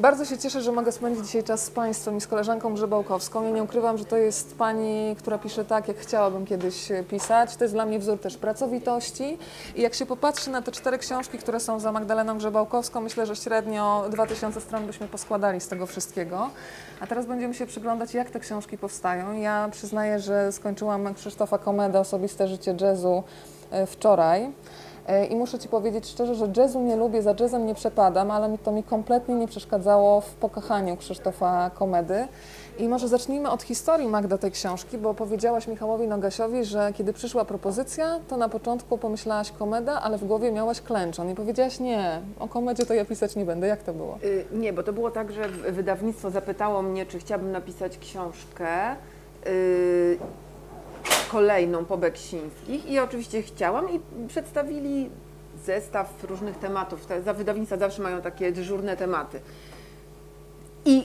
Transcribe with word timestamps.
Bardzo 0.00 0.24
się 0.24 0.38
cieszę, 0.38 0.62
że 0.62 0.72
mogę 0.72 0.92
spędzić 0.92 1.26
dzisiaj 1.26 1.44
czas 1.44 1.64
z 1.64 1.70
Państwem 1.70 2.16
i 2.16 2.20
z 2.20 2.26
koleżanką 2.26 2.74
Grzebałkowską. 2.74 3.44
Ja 3.44 3.50
nie 3.50 3.62
ukrywam, 3.62 3.98
że 3.98 4.04
to 4.04 4.16
jest 4.16 4.58
pani, 4.58 5.16
która 5.18 5.38
pisze 5.38 5.64
tak, 5.64 5.88
jak 5.88 5.96
chciałabym 5.96 6.46
kiedyś 6.46 6.90
e, 6.90 7.02
pisać. 7.02 7.56
To 7.56 7.64
jest 7.64 7.74
dla 7.74 7.86
mnie 7.86 7.98
wzór 7.98 8.20
też 8.20 8.36
pracowitości. 8.36 9.38
I 9.76 9.82
jak 9.82 9.94
się 9.94 10.06
popatrzy 10.06 10.50
na 10.50 10.62
te 10.62 10.72
cztery 10.72 10.98
książki, 10.98 11.38
które 11.38 11.60
są 11.60 11.80
za 11.80 11.92
Magdaleną 11.92 12.38
Grzebałkowską, 12.38 13.00
myślę, 13.00 13.26
że 13.26 13.36
średnio 13.36 14.04
2000 14.10 14.60
stron 14.60 14.86
byśmy 14.86 15.08
poskładali 15.08 15.60
z 15.60 15.68
tego 15.68 15.86
wszystkiego. 15.86 16.50
A 17.00 17.06
teraz 17.06 17.26
będziemy 17.26 17.54
się 17.54 17.66
przyglądać, 17.66 18.14
jak 18.14 18.30
te 18.30 18.40
książki 18.40 18.78
powstają. 18.78 19.32
Ja 19.32 19.68
przyznaję, 19.72 20.18
że 20.18 20.52
skończyłam 20.52 21.14
Krzysztofa 21.14 21.58
Komeda, 21.58 22.00
Osobiste 22.00 22.48
życie 22.48 22.74
jazzu 22.80 23.22
e, 23.70 23.86
wczoraj. 23.86 24.52
E, 25.06 25.26
I 25.26 25.36
muszę 25.36 25.58
Ci 25.58 25.68
powiedzieć 25.68 26.06
szczerze, 26.06 26.34
że 26.34 26.48
jazzu 26.56 26.80
nie 26.80 26.96
lubię, 26.96 27.22
za 27.22 27.34
jazzem 27.40 27.66
nie 27.66 27.74
przepadam, 27.74 28.30
ale 28.30 28.58
to 28.58 28.72
mi 28.72 28.82
kompletnie 28.82 29.34
nie 29.34 29.48
przeszkadzało 29.48 30.20
w 30.20 30.34
pokochaniu 30.34 30.96
Krzysztofa 30.96 31.70
Komedy. 31.74 32.28
I 32.78 32.88
może 32.88 33.08
zacznijmy 33.08 33.50
od 33.50 33.62
historii 33.62 34.08
Magda 34.08 34.38
tej 34.38 34.50
książki, 34.50 34.98
bo 34.98 35.14
powiedziałaś 35.14 35.68
Michałowi 35.68 36.08
Nogasiowi, 36.08 36.64
że 36.64 36.92
kiedy 36.92 37.12
przyszła 37.12 37.44
propozycja, 37.44 38.20
to 38.28 38.36
na 38.36 38.48
początku 38.48 38.98
pomyślałaś 38.98 39.50
komeda, 39.50 40.00
ale 40.02 40.18
w 40.18 40.24
głowie 40.24 40.52
miałaś 40.52 40.80
klęczon 40.80 41.30
i 41.30 41.34
powiedziałaś 41.34 41.80
nie, 41.80 42.20
o 42.38 42.48
komedzie 42.48 42.86
to 42.86 42.94
ja 42.94 43.04
pisać 43.04 43.36
nie 43.36 43.44
będę. 43.44 43.66
Jak 43.66 43.82
to 43.82 43.92
było? 43.94 44.18
Y, 44.24 44.44
Nie, 44.52 44.72
bo 44.72 44.82
to 44.82 44.92
było 44.92 45.10
tak, 45.10 45.32
że 45.32 45.48
wydawnictwo 45.48 46.30
zapytało 46.30 46.82
mnie, 46.82 47.06
czy 47.06 47.18
chciałabym 47.18 47.52
napisać 47.52 47.98
książkę 47.98 48.68
y, 49.46 50.18
kolejną 51.30 51.84
po 51.84 51.96
Beksińskich 51.96 52.86
i 52.86 52.98
oczywiście 52.98 53.42
chciałam 53.42 53.90
i 53.90 54.00
przedstawili 54.28 55.10
zestaw 55.64 56.24
różnych 56.24 56.58
tematów. 56.58 57.06
Te, 57.06 57.22
za 57.22 57.34
wydawnictwa 57.34 57.76
zawsze 57.76 58.02
mają 58.02 58.20
takie 58.20 58.52
dyżurne 58.52 58.96
tematy. 58.96 59.40
I 60.84 61.04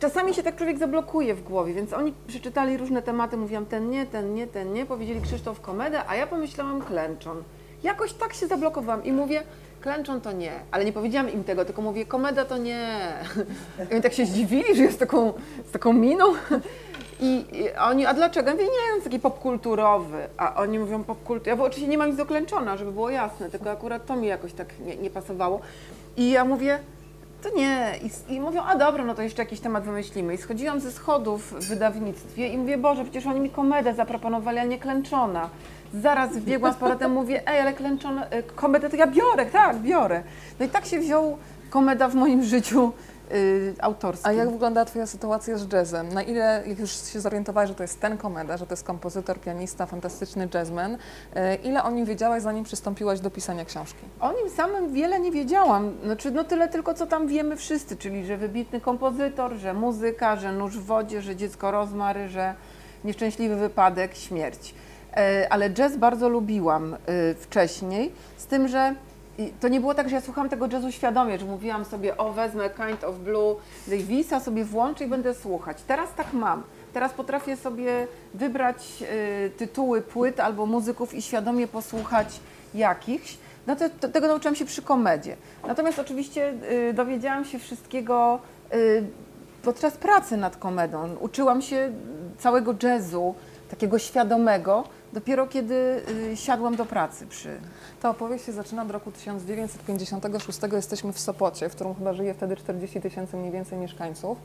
czasami 0.00 0.34
się 0.34 0.42
tak 0.42 0.56
człowiek 0.56 0.78
zablokuje 0.78 1.34
w 1.34 1.42
głowie, 1.42 1.74
więc 1.74 1.92
oni 1.92 2.14
przeczytali 2.26 2.76
różne 2.76 3.02
tematy, 3.02 3.36
mówiłam 3.36 3.66
ten 3.66 3.90
nie, 3.90 4.06
ten 4.06 4.34
nie, 4.34 4.46
ten 4.46 4.72
nie, 4.72 4.86
powiedzieli 4.86 5.20
Krzysztof 5.20 5.60
Komedę, 5.60 6.02
a 6.08 6.16
ja 6.16 6.26
pomyślałam 6.26 6.82
klęczon. 6.82 7.42
Jakoś 7.82 8.12
tak 8.12 8.34
się 8.34 8.46
zablokowałam 8.46 9.04
i 9.04 9.12
mówię, 9.12 9.42
klęczon 9.80 10.20
to 10.20 10.32
nie, 10.32 10.52
ale 10.70 10.84
nie 10.84 10.92
powiedziałam 10.92 11.32
im 11.32 11.44
tego, 11.44 11.64
tylko 11.64 11.82
mówię, 11.82 12.06
komeda 12.06 12.44
to 12.44 12.56
nie. 12.56 12.98
I 13.90 13.92
oni 13.92 14.02
tak 14.02 14.12
się 14.12 14.26
zdziwili, 14.26 14.76
że 14.76 14.82
jest 14.82 14.98
taką, 14.98 15.32
z 15.68 15.70
taką 15.72 15.92
miną. 15.92 16.24
I, 17.22 17.44
I 17.52 17.74
oni, 17.76 18.06
a 18.06 18.14
dlaczego? 18.14 18.48
Ja 18.48 18.54
mówię, 18.54 18.66
nie, 18.66 18.96
on 18.96 19.02
taki 19.02 19.18
popkulturowy. 19.18 20.28
A 20.36 20.54
oni 20.54 20.78
mówią 20.78 21.04
popkulturowy. 21.04 21.50
Ja 21.50 21.56
bo 21.56 21.64
oczywiście 21.64 21.90
nie 21.90 21.98
mam 21.98 22.08
nic 22.08 22.16
do 22.16 22.26
klęczona, 22.26 22.76
żeby 22.76 22.92
było 22.92 23.10
jasne, 23.10 23.50
tylko 23.50 23.70
akurat 23.70 24.06
to 24.06 24.16
mi 24.16 24.26
jakoś 24.26 24.52
tak 24.52 24.68
nie, 24.86 24.96
nie 24.96 25.10
pasowało. 25.10 25.60
I 26.16 26.30
ja 26.30 26.44
mówię, 26.44 26.78
to 27.42 27.56
nie. 27.56 27.94
I, 28.28 28.34
I 28.34 28.40
mówią, 28.40 28.62
a 28.62 28.76
dobra, 28.76 29.04
no 29.04 29.14
to 29.14 29.22
jeszcze 29.22 29.42
jakiś 29.42 29.60
temat 29.60 29.84
wymyślimy. 29.84 30.34
I 30.34 30.38
schodziłam 30.38 30.80
ze 30.80 30.92
schodów 30.92 31.52
w 31.52 31.68
wydawnictwie 31.68 32.48
i 32.48 32.58
mówię, 32.58 32.78
Boże, 32.78 33.04
przecież 33.04 33.26
oni 33.26 33.40
mi 33.40 33.50
komedę 33.50 33.94
zaproponowali, 33.94 34.58
a 34.58 34.64
nie 34.64 34.78
klęczona. 34.78 35.50
Zaraz 35.94 36.36
wbiegłam 36.36 36.72
z 36.72 36.76
powrotem, 36.76 37.12
mówię, 37.20 37.42
ej, 37.46 37.60
ale 37.60 37.72
klęczona, 37.72 38.26
y, 38.26 38.42
komedę 38.42 38.90
to 38.90 38.96
ja 38.96 39.06
biorę, 39.06 39.46
tak, 39.46 39.76
biorę. 39.76 40.22
No 40.60 40.66
i 40.66 40.68
tak 40.68 40.86
się 40.86 40.98
wziął 40.98 41.38
komeda 41.70 42.08
w 42.08 42.14
moim 42.14 42.44
życiu 42.44 42.92
y, 43.32 43.74
autorskim. 43.80 44.30
A 44.30 44.32
jak 44.32 44.50
wygląda 44.50 44.84
Twoja 44.84 45.06
sytuacja 45.06 45.58
z 45.58 45.72
jazzem? 45.72 46.08
Na 46.08 46.22
ile, 46.22 46.62
jak 46.66 46.78
już 46.78 46.90
się 46.90 47.20
zorientowałaś, 47.20 47.68
że 47.68 47.74
to 47.74 47.82
jest 47.82 48.00
ten 48.00 48.18
komeda, 48.18 48.56
że 48.56 48.66
to 48.66 48.72
jest 48.72 48.84
kompozytor, 48.84 49.40
pianista, 49.40 49.86
fantastyczny 49.86 50.48
jazzman, 50.54 50.98
e, 51.34 51.54
ile 51.54 51.82
o 51.82 51.90
nim 51.90 52.06
wiedziałaś, 52.06 52.42
zanim 52.42 52.64
przystąpiłaś 52.64 53.20
do 53.20 53.30
pisania 53.30 53.64
książki? 53.64 54.04
O 54.20 54.32
nim 54.32 54.50
samym 54.50 54.92
wiele 54.92 55.20
nie 55.20 55.30
wiedziałam. 55.30 55.92
Znaczy, 56.04 56.30
no 56.30 56.44
tyle 56.44 56.68
tylko, 56.68 56.94
co 56.94 57.06
tam 57.06 57.28
wiemy 57.28 57.56
wszyscy, 57.56 57.96
czyli 57.96 58.26
że 58.26 58.36
wybitny 58.36 58.80
kompozytor, 58.80 59.54
że 59.54 59.74
muzyka, 59.74 60.36
że 60.36 60.52
nóż 60.52 60.78
w 60.78 60.84
wodzie, 60.84 61.22
że 61.22 61.36
dziecko 61.36 61.70
rozmary, 61.70 62.28
że 62.28 62.54
nieszczęśliwy 63.04 63.56
wypadek, 63.56 64.14
śmierć. 64.14 64.74
E, 65.16 65.46
Ale 65.50 65.70
jazz 65.70 65.96
bardzo 65.96 66.28
lubiłam 66.28 66.94
e, 66.94 66.98
wcześniej, 67.34 68.12
z 68.36 68.46
tym, 68.46 68.68
że 68.68 68.94
to 69.60 69.68
nie 69.68 69.80
było 69.80 69.94
tak, 69.94 70.08
że 70.08 70.14
ja 70.14 70.20
słuchałam 70.20 70.50
tego 70.50 70.68
jazzu 70.68 70.92
świadomie, 70.92 71.38
że 71.38 71.46
mówiłam 71.46 71.84
sobie, 71.84 72.16
o 72.16 72.32
wezmę 72.32 72.70
Kind 72.70 73.04
of 73.04 73.18
Blue 73.18 73.56
Davisa, 73.88 74.40
sobie 74.40 74.64
włączę 74.64 75.04
i 75.04 75.08
będę 75.08 75.34
słuchać. 75.34 75.82
Teraz 75.86 76.14
tak 76.16 76.32
mam. 76.32 76.62
Teraz 76.92 77.12
potrafię 77.12 77.56
sobie 77.56 78.06
wybrać 78.34 79.02
e, 79.02 79.50
tytuły 79.50 80.02
płyt 80.02 80.40
albo 80.40 80.66
muzyków 80.66 81.14
i 81.14 81.22
świadomie 81.22 81.68
posłuchać 81.68 82.40
jakichś. 82.74 83.38
No 83.66 83.76
to, 83.76 83.88
to, 84.00 84.08
tego 84.08 84.26
nauczyłam 84.26 84.54
się 84.54 84.64
przy 84.64 84.82
komedzie. 84.82 85.36
Natomiast 85.66 85.98
oczywiście 85.98 86.54
y, 86.90 86.92
dowiedziałam 86.92 87.44
się 87.44 87.58
wszystkiego 87.58 88.38
y, 88.74 89.04
podczas 89.62 89.96
pracy 89.96 90.36
nad 90.36 90.56
komedą. 90.56 91.16
Uczyłam 91.20 91.62
się 91.62 91.92
całego 92.38 92.74
jazzu, 92.82 93.34
takiego 93.70 93.98
świadomego, 93.98 94.84
dopiero 95.12 95.46
kiedy 95.46 96.02
y, 96.32 96.36
siadłam 96.36 96.76
do 96.76 96.86
pracy 96.86 97.26
przy... 97.26 97.60
Ta 98.02 98.10
opowieść 98.10 98.44
się 98.44 98.52
zaczyna 98.52 98.82
od 98.82 98.90
roku 98.90 99.12
1956. 99.12 100.60
Jesteśmy 100.72 101.12
w 101.12 101.18
Sopocie, 101.18 101.68
w 101.68 101.74
którym 101.74 101.94
chyba 101.94 102.12
żyje 102.12 102.34
wtedy 102.34 102.56
40 102.56 103.00
tysięcy 103.00 103.36
mniej 103.36 103.52
więcej 103.52 103.78
mieszkańców, 103.78 104.38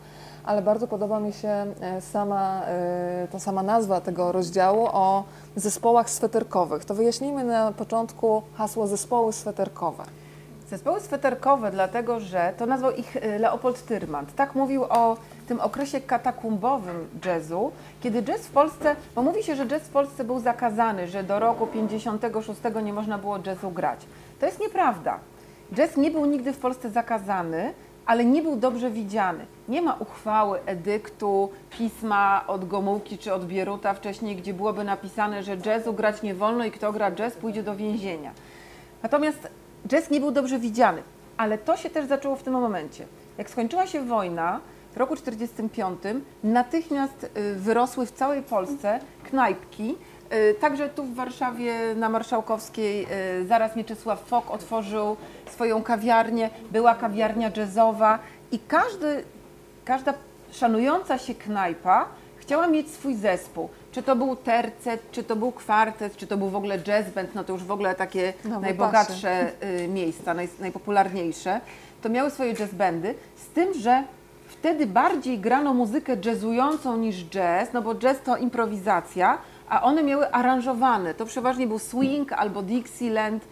ale 0.44 0.62
bardzo 0.62 0.88
podoba 0.88 1.20
mi 1.20 1.34
się 1.34 1.50
e, 1.82 2.02
sama, 2.02 2.62
e, 2.66 3.28
ta 3.32 3.40
sama 3.40 3.64
nazwa 3.64 4.02
tego 4.02 4.32
rozdziału 4.32 4.88
o 4.92 5.24
zespołach 5.56 6.10
sweterkowych. 6.10 6.86
To 6.86 6.96
wyjaśnijmy 6.96 7.44
na 7.44 7.72
początku 7.72 8.42
hasło 8.54 8.88
zespoły 8.88 9.34
sweterkowe. 9.34 10.04
Zespoły 10.70 11.00
sweterkowe, 11.02 11.72
dlatego 11.72 12.20
że 12.20 12.54
to 12.58 12.66
nazwał 12.66 12.92
ich 12.92 13.16
y, 13.16 13.40
Leopold 13.40 13.86
Tyrmand. 13.86 14.36
Tak 14.36 14.56
mówił 14.56 14.84
o 14.84 15.18
tym 15.48 15.60
okresie 15.60 16.02
katakumbowym 16.02 17.08
jazzu, 17.26 17.72
kiedy 18.02 18.24
jazz 18.24 18.42
w 18.42 18.52
Polsce, 18.52 18.96
bo 19.16 19.22
mówi 19.22 19.44
się, 19.44 19.56
że 19.56 19.66
jazz 19.66 19.82
w 19.82 19.90
Polsce 19.90 20.24
był 20.24 20.40
zakazany, 20.40 21.08
że 21.08 21.24
do 21.24 21.40
roku 21.40 21.68
56 21.68 22.62
nie 22.84 22.94
można 22.94 23.18
było 23.18 23.40
jazzu 23.46 23.72
grać. 23.72 24.06
To 24.40 24.46
jest 24.46 24.60
nieprawda. 24.60 25.20
Jazz 25.74 25.98
nie 25.98 26.12
był 26.12 26.26
nigdy 26.26 26.54
w 26.54 26.58
Polsce 26.58 26.90
zakazany, 26.90 27.74
ale 28.06 28.26
nie 28.26 28.42
był 28.42 28.56
dobrze 28.56 28.92
widziany. 28.92 29.46
Nie 29.68 29.82
ma 29.82 29.96
uchwały, 30.00 30.60
edyktu, 30.66 31.50
pisma 31.70 32.44
od 32.48 32.68
Gomułki 32.68 33.18
czy 33.18 33.34
od 33.34 33.46
Bieruta 33.46 33.94
wcześniej, 33.94 34.36
gdzie 34.36 34.54
byłoby 34.54 34.84
napisane, 34.84 35.44
że 35.44 35.58
jazzu 35.66 35.94
grać 35.94 36.22
nie 36.22 36.36
wolno 36.36 36.66
i 36.66 36.72
kto 36.72 36.94
gra 36.94 37.12
jazz 37.12 37.34
pójdzie 37.34 37.64
do 37.64 37.76
więzienia. 37.76 38.32
Natomiast 39.04 39.48
jazz 39.88 40.10
nie 40.10 40.20
był 40.20 40.32
dobrze 40.32 40.60
widziany, 40.60 41.04
ale 41.38 41.58
to 41.58 41.78
się 41.78 41.90
też 41.90 42.06
zaczęło 42.06 42.36
w 42.36 42.44
tym 42.44 42.54
momencie. 42.54 43.06
Jak 43.38 43.50
skończyła 43.50 43.88
się 43.88 44.02
wojna 44.06 44.60
w 44.98 45.00
roku 45.00 45.16
1945, 45.16 46.24
natychmiast 46.44 47.24
y, 47.24 47.56
wyrosły 47.56 48.06
w 48.06 48.12
całej 48.12 48.42
Polsce 48.42 49.00
knajpki. 49.24 49.96
y, 50.34 50.56
Także 50.62 50.90
tu 50.90 51.04
w 51.04 51.16
Warszawie 51.16 51.96
na 51.96 52.10
Marszałkowskiej 52.10 53.08
y, 53.42 53.48
zaraz 53.48 53.76
Mieczysław 53.76 54.22
Fok 54.22 54.52
otworzył 54.52 55.18
swoją 55.52 55.84
kawiarnię, 55.84 56.50
była 56.72 56.96
kawiarnia 56.96 57.52
jazzowa 57.58 58.20
i 58.52 58.60
każdy, 58.60 59.24
każda 59.86 60.14
szanująca 60.52 61.18
się 61.18 61.36
knajpa 61.36 62.06
chciała 62.38 62.68
mieć 62.68 62.90
swój 62.92 63.16
zespół. 63.16 63.70
Czy 63.92 64.04
to 64.04 64.16
był 64.16 64.36
tercet, 64.36 65.12
czy 65.12 65.24
to 65.24 65.36
był 65.36 65.52
kwartet, 65.52 66.18
czy 66.18 66.28
to 66.28 66.38
był 66.38 66.50
w 66.50 66.56
ogóle 66.56 66.80
jazz 66.80 67.10
band, 67.10 67.36
no 67.36 67.44
to 67.44 67.54
już 67.54 67.64
w 67.64 67.72
ogóle 67.72 67.96
takie 67.96 68.34
No, 68.46 68.60
najbogatsze 68.60 69.52
miejsca, 69.88 70.34
naj, 70.34 70.50
najpopularniejsze, 70.60 71.62
to 72.02 72.10
miały 72.10 72.30
swoje 72.32 72.54
jazz 72.54 72.74
bandy, 72.74 73.16
z 73.36 73.48
tym, 73.48 73.74
że 73.74 74.04
wtedy 74.60 74.88
bardziej 74.88 75.40
grano 75.40 75.74
muzykę 75.74 76.18
jazzującą 76.26 76.98
niż 76.98 77.26
jazz, 77.26 77.74
no 77.74 77.82
bo 77.82 77.96
jazz 77.96 78.22
to 78.22 78.38
improwizacja, 78.38 79.38
a 79.70 79.84
one 79.84 80.04
miały 80.04 80.32
aranżowane. 80.32 81.14
To 81.14 81.26
przeważnie 81.26 81.68
był 81.68 81.80
swing 81.80 82.34
albo 82.34 82.62
Dixieland, 82.62 83.44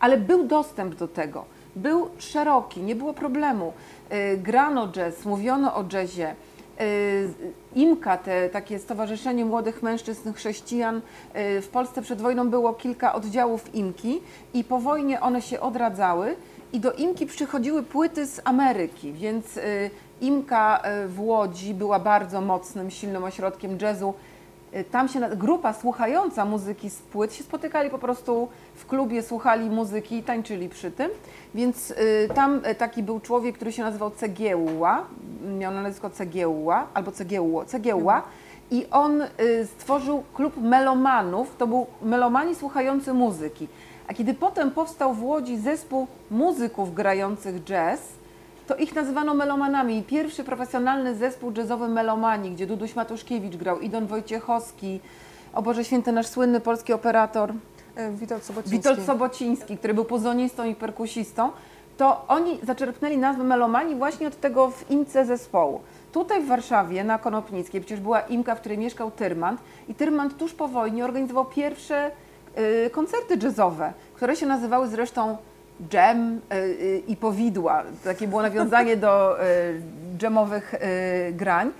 ale 0.00 0.16
był 0.16 0.44
dostęp 0.44 0.94
do 0.94 1.08
tego. 1.08 1.44
Był 1.76 2.08
szeroki, 2.18 2.82
nie 2.82 2.96
było 2.96 3.14
problemu. 3.14 3.72
Y, 4.12 4.38
Grano 4.38 4.88
jazz, 4.88 5.24
mówiono 5.24 5.74
o 5.74 5.84
jazzie. 5.92 6.34
Y, 6.80 7.28
IMKA, 7.74 8.16
te 8.16 8.48
takie 8.48 8.78
Stowarzyszenie 8.78 9.44
Młodych 9.44 9.82
Mężczyzn 9.82 10.32
Chrześcijan, 10.32 10.96
y, 10.96 11.60
w 11.60 11.68
Polsce 11.68 12.02
przed 12.02 12.20
wojną 12.20 12.50
było 12.50 12.74
kilka 12.74 13.12
oddziałów 13.14 13.74
IMKI 13.74 14.20
i 14.54 14.64
po 14.64 14.78
wojnie 14.78 15.20
one 15.20 15.42
się 15.42 15.60
odradzały 15.60 16.36
i 16.72 16.80
do 16.80 16.92
IMKI 16.92 17.26
przychodziły 17.26 17.82
płyty 17.82 18.26
z 18.26 18.40
Ameryki, 18.44 19.12
więc 19.12 19.58
IMKA 20.20 20.82
y, 21.04 21.08
w 21.08 21.20
Łodzi 21.20 21.74
była 21.74 21.98
bardzo 21.98 22.40
mocnym, 22.40 22.90
silnym 22.90 23.24
ośrodkiem 23.24 23.78
jazzu. 23.80 24.14
Y, 24.74 24.84
Tam 24.84 25.08
się 25.08 25.20
grupa 25.20 25.72
słuchająca 25.72 26.44
muzyki 26.44 26.90
z 26.90 26.98
płyt 26.98 27.34
się 27.34 27.44
spotykali 27.44 27.90
po 27.90 27.98
prostu 27.98 28.48
w 28.74 28.86
klubie, 28.86 29.22
słuchali 29.22 29.70
muzyki 29.70 30.16
i 30.16 30.22
tańczyli 30.22 30.68
przy 30.68 30.90
tym. 30.90 31.10
Więc 31.54 31.90
y, 31.90 32.28
tam 32.34 32.60
taki 32.78 33.02
był 33.02 33.20
człowiek, 33.20 33.54
który 33.56 33.72
się 33.72 33.82
nazywał 33.82 34.10
Cegiełła, 34.10 35.06
miał 35.58 35.72
na 35.72 35.82
nazwisko 35.82 36.10
Cegiełła 36.10 36.86
albo 36.94 37.12
Cegiełło, 37.12 37.64
Cegiełła. 37.64 38.22
I 38.72 38.86
on 38.90 39.22
stworzył 39.64 40.22
klub 40.34 40.56
melomanów, 40.56 41.56
to 41.58 41.66
był 41.66 41.86
melomani 42.02 42.54
słuchający 42.54 43.12
muzyki. 43.12 43.68
A 44.08 44.14
kiedy 44.14 44.34
potem 44.34 44.70
powstał 44.70 45.14
w 45.14 45.24
Łodzi 45.24 45.58
zespół 45.58 46.06
muzyków 46.30 46.94
grających 46.94 47.64
jazz, 47.64 48.00
to 48.70 48.76
ich 48.76 48.94
nazywano 48.94 49.34
melomanami. 49.34 50.02
Pierwszy 50.02 50.44
profesjonalny 50.44 51.14
zespół 51.14 51.52
jazzowy 51.52 51.88
Melomani, 51.88 52.50
gdzie 52.50 52.66
Duduś 52.66 52.94
Matuszkiewicz 52.94 53.56
grał, 53.56 53.80
Idon 53.80 54.06
Wojciechowski, 54.06 55.00
o 55.54 55.62
Boże 55.62 55.84
Święty, 55.84 56.12
nasz 56.12 56.26
słynny 56.26 56.60
polski 56.60 56.92
operator, 56.92 57.52
E, 57.96 58.10
Witold 58.10 58.44
Sobociński. 58.44 58.76
Witold 58.76 59.06
Sobociński, 59.06 59.78
który 59.78 59.94
był 59.94 60.04
puzonistą 60.04 60.64
i 60.64 60.74
perkusistą, 60.74 61.50
to 61.96 62.24
oni 62.28 62.58
zaczerpnęli 62.62 63.18
nazwę 63.18 63.44
melomanii 63.44 63.94
właśnie 63.94 64.28
od 64.28 64.40
tego 64.40 64.70
w 64.70 64.90
imce 64.90 65.26
zespołu. 65.26 65.80
Tutaj 66.12 66.42
w 66.42 66.46
Warszawie, 66.46 67.04
na 67.04 67.18
Konopnickiej, 67.18 67.80
przecież 67.80 68.00
była 68.00 68.20
imka, 68.20 68.54
w 68.54 68.60
której 68.60 68.78
mieszkał 68.78 69.10
Tyrmand 69.10 69.60
i 69.88 69.94
Tyrmand 69.94 70.36
tuż 70.36 70.54
po 70.54 70.68
wojnie 70.68 71.04
organizował 71.04 71.44
pierwsze 71.44 72.10
y, 72.58 72.90
koncerty 72.90 73.38
jazzowe, 73.42 73.92
które 74.14 74.36
się 74.36 74.46
nazywały 74.46 74.88
zresztą 74.88 75.36
Jam 75.92 76.40
y, 76.52 76.56
y, 76.56 77.02
i 77.08 77.16
Powidła. 77.16 77.84
Takie 78.04 78.28
było 78.28 78.42
nawiązanie 78.42 78.96
do 78.96 79.36
jamowych 80.22 80.74
y, 80.74 81.32
grań. 81.32 81.72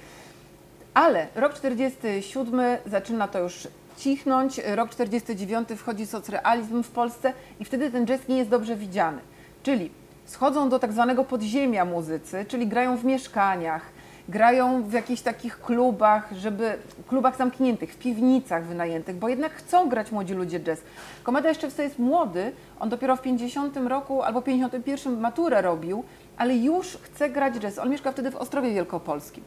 Ale 0.95 1.27
rok 1.35 1.55
47 1.55 2.61
zaczyna 2.87 3.29
to 3.29 3.39
już 3.39 3.69
cichnąć, 3.97 4.61
rok 4.75 4.91
49 4.91 5.69
wchodzi 5.77 6.07
socrealizm 6.07 6.83
w 6.83 6.91
Polsce 6.91 7.33
i 7.61 7.65
wtedy 7.65 7.91
ten 7.91 8.07
jazz 8.07 8.29
nie 8.29 8.39
jest 8.39 8.51
dobrze 8.51 8.77
widziany. 8.77 9.19
Czyli 9.63 9.91
schodzą 10.27 10.69
do 10.69 10.79
tak 10.79 10.93
zwanego 10.93 11.25
podziemia 11.25 11.85
muzycy, 11.85 12.45
czyli 12.49 12.67
grają 12.67 12.97
w 12.97 13.05
mieszkaniach, 13.05 13.83
grają 14.31 14.83
w 14.83 14.93
jakichś 14.93 15.23
takich 15.23 15.61
klubach, 15.61 16.29
żeby 16.33 16.79
klubach 17.09 17.37
zamkniętych, 17.37 17.93
w 17.93 17.97
piwnicach 17.97 18.65
wynajętych, 18.65 19.17
bo 19.17 19.29
jednak 19.29 19.53
chcą 19.53 19.89
grać 19.89 20.13
młodzi 20.13 20.35
ludzie 20.35 20.61
jazz. 20.61 20.81
Komeda 21.23 21.49
jeszcze 21.49 21.71
wtedy 21.71 21.83
jest 21.83 21.99
młody, 21.99 22.53
on 22.81 22.89
dopiero 22.89 23.17
w 23.17 23.23
50 23.23 23.77
roku 23.77 24.23
albo 24.23 24.43
51 24.43 25.21
maturę 25.21 25.63
robił, 25.63 26.05
ale 26.37 26.57
już 26.57 26.87
chce 27.03 27.31
grać 27.31 27.55
jazz. 27.55 27.79
On 27.79 27.91
mieszka 27.91 28.13
wtedy 28.13 28.31
w 28.31 28.37
Ostrowie 28.37 28.71
Wielkopolskim. 28.71 29.45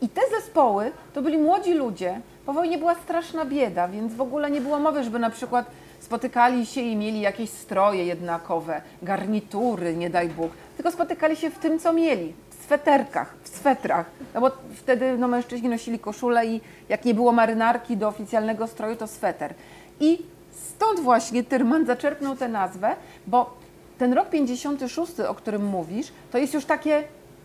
I 0.00 0.08
te 0.08 0.20
zespoły 0.40 0.92
to 1.14 1.22
byli 1.22 1.38
młodzi 1.38 1.74
ludzie. 1.74 2.20
Po 2.46 2.52
wojnie 2.52 2.78
była 2.78 2.94
straszna 2.94 3.44
bieda, 3.44 3.88
więc 3.88 4.14
w 4.14 4.20
ogóle 4.20 4.50
nie 4.50 4.60
było 4.60 4.78
mowy, 4.78 5.04
żeby 5.04 5.18
na 5.18 5.30
przykład 5.30 5.66
spotykali 6.00 6.66
się 6.66 6.80
i 6.80 6.96
mieli 6.96 7.20
jakieś 7.20 7.50
stroje 7.50 8.04
jednakowe, 8.04 8.82
garnitury, 9.02 9.96
nie 9.96 10.10
daj 10.10 10.28
Bóg, 10.28 10.52
tylko 10.76 10.90
spotykali 10.90 11.36
się 11.36 11.50
w 11.50 11.58
tym, 11.58 11.78
co 11.78 11.92
mieli. 11.92 12.32
Sweterkach, 12.66 13.34
w 13.42 13.48
swetrach. 13.48 14.06
No 14.34 14.40
bo 14.40 14.50
wtedy 14.74 15.18
no, 15.18 15.28
mężczyźni 15.28 15.68
nosili 15.68 15.98
koszulę 15.98 16.46
i 16.46 16.60
jak 16.88 17.04
nie 17.04 17.14
było 17.14 17.32
marynarki 17.32 17.96
do 17.96 18.08
oficjalnego 18.08 18.66
stroju, 18.66 18.96
to 18.96 19.06
sweter. 19.06 19.54
I 20.00 20.18
stąd 20.52 21.00
właśnie 21.00 21.44
Tyrman 21.44 21.86
zaczerpnął 21.86 22.36
tę 22.36 22.48
nazwę, 22.48 22.96
bo 23.26 23.56
ten 23.98 24.12
rok 24.12 24.30
56, 24.30 25.20
o 25.20 25.34
którym 25.34 25.64
mówisz, 25.64 26.06
to 26.30 26.38
jest 26.38 26.54
już 26.54 26.64
takie 26.64 27.04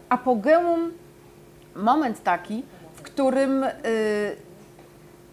apogeum 0.10 0.92
moment 1.76 2.24
taki, 2.24 2.64
w 2.94 3.02
którym 3.02 3.64
y, 3.64 3.72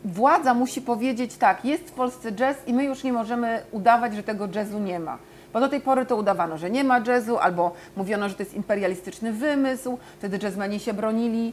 władza 0.05 0.55
musi 0.55 0.82
powiedzieć 0.82 1.37
tak, 1.37 1.64
jest 1.64 1.84
w 1.84 1.93
Polsce 1.93 2.32
jazz 2.32 2.56
i 2.67 2.75
my 2.75 2.84
już 2.84 3.05
nie 3.05 3.12
możemy 3.12 3.62
udawać, 3.70 4.14
że 4.14 4.23
tego 4.23 4.49
jazzu 4.55 4.79
nie 4.79 5.00
ma. 5.00 5.19
Bo 5.52 5.60
do 5.60 5.68
tej 5.68 5.80
pory 5.80 6.06
to 6.06 6.16
udawano, 6.16 6.58
że 6.58 6.70
nie 6.70 6.84
ma 6.84 7.00
jazzu, 7.00 7.38
albo 7.38 7.72
mówiono, 7.96 8.28
że 8.28 8.34
to 8.34 8.42
jest 8.42 8.54
imperialistyczny 8.54 9.32
wymysł. 9.32 9.98
Wtedy 10.18 10.38
jazzmeni 10.42 10.80
się 10.80 10.92
bronili, 10.94 11.52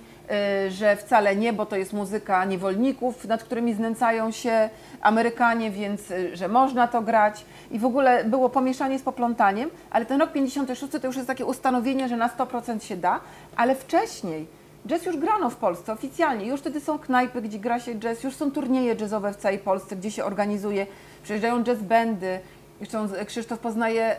y, 0.68 0.72
że 0.72 0.96
wcale 0.96 1.36
nie, 1.36 1.54
bo 1.54 1.66
to 1.66 1.76
jest 1.76 1.94
muzyka 1.94 2.46
niewolników, 2.46 3.26
nad 3.26 3.44
którymi 3.44 3.74
znęcają 3.74 4.32
się 4.32 4.70
Amerykanie, 5.02 5.72
więc 5.72 6.12
y, 6.12 6.36
że 6.36 6.48
można 6.48 6.88
to 6.88 7.02
grać. 7.02 7.46
I 7.72 7.80
w 7.80 7.86
ogóle 7.86 8.24
było 8.24 8.50
pomieszanie 8.50 9.00
z 9.00 9.04
poplątaniem, 9.04 9.70
ale 9.92 10.06
ten 10.06 10.20
rok 10.22 10.32
56 10.32 10.94
to 11.02 11.08
już 11.08 11.16
jest 11.16 11.28
takie 11.28 11.46
ustanowienie, 11.46 12.10
że 12.10 12.18
na 12.18 12.30
100% 12.30 12.80
się 12.80 12.98
da, 12.98 13.20
ale 13.56 13.76
wcześniej 13.76 14.48
Jazz 14.88 15.06
już 15.06 15.18
grano 15.18 15.50
w 15.50 15.56
Polsce 15.56 15.94
oficjalnie. 15.94 16.46
Już 16.46 16.60
wtedy 16.60 16.80
są 16.80 17.00
knajpy, 17.00 17.42
gdzie 17.42 17.60
gra 17.60 17.80
się 17.80 17.96
jazz, 17.96 18.24
już 18.24 18.36
są 18.36 18.52
turnieje 18.52 18.96
jazzowe 18.96 19.34
w 19.34 19.36
całej 19.36 19.60
Polsce, 19.60 19.96
gdzie 19.96 20.12
się 20.12 20.26
organizuje. 20.26 20.88
Przyjeżdżają 21.24 21.64
jazz 21.64 21.82
bandy. 21.82 22.40
Zresztą 22.80 23.08
Krzysztof 23.26 23.60
poznaje 23.60 24.16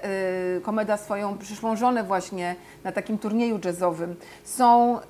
y, 0.57 0.61
Komeda 0.61 0.97
swoją 0.97 1.39
przyszłą 1.39 1.77
żonę 1.77 2.05
właśnie 2.05 2.57
na 2.85 2.93
takim 2.93 3.19
turnieju 3.19 3.61
jazzowym. 3.65 4.17
Są, 4.45 4.99
y, 4.99 5.03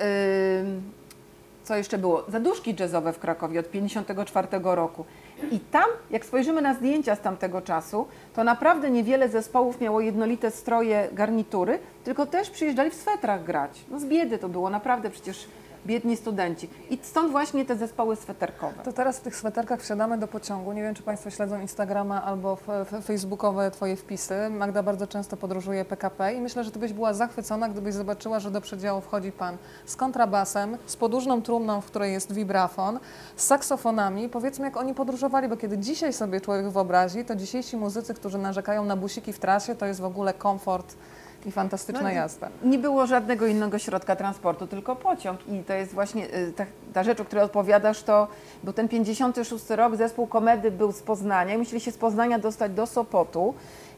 co 1.64 1.76
jeszcze 1.76 1.98
było, 1.98 2.24
zaduszki 2.28 2.74
jazzowe 2.80 3.12
w 3.12 3.18
Krakowie 3.18 3.60
od 3.60 3.70
54 3.70 4.48
roku. 4.62 5.04
I 5.50 5.60
tam, 5.60 5.84
jak 6.10 6.24
spojrzymy 6.24 6.62
na 6.62 6.74
zdjęcia 6.74 7.14
z 7.14 7.20
tamtego 7.20 7.62
czasu, 7.62 8.06
to 8.34 8.44
naprawdę 8.44 8.90
niewiele 8.90 9.28
zespołów 9.28 9.80
miało 9.80 10.00
jednolite 10.00 10.50
stroje, 10.50 11.08
garnitury, 11.12 11.78
tylko 12.04 12.26
też 12.26 12.50
przyjeżdżali 12.50 12.90
w 12.90 12.94
swetrach 12.94 13.44
grać. 13.44 13.84
No 13.90 14.00
z 14.00 14.04
biedy 14.04 14.38
to 14.38 14.48
było, 14.48 14.70
naprawdę 14.70 15.10
przecież 15.10 15.48
biedni 15.86 16.16
studenci. 16.16 16.70
I 16.90 16.98
stąd 17.02 17.32
właśnie 17.32 17.64
te 17.64 17.76
zespoły 17.76 18.16
sweterkowe. 18.16 18.82
To 18.84 18.92
teraz 18.92 19.18
w 19.18 19.20
tych 19.20 19.36
sweterkach 19.36 19.80
wsiadamy 19.80 20.18
do 20.18 20.28
pociągu. 20.28 20.72
Nie 20.72 20.82
wiem, 20.82 20.94
czy 20.94 21.02
Państwo 21.02 21.30
śledzą 21.30 21.60
Instagrama 21.60 22.24
albo 22.24 22.58
facebookowe 23.04 23.70
Twoje 23.70 23.96
wpisy. 23.96 24.34
Magda 24.50 24.82
bardzo 24.82 25.06
często 25.06 25.36
podróżuje 25.36 25.84
PKP 25.84 26.34
i 26.34 26.40
myślę, 26.40 26.64
że 26.64 26.70
Ty 26.70 26.78
byś 26.78 26.92
była 26.92 27.14
zachwycona, 27.14 27.68
gdybyś 27.68 27.94
zobaczyła, 27.94 28.40
że 28.40 28.50
do 28.50 28.60
przedziału 28.60 29.00
wchodzi 29.00 29.32
Pan 29.32 29.56
z 29.86 29.96
kontrabasem, 29.96 30.78
z 30.86 30.96
podłużną 30.96 31.42
trumną, 31.42 31.80
w 31.80 31.86
której 31.86 32.12
jest 32.12 32.32
vibrafon, 32.32 32.98
z 33.36 33.44
saksofonami. 33.44 34.28
Powiedzmy, 34.28 34.64
jak 34.64 34.76
oni 34.76 34.94
podróżowali, 34.94 35.48
bo 35.48 35.56
kiedy 35.56 35.78
dzisiaj 35.78 36.12
sobie 36.12 36.40
człowiek 36.40 36.68
wyobrazi, 36.68 37.24
to 37.24 37.36
dzisiejsi 37.36 37.76
muzycy, 37.76 38.14
którzy 38.14 38.38
narzekają 38.38 38.84
na 38.84 38.96
busiki 38.96 39.32
w 39.32 39.38
trasie, 39.38 39.74
to 39.74 39.86
jest 39.86 40.00
w 40.00 40.04
ogóle 40.04 40.34
komfort 40.34 40.96
i 41.46 41.52
fantastyczna 41.52 42.02
No 42.02 42.10
jazda. 42.10 42.48
Nie 42.64 42.78
było 42.78 43.06
żadnego 43.06 43.46
innego 43.46 43.78
środka 43.78 44.16
transportu, 44.16 44.66
tylko 44.66 44.96
pociąg. 44.96 45.40
I 45.48 45.62
to 45.62 45.72
jest 45.72 45.92
właśnie 45.92 46.34
y, 46.34 46.52
ta, 46.56 46.66
ta 46.92 47.04
rzecz, 47.04 47.20
o 47.20 47.24
której 47.24 47.44
odpowiadasz, 47.44 48.02
to 48.02 48.28
był 48.64 48.72
ten 48.72 48.88
56 48.88 49.70
rok, 49.70 49.96
zespół 49.96 50.26
komedy 50.26 50.70
był 50.70 50.92
z 50.92 51.02
Poznania 51.02 51.54
i 51.54 51.58
musieli 51.58 51.80
się 51.80 51.92
z 51.92 51.98
Poznania 51.98 52.38
dostać 52.38 52.72
do 52.72 52.86
Sopotu 52.86 53.54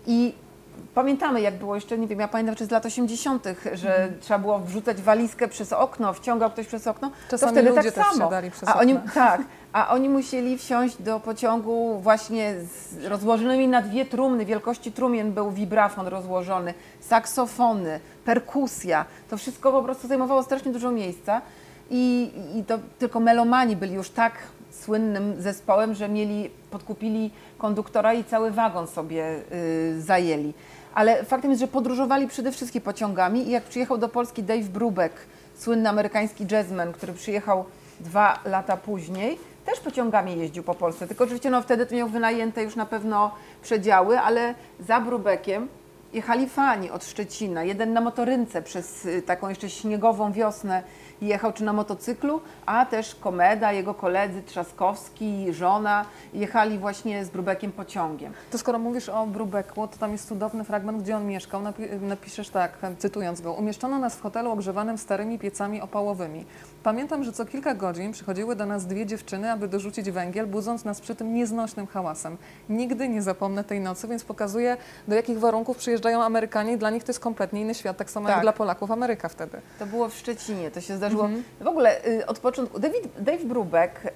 i 0.06 0.34
pamiętamy 0.94 1.40
jak 1.40 1.58
było 1.58 1.74
jeszcze, 1.74 1.98
nie 1.98 2.06
wiem, 2.06 2.20
ja 2.20 2.28
pamiętam 2.28 2.56
czy 2.56 2.66
z 2.66 2.70
lat 2.70 2.86
80., 2.86 3.44
że 3.72 4.08
trzeba 4.20 4.38
było 4.38 4.58
wrzucać 4.58 5.02
walizkę 5.02 5.48
przez 5.48 5.72
okno, 5.72 6.12
wciągał 6.12 6.50
ktoś 6.50 6.66
przez 6.66 6.86
okno, 6.86 7.10
Czasami 7.30 7.52
to 7.52 7.60
wtedy 7.60 7.68
ludzie 7.76 7.92
tak 7.92 8.04
też 8.04 8.16
samo. 8.18 8.30
przez 8.50 8.68
a 8.68 8.78
oni, 8.78 8.94
okna. 8.94 9.12
tak, 9.12 9.40
a 9.72 9.88
oni 9.88 10.08
musieli 10.08 10.58
wsiąść 10.58 11.02
do 11.02 11.20
pociągu 11.20 11.98
właśnie 12.00 12.54
z 12.60 13.04
rozłożonymi 13.04 13.68
na 13.68 13.82
dwie 13.82 14.04
trumny, 14.04 14.44
wielkości 14.44 14.92
trumien 14.92 15.32
był 15.32 15.50
wibrafon 15.50 16.06
rozłożony, 16.06 16.74
saksofony, 17.00 18.00
perkusja. 18.24 19.04
To 19.30 19.36
wszystko 19.36 19.72
po 19.72 19.82
prostu 19.82 20.08
zajmowało 20.08 20.42
strasznie 20.42 20.72
dużo 20.72 20.90
miejsca 20.90 21.40
i, 21.90 22.32
i 22.56 22.64
to 22.64 22.78
tylko 22.98 23.20
melomani 23.20 23.76
byli 23.76 23.94
już 23.94 24.10
tak 24.10 24.32
słynnym 24.88 25.42
zespołem, 25.42 25.94
że 25.94 26.08
mieli, 26.08 26.50
podkupili 26.70 27.30
konduktora 27.58 28.14
i 28.14 28.24
cały 28.24 28.50
wagon 28.50 28.86
sobie 28.86 29.36
y, 29.52 30.02
zajęli. 30.02 30.54
Ale 30.94 31.24
faktem 31.24 31.50
jest, 31.50 31.60
że 31.60 31.68
podróżowali 31.68 32.28
przede 32.28 32.52
wszystkim 32.52 32.82
pociągami 32.82 33.48
i 33.48 33.50
jak 33.50 33.64
przyjechał 33.64 33.98
do 33.98 34.08
Polski 34.08 34.42
Dave 34.42 34.68
Brubeck, 34.68 35.14
słynny 35.58 35.88
amerykański 35.88 36.46
jazzman, 36.50 36.92
który 36.92 37.12
przyjechał 37.12 37.64
dwa 38.00 38.38
lata 38.44 38.76
później, 38.76 39.38
też 39.66 39.80
pociągami 39.80 40.38
jeździł 40.38 40.62
po 40.62 40.74
Polsce, 40.74 41.06
tylko 41.06 41.24
oczywiście 41.24 41.50
no, 41.50 41.62
wtedy 41.62 41.86
to 41.86 41.94
miał 41.94 42.08
wynajęte 42.08 42.62
już 42.62 42.76
na 42.76 42.86
pewno 42.86 43.30
przedziały, 43.62 44.20
ale 44.20 44.54
za 44.80 45.00
Brubekiem 45.00 45.68
jechali 46.12 46.48
fani 46.48 46.90
od 46.90 47.04
Szczecina, 47.04 47.64
jeden 47.64 47.92
na 47.92 48.00
motorynce 48.00 48.62
przez 48.62 49.06
y, 49.06 49.22
taką 49.22 49.48
jeszcze 49.48 49.70
śniegową 49.70 50.32
wiosnę 50.32 50.82
jechał, 51.20 51.52
czy 51.52 51.64
na 51.64 51.72
motocyklu, 51.72 52.40
a 52.66 52.86
też 52.86 53.14
Komeda, 53.14 53.72
jego 53.72 53.94
koledzy 53.94 54.42
Trzaskowski, 54.42 55.52
żona 55.52 56.04
jechali 56.34 56.78
właśnie 56.78 57.24
z 57.24 57.30
Brubekiem 57.30 57.72
pociągiem. 57.72 58.32
To 58.50 58.58
skoro 58.58 58.78
mówisz 58.78 59.08
o 59.08 59.26
Brubeku, 59.26 59.88
to 59.88 59.98
tam 59.98 60.12
jest 60.12 60.28
cudowny 60.28 60.64
fragment, 60.64 61.02
gdzie 61.02 61.16
on 61.16 61.26
mieszkał. 61.26 61.62
Napi- 61.62 62.00
napiszesz 62.00 62.48
tak, 62.48 62.78
cytując 62.98 63.40
go. 63.40 63.52
Umieszczono 63.52 63.98
nas 63.98 64.16
w 64.16 64.20
hotelu 64.20 64.50
ogrzewanym 64.50 64.98
starymi 64.98 65.38
piecami 65.38 65.80
opałowymi. 65.80 66.44
Pamiętam, 66.88 67.24
że 67.24 67.32
co 67.32 67.46
kilka 67.46 67.74
godzin 67.74 68.12
przychodziły 68.12 68.56
do 68.56 68.66
nas 68.66 68.86
dwie 68.86 69.06
dziewczyny, 69.06 69.52
aby 69.52 69.68
dorzucić 69.68 70.10
węgiel, 70.10 70.46
budząc 70.46 70.84
nas 70.84 71.00
przy 71.00 71.14
tym 71.14 71.34
nieznośnym 71.34 71.86
hałasem. 71.86 72.36
Nigdy 72.68 73.08
nie 73.08 73.22
zapomnę 73.22 73.64
tej 73.64 73.80
nocy, 73.80 74.08
więc 74.08 74.24
pokazuje, 74.24 74.76
do 75.08 75.14
jakich 75.14 75.38
warunków 75.38 75.76
przyjeżdżają 75.76 76.22
Amerykanie 76.22 76.72
i 76.72 76.78
dla 76.78 76.90
nich 76.90 77.04
to 77.04 77.10
jest 77.10 77.20
kompletnie 77.20 77.60
inny 77.60 77.74
świat, 77.74 77.96
tak 77.96 78.10
samo 78.10 78.28
jak 78.28 78.36
Tak. 78.36 78.44
dla 78.44 78.52
Polaków 78.52 78.90
Ameryka 78.90 79.28
wtedy. 79.28 79.60
To 79.78 79.86
było 79.86 80.08
w 80.08 80.14
Szczecinie, 80.14 80.70
to 80.70 80.80
się 80.80 80.96
zdarzyło. 80.96 81.28
W 81.60 81.66
ogóle 81.66 82.06
y, 82.06 82.26
od 82.26 82.38
początku, 82.38 82.78
David, 82.78 83.08
Dave 83.18 83.44
Brubeck, 83.44 84.04
y, 84.04 84.10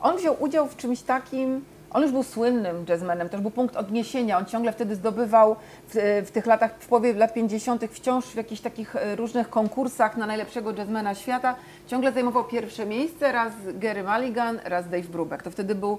on 0.00 0.16
wziął 0.16 0.36
udział 0.42 0.68
w 0.68 0.76
czymś 0.76 1.02
takim, 1.02 1.64
on 1.90 2.02
już 2.02 2.12
był 2.12 2.22
słynnym 2.22 2.84
jazzmenem, 2.88 3.28
już 3.32 3.42
był 3.42 3.50
punkt 3.50 3.76
odniesienia, 3.76 4.38
on 4.38 4.46
ciągle 4.46 4.72
wtedy 4.72 4.94
zdobywał 4.94 5.56
w, 5.88 6.22
w 6.26 6.30
tych 6.30 6.46
latach, 6.46 6.74
w 6.78 6.86
połowie 6.86 7.12
lat 7.12 7.34
50. 7.34 7.84
wciąż 7.90 8.24
w 8.24 8.34
jakichś 8.34 8.60
takich 8.60 8.96
y, 8.96 9.16
różnych 9.16 9.50
konkursach 9.50 10.16
na 10.16 10.26
najlepszego 10.26 10.72
jazzmena 10.72 11.14
świata, 11.14 11.54
ciągle 11.86 12.12
zajmował 12.12 12.44
pierwsze 12.44 12.86
miejsce, 12.86 13.32
raz 13.32 13.52
Gary 13.74 14.02
Mulligan, 14.02 14.60
raz 14.64 14.88
Dave 14.88 15.08
Brubeck. 15.08 15.42
To 15.42 15.50
wtedy 15.50 15.74
był 15.74 15.98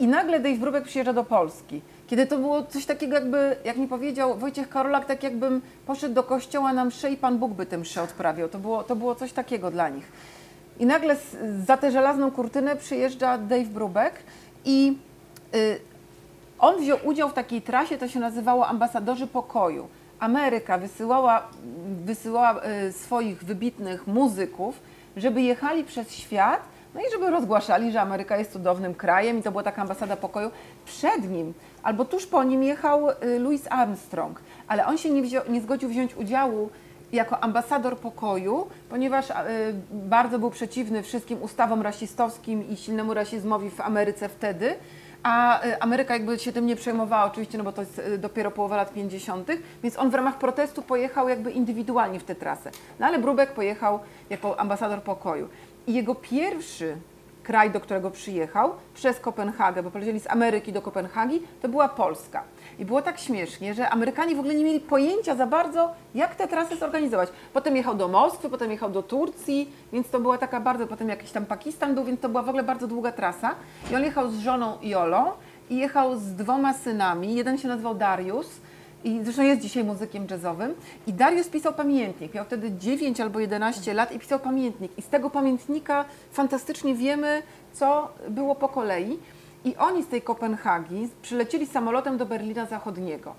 I 0.00 0.06
nagle 0.06 0.40
Dave 0.40 0.58
Brubeck 0.58 0.86
przyjeżdża 0.86 1.12
do 1.12 1.24
Polski. 1.24 1.80
Kiedy 2.06 2.26
to 2.26 2.38
było 2.38 2.62
coś 2.62 2.86
takiego 2.86 3.14
jakby, 3.14 3.56
jak 3.64 3.76
mi 3.76 3.88
powiedział 3.88 4.38
Wojciech 4.38 4.68
Karolak, 4.68 5.04
tak 5.04 5.22
jakbym 5.22 5.62
poszedł 5.86 6.14
do 6.14 6.22
kościoła 6.22 6.72
na 6.72 6.84
mszę 6.84 7.10
i 7.10 7.16
Pan 7.16 7.38
Bóg 7.38 7.52
by 7.52 7.66
tę 7.66 7.78
mszę 7.78 8.02
odprawiał. 8.02 8.48
To 8.48 8.58
było, 8.58 8.84
to 8.84 8.96
było 8.96 9.14
coś 9.14 9.32
takiego 9.32 9.70
dla 9.70 9.88
nich. 9.88 10.12
I 10.78 10.86
nagle 10.86 11.16
za 11.66 11.76
tę 11.76 11.90
żelazną 11.90 12.30
kurtynę 12.30 12.76
przyjeżdża 12.76 13.38
Dave 13.38 13.68
Brubeck 13.68 14.16
i 14.64 14.98
on 16.58 16.80
wziął 16.80 16.98
udział 17.04 17.28
w 17.28 17.32
takiej 17.32 17.62
trasie, 17.62 17.98
to 17.98 18.08
się 18.08 18.20
nazywało 18.20 18.66
Ambasadorzy 18.66 19.26
Pokoju. 19.26 19.88
Ameryka 20.18 20.78
wysyłała, 20.78 21.48
wysyłała 22.04 22.60
y, 22.88 22.92
swoich 22.92 23.44
wybitnych 23.44 24.06
muzyków, 24.06 24.80
żeby 25.16 25.42
jechali 25.42 25.84
przez 25.84 26.12
świat, 26.12 26.60
no 26.94 27.00
i 27.00 27.04
żeby 27.12 27.30
rozgłaszali, 27.30 27.92
że 27.92 28.00
Ameryka 28.00 28.36
jest 28.36 28.52
cudownym 28.52 28.94
krajem 28.94 29.38
i 29.38 29.42
to 29.42 29.50
była 29.50 29.62
taka 29.62 29.82
ambasada 29.82 30.16
pokoju. 30.16 30.50
Przed 30.84 31.30
nim, 31.30 31.54
albo 31.82 32.04
tuż 32.04 32.26
po 32.26 32.44
nim 32.44 32.62
jechał 32.62 33.10
y, 33.10 33.38
Louis 33.38 33.66
Armstrong, 33.70 34.40
ale 34.68 34.86
on 34.86 34.98
się 34.98 35.10
nie, 35.10 35.22
nie 35.48 35.60
zgodził 35.60 35.88
wziąć 35.88 36.16
udziału 36.16 36.70
jako 37.12 37.40
ambasador 37.44 37.98
pokoju, 37.98 38.66
ponieważ 38.88 39.30
y, 39.30 39.34
bardzo 39.92 40.38
był 40.38 40.50
przeciwny 40.50 41.02
wszystkim 41.02 41.42
ustawom 41.42 41.82
rasistowskim 41.82 42.68
i 42.68 42.76
silnemu 42.76 43.14
rasizmowi 43.14 43.70
w 43.70 43.80
Ameryce 43.80 44.28
wtedy. 44.28 44.74
A 45.24 45.64
y, 45.66 45.80
Ameryka 45.80 46.14
jakby 46.14 46.38
się 46.38 46.52
tym 46.52 46.66
nie 46.66 46.76
przejmowała 46.76 47.24
oczywiście, 47.24 47.58
no 47.58 47.64
bo 47.64 47.72
to 47.72 47.80
jest 47.82 47.98
y, 47.98 48.18
dopiero 48.18 48.50
połowa 48.50 48.76
lat 48.76 48.92
50., 48.92 49.48
więc 49.82 49.98
on 49.98 50.10
w 50.10 50.14
ramach 50.14 50.38
protestu 50.38 50.82
pojechał 50.82 51.28
jakby 51.28 51.50
indywidualnie 51.50 52.20
w 52.20 52.24
tę 52.24 52.34
trasę. 52.34 52.70
No 53.00 53.06
ale 53.06 53.18
Brubek 53.18 53.52
pojechał 53.52 54.00
jako 54.30 54.60
ambasador 54.60 55.02
pokoju. 55.02 55.48
I 55.86 55.94
jego 55.94 56.14
pierwszy 56.14 56.96
kraj, 57.42 57.70
do 57.70 57.80
którego 57.80 58.10
przyjechał 58.10 58.74
przez 58.94 59.20
Kopenhagę, 59.20 59.82
bo 59.82 59.90
polecieli 59.90 60.20
z 60.20 60.26
Ameryki 60.26 60.72
do 60.72 60.82
Kopenhagi, 60.82 61.42
to 61.62 61.68
była 61.68 61.88
Polska. 61.88 62.42
I 62.78 62.84
było 62.84 63.02
tak 63.02 63.18
śmiesznie, 63.18 63.74
że 63.74 63.90
Amerykanie 63.90 64.36
w 64.36 64.38
ogóle 64.38 64.54
nie 64.54 64.64
mieli 64.64 64.80
pojęcia 64.80 65.34
za 65.36 65.46
bardzo, 65.46 65.92
jak 66.14 66.34
tę 66.34 66.48
trasę 66.48 66.76
zorganizować. 66.76 67.28
Potem 67.52 67.76
jechał 67.76 67.94
do 67.94 68.08
Moskwy, 68.08 68.50
potem 68.50 68.70
jechał 68.70 68.90
do 68.90 69.02
Turcji, 69.02 69.72
więc 69.92 70.10
to 70.10 70.20
była 70.20 70.38
taka 70.38 70.60
bardzo, 70.60 70.86
potem 70.86 71.08
jakiś 71.08 71.30
tam 71.30 71.46
Pakistan 71.46 71.94
był, 71.94 72.04
więc 72.04 72.20
to 72.20 72.28
była 72.28 72.42
w 72.42 72.48
ogóle 72.48 72.62
bardzo 72.62 72.86
długa 72.86 73.12
trasa. 73.12 73.54
I 73.92 73.96
on 73.96 74.04
jechał 74.04 74.30
z 74.30 74.38
żoną 74.38 74.78
Jolą 74.82 75.26
i 75.70 75.76
jechał 75.76 76.18
z 76.18 76.32
dwoma 76.32 76.74
synami. 76.74 77.34
Jeden 77.34 77.58
się 77.58 77.68
nazywał 77.68 77.94
Darius, 77.94 78.60
i 79.04 79.20
zresztą 79.22 79.42
jest 79.42 79.60
dzisiaj 79.60 79.84
muzykiem 79.84 80.26
jazzowym. 80.30 80.74
I 81.06 81.12
Darius 81.12 81.48
pisał 81.48 81.72
pamiętnik. 81.72 82.34
Miał 82.34 82.44
wtedy 82.44 82.72
9 82.72 83.20
albo 83.20 83.40
11 83.40 83.94
lat 83.94 84.12
i 84.12 84.18
pisał 84.18 84.40
pamiętnik. 84.40 84.98
I 84.98 85.02
z 85.02 85.08
tego 85.08 85.30
pamiętnika 85.30 86.04
fantastycznie 86.32 86.94
wiemy, 86.94 87.42
co 87.72 88.08
było 88.28 88.54
po 88.54 88.68
kolei. 88.68 89.18
I 89.64 89.76
oni 89.76 90.02
z 90.02 90.08
tej 90.08 90.22
Kopenhagi 90.22 91.08
przylecieli 91.22 91.66
samolotem 91.66 92.16
do 92.16 92.26
Berlina 92.26 92.66
Zachodniego. 92.66 93.34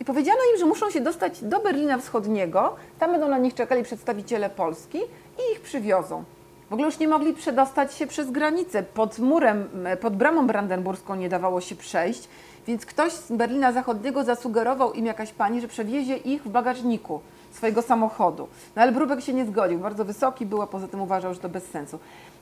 I 0.00 0.04
powiedziano 0.04 0.38
im, 0.52 0.58
że 0.58 0.66
muszą 0.66 0.90
się 0.90 1.00
dostać 1.00 1.44
do 1.44 1.60
Berlina 1.60 1.98
Wschodniego. 1.98 2.76
Tam 2.98 3.12
będą 3.12 3.28
na 3.28 3.38
nich 3.38 3.54
czekali 3.54 3.82
przedstawiciele 3.82 4.50
Polski 4.50 4.98
i 5.38 5.52
ich 5.52 5.60
przywiozą. 5.60 6.24
W 6.70 6.72
ogóle 6.72 6.88
już 6.88 6.98
nie 6.98 7.08
mogli 7.08 7.34
przedostać 7.34 7.94
się 7.94 8.06
przez 8.06 8.30
granicę. 8.30 8.82
Pod 8.82 9.18
murem, 9.18 9.68
pod 10.00 10.16
bramą 10.16 10.46
brandenburską 10.46 11.14
nie 11.14 11.28
dawało 11.28 11.60
się 11.60 11.76
przejść. 11.76 12.28
Więc 12.66 12.86
ktoś 12.86 13.12
z 13.12 13.32
Berlina 13.32 13.72
Zachodniego 13.72 14.24
zasugerował 14.24 14.92
im 14.92 15.06
jakaś 15.06 15.32
pani, 15.32 15.60
że 15.60 15.68
przewiezie 15.68 16.16
ich 16.16 16.42
w 16.42 16.48
bagażniku 16.48 17.20
swojego 17.52 17.82
samochodu. 17.82 18.48
No 18.76 18.82
ale 18.82 18.92
Brubek 18.92 19.20
się 19.20 19.34
nie 19.34 19.46
zgodził, 19.46 19.78
bardzo 19.78 20.04
wysoki 20.04 20.46
był, 20.46 20.62
a 20.62 20.66
poza 20.66 20.88
tym 20.88 21.00
uważał, 21.00 21.34
że 21.34 21.40
to 21.40 21.48
bez 21.48 21.64
sensu. 21.64 21.98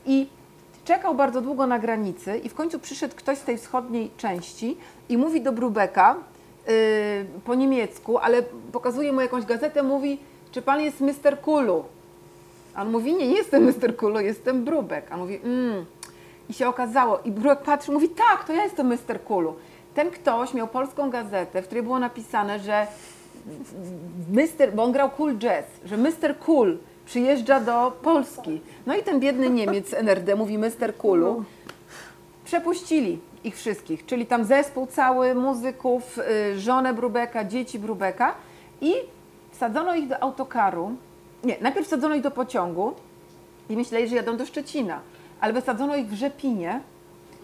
I 0.07 0.27
czekał 0.87 1.15
bardzo 1.15 1.41
długo 1.41 1.67
na 1.67 1.79
granicy 1.79 2.39
i 2.39 2.49
w 2.49 2.55
końcu 2.55 2.79
przyszedł 2.79 3.15
ktoś 3.17 3.39
z 3.39 3.45
tej 3.45 3.59
wschodniej 3.59 4.11
części 4.17 4.77
i 5.09 5.19
mówi 5.19 5.41
do 5.41 5.53
Brubeka 5.53 6.17
yy, 6.67 6.73
po 7.45 7.55
niemiecku, 7.55 8.19
ale 8.19 8.43
pokazuje 8.73 9.13
mu 9.13 9.21
jakąś 9.21 9.45
gazetę, 9.45 9.83
mówi, 9.83 10.19
czy 10.51 10.63
pan 10.63 10.81
jest 10.81 11.01
Mr. 11.01 11.41
Kulu? 11.43 11.85
A 12.75 12.83
on 12.83 12.91
mówi, 12.91 13.15
nie, 13.15 13.29
nie 13.29 13.37
jestem 13.37 13.65
Mr. 13.65 13.97
Kulu, 13.97 14.21
jestem 14.21 14.65
Brubek. 14.65 15.07
A 15.11 15.15
on 15.15 15.21
mówi, 15.21 15.41
mm. 15.45 15.85
I 16.49 16.55
się 16.55 16.69
okazało, 16.69 17.21
i 17.25 17.31
Brubek 17.31 17.63
patrzy, 17.63 17.93
mówi, 17.93 18.09
tak, 18.09 18.45
to 18.45 18.53
ja 18.53 18.65
jestem 18.65 18.87
Mr. 18.87 19.25
Kulu 19.25 19.55
ten 19.97 20.11
ktoś 20.11 20.55
miał 20.55 20.69
polską 20.69 21.11
gazetę, 21.11 21.63
w 21.63 21.67
której 21.67 21.83
było 21.83 21.99
napisane, 21.99 22.59
że 22.59 22.87
Mr., 24.33 24.75
bo 24.75 24.83
on 24.83 24.93
grał 24.93 25.11
cool 25.11 25.39
jazz, 25.39 25.65
że 25.85 25.97
Mr. 25.97 26.39
Cool 26.39 26.79
przyjeżdża 27.07 27.61
do 27.61 27.93
Polski. 28.03 28.61
No 28.87 28.97
i 28.97 29.03
ten 29.03 29.21
biedny 29.21 29.51
Niemiec 29.51 29.95
NRD 29.95 30.37
mówi 30.37 30.59
Mr. 30.59 30.97
Coolu. 30.99 31.45
Przepuścili 32.45 33.19
ich 33.45 33.57
wszystkich, 33.57 34.07
czyli 34.07 34.27
tam 34.27 34.45
zespół 34.45 34.87
cały, 34.87 35.35
muzyków, 35.35 36.19
y, 36.19 36.61
żonę 36.61 36.95
Brubeka, 36.95 37.45
dzieci 37.45 37.79
Brubeka 37.79 38.35
i 38.81 38.95
wsadzono 39.51 39.95
ich 39.95 40.09
do 40.09 40.23
autokaru. 40.23 40.97
Nie, 41.45 41.57
najpierw 41.61 41.87
wsadzono 41.87 42.15
ich 42.15 42.23
do 42.23 42.31
pociągu 42.31 42.95
i 43.69 43.77
myśleli, 43.77 44.09
że 44.09 44.17
jadą 44.17 44.37
do 44.37 44.47
Szczecina, 44.47 45.01
ale 45.41 45.53
wysadzono 45.53 45.97
ich 45.97 46.09
w 46.09 46.15
Rzepinie, 46.15 46.81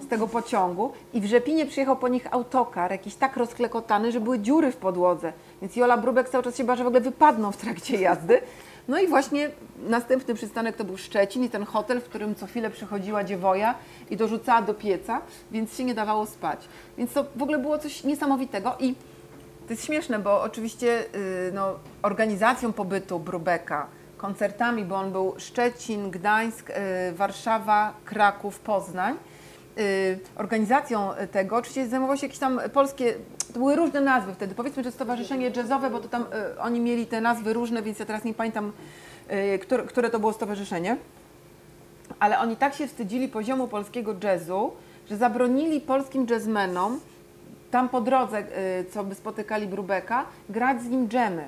z 0.03 0.09
tego 0.09 0.29
pociągu 0.29 0.93
i 1.15 1.21
w 1.21 1.27
Rzepinie 1.27 1.67
przyjechał 1.67 1.97
po 1.97 2.09
nich 2.09 2.35
autokar, 2.35 2.91
jakiś 2.91 3.15
tak 3.15 3.37
rozklekotany, 3.37 4.13
że 4.13 4.21
były 4.21 4.39
dziury 4.39 4.73
w 4.73 4.77
podłodze. 4.77 5.33
Więc 5.61 5.77
Jola 5.77 5.97
Brubek 5.97 6.29
cały 6.29 6.45
czas 6.45 6.57
się 6.57 6.65
bała, 6.65 6.77
że 6.77 6.85
w 6.85 6.87
ogóle 6.87 7.01
wypadną 7.01 7.53
w 7.53 7.57
trakcie 7.57 7.97
jazdy. 7.97 8.41
No 8.89 9.01
i 9.01 9.09
właśnie 9.09 9.51
następny 9.79 10.35
przystanek 10.35 10.77
to 10.77 10.85
był 10.85 10.97
Szczecin 10.97 11.45
i 11.45 11.51
ten 11.51 11.65
hotel, 11.65 12.01
w 12.01 12.05
którym 12.05 12.35
co 12.35 12.47
chwilę 12.47 12.71
przychodziła 12.71 13.25
dziewoja 13.25 13.75
i 14.11 14.17
dorzucała 14.17 14.63
do 14.63 14.75
pieca, 14.75 15.21
więc 15.51 15.77
się 15.77 15.85
nie 15.85 15.95
dawało 15.95 16.27
spać. 16.27 16.69
Więc 16.99 17.13
to 17.13 17.27
w 17.37 17.43
ogóle 17.43 17.59
było 17.59 17.79
coś 17.79 18.05
niesamowitego 18.05 18.77
i 18.81 18.95
to 19.67 19.73
jest 19.73 19.85
śmieszne, 19.85 20.19
bo 20.19 20.43
oczywiście 20.43 20.87
yy, 20.87 21.53
no, 21.55 21.75
organizacją 22.03 22.73
pobytu 22.73 23.19
Brubeka, 23.21 23.87
koncertami, 24.17 24.85
bo 24.85 24.97
on 24.97 25.13
był 25.13 25.35
Szczecin, 25.39 26.11
Gdańsk, 26.11 26.69
yy, 26.69 26.75
Warszawa, 27.13 27.95
Kraków, 28.05 28.59
Poznań, 28.59 29.17
Y, 29.79 30.19
organizacją 30.37 31.11
tego, 31.31 31.57
oczywiście 31.57 31.89
zajmowało 31.89 32.17
się 32.17 32.27
jakieś 32.27 32.39
tam 32.39 32.61
polskie, 32.73 33.15
to 33.53 33.59
były 33.59 33.77
różne 33.77 34.01
nazwy 34.01 34.35
wtedy, 34.35 34.55
powiedzmy, 34.55 34.85
że 34.85 34.93
Stowarzyszenie 34.93 35.51
Jazzowe, 35.57 35.91
bo 35.91 36.01
to 36.01 36.09
tam 36.09 36.23
y, 36.23 36.61
oni 36.61 36.81
mieli 36.81 37.07
te 37.07 37.21
nazwy 37.21 37.53
różne, 37.53 37.83
więc 37.83 37.99
ja 37.99 38.07
teraz 38.07 38.25
nie 38.25 38.35
pamiętam, 38.35 38.73
y, 39.55 39.59
które, 39.59 39.83
które 39.83 40.11
to 40.11 40.19
było 40.19 40.33
stowarzyszenie, 40.33 40.97
ale 42.19 42.39
oni 42.39 42.57
tak 42.57 42.75
się 42.75 42.87
wstydzili 42.87 43.29
poziomu 43.29 43.69
polskiego 43.69 44.15
jazzu, 44.25 44.73
że 45.11 45.17
zabronili 45.17 45.81
polskim 45.81 46.27
jazzmenom 46.31 47.01
tam 47.71 47.89
po 47.89 48.01
drodze, 48.01 48.45
co 48.91 49.05
by 49.05 49.15
spotykali 49.15 49.67
Brubeka, 49.67 50.25
grać 50.49 50.83
z 50.83 50.89
nim 50.89 51.09
dżemy. 51.09 51.45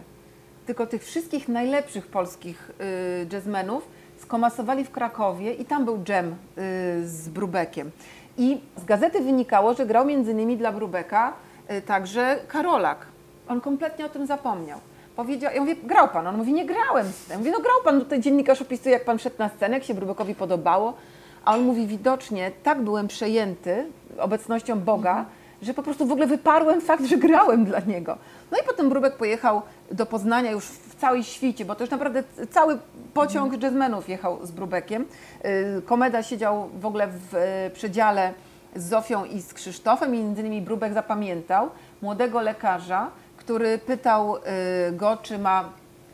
Tylko 0.67 0.87
tych 0.87 1.05
wszystkich 1.05 1.49
najlepszych 1.49 2.07
polskich 2.07 2.71
jazzmenów 3.33 3.89
skomasowali 4.19 4.85
w 4.85 4.91
Krakowie 4.91 5.55
i 5.55 5.65
tam 5.65 5.85
był 5.85 5.99
dżem 6.05 6.27
y, 6.31 6.35
z 7.09 7.29
Brubekiem. 7.29 7.91
I 8.39 8.61
z 8.77 8.85
gazety 8.85 9.21
wynikało, 9.21 9.75
że 9.75 9.87
grał 9.87 10.07
między 10.07 10.33
innymi 10.33 10.57
dla 10.57 10.73
Brubeka 10.73 11.33
y, 11.33 11.33
także 11.87 12.39
Karolak. 12.49 13.07
On 13.49 13.61
kompletnie 13.61 14.07
o 14.07 14.09
tym 14.09 14.27
zapomniał. 14.27 14.79
Powiedział, 15.17 15.53
ja 15.55 15.61
mówię, 15.61 15.77
grał 15.77 16.09
pan? 16.09 16.27
On 16.27 16.37
mówi, 16.37 16.53
nie 16.53 16.67
grałem 16.67 17.07
z 17.07 17.25
tym. 17.25 17.33
Ja 17.33 17.39
mówię, 17.39 17.51
no 17.51 17.61
grał 17.61 17.77
pan, 17.85 18.01
tutaj 18.01 18.21
dziennikarz 18.21 18.63
opisuje, 18.63 18.93
jak 18.93 19.05
pan 19.05 19.19
szedł 19.19 19.37
na 19.39 19.49
scenę, 19.49 19.75
jak 19.75 19.85
się 19.85 19.95
Brubekowi 19.95 20.35
podobało. 20.35 20.95
A 21.45 21.55
on 21.55 21.63
mówi, 21.63 21.87
widocznie 21.87 22.51
tak 22.63 22.83
byłem 22.83 23.09
przejęty 23.09 23.87
obecnością 24.19 24.81
Boga, 24.81 25.25
że 25.63 25.75
po 25.75 25.83
prostu 25.83 26.07
w 26.07 26.13
ogóle 26.13 26.27
wyparłem 26.27 26.81
fakt, 26.81 27.05
że 27.05 27.17
grałem 27.17 27.65
dla 27.65 27.81
niego. 27.81 28.17
No 28.51 28.59
i 28.59 28.63
potem 28.67 28.89
Brubek 28.89 29.17
pojechał 29.17 29.63
do 29.91 30.07
Poznania 30.07 30.51
już 30.51 30.65
w 30.65 30.95
całej 30.95 31.25
świcie, 31.25 31.65
bo 31.65 31.75
to 31.75 31.85
już 31.85 31.91
naprawdę 31.91 32.23
cały 32.51 32.79
pociąg 33.15 33.63
jazzmenów 33.63 34.09
jechał 34.09 34.47
z 34.47 34.51
Brubekiem. 34.51 35.05
Y, 35.45 35.83
Komeda 35.83 36.23
siedział 36.23 36.69
w 36.81 36.87
ogóle 36.87 37.09
w 37.09 37.35
y, 37.35 37.71
przedziale 37.75 38.33
z 38.77 38.89
Zofią 38.89 39.25
i 39.25 39.43
z 39.43 39.55
Krzysztofem 39.55 40.11
między 40.11 40.41
innymi 40.41 40.63
Brubek 40.63 40.93
zapamiętał 40.93 41.71
młodego 42.03 42.41
lekarza, 42.41 43.11
który 43.37 43.79
pytał 43.79 44.37
y, 44.37 44.41
go, 44.93 45.17
czy 45.17 45.39
ma 45.39 45.69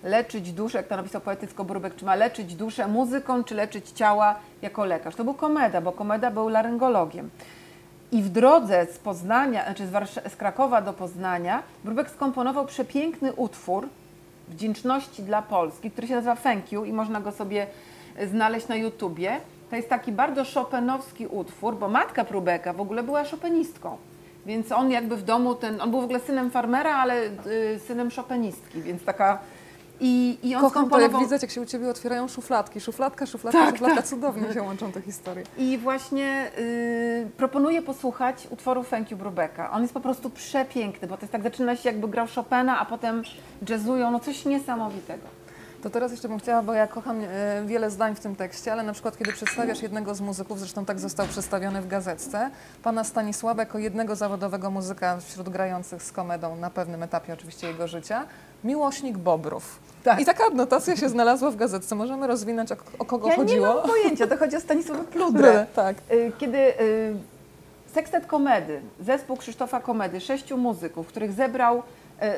leczyć 0.04 0.52
duszę, 0.52 0.78
jak 0.78 0.86
to 0.86 0.96
napisał 0.96 1.20
poetycko 1.20 1.64
Brubek, 1.64 1.96
czy 1.96 2.04
ma 2.04 2.14
leczyć 2.14 2.54
duszę 2.54 2.88
muzyką, 2.88 3.44
czy 3.44 3.54
leczyć 3.54 3.90
ciała 3.90 4.34
jako 4.62 4.84
lekarz. 4.84 5.14
To 5.14 5.24
był 5.24 5.34
Komeda, 5.34 5.80
bo 5.80 5.92
Komeda 5.92 6.30
był 6.30 6.48
laryngologiem. 6.48 7.30
I 8.12 8.22
w 8.22 8.28
drodze 8.28 8.86
z 8.86 8.98
Poznania, 8.98 9.64
znaczy 9.64 9.86
z, 9.86 9.90
Warsz- 9.90 10.30
z 10.30 10.36
Krakowa 10.36 10.82
do 10.82 10.92
Poznania, 10.92 11.62
Brubek 11.84 12.10
skomponował 12.10 12.66
przepiękny 12.66 13.32
utwór 13.32 13.88
wdzięczności 14.48 15.22
dla 15.22 15.42
Polski, 15.42 15.90
który 15.90 16.06
się 16.06 16.14
nazywa 16.14 16.36
Thank 16.36 16.72
You 16.72 16.84
i 16.84 16.92
można 16.92 17.20
go 17.20 17.32
sobie 17.32 17.66
znaleźć 18.26 18.68
na 18.68 18.76
YouTubie. 18.76 19.40
To 19.70 19.76
jest 19.76 19.88
taki 19.88 20.12
bardzo 20.12 20.44
szopenowski 20.44 21.26
utwór, 21.26 21.76
bo 21.76 21.88
matka 21.88 22.24
Brubeka 22.24 22.72
w 22.72 22.80
ogóle 22.80 23.02
była 23.02 23.24
szopenistką. 23.24 23.96
Więc 24.46 24.72
on 24.72 24.90
jakby 24.90 25.16
w 25.16 25.22
domu, 25.22 25.54
ten, 25.54 25.80
on 25.80 25.90
był 25.90 26.00
w 26.00 26.04
ogóle 26.04 26.20
synem 26.20 26.50
farmera, 26.50 26.96
ale 26.96 27.22
y, 27.46 27.80
synem 27.86 28.10
szopenistki, 28.10 28.82
więc 28.82 29.04
taka 29.04 29.38
I, 30.00 30.38
i 30.42 30.54
on 30.54 30.62
Kocham 30.62 30.72
to, 30.72 30.80
jak 30.80 31.10
skomponował... 31.10 31.20
widzę, 31.20 31.38
jak 31.42 31.50
się 31.50 31.60
u 31.60 31.66
Ciebie 31.66 31.88
otwierają 31.90 32.28
szufladki. 32.28 32.80
Szufladka, 32.80 33.26
szufladka, 33.26 33.58
Tak, 33.58 33.70
szufladka. 33.70 34.02
Cudownie 34.02 34.52
się 34.52 34.62
łączą 34.62 34.92
te 34.92 35.02
historie. 35.02 35.44
I 35.58 35.78
właśnie 35.78 36.50
y, 36.58 37.30
proponuję 37.36 37.82
posłuchać 37.82 38.48
utworu 38.50 38.84
Thank 38.84 39.10
You 39.10 39.16
Brubecka. 39.16 39.70
On 39.70 39.82
jest 39.82 39.94
po 39.94 40.00
prostu 40.00 40.30
przepiękny, 40.30 41.08
bo 41.08 41.16
to 41.16 41.20
jest 41.22 41.32
tak, 41.32 41.42
zaczyna 41.42 41.76
się 41.76 41.88
jakby 41.88 42.08
grał 42.08 42.26
Chopina, 42.34 42.78
a 42.78 42.84
potem 42.84 43.22
jazzują, 43.68 44.10
no 44.10 44.20
coś 44.20 44.44
niesamowitego. 44.44 45.39
To 45.82 45.90
teraz 45.90 46.10
jeszcze 46.10 46.28
bym 46.28 46.38
chciała, 46.38 46.62
bo 46.62 46.72
ja 46.72 46.86
kocham 46.86 47.20
e, 47.20 47.26
wiele 47.66 47.90
zdań 47.90 48.14
w 48.14 48.20
tym 48.20 48.36
tekście, 48.36 48.72
ale 48.72 48.82
na 48.82 48.92
przykład 48.92 49.18
kiedy 49.18 49.32
przedstawiasz 49.32 49.82
jednego 49.82 50.14
z 50.14 50.20
muzyków, 50.20 50.58
zresztą 50.58 50.84
tak 50.84 50.98
został 50.98 51.26
przedstawiony 51.26 51.82
w 51.82 51.88
gazetce, 51.88 52.50
pana 52.82 53.04
Stanisława 53.04 53.62
jako 53.62 53.78
jednego 53.78 54.16
zawodowego 54.16 54.70
muzyka 54.70 55.18
wśród 55.20 55.48
grających 55.48 56.02
z 56.02 56.12
komedą 56.12 56.56
na 56.56 56.70
pewnym 56.70 57.02
etapie 57.02 57.32
oczywiście 57.32 57.66
jego 57.66 57.88
życia, 57.88 58.26
miłośnik 58.64 59.18
bobrów. 59.18 59.78
Tak. 60.04 60.20
I 60.20 60.24
taka 60.24 60.44
adnotacja 60.46 60.96
się 60.96 61.08
znalazła 61.08 61.50
w 61.50 61.56
gazetce. 61.56 61.94
Możemy 61.94 62.26
rozwinąć, 62.26 62.72
o, 62.72 62.76
o 62.98 63.04
kogo 63.04 63.28
ja 63.28 63.36
chodziło? 63.36 63.68
nie 63.68 63.74
mam 63.74 63.88
pojęcia, 63.88 64.26
to 64.26 64.36
chodzi 64.36 64.56
o 64.56 64.60
Stanisława 64.60 65.04
Pludrę. 65.12 65.66
Tak. 65.74 65.96
Y, 66.12 66.32
Kiedy 66.38 66.58
y, 66.58 67.14
Sekstet 67.94 68.26
Komedy, 68.26 68.80
zespół 69.00 69.36
Krzysztofa 69.36 69.80
Komedy, 69.80 70.20
sześciu 70.20 70.56
muzyków, 70.56 71.06
których 71.06 71.32
zebrał 71.32 71.82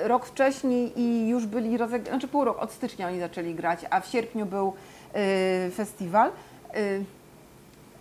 rok 0.05 0.27
wcześniej 0.27 1.01
i 1.01 1.29
już 1.29 1.47
byli, 1.47 1.79
rozeg- 1.79 2.09
znaczy 2.09 2.29
pół 2.29 2.45
roku, 2.45 2.61
od 2.61 2.73
stycznia 2.73 3.09
oni 3.09 3.21
zaczęli 3.21 3.55
grać, 3.55 3.81
a 3.91 4.01
w 4.01 4.07
sierpniu 4.07 4.47
był 4.47 4.73
y, 5.67 5.71
festiwal. 5.71 6.31
Y, 6.77 7.05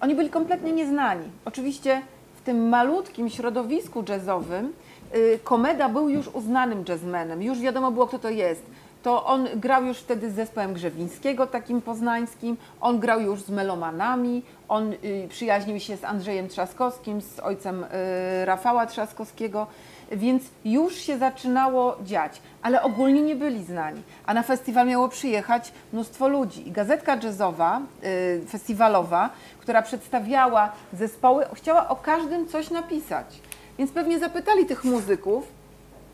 Oni 0.02 0.16
byli 0.16 0.30
kompletnie 0.30 0.72
nieznani. 0.72 1.26
Oczywiście 1.46 2.02
w 2.36 2.42
tym 2.42 2.70
malutkim 2.70 3.30
środowisku 3.30 4.04
jazzowym 4.10 4.74
Komeda 5.44 5.90
był 5.90 6.10
już 6.10 6.28
uznanym 6.28 6.84
jazzmenem, 6.90 7.42
już 7.42 7.60
wiadomo 7.60 7.92
było, 7.92 8.08
kto 8.08 8.20
to 8.20 8.30
jest. 8.30 8.64
To 9.04 9.26
on 9.26 9.48
grał 9.56 9.86
już 9.86 9.98
wtedy 9.98 10.32
z 10.32 10.34
zespołem 10.36 10.74
Grzewińskiego, 10.74 11.48
takim 11.48 11.82
poznańskim, 11.82 12.58
on 12.82 13.00
grał 13.00 13.22
już 13.22 13.42
z 13.42 13.50
melomanami, 13.50 14.44
on 14.68 14.94
y, 14.94 15.28
przyjaźnił 15.30 15.80
się 15.80 15.98
z 15.98 16.04
Andrzejem 16.04 16.48
Trzaskowskim, 16.48 17.22
z 17.22 17.40
ojcem 17.40 17.86
Rafała 18.46 18.86
Trzaskowskiego, 18.86 19.68
więc 20.12 20.44
już 20.66 20.96
się 20.96 21.18
zaczynało 21.18 21.98
dziać, 22.04 22.42
ale 22.62 22.82
ogólnie 22.84 23.22
nie 23.22 23.36
byli 23.36 23.64
znani. 23.64 24.02
A 24.26 24.34
na 24.34 24.44
festiwal 24.44 24.88
miało 24.88 25.10
przyjechać 25.10 25.72
mnóstwo 25.94 26.28
ludzi. 26.28 26.68
I 26.68 26.72
gazetka 26.72 27.18
jazzowa, 27.24 27.82
y, 28.04 28.42
festiwalowa, 28.50 29.30
która 29.60 29.82
przedstawiała 29.82 30.72
zespoły, 30.94 31.46
chciała 31.54 31.90
o 31.90 31.96
każdym 31.96 32.48
coś 32.48 32.70
napisać. 32.70 33.42
Więc 33.78 33.92
pewnie 33.92 34.20
zapytali 34.20 34.66
tych 34.66 34.84
muzyków, 34.84 35.48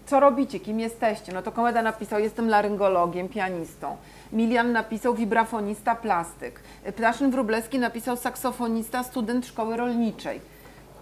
co 0.05 0.19
robicie, 0.19 0.59
kim 0.59 0.79
jesteście? 0.79 1.33
No 1.33 1.41
to 1.41 1.51
Komeda 1.51 1.81
napisał, 1.81 2.19
jestem 2.19 2.49
laryngologiem, 2.49 3.29
pianistą. 3.29 3.97
Milian 4.33 4.71
napisał 4.71 5.13
wibrafonista, 5.13 5.95
plastyk. 5.95 6.59
Ptaszyn 6.95 7.31
Wróblewski 7.31 7.79
napisał 7.79 8.17
saksofonista, 8.17 9.03
student 9.03 9.47
szkoły 9.47 9.77
rolniczej. 9.77 10.41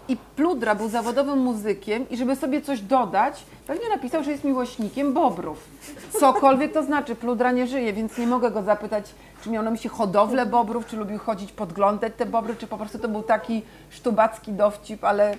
I 0.08 0.18
Pludra 0.36 0.76
był 0.76 0.90
zawodowym 0.90 1.40
muzykiem 1.40 2.10
i 2.10 2.18
żeby 2.18 2.36
sobie 2.36 2.62
coś 2.62 2.82
dodać, 2.82 3.44
pewnie 3.68 3.90
napisał, 3.90 4.24
że 4.24 4.32
jest 4.32 4.44
miłośnikiem 4.44 5.14
bobrów. 5.14 5.68
Cokolwiek 6.20 6.74
to 6.74 6.84
znaczy, 6.84 7.16
Pludra 7.16 7.52
nie 7.52 7.68
żyje, 7.68 7.94
więc 7.94 8.18
nie 8.18 8.28
mogę 8.28 8.52
go 8.52 8.64
zapytać, 8.64 9.06
czy 9.44 9.50
miał 9.50 9.64
na 9.64 9.72
myśli 9.72 9.90
hodowlę 9.90 10.46
bobrów, 10.46 10.86
czy 10.86 10.98
lubił 10.98 11.20
chodzić 11.20 11.52
podglądać 11.52 12.14
te 12.18 12.26
bobry, 12.26 12.56
czy 12.56 12.68
po 12.68 12.78
prostu 12.78 13.00
to 13.00 13.08
był 13.08 13.24
taki 13.24 13.62
sztubacki 13.90 14.52
dowcip, 14.52 15.04
ale 15.04 15.38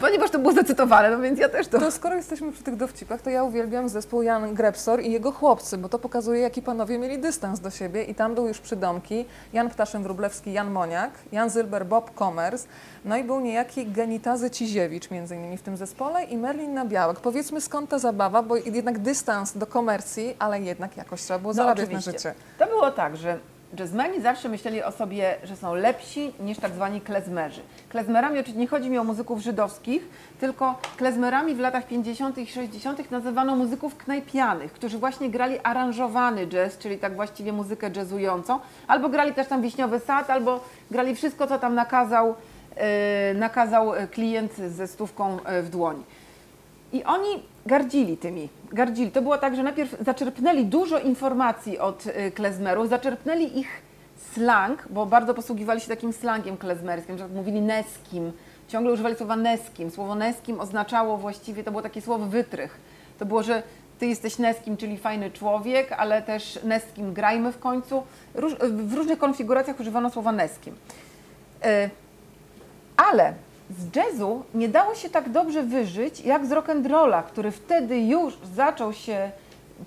ponieważ 0.00 0.30
to 0.30 0.38
było 0.38 0.52
zacytowane, 0.52 1.10
no 1.10 1.18
więc 1.20 1.38
ja 1.40 1.48
też 1.48 1.68
to... 1.68 1.78
To 1.78 1.90
skoro 1.90 2.16
jesteśmy 2.16 2.52
przy 2.52 2.62
tych 2.62 2.76
dowcipach, 2.76 3.22
to 3.22 3.30
ja 3.30 3.44
uwielbiam 3.44 3.88
zespół 3.88 4.22
Jan 4.22 4.54
Grebsor 4.54 5.00
i 5.02 5.12
jego 5.12 5.32
chłopcy, 5.32 5.78
bo 5.78 5.88
to 5.88 5.98
pokazuje, 5.98 6.40
jaki 6.40 6.62
panowie 6.62 6.98
mieli 6.98 7.18
dystans 7.18 7.60
do 7.60 7.70
siebie 7.70 8.04
i 8.04 8.14
tam 8.14 8.34
był 8.34 8.48
już 8.48 8.58
przydomki 8.58 9.24
Jan 9.52 9.68
Ptaszyn-Wróblewski, 9.68 10.52
Jan 10.52 10.70
Moniak, 10.70 11.10
Jan 11.32 11.50
Zylber, 11.50 11.86
Bob 11.86 12.14
Komers, 12.14 12.66
no 13.04 13.16
i 13.16 13.24
był 13.24 13.40
niejaki 13.40 13.86
Genitazy 13.86 14.50
Ciziewicz 14.50 15.10
między 15.10 15.36
innymi 15.36 15.56
w 15.56 15.62
tym 15.62 15.76
zespole 15.76 16.24
i 16.24 16.36
Merlin 16.36 16.74
Nabiałek. 16.74 17.20
Powiedzmy 17.20 17.60
skąd 17.60 17.90
ta 17.90 17.98
zabawa, 17.98 18.42
bo 18.42 18.56
jednak 18.56 18.98
dystans 18.98 19.56
do 19.58 19.66
komercji, 19.66 20.36
ale 20.38 20.60
jednak 20.60 20.96
jakoś 20.96 21.20
trzeba 21.22 21.38
było 21.38 21.50
No, 21.50 21.54
zarabiać 21.54 21.90
na 21.90 21.98
oczywiście. 21.98 22.12
życie. 22.18 22.34
To 22.58 22.66
było 22.66 22.90
tak, 22.90 23.16
że 23.16 23.38
jazzmeni 23.78 24.20
zawsze 24.20 24.48
myśleli 24.48 24.82
o 24.82 24.92
sobie, 24.92 25.36
że 25.44 25.56
są 25.56 25.74
lepsi 25.74 26.32
niż 26.40 26.58
tak 26.58 26.72
zwani 26.72 27.00
klezmerzy. 27.00 27.60
Klezmerami 27.88 28.38
oczywiście 28.38 28.60
nie 28.60 28.66
chodzi 28.66 28.90
mi 28.90 28.98
o 28.98 29.04
muzyków 29.04 29.40
żydowskich, 29.40 30.08
tylko 30.40 30.78
klezmerami 30.96 31.54
w 31.54 31.58
latach 31.58 31.86
50. 31.86 32.38
i 32.38 32.46
60. 32.46 33.10
nazywano 33.10 33.56
muzyków 33.56 33.96
knajpianych, 33.96 34.72
którzy 34.72 34.98
właśnie 34.98 35.30
grali 35.30 35.58
aranżowany 35.62 36.46
jazz, 36.46 36.78
czyli 36.78 36.98
tak 36.98 37.16
właściwie 37.16 37.52
muzykę 37.52 37.90
jazzującą, 37.96 38.60
albo 38.86 39.08
grali 39.08 39.34
też 39.34 39.48
tam 39.48 39.62
Wiśniowy 39.62 40.00
Sad, 40.00 40.30
albo 40.30 40.60
grali 40.90 41.14
wszystko, 41.14 41.46
co 41.46 41.58
tam 41.58 41.74
nakazał, 41.74 42.34
e, 42.76 43.34
nakazał 43.34 43.92
klient 44.10 44.56
ze 44.56 44.86
stówką 44.86 45.42
e, 45.44 45.62
w 45.62 45.70
dłoni. 45.70 46.04
I 46.92 47.04
oni 47.04 47.42
gardzili 47.66 48.16
tymi, 48.16 48.48
gardzili. 48.72 49.10
To 49.10 49.22
było 49.22 49.38
tak, 49.38 49.56
że 49.56 49.62
najpierw 49.62 49.96
zaczerpnęli 50.00 50.64
dużo 50.64 50.98
informacji 50.98 51.78
od 51.78 52.06
y, 52.06 52.30
klezmerów, 52.30 52.88
zaczerpnęli 52.88 53.58
ich 53.58 53.82
slang, 54.32 54.86
bo 54.90 55.06
bardzo 55.06 55.34
posługiwali 55.34 55.80
się 55.80 55.88
takim 55.88 56.12
slangiem 56.12 56.56
klezmerskim, 56.56 57.18
że 57.18 57.24
tak 57.24 57.32
mówili 57.32 57.60
neskim, 57.60 58.32
ciągle 58.68 58.92
używali 58.92 59.16
słowa 59.16 59.36
neskim. 59.36 59.90
Słowo 59.90 60.14
neskim 60.14 60.60
oznaczało 60.60 61.16
właściwie, 61.16 61.64
to 61.64 61.70
było 61.70 61.82
takie 61.82 62.02
słowo 62.02 62.26
wytrych. 62.26 62.80
To 63.18 63.26
było, 63.26 63.42
że 63.42 63.62
ty 63.98 64.06
jesteś 64.06 64.38
neskim, 64.38 64.76
czyli 64.76 64.98
fajny 64.98 65.30
człowiek, 65.30 65.92
ale 65.92 66.22
też 66.22 66.58
neskim 66.64 67.14
grajmy 67.14 67.52
w 67.52 67.58
końcu. 67.58 68.02
Róż, 68.34 68.54
w 68.60 68.94
różnych 68.94 69.18
konfiguracjach 69.18 69.80
używano 69.80 70.10
słowa 70.10 70.32
neskim. 70.32 70.74
Y, 71.64 71.90
ale 72.96 73.34
z 73.78 73.96
jazzu 73.96 74.42
nie 74.54 74.68
dało 74.68 74.94
się 74.94 75.10
tak 75.10 75.28
dobrze 75.28 75.62
wyżyć 75.62 76.20
jak 76.20 76.46
z 76.46 76.50
rock'n'rolla, 76.50 77.22
który 77.22 77.50
wtedy 77.50 78.00
już 78.00 78.38
zaczął 78.54 78.92
się 78.92 79.30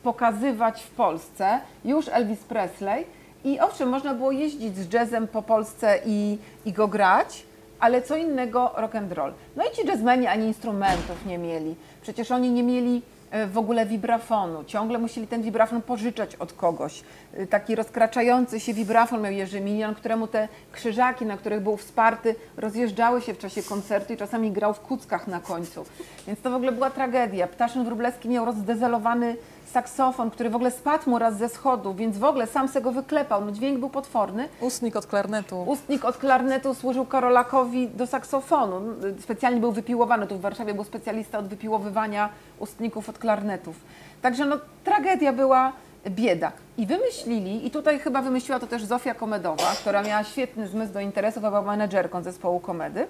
pokazywać 0.03 0.83
w 0.83 0.89
Polsce, 0.89 1.59
już 1.85 2.07
Elvis 2.07 2.39
Presley. 2.39 3.05
I 3.45 3.59
owszem, 3.59 3.89
można 3.89 4.13
było 4.13 4.31
jeździć 4.31 4.77
z 4.77 4.93
jazzem 4.93 5.27
po 5.27 5.41
Polsce 5.41 5.99
i, 6.05 6.37
i 6.65 6.73
go 6.73 6.87
grać, 6.87 7.45
ale 7.79 8.01
co 8.01 8.15
innego 8.15 8.71
rock'n'roll. 8.75 9.31
No 9.55 9.63
i 9.63 9.75
ci 9.75 9.87
jazzmeni 9.87 10.27
ani 10.27 10.47
instrumentów 10.47 11.25
nie 11.25 11.37
mieli. 11.37 11.75
Przecież 12.01 12.31
oni 12.31 12.51
nie 12.51 12.63
mieli 12.63 13.01
w 13.47 13.57
ogóle 13.57 13.85
wibrafonu. 13.85 14.63
Ciągle 14.63 14.99
musieli 14.99 15.27
ten 15.27 15.41
wibrafon 15.41 15.81
pożyczać 15.81 16.35
od 16.35 16.53
kogoś. 16.53 17.03
E, 17.33 17.47
Taki 17.47 17.75
rozkraczający 17.75 18.59
się 18.59 18.73
wibrafon 18.73 19.21
miał 19.21 19.31
Jerzy 19.31 19.61
Minion, 19.61 19.95
któremu 19.95 20.27
te 20.27 20.47
krzyżaki, 20.71 21.25
na 21.25 21.37
których 21.37 21.61
był 21.61 21.77
wsparty, 21.77 22.35
rozjeżdżały 22.57 23.21
się 23.21 23.33
w 23.33 23.37
czasie 23.37 23.63
koncertu 23.63 24.13
i 24.13 24.17
czasami 24.17 24.51
grał 24.51 24.73
w 24.73 24.79
kuckach 24.79 25.27
na 25.27 25.39
końcu. 25.39 25.85
Więc 26.27 26.41
to 26.41 26.49
w 26.51 26.53
ogóle 26.53 26.71
była 26.71 26.89
tragedia. 26.89 27.47
Ptaszyn 27.47 27.85
Wróblewski 27.85 28.29
miał 28.29 28.45
rozdezelowany 28.45 29.35
saksofon, 29.73 30.31
który 30.31 30.49
w 30.49 30.55
ogóle 30.55 30.71
spadł 30.71 31.09
mu 31.09 31.19
raz 31.19 31.37
ze 31.37 31.49
schodów, 31.49 31.97
więc 31.97 32.17
w 32.17 32.23
ogóle 32.23 32.47
sam 32.47 32.67
se 32.67 32.81
go 32.81 32.91
wyklepał. 32.91 33.45
No 33.45 33.51
dźwięk 33.51 33.79
był 33.79 33.89
potworny. 33.89 34.49
Ustnik 34.61 34.95
od 34.95 35.05
klarnetu. 35.05 35.63
Ustnik 35.63 36.05
od 36.05 36.17
klarnetu 36.17 36.73
służył 36.73 37.05
Karolakowi 37.05 37.87
do 37.87 38.07
saksofonu. 38.07 38.81
Specjalnie 39.19 39.59
był 39.59 39.71
wypiłowany. 39.71 40.27
Tu 40.27 40.37
w 40.37 40.41
Warszawie 40.41 40.73
był 40.73 40.83
specjalista 40.83 41.39
od 41.39 41.47
wypiłowywania 41.47 42.29
ustników 42.59 43.09
od 43.09 43.17
klarnetów. 43.17 43.75
Także 44.21 44.45
no, 44.45 44.57
tragedia 44.83 45.33
była 45.33 45.71
bieda. 46.09 46.51
I 46.77 46.85
wymyślili, 46.85 47.67
i 47.67 47.71
tutaj 47.71 47.99
chyba 47.99 48.21
wymyśliła 48.21 48.59
to 48.59 48.67
też 48.67 48.83
Zofia 48.83 49.13
Komedowa, 49.13 49.71
która 49.81 50.03
miała 50.03 50.23
świetny 50.23 50.67
zmysł 50.67 50.93
do 50.93 50.99
interesów, 50.99 51.45
a 51.45 51.49
była 51.49 51.61
menedżerką 51.61 52.23
zespołu 52.23 52.59
komedy, 52.59 53.07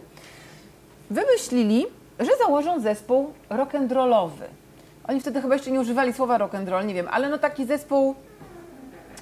wymyślili, 1.10 1.86
że 2.19 2.32
założą 2.45 2.80
zespół 2.80 3.34
rock'n'rollowy. 3.49 4.62
Oni 5.08 5.22
wtedy 5.22 5.42
chyba 5.42 5.54
jeszcze 5.54 5.72
nie 5.72 5.82
używali 5.82 6.13
słowa 6.13 6.38
rock'n'roll, 6.38 6.86
nie 6.86 6.94
wiem, 6.94 7.08
ale 7.12 7.30
no 7.30 7.38
taki 7.38 7.66
zespół 7.66 8.16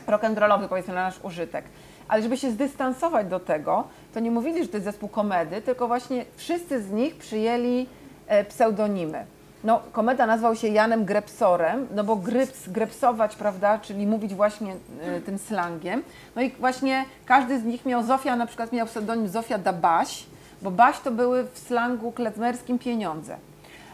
rock'n'rollowy 0.08 0.68
powiedzmy 0.68 0.94
na 0.94 1.04
nasz 1.04 1.20
użytek. 1.24 1.66
Ale 2.08 2.24
żeby 2.24 2.38
się 2.38 2.52
zdystansować 2.52 3.28
do 3.28 3.40
tego, 3.40 3.84
to 4.14 4.20
nie 4.20 4.32
mówili, 4.32 4.64
że 4.64 4.68
to 4.68 4.78
jest 4.78 4.86
zespół 4.86 5.10
komedy, 5.10 5.62
tylko 5.62 5.88
właśnie 5.88 6.26
wszyscy 6.36 6.82
z 6.82 6.92
nich 6.92 7.16
przyjęli 7.16 7.88
e, 8.28 8.46
pseudonimy. 8.46 9.26
No, 9.64 9.82
komeda 9.92 10.28
nazwał 10.28 10.56
się 10.56 10.68
Janem 10.68 11.06
Grepsorem, 11.06 11.88
no 11.96 12.04
bo 12.04 12.16
gryps, 12.16 12.70
grepsować, 12.70 13.36
prawda, 13.36 13.80
czyli 13.80 14.08
mówić 14.08 14.34
właśnie 14.34 14.76
e, 15.02 15.22
tym 15.22 15.38
slangiem. 15.38 16.04
No 16.36 16.42
i 16.42 16.50
właśnie 16.52 17.06
każdy 17.26 17.60
z 17.60 17.64
nich 17.64 17.86
miał, 17.86 18.04
Zofia 18.04 18.36
na 18.36 18.46
przykład 18.46 18.72
miał 18.72 18.88
pseudonim 18.88 19.28
Zofia 19.28 19.58
da 19.58 19.74
Baś, 19.74 20.26
bo 20.62 20.72
Baś 20.72 21.00
to 21.00 21.12
były 21.12 21.44
w 21.44 21.60
slangu 21.60 22.12
klezmerskim 22.12 22.80
pieniądze. 22.80 23.38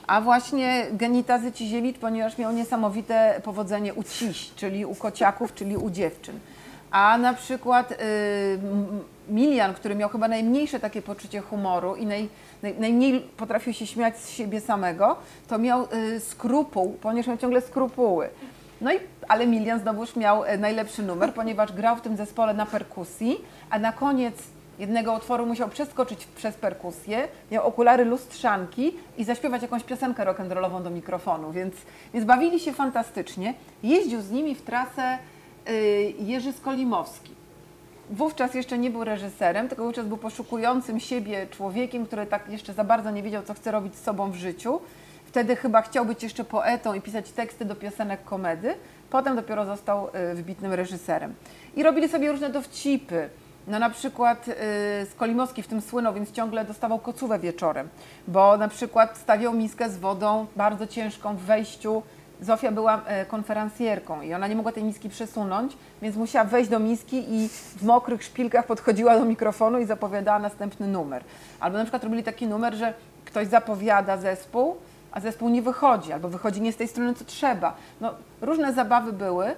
A 0.08 0.22
właśnie 0.22 0.88
Genitazy 0.91 1.52
Ciziewicz, 1.52 1.98
ponieważ 1.98 2.38
miał 2.38 2.52
niesamowite 2.52 3.41
powodzenie 3.43 3.93
u 3.93 4.04
ciś, 4.04 4.52
czyli 4.56 4.86
u 4.86 4.96
kociaków, 4.96 5.54
czyli 5.54 5.78
u 5.78 5.89
dziewczyn. 5.89 6.39
A 6.91 7.17
na 7.17 7.34
przykład 7.34 7.91
y, 7.91 7.96
Milian, 9.30 9.74
który 9.74 9.96
miał 9.96 10.10
chyba 10.10 10.28
najmniejsze 10.28 10.80
takie 10.80 11.02
poczucie 11.02 11.41
humoru 11.41 11.96
i 11.96 12.06
naj, 12.06 12.30
naj, 12.63 12.76
najmniej 12.80 13.22
potrafił 13.38 13.74
się 13.74 13.88
śmiać 13.88 14.17
z 14.17 14.30
siebie 14.30 14.62
samego, 14.62 15.15
to 15.48 15.58
miał 15.58 15.88
y, 15.93 16.20
skrupuł, 16.20 16.98
ponieważ 17.02 17.28
miał 17.28 17.38
ciągle 17.38 17.62
skrupuły. 17.62 18.30
No 18.82 18.93
i, 18.93 19.00
ale 19.28 19.48
Milian 19.48 19.80
znowuż 19.80 20.15
miał 20.15 20.46
e, 20.46 20.58
najlepszy 20.58 21.04
numer, 21.04 21.34
ponieważ 21.34 21.74
grał 21.74 21.96
w 21.96 22.02
tym 22.02 22.17
zespole 22.17 22.54
na 22.54 22.65
perkusji, 22.65 23.41
a 23.70 23.80
na 23.80 23.91
koniec 23.91 24.36
jednego 24.79 25.13
utworu 25.13 25.45
musiał 25.45 25.69
przeskoczyć 25.69 26.25
przez 26.25 26.55
perkusję, 26.55 27.27
miał 27.51 27.67
okulary 27.67 28.05
lustrzanki 28.05 28.93
i 29.17 29.23
zaśpiewać 29.23 29.61
jakąś 29.61 29.83
piosenkę 29.83 30.25
rock'n'rollową 30.25 30.83
do 30.83 30.89
mikrofonu, 30.89 31.51
więc, 31.51 31.75
więc 32.13 32.25
bawili 32.25 32.59
się 32.59 32.73
fantastycznie. 32.73 33.53
Jeździł 33.83 34.21
z 34.21 34.31
nimi 34.31 34.55
w 34.55 34.61
trasę 34.61 35.17
y, 35.69 36.13
Jerzy 36.19 36.53
Skolimowski. 36.53 37.37
Wówczas 38.09 38.53
jeszcze 38.53 38.77
nie 38.77 38.89
był 38.89 39.03
reżyserem, 39.03 39.67
tylko 39.67 39.83
wówczas 39.83 40.05
był 40.05 40.17
poszukującym 40.17 40.99
siebie 40.99 41.47
człowiekiem, 41.51 42.05
który 42.05 42.25
tak 42.25 42.49
jeszcze 42.49 42.73
za 42.73 42.83
bardzo 42.83 43.11
nie 43.11 43.23
wiedział, 43.23 43.43
co 43.43 43.53
chce 43.53 43.71
robić 43.71 43.95
z 43.95 44.03
sobą 44.03 44.31
w 44.31 44.35
życiu. 44.35 44.79
Wtedy 45.25 45.55
chyba 45.55 45.81
chciał 45.81 46.05
być 46.05 46.23
jeszcze 46.23 46.43
poetą 46.43 46.93
i 46.93 47.01
pisać 47.01 47.31
teksty 47.31 47.65
do 47.65 47.75
piosenek 47.75 48.23
komedy. 48.23 48.73
Potem 49.09 49.35
dopiero 49.35 49.65
został 49.65 50.07
y, 50.31 50.35
wybitnym 50.35 50.73
reżyserem. 50.73 51.33
I 51.75 51.83
robili 51.83 52.09
sobie 52.09 52.31
różne 52.31 52.49
dowcipy. 52.49 53.29
No 53.67 53.80
na 53.80 53.89
przykład 53.89 54.47
y, 54.47 54.53
Skolimowski 55.12 55.63
w 55.63 55.67
tym 55.67 55.82
słynął, 55.82 56.13
więc 56.13 56.32
ciągle 56.32 56.65
dostawał 56.65 56.99
kocówę 56.99 57.39
wieczorem, 57.39 57.89
bo 58.27 58.58
na 58.58 58.67
przykład 58.67 59.17
stawiał 59.17 59.53
miskę 59.53 59.89
z 59.89 59.97
wodą 59.97 60.45
bardzo 60.56 60.88
ciężką 60.88 61.36
w 61.36 61.39
wejściu. 61.39 62.03
Zofia 62.41 62.71
była 62.71 63.01
e, 63.06 63.25
konferencjerką 63.25 64.21
i 64.21 64.34
ona 64.34 64.47
nie 64.47 64.56
mogła 64.56 64.71
tej 64.71 64.84
miski 64.84 65.10
przesunąć, 65.10 65.77
więc 66.01 66.15
musiała 66.15 66.45
wejść 66.45 66.69
do 66.69 66.80
miski 66.80 67.34
i 67.34 67.49
w 67.49 67.84
mokrych 67.84 68.23
szpilkach 68.23 68.65
podchodziła 68.65 69.19
do 69.19 69.25
mikrofonu 69.25 69.80
i 69.80 69.86
zapowiadała 69.86 70.39
następny 70.39 70.88
numer. 70.88 71.23
Albo 71.60 71.77
na 71.77 71.84
przykład 71.84 72.03
robili 72.03 72.23
taki 72.23 72.47
numer, 72.47 72.75
że 72.75 72.93
ktoś 73.25 73.47
zapowiada 73.47 74.17
zespół, 74.17 74.75
a 75.12 75.19
zespół 75.19 75.49
nie 75.49 75.62
wychodzi, 75.62 76.13
albo 76.13 76.30
wychodzi 76.30 76.62
nie 76.62 76.73
z 76.73 76.75
tej 76.75 76.88
strony, 76.88 77.13
co 77.13 77.25
trzeba. 77.25 77.73
No, 78.01 78.13
różne 78.41 78.73
zabawy 78.73 79.13
były. 79.13 79.56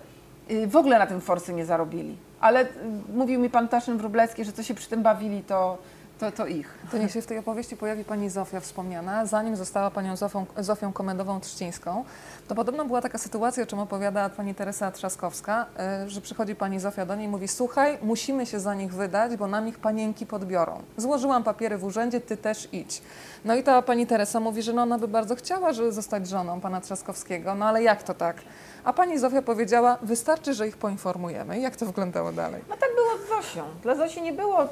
Y, 0.51 0.67
W 0.67 0.75
ogóle 0.75 0.99
na 0.99 1.07
tym 1.07 1.21
forsy 1.21 1.53
nie 1.53 1.65
zarobili. 1.65 2.17
Ale 2.39 2.65
y, 2.65 2.67
mówił 3.13 3.39
mi 3.39 3.49
pan 3.49 3.67
Taszyn 3.67 3.97
Wróblewski, 3.97 4.45
że 4.45 4.51
co 4.51 4.63
się 4.63 4.73
przy 4.73 4.89
tym 4.89 5.03
bawili, 5.03 5.43
to, 5.43 5.77
to, 6.19 6.31
to 6.31 6.47
ich. 6.47 6.69
To 6.91 6.97
niech 6.97 7.11
się 7.11 7.21
w 7.21 7.25
tej 7.25 7.37
opowieści 7.37 7.77
pojawi 7.77 8.05
pani 8.05 8.29
Zofia 8.29 8.59
wspomniana, 8.59 9.25
zanim 9.25 9.55
została 9.55 9.91
panią 9.91 10.15
Zofią, 10.15 10.45
Zofią 10.57 10.93
Komendową 10.93 11.39
Trzcińską. 11.39 12.05
To 12.47 12.55
podobno 12.55 12.85
była 12.85 13.01
taka 13.01 13.17
sytuacja, 13.17 13.63
o 13.63 13.65
czym 13.65 13.79
opowiada 13.79 14.29
pani 14.29 14.55
Teresa 14.55 14.91
Trzaskowska, 14.91 15.65
y, 16.05 16.09
że 16.09 16.21
przychodzi 16.21 16.55
pani 16.55 16.79
Zofia 16.79 17.05
do 17.05 17.15
niej 17.15 17.25
i 17.25 17.29
mówi 17.29 17.47
słuchaj, 17.47 17.97
musimy 18.01 18.45
się 18.45 18.59
za 18.59 18.73
nich 18.73 18.93
wydać, 18.93 19.37
bo 19.37 19.47
nam 19.47 19.67
ich 19.67 19.79
panienki 19.79 20.25
podbiorą. 20.25 20.81
Złożyłam 20.97 21.43
papiery 21.43 21.77
w 21.77 21.83
urzędzie, 21.83 22.21
ty 22.21 22.37
też 22.37 22.67
idź. 22.71 23.01
No 23.45 23.55
i 23.55 23.63
ta 23.63 23.81
pani 23.81 24.07
Teresa 24.07 24.39
mówi, 24.39 24.61
że 24.61 24.73
no 24.73 24.81
ona 24.81 24.99
by 24.99 25.07
bardzo 25.07 25.35
chciała 25.35 25.73
żeby 25.73 25.91
zostać 25.91 26.27
żoną 26.27 26.61
pana 26.61 26.81
Trzaskowskiego, 26.81 27.55
no 27.55 27.65
ale 27.65 27.83
jak 27.83 28.03
to 28.03 28.13
tak? 28.13 28.35
A 28.83 28.93
pani 28.93 29.19
Zofia 29.19 29.41
powiedziała, 29.41 29.97
wystarczy, 30.01 30.53
że 30.53 30.67
ich 30.67 30.77
poinformujemy. 30.77 31.59
I 31.59 31.61
jak 31.61 31.75
to 31.75 31.85
wyglądało 31.85 32.31
dalej? 32.31 32.61
No 32.69 32.75
tak 32.77 32.89
było 32.95 33.25
z 33.25 33.29
Zosią. 33.29 33.63
Dla 33.83 33.95
Zosi 33.95 34.21
nie 34.21 34.33
było 34.33 34.67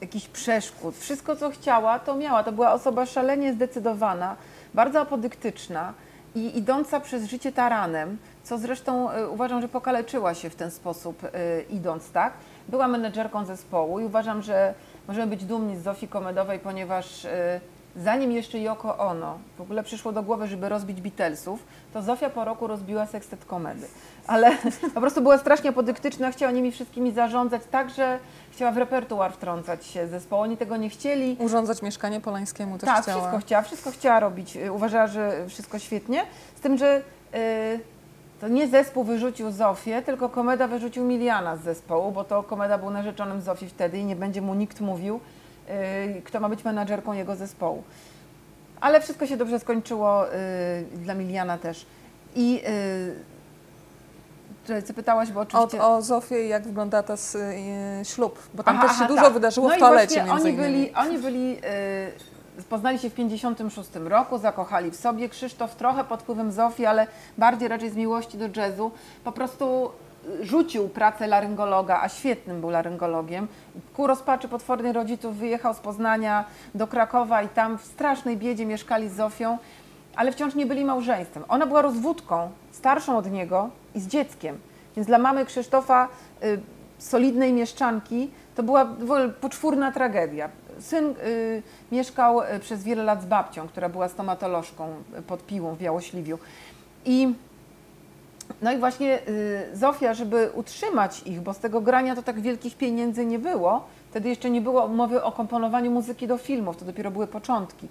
jakichś 0.00 0.28
przeszkód. 0.28 0.96
Wszystko, 0.96 1.36
co 1.36 1.50
chciała, 1.50 1.98
to 1.98 2.16
miała. 2.16 2.44
To 2.44 2.52
była 2.52 2.72
osoba 2.72 3.06
szalenie 3.06 3.52
zdecydowana, 3.52 4.36
bardzo 4.74 5.00
apodyktyczna 5.00 5.92
i 6.34 6.58
idąca 6.58 7.00
przez 7.00 7.24
życie 7.24 7.52
taranem, 7.52 8.18
co 8.44 8.58
zresztą 8.58 9.12
y, 9.12 9.28
uważam, 9.28 9.60
że 9.60 9.68
pokaleczyła 9.68 10.34
się 10.34 10.50
w 10.50 10.54
ten 10.54 10.70
sposób 10.70 11.24
y, 11.24 11.28
idąc, 11.70 12.10
tak? 12.10 12.32
Była 12.68 12.88
menedżerką 12.88 13.44
zespołu 13.44 14.00
i 14.00 14.04
uważam, 14.04 14.42
że 14.42 14.74
możemy 15.08 15.26
być 15.26 15.44
dumni 15.44 15.76
z 15.76 15.82
Zofii 15.82 16.08
Komedowej, 16.08 16.58
ponieważ 16.58 17.24
y, 17.24 17.28
zanim 17.98 18.32
jeszcze 18.32 18.58
Yoko 18.58 18.98
Ono 18.98 19.38
w 19.58 19.60
ogóle 19.60 19.82
przyszło 19.82 20.12
do 20.12 20.22
głowy, 20.22 20.46
żeby 20.46 20.68
rozbić 20.68 21.00
Beatlesów, 21.00 21.62
to 21.92 22.02
Zofia 22.02 22.30
po 22.30 22.44
roku 22.44 22.66
rozbiła 22.66 23.06
sekstet 23.06 23.44
komedy. 23.44 23.86
Ale 24.26 24.50
po 24.94 25.00
prostu 25.00 25.20
była 25.22 25.38
strasznie 25.38 25.70
apodyktyczna, 25.70 26.30
chciała 26.30 26.52
nimi 26.52 26.72
wszystkimi 26.72 27.12
zarządzać, 27.12 27.62
tak, 27.70 27.90
że 27.90 28.18
chciała 28.52 28.72
w 28.72 28.76
repertuar 28.76 29.32
wtrącać 29.32 29.86
się 29.86 30.06
zespołu. 30.06 30.42
Oni 30.42 30.56
tego 30.56 30.76
nie 30.76 30.88
chcieli. 30.88 31.36
Urządzać 31.38 31.82
mieszkanie 31.82 32.20
Polańskiemu 32.20 32.78
też 32.78 32.86
Tak, 32.88 33.02
chciała. 33.02 33.18
wszystko 33.18 33.38
chciała, 33.46 33.62
wszystko 33.62 33.90
chciała 33.90 34.20
robić. 34.20 34.56
Y, 34.56 34.72
Uważała, 34.72 35.06
że 35.06 35.48
wszystko 35.48 35.78
świetnie. 35.78 36.22
Z 36.56 36.60
tym, 36.60 36.78
że 36.78 37.02
y, 37.34 37.80
to 38.40 38.48
nie 38.48 38.68
zespół 38.68 39.04
wyrzucił 39.04 39.50
Zofię, 39.50 40.02
tylko 40.02 40.28
Komeda 40.28 40.68
wyrzucił 40.68 41.04
Miliana 41.04 41.56
z 41.56 41.60
zespołu, 41.62 42.12
bo 42.12 42.24
to 42.24 42.42
Komeda 42.42 42.78
był 42.78 42.90
narzeczonym 42.90 43.40
Zofii 43.42 43.68
wtedy 43.68 43.98
i 43.98 44.04
nie 44.04 44.16
będzie 44.16 44.42
mu 44.42 44.54
nikt 44.54 44.80
mówił, 44.80 45.20
kto 46.24 46.40
ma 46.40 46.48
być 46.48 46.64
menadżerką 46.64 47.12
jego 47.12 47.36
zespołu. 47.36 47.82
Ale 48.80 49.00
wszystko 49.00 49.26
się 49.26 49.36
dobrze 49.36 49.60
skończyło 49.60 50.26
y, 50.26 50.30
dla 50.96 51.14
Miliana 51.14 51.58
też. 51.58 51.86
I 52.36 52.62
y, 54.68 54.82
co 54.82 54.94
pytałaś, 54.94 55.32
bo 55.32 55.40
oczywiście... 55.40 55.82
o 55.82 56.02
Zofię 56.02 56.46
i 56.46 56.48
jak 56.48 56.62
wygląda 56.62 57.02
y, 58.00 58.04
ślub, 58.04 58.48
bo 58.54 58.62
tam 58.62 58.76
Aha, 58.76 58.88
też 58.88 58.96
się 58.96 59.04
aha, 59.04 59.08
dużo 59.08 59.22
tak. 59.22 59.32
wydarzyło 59.32 59.68
no 59.68 59.74
w 59.74 59.78
toalecie 59.78 60.16
między 60.16 60.32
oni 60.32 60.42
innymi. 60.42 60.56
byli, 60.56 60.94
oni 60.94 61.18
byli, 61.18 61.58
y, 62.58 62.62
poznali 62.68 62.98
się 62.98 63.10
w 63.10 63.14
56 63.14 63.90
roku, 63.94 64.38
zakochali 64.38 64.90
w 64.90 64.96
sobie. 64.96 65.28
Krzysztof 65.28 65.74
trochę 65.74 66.04
pod 66.04 66.22
wpływem 66.22 66.52
Zofii, 66.52 66.86
ale 66.86 67.06
bardziej 67.38 67.68
raczej 67.68 67.90
z 67.90 67.96
miłości 67.96 68.38
do 68.38 68.48
jazzu. 68.60 68.90
Po 69.24 69.32
prostu 69.32 69.86
y, 69.86 69.90
rzucił 70.40 70.88
pracę 70.88 71.26
laryngologa, 71.26 72.00
a 72.02 72.08
świetnym 72.08 72.60
był 72.60 72.70
laryngologiem. 72.70 73.48
Ku 73.94 74.06
rozpaczy 74.06 74.48
potwornej 74.48 74.92
rodziców 74.92 75.36
wyjechał 75.36 75.74
z 75.74 75.78
Poznania 75.78 76.44
do 76.74 76.86
Krakowa 76.86 77.42
i 77.42 77.48
tam 77.48 77.78
w 77.78 77.84
strasznej 77.84 78.36
biedzie 78.36 78.66
mieszkali 78.66 79.08
z 79.08 79.12
Zofią, 79.12 79.58
ale 80.16 80.32
wciąż 80.32 80.54
nie 80.54 80.66
byli 80.66 80.84
małżeństwem. 80.84 81.44
Ona 81.48 81.66
była 81.66 81.82
rozwódką, 81.82 82.50
starszą 82.72 83.16
od 83.16 83.30
niego 83.30 83.70
i 83.94 84.00
z 84.00 84.06
dzieckiem. 84.06 84.58
Więc 84.96 85.08
dla 85.08 85.18
mamy 85.18 85.44
Krzysztofa, 85.44 86.08
y, 86.42 86.60
solidnej 86.98 87.52
mieszczanki, 87.52 88.30
to 88.54 88.62
była 88.62 88.86
poczwórna 89.40 89.92
tragedia. 89.92 90.48
Syn 90.80 91.14
y, 91.26 91.62
mieszkał 91.92 92.42
y, 92.42 92.58
przez 92.60 92.84
wiele 92.84 93.02
lat 93.02 93.22
z 93.22 93.26
babcią, 93.26 93.68
która 93.68 93.88
była 93.88 94.08
stomatolożką 94.08 94.88
y, 95.18 95.22
pod 95.22 95.46
Piłą 95.46 95.74
w 95.74 95.78
Białośliwiu. 95.78 96.38
I 97.04 97.34
no 98.62 98.72
i 98.72 98.78
właśnie 98.78 99.18
y, 99.28 99.68
Zofia, 99.74 100.14
żeby 100.14 100.50
utrzymać 100.54 101.22
ich, 101.22 101.40
bo 101.40 101.54
z 101.54 101.58
tego 101.58 101.80
grania 101.80 102.16
to 102.16 102.22
tak 102.22 102.40
wielkich 102.40 102.76
pieniędzy 102.76 103.26
nie 103.26 103.38
było, 103.38 103.84
wtedy 104.10 104.28
jeszcze 104.28 104.50
nie 104.50 104.60
było 104.60 104.88
mowy 104.88 105.22
o 105.22 105.32
komponowaniu 105.32 105.90
muzyki 105.90 106.26
do 106.26 106.38
filmów, 106.38 106.76
to 106.76 106.84
dopiero 106.84 107.10
były 107.10 107.26
początki, 107.26 107.88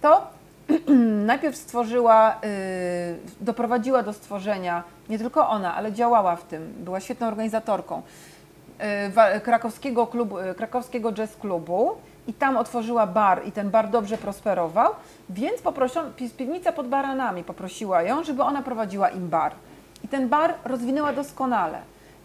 to 0.00 0.26
najpierw 1.26 1.56
stworzyła, 1.56 2.34
y, 2.34 3.44
doprowadziła 3.44 4.02
do 4.02 4.12
stworzenia, 4.12 4.82
nie 5.08 5.18
tylko 5.18 5.48
ona, 5.48 5.74
ale 5.74 5.92
działała 5.92 6.36
w 6.36 6.44
tym, 6.44 6.74
była 6.78 7.00
świetną 7.00 7.26
organizatorką 7.26 8.02
y, 9.36 9.40
krakowskiego, 9.40 10.06
klubu, 10.06 10.36
krakowskiego 10.56 11.12
jazz 11.12 11.36
klubu 11.36 11.90
i 12.26 12.34
tam 12.34 12.56
otworzyła 12.56 13.06
bar 13.06 13.46
i 13.46 13.52
ten 13.52 13.70
bar 13.70 13.90
dobrze 13.90 14.18
prosperował, 14.18 14.92
więc 15.30 15.62
poproszono, 15.62 16.10
pi- 16.10 16.30
piwnica 16.30 16.72
pod 16.72 16.88
baranami 16.88 17.44
poprosiła 17.44 18.02
ją, 18.02 18.24
żeby 18.24 18.42
ona 18.42 18.62
prowadziła 18.62 19.08
im 19.08 19.28
bar. 19.28 19.52
I 20.04 20.08
ten 20.08 20.28
bar 20.28 20.54
rozwinęła 20.64 21.12
doskonale. 21.12 21.78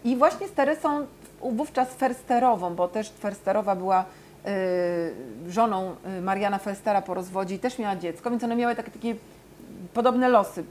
I 0.04 0.16
właśnie 0.16 0.48
z 0.48 0.52
Teresą 0.52 1.06
wówczas 1.42 1.88
Fersterową, 1.88 2.74
bo 2.74 2.88
też 2.88 3.10
Fersterowa 3.10 3.76
była 3.76 4.04
y, 4.04 5.50
żoną 5.52 5.94
y, 6.18 6.20
Mariana 6.20 6.58
Ferstera 6.58 7.02
po 7.02 7.14
rozwodzie 7.14 7.54
i 7.54 7.58
też 7.58 7.78
miała 7.78 7.96
dziecko, 7.96 8.30
więc 8.30 8.44
one 8.44 8.56
miały 8.56 8.76
takie, 8.76 8.90
takie 8.90 9.14
podobne 9.94 10.28
losy 10.28 10.60
y, 10.60 10.64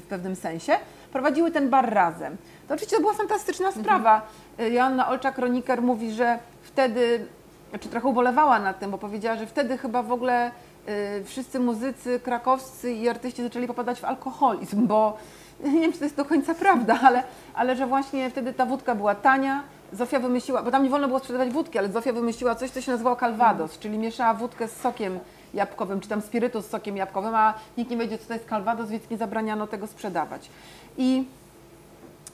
w, 0.00 0.06
pewnym 0.08 0.36
sensie, 0.36 0.72
prowadziły 1.12 1.50
ten 1.50 1.70
bar 1.70 1.94
razem. 1.94 2.36
To 2.68 2.74
oczywiście 2.74 2.96
to 2.96 3.02
była 3.02 3.14
fantastyczna 3.14 3.72
sprawa. 3.72 4.22
Y, 4.60 4.70
Joanna 4.70 5.10
Olczak-Kroniker 5.10 5.82
mówi, 5.82 6.12
że 6.12 6.38
wtedy, 6.62 7.26
znaczy 7.70 7.88
trochę 7.88 8.08
ubolewała 8.08 8.58
nad 8.58 8.78
tym, 8.78 8.90
bo 8.90 8.98
powiedziała, 8.98 9.36
że 9.36 9.46
wtedy 9.46 9.78
chyba 9.78 10.02
w 10.02 10.12
ogóle 10.12 10.50
y, 10.88 11.24
wszyscy 11.24 11.60
muzycy 11.60 12.20
krakowscy 12.20 12.92
i 12.92 13.08
artyści 13.08 13.42
zaczęli 13.42 13.66
popadać 13.66 14.00
w 14.00 14.04
alkoholizm, 14.04 14.86
bo 14.86 15.16
nie 15.74 15.80
wiem, 15.80 15.92
czy 15.92 15.98
to 15.98 16.04
jest 16.04 16.16
do 16.16 16.24
końca 16.24 16.54
prawda, 16.54 16.98
ale, 17.02 17.22
ale 17.54 17.76
że 17.76 17.86
właśnie 17.86 18.30
wtedy 18.30 18.52
ta 18.52 18.66
wódka 18.66 18.94
była 18.94 19.14
tania, 19.14 19.62
Zofia 19.92 20.20
wymyśliła, 20.20 20.62
bo 20.62 20.70
tam 20.70 20.82
nie 20.82 20.90
wolno 20.90 21.06
było 21.06 21.18
sprzedawać 21.18 21.50
wódki, 21.50 21.78
ale 21.78 21.88
Zofia 21.88 22.12
wymyśliła 22.12 22.54
coś, 22.54 22.70
co 22.70 22.80
się 22.80 22.92
nazywało 22.92 23.16
calvados, 23.16 23.78
czyli 23.78 23.98
mieszała 23.98 24.34
wódkę 24.34 24.68
z 24.68 24.76
sokiem 24.76 25.18
jabłkowym, 25.54 26.00
czy 26.00 26.08
tam 26.08 26.20
spirytus 26.20 26.66
z 26.66 26.70
sokiem 26.70 26.96
jabłkowym, 26.96 27.34
a 27.34 27.54
nikt 27.78 27.90
nie 27.90 27.96
wiedział, 27.96 28.18
co 28.18 28.26
to 28.26 28.34
jest 28.34 28.48
calvados, 28.48 28.90
więc 28.90 29.10
nie 29.10 29.16
zabraniano 29.16 29.66
tego 29.66 29.86
sprzedawać. 29.86 30.50
I, 30.98 31.24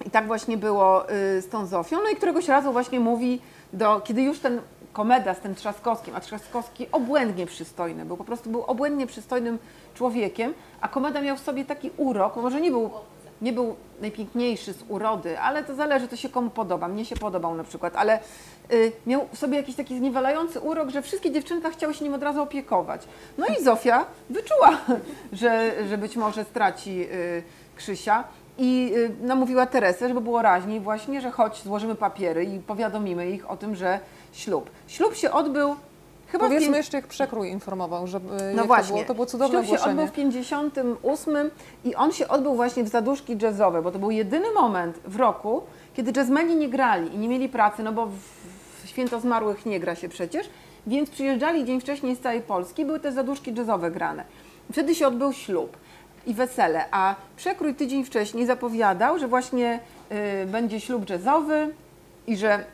i 0.06 0.10
tak 0.10 0.26
właśnie 0.26 0.56
było 0.56 1.10
y, 1.10 1.42
z 1.42 1.48
tą 1.48 1.66
Zofią. 1.66 1.96
No 2.02 2.10
i 2.10 2.16
któregoś 2.16 2.48
razu 2.48 2.72
właśnie 2.72 3.00
mówi, 3.00 3.40
do, 3.72 4.00
kiedy 4.00 4.22
już 4.22 4.40
ten 4.40 4.60
komeda 4.92 5.34
z 5.34 5.40
tym 5.40 5.54
Trzaskowskim, 5.54 6.16
a 6.16 6.20
Trzaskowski 6.20 6.86
obłędnie 6.92 7.46
przystojny, 7.46 8.04
był 8.04 8.16
po 8.16 8.24
prostu 8.24 8.50
był 8.50 8.62
obłędnie 8.62 9.06
przystojnym 9.06 9.58
człowiekiem, 9.94 10.54
a 10.80 10.88
komeda 10.88 11.22
miał 11.22 11.36
w 11.36 11.40
sobie 11.40 11.64
taki 11.64 11.90
urok, 11.96 12.36
może 12.36 12.60
nie 12.60 12.70
był 12.70 12.90
nie 13.42 13.52
był 13.52 13.76
najpiękniejszy 14.00 14.72
z 14.72 14.84
urody, 14.88 15.38
ale 15.38 15.64
to 15.64 15.74
zależy, 15.74 16.08
to 16.08 16.16
się 16.16 16.28
komu 16.28 16.50
podoba. 16.50 16.88
Mnie 16.88 17.04
się 17.04 17.16
podobał 17.16 17.54
na 17.54 17.64
przykład, 17.64 17.96
ale 17.96 18.20
y, 18.72 18.92
miał 19.06 19.28
sobie 19.32 19.56
jakiś 19.56 19.76
taki 19.76 19.98
zniewalający 19.98 20.60
urok, 20.60 20.90
że 20.90 21.02
wszystkie 21.02 21.30
dziewczęta 21.30 21.70
chciały 21.70 21.94
się 21.94 22.04
nim 22.04 22.14
od 22.14 22.22
razu 22.22 22.42
opiekować. 22.42 23.02
No 23.38 23.46
i 23.46 23.64
Zofia 23.64 24.06
wyczuła, 24.30 24.78
że, 25.32 25.72
że 25.88 25.98
być 25.98 26.16
może 26.16 26.44
straci 26.44 27.06
y, 27.12 27.42
Krzysia 27.76 28.24
I 28.58 28.92
y, 28.96 29.26
namówiła 29.26 29.66
Teresę, 29.66 30.08
żeby 30.08 30.20
było 30.20 30.42
raźniej 30.42 30.80
właśnie, 30.80 31.20
że 31.20 31.30
chodź, 31.30 31.62
złożymy 31.62 31.94
papiery 31.94 32.44
i 32.44 32.58
powiadomimy 32.58 33.30
ich 33.30 33.50
o 33.50 33.56
tym, 33.56 33.76
że 33.76 34.00
ślub. 34.32 34.70
Ślub 34.86 35.14
się 35.14 35.30
odbył 35.30 35.76
chyba 36.32 36.44
Powiedzmy 36.44 36.76
jeszcze, 36.76 36.96
jak 36.96 37.06
przekrój 37.06 37.48
informował, 37.48 38.06
że 38.06 38.20
no 38.54 38.64
właśnie. 38.64 38.88
to 38.88 38.94
było, 38.94 39.06
to 39.06 39.14
było 39.14 39.26
cudowne 39.26 39.58
Ślub 39.58 39.66
się 39.66 39.72
ogłoszenie. 39.72 39.90
odbył 39.92 40.06
w 40.06 40.12
58 40.12 41.50
i 41.84 41.94
on 41.94 42.12
się 42.12 42.28
odbył 42.28 42.54
właśnie 42.54 42.84
w 42.84 42.88
zaduszki 42.88 43.38
jazzowe, 43.42 43.82
bo 43.82 43.90
to 43.90 43.98
był 43.98 44.10
jedyny 44.10 44.46
moment 44.54 44.98
w 45.04 45.16
roku, 45.16 45.62
kiedy 45.94 46.12
jazzmeni 46.20 46.56
nie 46.56 46.68
grali 46.68 47.14
i 47.14 47.18
nie 47.18 47.28
mieli 47.28 47.48
pracy, 47.48 47.82
no 47.82 47.92
bo 47.92 48.06
w, 48.06 48.12
w 48.84 48.88
Święto 48.88 49.20
Zmarłych 49.20 49.66
nie 49.66 49.80
gra 49.80 49.94
się 49.94 50.08
przecież, 50.08 50.48
więc 50.86 51.10
przyjeżdżali 51.10 51.64
dzień 51.64 51.80
wcześniej 51.80 52.16
z 52.16 52.20
całej 52.20 52.40
Polski, 52.40 52.84
były 52.84 53.00
te 53.00 53.12
zaduszki 53.12 53.54
jazzowe 53.54 53.90
grane. 53.90 54.24
Wtedy 54.72 54.94
się 54.94 55.06
odbył 55.06 55.32
ślub 55.32 55.76
i 56.26 56.34
wesele, 56.34 56.84
a 56.90 57.14
przekrój 57.36 57.74
tydzień 57.74 58.04
wcześniej 58.04 58.46
zapowiadał, 58.46 59.18
że 59.18 59.28
właśnie 59.28 59.80
y, 60.42 60.46
będzie 60.46 60.80
ślub 60.80 61.10
jazzowy 61.10 61.74
i 62.26 62.36
że 62.36 62.64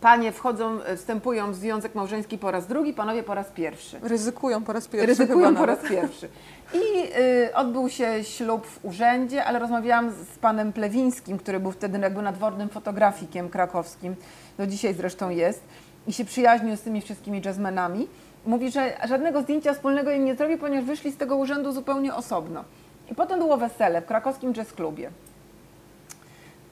panie 0.00 0.32
wchodzą, 0.32 0.78
y, 0.92 0.96
wstępują 0.96 1.52
w 1.52 1.54
związek 1.54 1.94
małżeński 1.94 2.38
po 2.38 2.50
raz 2.50 2.66
drugi, 2.66 2.94
panowie 2.94 3.22
po 3.22 3.34
raz 3.34 3.50
pierwszy. 3.50 3.98
Ryzykują 4.02 4.64
po 4.64 4.72
raz 4.72 4.88
pierwszy 4.88 5.06
Ryzykują 5.06 5.56
po 5.56 5.66
raz 5.66 5.78
pierwszy. 5.88 6.28
I 6.74 7.12
y, 7.48 7.54
odbył 7.54 7.88
się 7.88 8.24
ślub 8.24 8.66
w 8.66 8.84
urzędzie, 8.84 9.44
ale 9.44 9.58
rozmawiałam 9.58 10.10
z 10.10 10.38
panem 10.38 10.72
Plewińskim, 10.72 11.38
który 11.38 11.60
był 11.60 11.72
wtedy 11.72 11.98
jakby 11.98 12.22
nadwornym 12.22 12.68
fotografikiem 12.68 13.48
krakowskim, 13.48 14.16
do 14.58 14.66
dzisiaj 14.66 14.94
zresztą 14.94 15.30
jest, 15.30 15.62
i 16.06 16.12
się 16.12 16.24
przyjaźnił 16.24 16.76
z 16.76 16.80
tymi 16.80 17.00
wszystkimi 17.00 17.42
jazzmenami. 17.44 18.08
Mówi, 18.46 18.70
że 18.70 18.96
żadnego 19.08 19.42
zdjęcia 19.42 19.74
wspólnego 19.74 20.10
im 20.10 20.24
nie 20.24 20.34
zrobił, 20.34 20.58
ponieważ 20.58 20.84
wyszli 20.84 21.12
z 21.12 21.16
tego 21.16 21.36
urzędu 21.36 21.72
zupełnie 21.72 22.14
osobno. 22.14 22.64
I 23.10 23.14
potem 23.14 23.38
było 23.38 23.56
wesele 23.56 24.02
w 24.02 24.06
krakowskim 24.06 24.54
jazz 24.54 24.72
klubie. 24.72 25.10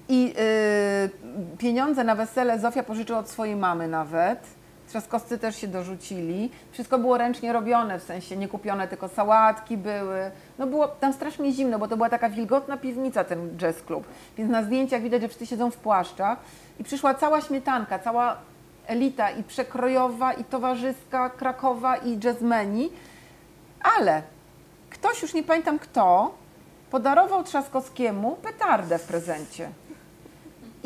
I 0.08 0.34
y, 1.54 1.56
pieniądze 1.58 2.04
na 2.04 2.14
wesele 2.14 2.58
Zofia 2.58 2.82
pożyczyła 2.82 3.18
od 3.18 3.28
swojej 3.28 3.56
mamy 3.56 3.88
nawet. 3.88 4.40
Trzaskowscy 4.88 5.38
też 5.38 5.56
się 5.56 5.68
dorzucili. 5.68 6.50
Wszystko 6.72 6.98
było 6.98 7.18
ręcznie 7.18 7.52
robione, 7.52 7.98
w 7.98 8.02
sensie 8.02 8.36
nie 8.36 8.48
kupione, 8.48 8.88
tylko 8.88 9.08
sałatki 9.08 9.76
były. 9.76 10.30
No 10.58 10.66
było 10.66 10.88
tam 10.88 11.12
strasznie 11.12 11.52
zimno, 11.52 11.78
bo 11.78 11.88
to 11.88 11.96
była 11.96 12.08
taka 12.08 12.28
wilgotna 12.28 12.76
piwnica, 12.76 13.24
ten 13.24 13.56
jazz 13.56 13.82
klub. 13.82 14.04
Więc 14.38 14.50
na 14.50 14.62
zdjęciach 14.62 15.02
widać, 15.02 15.22
że 15.22 15.28
wszyscy 15.28 15.46
siedzą 15.46 15.70
w 15.70 15.76
płaszczach. 15.76 16.38
I 16.80 16.84
przyszła 16.84 17.14
cała 17.14 17.40
śmietanka, 17.40 17.98
cała 17.98 18.36
elita 18.86 19.30
i 19.30 19.42
przekrojowa, 19.42 20.32
i 20.32 20.44
towarzyska, 20.44 21.30
krakowa, 21.30 21.96
i 21.96 22.18
jazzmeni. 22.24 22.90
Ale 23.98 24.22
ktoś, 24.90 25.22
już 25.22 25.34
nie 25.34 25.42
pamiętam 25.42 25.78
kto, 25.78 26.34
podarował 26.90 27.44
Trzaskowskiemu 27.44 28.36
petardę 28.36 28.98
w 28.98 29.02
prezencie. 29.02 29.68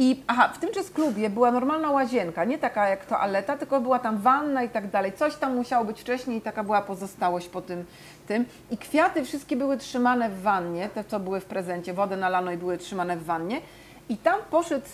I 0.02 0.22
aha, 0.26 0.48
w 0.48 0.58
tym 0.58 0.70
jazz 0.70 0.90
klubie 0.90 1.30
była 1.30 1.50
normalna 1.50 1.90
łazienka, 1.90 2.44
nie 2.44 2.58
taka 2.58 2.88
jak 2.88 3.06
toaleta, 3.06 3.56
tylko 3.56 3.80
była 3.80 3.98
tam 3.98 4.18
wanna 4.18 4.62
i 4.62 4.68
tak 4.68 4.90
dalej. 4.90 5.12
Coś 5.12 5.36
tam 5.36 5.56
musiało 5.56 5.84
być 5.84 6.00
wcześniej 6.00 6.38
i 6.38 6.40
taka 6.40 6.64
była 6.64 6.82
pozostałość 6.82 7.48
po 7.48 7.62
tym, 7.62 7.84
tym. 8.28 8.44
I 8.70 8.78
kwiaty 8.78 9.24
wszystkie 9.24 9.56
były 9.56 9.76
trzymane 9.76 10.30
w 10.30 10.42
wannie, 10.42 10.88
te 10.88 11.04
co 11.04 11.20
były 11.20 11.40
w 11.40 11.44
prezencie, 11.44 11.94
wodę 11.94 12.16
nalano 12.16 12.52
i 12.52 12.56
były 12.56 12.78
trzymane 12.78 13.16
w 13.16 13.24
wannie. 13.24 13.60
I 14.08 14.16
tam 14.16 14.40
poszedł 14.50 14.86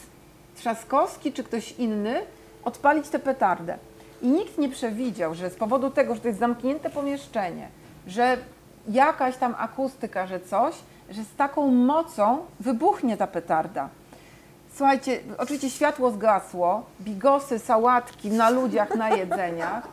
Trzaskowski 0.57 1.33
czy 1.33 1.45
ktoś 1.45 1.73
inny 1.73 2.23
odpalić 2.65 3.09
tę 3.09 3.19
petardę. 3.19 3.79
I 4.23 4.29
nikt 4.29 4.59
nie 4.59 4.69
przewidział, 4.69 5.35
że 5.35 5.51
z 5.51 5.55
powodu 5.55 5.91
tego, 5.91 6.15
że 6.15 6.21
to 6.21 6.29
jest 6.29 6.41
zamknięte 6.41 6.91
pomieszczenie, 6.91 7.69
że 8.07 8.37
jakaś 8.89 9.37
tam 9.37 9.55
akustyka, 9.59 10.27
że 10.27 10.41
coś, 10.41 10.75
że 11.11 11.25
z 11.25 11.35
taką 11.37 11.67
mocą 11.71 12.39
wybuchnie 12.61 13.17
ta 13.17 13.27
petarda. 13.27 13.89
Słuchajcie, 14.77 15.21
oczywiście 15.39 15.71
światło 15.71 16.11
zgasło, 16.11 16.83
bigosy, 17.01 17.59
sałatki 17.59 18.31
na 18.31 18.51
ludziach, 18.51 18.95
na 18.95 19.11
jedzeniach. 19.11 19.89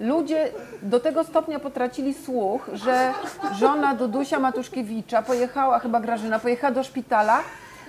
Ludzie 0.00 0.48
do 0.82 1.00
tego 1.00 1.24
stopnia 1.24 1.58
potracili 1.58 2.14
słuch, 2.14 2.70
że 2.72 3.12
żona 3.58 3.94
Dudusia 3.94 4.40
Matuszkiewicza 4.40 5.22
pojechała, 5.22 5.78
chyba 5.78 6.00
Grażyna, 6.00 6.38
pojechała 6.38 6.70
do 6.70 6.84
szpitala 6.84 7.40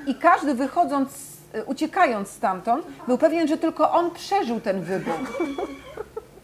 i 0.07 0.15
każdy 0.15 0.53
wychodząc, 0.53 1.09
y, 1.55 1.63
uciekając 1.65 2.29
stamtąd, 2.29 2.85
był 3.07 3.17
pewien, 3.17 3.47
że 3.47 3.57
tylko 3.57 3.91
on 3.91 4.11
przeżył 4.11 4.59
ten 4.59 4.81
wybuch. 4.81 5.39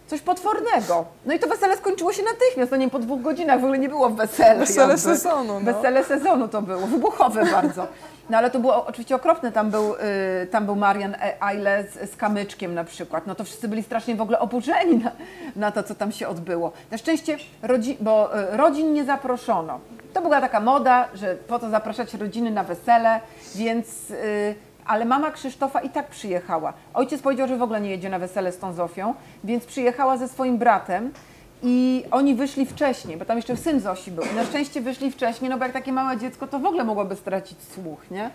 Coś 0.07 0.21
potwornego. 0.21 1.05
No 1.25 1.33
i 1.33 1.39
to 1.39 1.47
wesele 1.47 1.77
skończyło 1.77 2.13
się 2.13 2.23
natychmiast, 2.23 2.71
no 2.71 2.77
nie 2.77 2.89
po 2.89 2.99
dwóch 2.99 3.21
godzinach, 3.21 3.61
w 3.61 3.63
ogóle 3.63 3.79
nie 3.79 3.89
było 3.89 4.09
wesele. 4.09 4.59
Wesele 4.59 4.81
jakby. 4.81 5.01
sezonu, 5.01 5.59
no. 5.59 5.73
Wesele 5.73 6.03
sezonu 6.03 6.47
to 6.47 6.61
było, 6.61 6.87
wybuchowe 6.87 7.45
bardzo. 7.45 7.87
No 8.33 8.37
ale 8.39 8.49
to 8.49 8.59
było 8.59 8.85
oczywiście 8.85 9.15
okropne, 9.15 9.51
tam 9.51 9.69
był, 9.69 9.95
y, 9.95 10.47
tam 10.51 10.65
był 10.65 10.75
Marian 10.75 11.15
Eile 11.41 11.83
z, 11.83 12.11
z 12.11 12.15
kamyczkiem 12.15 12.73
na 12.73 12.83
przykład. 12.83 13.27
No 13.27 13.35
to 13.35 13.43
wszyscy 13.43 13.67
byli 13.67 13.83
strasznie 13.83 14.15
w 14.15 14.21
ogóle 14.21 14.39
oburzeni 14.39 14.97
na, 14.97 15.11
na 15.55 15.71
to, 15.71 15.83
co 15.83 15.95
tam 15.95 16.11
się 16.11 16.27
odbyło. 16.27 16.71
Na 16.91 16.97
szczęście, 16.97 17.37
rodzi, 17.61 17.97
bo 17.99 18.39
y, 18.39 18.57
rodzin 18.57 18.93
nie 18.93 19.05
zaproszono. 19.05 19.79
To 20.13 20.21
była 20.21 20.41
taka 20.41 20.59
moda, 20.59 21.07
że 21.13 21.35
po 21.35 21.59
to 21.59 21.69
zapraszać 21.69 22.13
rodziny 22.13 22.51
na 22.51 22.63
wesele, 22.63 23.19
więc... 23.55 24.11
Y, 24.11 24.55
ale 24.85 25.05
mama 25.05 25.31
Krzysztofa 25.31 25.81
i 25.81 25.89
tak 25.89 26.07
przyjechała. 26.07 26.73
Ojciec 26.93 27.21
powiedział, 27.21 27.47
że 27.47 27.57
w 27.57 27.61
ogóle 27.61 27.81
nie 27.81 27.89
jedzie 27.89 28.09
na 28.09 28.19
wesele 28.19 28.51
z 28.51 28.57
tą 28.57 28.73
Zofią, 28.73 29.13
więc 29.43 29.65
przyjechała 29.65 30.17
ze 30.17 30.27
swoim 30.27 30.57
bratem 30.57 31.11
i 31.63 32.03
oni 32.11 32.35
wyszli 32.35 32.65
wcześniej, 32.65 33.17
bo 33.17 33.25
tam 33.25 33.37
jeszcze 33.37 33.57
syn 33.57 33.79
Zosi 33.79 34.11
był. 34.11 34.23
I 34.33 34.35
na 34.35 34.45
szczęście 34.45 34.81
wyszli 34.81 35.11
wcześniej, 35.11 35.49
no 35.49 35.57
bo 35.57 35.63
jak 35.63 35.73
takie 35.73 35.93
małe 35.93 36.17
dziecko, 36.17 36.47
to 36.47 36.59
w 36.59 36.65
ogóle 36.65 36.83
mogłoby 36.83 37.15
stracić 37.15 37.57
słuch, 37.73 38.11
nie? 38.11 38.31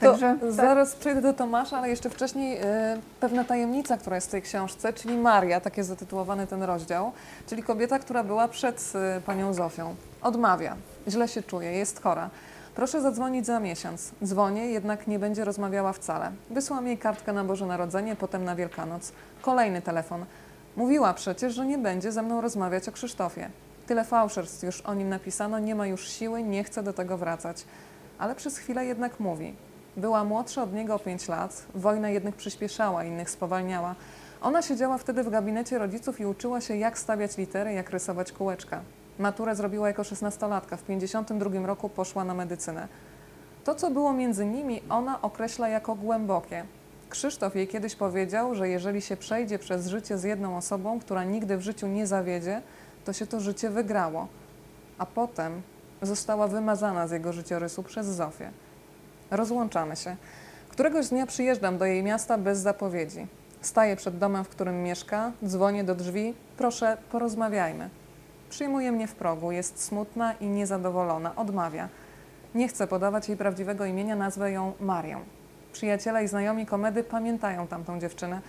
Także 0.00 0.36
tak. 0.40 0.52
zaraz 0.52 0.94
przejdę 0.94 1.22
do 1.22 1.32
Tomasza, 1.32 1.78
ale 1.78 1.88
jeszcze 1.88 2.10
wcześniej 2.10 2.56
e, 2.56 2.98
pewna 3.20 3.44
tajemnica, 3.44 3.96
która 3.96 4.16
jest 4.16 4.28
w 4.28 4.30
tej 4.30 4.42
książce, 4.42 4.92
czyli 4.92 5.16
Maria, 5.16 5.60
tak 5.60 5.76
jest 5.76 5.88
zatytułowany 5.88 6.46
ten 6.46 6.62
rozdział, 6.62 7.12
czyli 7.46 7.62
kobieta, 7.62 7.98
która 7.98 8.24
była 8.24 8.48
przed 8.48 8.92
e, 8.94 9.20
panią 9.20 9.54
Zofią. 9.54 9.94
Odmawia, 10.22 10.76
źle 11.08 11.28
się 11.28 11.42
czuje, 11.42 11.72
jest 11.72 12.02
chora. 12.02 12.30
Proszę 12.74 13.00
zadzwonić 13.00 13.46
za 13.46 13.60
miesiąc. 13.60 14.10
Dzwonię, 14.24 14.66
jednak 14.66 15.06
nie 15.06 15.18
będzie 15.18 15.44
rozmawiała 15.44 15.92
wcale. 15.92 16.30
Wysłałam 16.50 16.86
jej 16.86 16.98
kartkę 16.98 17.32
na 17.32 17.44
Boże 17.44 17.66
Narodzenie, 17.66 18.16
potem 18.16 18.44
na 18.44 18.56
Wielkanoc. 18.56 19.12
Kolejny 19.42 19.82
telefon. 19.82 20.24
Mówiła 20.76 21.14
przecież, 21.14 21.54
że 21.54 21.66
nie 21.66 21.78
będzie 21.78 22.12
ze 22.12 22.22
mną 22.22 22.40
rozmawiać 22.40 22.88
o 22.88 22.92
Krzysztofie. 22.92 23.50
Tyle 23.86 24.04
fałszerstw 24.04 24.62
już 24.62 24.80
o 24.80 24.94
nim 24.94 25.08
napisano, 25.08 25.58
nie 25.58 25.74
ma 25.74 25.86
już 25.86 26.08
siły, 26.08 26.42
nie 26.42 26.64
chce 26.64 26.82
do 26.82 26.92
tego 26.92 27.18
wracać. 27.18 27.64
Ale 28.18 28.34
przez 28.34 28.58
chwilę 28.58 28.86
jednak 28.86 29.20
mówi. 29.20 29.54
Była 29.96 30.24
młodsza 30.24 30.62
od 30.62 30.72
niego 30.72 30.94
o 30.94 30.98
5 30.98 31.28
lat, 31.28 31.66
wojna 31.74 32.10
jednych 32.10 32.34
przyspieszała, 32.34 33.04
innych 33.04 33.30
spowalniała. 33.30 33.94
Ona 34.42 34.62
siedziała 34.62 34.98
wtedy 34.98 35.22
w 35.22 35.30
gabinecie 35.30 35.78
rodziców 35.78 36.20
i 36.20 36.26
uczyła 36.26 36.60
się, 36.60 36.76
jak 36.76 36.98
stawiać 36.98 37.36
litery, 37.38 37.72
jak 37.72 37.90
rysować 37.90 38.32
kółeczka. 38.32 38.80
Maturę 39.18 39.56
zrobiła 39.56 39.88
jako 39.88 40.02
16-latka, 40.02 40.76
w 40.76 40.82
52 40.82 41.66
roku 41.66 41.88
poszła 41.88 42.24
na 42.24 42.34
medycynę. 42.34 42.88
To, 43.64 43.74
co 43.74 43.90
było 43.90 44.12
między 44.12 44.46
nimi, 44.46 44.82
ona 44.88 45.22
określa 45.22 45.68
jako 45.68 45.94
głębokie. 45.94 46.64
Krzysztof 47.10 47.56
jej 47.56 47.68
kiedyś 47.68 47.94
powiedział, 47.94 48.54
że 48.54 48.68
jeżeli 48.68 49.02
się 49.02 49.16
przejdzie 49.16 49.58
przez 49.58 49.86
życie 49.86 50.18
z 50.18 50.22
jedną 50.22 50.56
osobą, 50.56 51.00
która 51.00 51.24
nigdy 51.24 51.56
w 51.56 51.60
życiu 51.60 51.86
nie 51.86 52.06
zawiedzie, 52.06 52.62
to 53.04 53.12
się 53.12 53.26
to 53.26 53.40
życie 53.40 53.70
wygrało. 53.70 54.28
A 54.98 55.06
potem 55.06 55.62
została 56.02 56.48
wymazana 56.48 57.08
z 57.08 57.10
jego 57.10 57.32
życiorysu 57.32 57.82
przez 57.82 58.06
Zofię. 58.06 58.50
Rozłączamy 59.30 59.96
się. 59.96 60.16
Któregoś 60.68 61.08
dnia 61.08 61.26
przyjeżdżam 61.26 61.78
do 61.78 61.84
jej 61.84 62.02
miasta 62.02 62.38
bez 62.38 62.58
zapowiedzi. 62.58 63.26
Staję 63.60 63.96
przed 63.96 64.18
domem, 64.18 64.44
w 64.44 64.48
którym 64.48 64.82
mieszka, 64.82 65.32
dzwonię 65.44 65.84
do 65.84 65.94
drzwi. 65.94 66.34
Proszę, 66.56 66.96
porozmawiajmy. 67.12 67.90
Przyjmuje 68.50 68.92
mnie 68.92 69.06
w 69.06 69.14
progu, 69.14 69.52
jest 69.52 69.82
smutna 69.82 70.32
i 70.32 70.46
niezadowolona, 70.46 71.36
odmawia. 71.36 71.88
Nie 72.54 72.68
chcę 72.68 72.86
podawać 72.86 73.28
jej 73.28 73.36
prawdziwego 73.36 73.84
imienia, 73.84 74.16
nazwę 74.16 74.52
ją 74.52 74.72
Marią. 74.80 75.20
Przyjaciele 75.74 76.24
i 76.24 76.28
znajomi 76.28 76.66
komedy 76.66 77.04
pamiętają 77.04 77.66
tamtą 77.66 78.00
dziewczynę. 78.00 78.40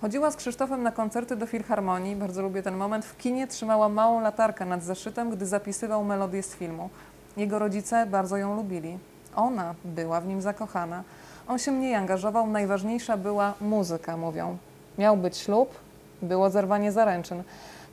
Chodziła 0.00 0.30
z 0.30 0.36
Krzysztofem 0.36 0.82
na 0.82 0.92
koncerty 0.92 1.36
do 1.36 1.46
Filharmonii, 1.46 2.16
bardzo 2.16 2.42
lubię 2.42 2.62
ten 2.62 2.76
moment. 2.76 3.04
W 3.04 3.16
kinie 3.16 3.46
trzymała 3.46 3.88
małą 3.88 4.20
latarkę 4.20 4.64
nad 4.64 4.82
zeszytem, 4.82 5.30
gdy 5.30 5.46
zapisywał 5.46 6.04
melodię 6.04 6.42
z 6.42 6.54
filmu. 6.54 6.90
Jego 7.36 7.58
rodzice 7.58 8.06
bardzo 8.06 8.36
ją 8.36 8.56
lubili. 8.56 8.98
Ona 9.36 9.74
była 9.84 10.20
w 10.20 10.26
nim 10.26 10.42
zakochana. 10.42 11.02
On 11.48 11.58
się 11.58 11.72
mniej 11.72 11.94
angażował, 11.94 12.46
najważniejsza 12.46 13.16
była 13.16 13.54
muzyka, 13.60 14.16
mówią. 14.16 14.56
Miał 14.98 15.16
być 15.16 15.36
ślub, 15.36 15.74
było 16.22 16.50
zerwanie 16.50 16.92
zaręczyn. 16.92 17.42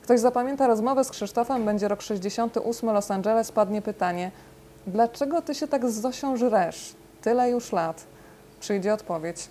Ktoś 0.02 0.20
zapamięta 0.20 0.66
rozmowę 0.66 1.04
z 1.04 1.10
Krzysztofem, 1.10 1.64
będzie 1.64 1.88
rok 1.88 2.02
68, 2.02 2.90
Los 2.90 3.10
Angeles, 3.10 3.52
padnie 3.52 3.82
pytanie 3.82 4.30
Dlaczego 4.86 5.42
ty 5.42 5.54
się 5.54 5.68
tak 5.68 5.90
z 5.90 6.00
Zosią 6.00 6.36
żresz? 6.36 6.94
Tyle 7.22 7.50
już 7.50 7.72
lat. 7.72 8.04
Przyjdzie 8.62 8.94
odpowiedź. 8.94 9.48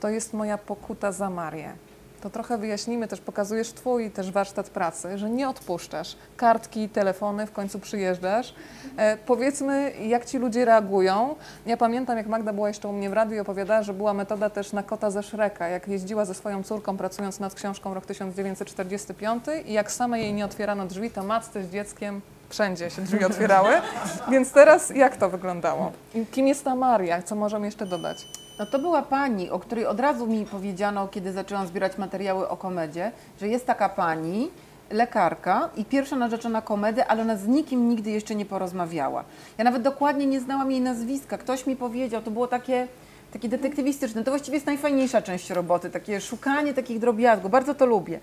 To 0.00 0.08
jest 0.08 0.32
moja 0.34 0.58
pokuta 0.58 1.12
za 1.12 1.30
Marię. 1.30 1.72
to 2.20 2.30
trochę 2.30 2.58
wyjaśnimy, 2.58 3.08
też 3.08 3.20
pokazujesz 3.20 3.72
Twój 3.72 4.10
też 4.10 4.30
warsztat 4.30 4.70
pracy, 4.70 5.18
że 5.18 5.30
nie 5.30 5.48
odpuszczasz. 5.48 6.16
Kartki, 6.36 6.88
telefony, 6.88 7.46
w 7.46 7.52
końcu 7.52 7.78
przyjeżdżasz. 7.78 8.54
E, 8.96 9.16
powiedzmy, 9.16 9.92
jak 10.06 10.24
Ci 10.24 10.38
ludzie 10.38 10.64
reagują. 10.64 11.34
Ja 11.66 11.76
pamiętam, 11.76 12.16
jak 12.16 12.26
Magda 12.26 12.52
była 12.52 12.68
jeszcze 12.68 12.88
u 12.88 12.92
mnie 12.92 13.10
w 13.10 13.12
radiu 13.12 13.36
i 13.36 13.40
opowiadała, 13.40 13.82
że 13.82 13.94
była 13.94 14.14
metoda 14.14 14.50
też 14.50 14.72
na 14.72 14.82
kota 14.82 15.10
ze 15.10 15.22
Szreka, 15.22 15.68
jak 15.68 15.88
jeździła 15.88 16.24
ze 16.24 16.34
swoją 16.34 16.62
córką 16.62 16.96
pracując 16.96 17.40
nad 17.40 17.54
książką 17.54 17.94
rok 17.94 18.06
1945 18.06 19.44
i 19.64 19.72
jak 19.72 19.92
same 19.92 20.20
jej 20.20 20.34
nie 20.34 20.44
otwierano 20.44 20.86
drzwi, 20.86 21.10
to 21.10 21.22
matce 21.22 21.64
z 21.64 21.70
dzieckiem 21.70 22.20
wszędzie 22.48 22.90
się 22.90 23.02
drzwi 23.02 23.24
otwierały. 23.24 23.70
Więc 24.32 24.52
teraz 24.52 24.90
jak 24.90 25.16
to 25.16 25.28
wyglądało? 25.28 25.92
Kim 26.30 26.48
jest 26.48 26.64
ta 26.64 26.74
Maria? 26.74 27.22
Co 27.22 27.34
możemy 27.34 27.66
jeszcze 27.66 27.86
dodać? 27.86 28.41
No 28.62 28.66
to 28.66 28.78
była 28.78 29.02
pani, 29.02 29.50
o 29.50 29.58
której 29.58 29.86
od 29.86 30.00
razu 30.00 30.26
mi 30.26 30.46
powiedziano, 30.46 31.08
kiedy 31.08 31.32
zaczęłam 31.32 31.66
zbierać 31.66 31.98
materiały 31.98 32.48
o 32.48 32.56
komedzie, 32.56 33.12
że 33.40 33.48
jest 33.48 33.66
taka 33.66 33.88
pani, 33.88 34.50
lekarka 34.90 35.68
i 35.76 35.84
pierwsza 35.84 36.16
narzeczona 36.16 36.62
komedy, 36.62 37.04
ale 37.04 37.22
ona 37.22 37.36
z 37.36 37.46
nikim 37.46 37.88
nigdy 37.88 38.10
jeszcze 38.10 38.34
nie 38.34 38.44
porozmawiała. 38.44 39.24
Ja 39.58 39.64
nawet 39.64 39.82
dokładnie 39.82 40.26
nie 40.26 40.40
znałam 40.40 40.70
jej 40.70 40.80
nazwiska. 40.80 41.38
Ktoś 41.38 41.66
mi 41.66 41.76
powiedział, 41.76 42.22
to 42.22 42.30
było 42.30 42.46
takie, 42.46 42.88
takie 43.32 43.48
detektywistyczne. 43.48 44.24
To 44.24 44.30
właściwie 44.30 44.56
jest 44.56 44.66
najfajniejsza 44.66 45.22
część 45.22 45.50
roboty, 45.50 45.90
takie 45.90 46.20
szukanie 46.20 46.74
takich 46.74 46.98
drobiazgów. 46.98 47.50
Bardzo 47.50 47.74
to 47.74 47.86
lubię. 47.86 48.20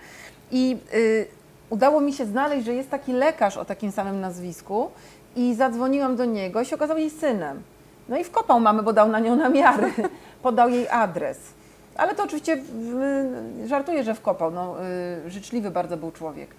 I 0.52 0.78
y, 0.94 1.28
udało 1.70 2.02
mi 2.02 2.14
się 2.14 2.26
znaleźć, 2.26 2.66
że 2.66 2.74
jest 2.74 2.90
taki 2.90 3.14
lekarz 3.14 3.58
o 3.58 3.66
takim 3.66 3.92
samym 3.92 4.20
nazwisku 4.20 4.92
i 5.36 5.56
zadzwoniłam 5.56 6.16
do 6.16 6.26
niego 6.26 6.62
i 6.62 6.66
się 6.66 6.76
okazał 6.76 6.98
jej 6.98 7.10
synem. 7.10 7.64
No 8.10 8.18
i 8.18 8.24
wkopał 8.24 8.60
mamy, 8.60 8.84
bo 8.84 8.94
dał 8.94 9.10
na 9.10 9.20
nią 9.20 9.36
namiary, 9.36 9.94
podał 10.42 10.70
jej 10.70 10.88
adres. 10.90 11.38
Ale 11.98 12.16
to 12.16 12.24
oczywiście 12.24 12.62
żartuję, 13.66 14.04
że 14.04 14.16
wkopał. 14.16 14.52
No, 14.52 14.76
y, 15.28 15.30
życzliwy 15.30 15.72
bardzo 15.72 15.98
był 15.98 16.12
człowiek. 16.12 16.50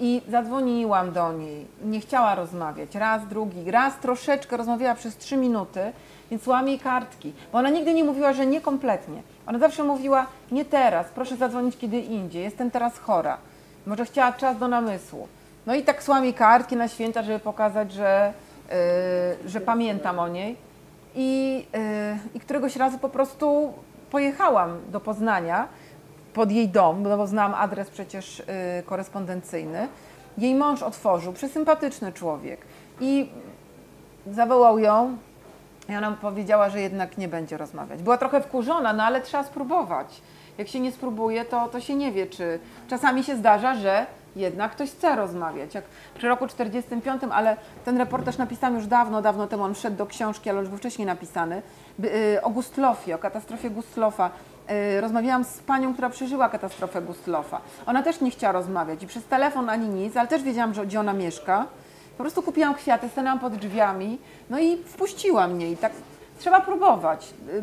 I 0.00 0.22
zadzwoniłam 0.28 1.12
do 1.12 1.32
niej, 1.32 1.66
nie 1.84 2.00
chciała 2.00 2.34
rozmawiać. 2.34 2.94
Raz, 2.94 3.28
drugi, 3.28 3.70
raz 3.70 3.98
troszeczkę 3.98 4.56
rozmawiała 4.56 4.94
przez 4.94 5.16
trzy 5.16 5.36
minuty, 5.36 5.80
więc 6.30 6.42
słałam 6.42 6.68
jej 6.68 6.78
kartki. 6.78 7.32
Bo 7.52 7.58
ona 7.58 7.70
nigdy 7.70 7.94
nie 7.94 8.04
mówiła, 8.04 8.32
że 8.32 8.46
nie 8.46 8.60
kompletnie. 8.60 9.22
Ona 9.46 9.58
zawsze 9.58 9.84
mówiła, 9.84 10.26
nie 10.52 10.64
teraz, 10.64 11.06
proszę 11.14 11.36
zadzwonić 11.36 11.76
kiedy 11.76 12.00
indziej, 12.00 12.42
jestem 12.42 12.70
teraz 12.70 12.98
chora. 12.98 13.38
Może 13.86 14.04
chciała 14.04 14.32
czas 14.32 14.58
do 14.58 14.68
namysłu. 14.68 15.28
No 15.66 15.74
i 15.74 15.82
tak 15.82 16.02
jej 16.22 16.34
kartki 16.34 16.76
na 16.76 16.88
święta, 16.88 17.22
żeby 17.22 17.38
pokazać, 17.38 17.92
że, 17.92 18.32
y, 19.44 19.48
że 19.48 19.60
pamiętam 19.60 20.18
o 20.18 20.28
niej. 20.28 20.56
I, 21.14 21.66
y, 21.74 22.18
I 22.34 22.40
któregoś 22.40 22.76
razu 22.76 22.98
po 22.98 23.08
prostu 23.08 23.72
pojechałam 24.10 24.78
do 24.88 25.00
Poznania 25.00 25.68
pod 26.34 26.52
jej 26.52 26.68
dom, 26.68 27.02
no 27.02 27.16
bo 27.16 27.26
znałam 27.26 27.54
adres 27.54 27.90
przecież 27.90 28.40
y, 28.40 28.44
korespondencyjny. 28.86 29.88
Jej 30.38 30.54
mąż 30.54 30.82
otworzył, 30.82 31.32
przesympatyczny 31.32 32.12
człowiek. 32.12 32.60
I 33.00 33.30
zawołał 34.26 34.78
ją 34.78 35.16
i 35.88 35.96
ona 35.96 36.12
powiedziała, 36.12 36.70
że 36.70 36.80
jednak 36.80 37.18
nie 37.18 37.28
będzie 37.28 37.56
rozmawiać. 37.56 38.02
Była 38.02 38.18
trochę 38.18 38.40
wkurzona, 38.40 38.92
no 38.92 39.02
ale 39.02 39.20
trzeba 39.20 39.44
spróbować. 39.44 40.22
Jak 40.58 40.68
się 40.68 40.80
nie 40.80 40.92
spróbuje, 40.92 41.44
to, 41.44 41.68
to 41.68 41.80
się 41.80 41.94
nie 41.94 42.12
wie, 42.12 42.26
czy... 42.26 42.58
Czasami 42.88 43.24
się 43.24 43.36
zdarza, 43.36 43.74
że 43.74 44.06
jednak 44.36 44.72
ktoś 44.72 44.90
chce 44.90 45.16
rozmawiać. 45.16 45.74
Jak 45.74 45.84
przy 46.18 46.28
roku 46.28 46.46
45, 46.48 47.22
ale 47.32 47.56
ten 47.84 47.98
reportaż 47.98 48.38
napisałam 48.38 48.74
już 48.76 48.86
dawno, 48.86 49.22
dawno 49.22 49.46
temu, 49.46 49.62
on 49.62 49.74
wszedł 49.74 49.96
do 49.96 50.06
książki, 50.06 50.50
ale 50.50 50.60
już 50.60 50.68
był 50.68 50.78
wcześniej 50.78 51.06
napisany, 51.06 51.62
y, 52.04 52.42
o 52.42 52.50
Gustlofie, 52.50 53.14
o 53.14 53.18
katastrofie 53.18 53.70
Gustlofa. 53.70 54.30
Y, 54.96 55.00
Rozmawiałam 55.00 55.44
z 55.44 55.58
panią, 55.58 55.92
która 55.92 56.10
przeżyła 56.10 56.48
katastrofę 56.48 57.02
Gustlofa. 57.02 57.60
Ona 57.86 58.02
też 58.02 58.20
nie 58.20 58.30
chciała 58.30 58.52
rozmawiać 58.52 59.02
i 59.02 59.06
przez 59.06 59.24
telefon 59.24 59.68
ani 59.70 59.88
nic, 59.88 60.16
ale 60.16 60.28
też 60.28 60.42
wiedziałam, 60.42 60.74
że, 60.74 60.86
gdzie 60.86 61.00
ona 61.00 61.12
mieszka. 61.12 61.66
Po 62.18 62.22
prostu 62.22 62.42
kupiłam 62.42 62.74
kwiaty, 62.74 63.08
stanęłam 63.08 63.38
pod 63.38 63.54
drzwiami, 63.56 64.18
no 64.50 64.58
i 64.58 64.76
wpuściła 64.76 65.48
mnie 65.48 65.70
i 65.70 65.76
tak 65.76 65.92
trzeba 66.38 66.60
próbować. 66.60 67.34
Y, 67.48 67.62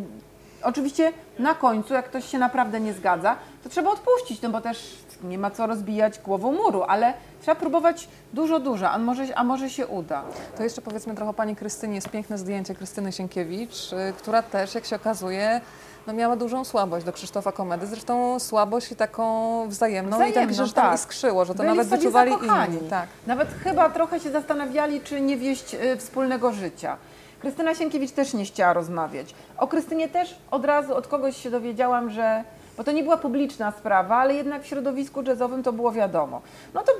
Oczywiście 0.63 1.13
na 1.39 1.55
końcu, 1.55 1.93
jak 1.93 2.05
ktoś 2.05 2.25
się 2.25 2.37
naprawdę 2.37 2.79
nie 2.79 2.93
zgadza, 2.93 3.35
to 3.63 3.69
trzeba 3.69 3.91
odpuścić, 3.91 4.41
no 4.41 4.49
bo 4.49 4.61
też 4.61 4.97
nie 5.23 5.37
ma 5.37 5.51
co 5.51 5.67
rozbijać 5.67 6.19
głową 6.19 6.51
muru, 6.51 6.83
ale 6.83 7.13
trzeba 7.41 7.55
próbować 7.55 8.07
dużo, 8.33 8.59
dużo, 8.59 8.89
a 8.89 8.97
może, 8.97 9.37
a 9.37 9.43
może 9.43 9.69
się 9.69 9.87
uda. 9.87 10.23
To 10.57 10.63
jeszcze 10.63 10.81
powiedzmy 10.81 11.15
trochę 11.15 11.29
o 11.29 11.33
pani 11.33 11.55
Krystynie. 11.55 11.95
Jest 11.95 12.09
piękne 12.09 12.37
zdjęcie 12.37 12.75
Krystyny 12.75 13.11
Sienkiewicz, 13.11 13.93
y, 13.93 14.13
która 14.17 14.41
też, 14.43 14.75
jak 14.75 14.85
się 14.85 14.95
okazuje, 14.95 15.61
no 16.07 16.13
miała 16.13 16.35
dużą 16.35 16.65
słabość 16.65 17.05
do 17.05 17.13
Krzysztofa 17.13 17.51
Komedy. 17.51 17.87
Zresztą 17.87 18.39
słabość 18.39 18.91
i 18.91 18.95
taką 18.95 19.25
wzajemną. 19.69 20.17
I 20.17 20.19
tak 20.19 20.31
Wzajemną, 20.31 20.65
że 20.65 20.73
tam 20.73 20.85
tak. 20.85 20.95
iskrzyło, 20.95 21.45
że 21.45 21.53
to 21.53 21.57
Byli 21.57 21.69
nawet 21.69 21.87
wyczuwali 21.87 22.31
zakochani. 22.31 22.77
inni. 22.77 22.89
Tak. 22.89 23.07
Nawet 23.27 23.47
chyba 23.63 23.89
trochę 23.89 24.19
się 24.19 24.31
zastanawiali, 24.31 25.01
czy 25.01 25.21
nie 25.21 25.37
wieść 25.37 25.73
y, 25.73 25.97
wspólnego 25.97 26.51
życia. 26.53 26.97
Krystyna 27.39 27.75
Sienkiewicz 27.75 28.11
też 28.11 28.33
nie 28.33 28.45
chciała 28.45 28.73
rozmawiać. 28.73 29.35
O 29.57 29.67
Krystynie 29.67 30.09
też 30.09 30.35
od 30.51 30.65
razu 30.65 30.95
od 30.95 31.07
kogoś 31.07 31.37
się 31.37 31.51
dowiedziałam, 31.51 32.09
że. 32.09 32.43
Bo 32.77 32.83
to 32.83 32.91
nie 32.91 33.03
była 33.03 33.17
publiczna 33.17 33.71
sprawa, 33.71 34.15
ale 34.15 34.33
jednak 34.33 34.63
w 34.63 34.67
środowisku 34.67 35.21
jazzowym 35.21 35.63
to 35.63 35.73
było 35.73 35.91
wiadomo. 35.91 36.41
No 36.73 36.83
to 36.83 36.91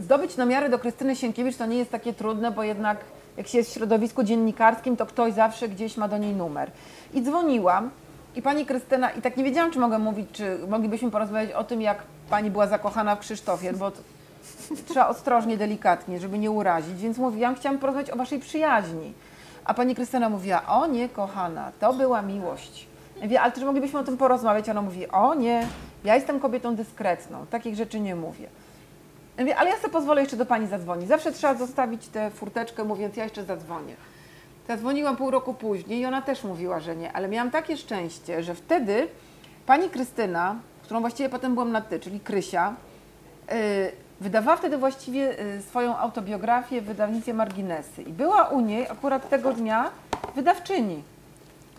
zdobyć 0.00 0.36
namiary 0.36 0.68
do 0.68 0.78
Krystyny 0.78 1.16
Sienkiewicz 1.16 1.56
to 1.56 1.66
nie 1.66 1.78
jest 1.78 1.90
takie 1.90 2.12
trudne, 2.12 2.50
bo 2.50 2.62
jednak 2.62 2.98
jak 3.36 3.48
się 3.48 3.58
jest 3.58 3.70
w 3.70 3.74
środowisku 3.74 4.22
dziennikarskim, 4.22 4.96
to 4.96 5.06
ktoś 5.06 5.32
zawsze 5.32 5.68
gdzieś 5.68 5.96
ma 5.96 6.08
do 6.08 6.18
niej 6.18 6.34
numer. 6.34 6.70
I 7.14 7.22
dzwoniłam 7.22 7.90
i 8.36 8.42
pani 8.42 8.66
Krystyna, 8.66 9.10
i 9.10 9.22
tak 9.22 9.36
nie 9.36 9.44
wiedziałam, 9.44 9.70
czy 9.70 9.78
mogę 9.78 9.98
mówić, 9.98 10.28
czy 10.32 10.58
moglibyśmy 10.68 11.10
porozmawiać 11.10 11.52
o 11.52 11.64
tym, 11.64 11.82
jak 11.82 12.02
pani 12.30 12.50
była 12.50 12.66
zakochana 12.66 13.16
w 13.16 13.18
Krzysztofie, 13.18 13.72
bo 13.72 13.92
trzeba 14.88 15.08
ostrożnie, 15.08 15.56
delikatnie, 15.56 16.20
żeby 16.20 16.38
nie 16.38 16.50
urazić, 16.50 17.00
więc 17.00 17.18
mówiłam, 17.18 17.54
chciałam 17.54 17.78
porozmawiać 17.78 18.10
o 18.10 18.16
waszej 18.16 18.38
przyjaźni. 18.38 19.12
A 19.64 19.74
pani 19.74 19.94
Krystyna 19.94 20.28
mówiła, 20.28 20.66
o 20.66 20.86
nie, 20.86 21.08
kochana, 21.08 21.72
to 21.80 21.92
była 21.92 22.22
miłość. 22.22 22.87
Ale 23.40 23.52
czy 23.52 23.64
moglibyśmy 23.64 23.98
o 23.98 24.04
tym 24.04 24.16
porozmawiać? 24.16 24.68
Ona 24.68 24.82
mówi, 24.82 25.08
o 25.08 25.34
nie, 25.34 25.66
ja 26.04 26.14
jestem 26.14 26.40
kobietą 26.40 26.76
dyskretną, 26.76 27.46
takich 27.46 27.74
rzeczy 27.74 28.00
nie 28.00 28.16
mówię. 28.16 28.48
Mówię, 29.38 29.56
ale 29.56 29.70
ja 29.70 29.76
sobie 29.76 29.92
pozwolę 29.92 30.20
jeszcze 30.20 30.36
do 30.36 30.46
pani 30.46 30.66
zadzwonić. 30.66 31.08
Zawsze 31.08 31.32
trzeba 31.32 31.54
zostawić 31.54 32.08
tę 32.08 32.30
furteczkę, 32.30 32.84
mówiąc, 32.84 33.16
ja 33.16 33.24
jeszcze 33.24 33.44
zadzwonię. 33.44 33.94
Zadzwoniłam 34.68 35.16
pół 35.16 35.30
roku 35.30 35.54
później 35.54 36.00
i 36.00 36.06
ona 36.06 36.22
też 36.22 36.44
mówiła, 36.44 36.80
że 36.80 36.96
nie, 36.96 37.12
ale 37.12 37.28
miałam 37.28 37.50
takie 37.50 37.76
szczęście, 37.76 38.42
że 38.42 38.54
wtedy 38.54 39.08
pani 39.66 39.90
Krystyna, 39.90 40.56
którą 40.82 41.00
właściwie 41.00 41.28
potem 41.28 41.54
byłam 41.54 41.72
na 41.72 41.80
ty, 41.80 42.00
czyli 42.00 42.20
Krysia, 42.20 42.74
yy, 43.48 43.56
wydawała 44.20 44.56
wtedy 44.56 44.78
właściwie 44.78 45.20
yy, 45.20 45.62
swoją 45.62 45.96
autobiografię 45.96 46.80
w 46.80 46.84
wydawnictwie 46.84 47.34
Marginesy. 47.34 48.02
I 48.02 48.12
była 48.12 48.48
u 48.48 48.60
niej 48.60 48.88
akurat 48.88 49.28
tego 49.28 49.52
dnia 49.52 49.90
wydawczyni. 50.34 51.02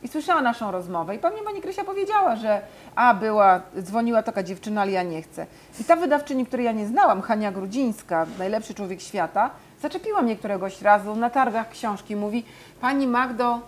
I 0.04 0.08
słyszała 0.08 0.42
naszą 0.42 0.72
rozmowę. 0.72 1.16
I 1.16 1.20
pewnie 1.20 1.42
pani 1.42 1.62
Krysia 1.62 1.84
powiedziała, 1.84 2.36
że 2.36 2.62
a, 2.96 3.14
była, 3.14 3.62
dzwoniła 3.82 4.24
taka 4.24 4.44
dziewczyna, 4.44 4.82
ale 4.82 4.92
ja 4.92 5.04
nie 5.04 5.22
chcę. 5.22 5.46
I 5.80 5.84
ta 5.84 5.96
wydawczyni, 5.96 6.46
której 6.46 6.66
ja 6.66 6.72
nie 6.72 6.88
znałam, 6.88 7.22
Hania 7.22 7.52
Grudzińska, 7.52 8.26
najlepszy 8.40 8.74
człowiek 8.74 9.02
świata, 9.02 9.50
zaczepiła 9.82 10.22
mnie 10.22 10.36
któregoś 10.36 10.82
razu 10.82 11.16
na 11.16 11.30
targach 11.30 11.70
książki. 11.70 12.16
Mówi, 12.16 12.46
pani 12.82 13.08
Magdo, 13.08 13.60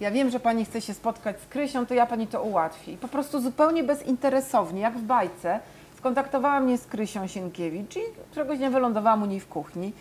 ja 0.00 0.10
wiem, 0.10 0.30
że 0.30 0.40
pani 0.40 0.64
chce 0.64 0.80
się 0.80 0.94
spotkać 0.94 1.40
z 1.40 1.46
Krysią, 1.46 1.86
to 1.86 1.94
ja 1.94 2.06
pani 2.06 2.26
to 2.26 2.42
ułatwię. 2.42 2.92
I 2.92 2.96
po 2.96 3.08
prostu 3.08 3.40
zupełnie 3.40 3.84
bezinteresownie, 3.84 4.80
jak 4.80 4.98
w 4.98 5.02
bajce, 5.02 5.60
skontaktowała 5.98 6.60
mnie 6.60 6.78
z 6.78 6.86
Krysią 6.86 7.26
Sienkiewicz 7.26 7.96
i 7.96 8.00
któregoś 8.30 8.58
dnia 8.58 8.70
wylądowałam 8.70 9.22
u 9.22 9.26
niej 9.26 9.40
w 9.40 9.48
kuchni. 9.48 9.92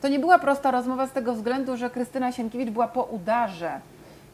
To 0.00 0.08
nie 0.08 0.18
była 0.18 0.38
prosta 0.38 0.70
rozmowa 0.70 1.06
z 1.06 1.12
tego 1.12 1.34
względu, 1.34 1.76
że 1.76 1.90
Krystyna 1.90 2.32
Sienkiewicz 2.32 2.70
była 2.70 2.88
po 2.88 3.02
udarze. 3.02 3.80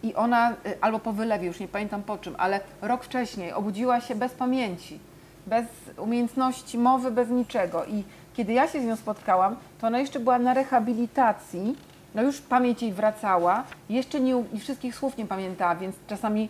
I 0.03 0.15
ona, 0.15 0.51
y, 0.51 0.55
albo 0.81 0.99
po 0.99 1.13
wylewie, 1.13 1.47
już 1.47 1.61
nie 1.61 1.69
pamiętam 1.69 2.03
po 2.03 2.19
czym, 2.19 2.35
ale 2.39 2.61
rok 2.83 3.05
wcześniej 3.05 3.53
obudziła 3.53 4.01
się 4.01 4.15
bez 4.15 4.33
pamięci, 4.33 4.99
bez 5.47 5.67
umiejętności 5.97 6.79
mowy, 6.79 7.11
bez 7.11 7.29
niczego. 7.29 7.85
I 7.85 8.05
kiedy 8.35 8.53
ja 8.53 8.69
się 8.69 8.81
z 8.81 8.85
nią 8.85 8.97
spotkałam, 8.97 9.57
to 9.81 9.87
ona 9.87 9.99
jeszcze 9.99 10.21
była 10.21 10.39
na 10.39 10.55
rehabilitacji, 10.55 11.77
no 12.15 12.23
już 12.23 12.41
pamięć 12.41 12.83
jej 12.83 12.93
wracała, 12.93 13.65
jeszcze 13.91 14.21
nie, 14.21 14.45
nie 14.53 14.61
wszystkich 14.61 14.95
słów 14.95 15.17
nie 15.17 15.27
pamiętała, 15.27 15.75
więc 15.75 15.97
czasami 16.07 16.49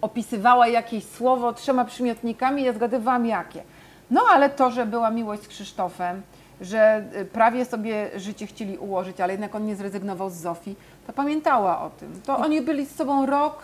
opisywała 0.00 0.68
jakieś 0.68 1.04
słowo 1.04 1.52
trzema 1.52 1.84
przymiotnikami 1.84 2.62
ja 2.62 2.72
zgadywałam 2.72 3.26
jakie. 3.26 3.62
No 4.10 4.20
ale 4.30 4.50
to, 4.50 4.70
że 4.70 4.86
była 4.86 5.10
miłość 5.10 5.42
z 5.42 5.48
Krzysztofem, 5.48 6.22
że 6.60 7.04
y, 7.16 7.24
prawie 7.24 7.64
sobie 7.64 8.10
życie 8.16 8.46
chcieli 8.46 8.78
ułożyć, 8.78 9.20
ale 9.20 9.32
jednak 9.32 9.54
on 9.54 9.66
nie 9.66 9.76
zrezygnował 9.76 10.30
z 10.30 10.34
Zofii, 10.34 10.76
to 11.06 11.12
pamiętała 11.12 11.82
o 11.82 11.90
tym. 11.90 12.20
To 12.26 12.36
oni 12.36 12.60
byli 12.60 12.86
z 12.86 12.94
sobą 12.94 13.26
rok 13.26 13.62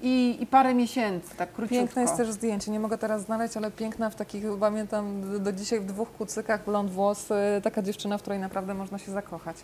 i, 0.00 0.36
i 0.40 0.46
parę 0.46 0.74
miesięcy, 0.74 1.36
tak 1.36 1.52
króciutko. 1.52 1.74
Piękne 1.76 2.02
jest 2.02 2.16
też 2.16 2.30
zdjęcie, 2.32 2.70
nie 2.70 2.80
mogę 2.80 2.98
teraz 2.98 3.22
znaleźć, 3.22 3.56
ale 3.56 3.70
piękna 3.70 4.10
w 4.10 4.14
takich, 4.14 4.44
pamiętam 4.60 5.32
do- 5.32 5.38
do 5.38 5.52
dzisiaj 5.52 5.80
w 5.80 5.84
dwóch 5.86 6.12
kucykach, 6.12 6.64
blond 6.64 6.90
włos, 6.90 7.28
taka 7.62 7.82
dziewczyna, 7.82 8.18
w 8.18 8.22
której 8.22 8.38
naprawdę 8.38 8.74
można 8.74 8.98
się 8.98 9.12
zakochać. 9.12 9.56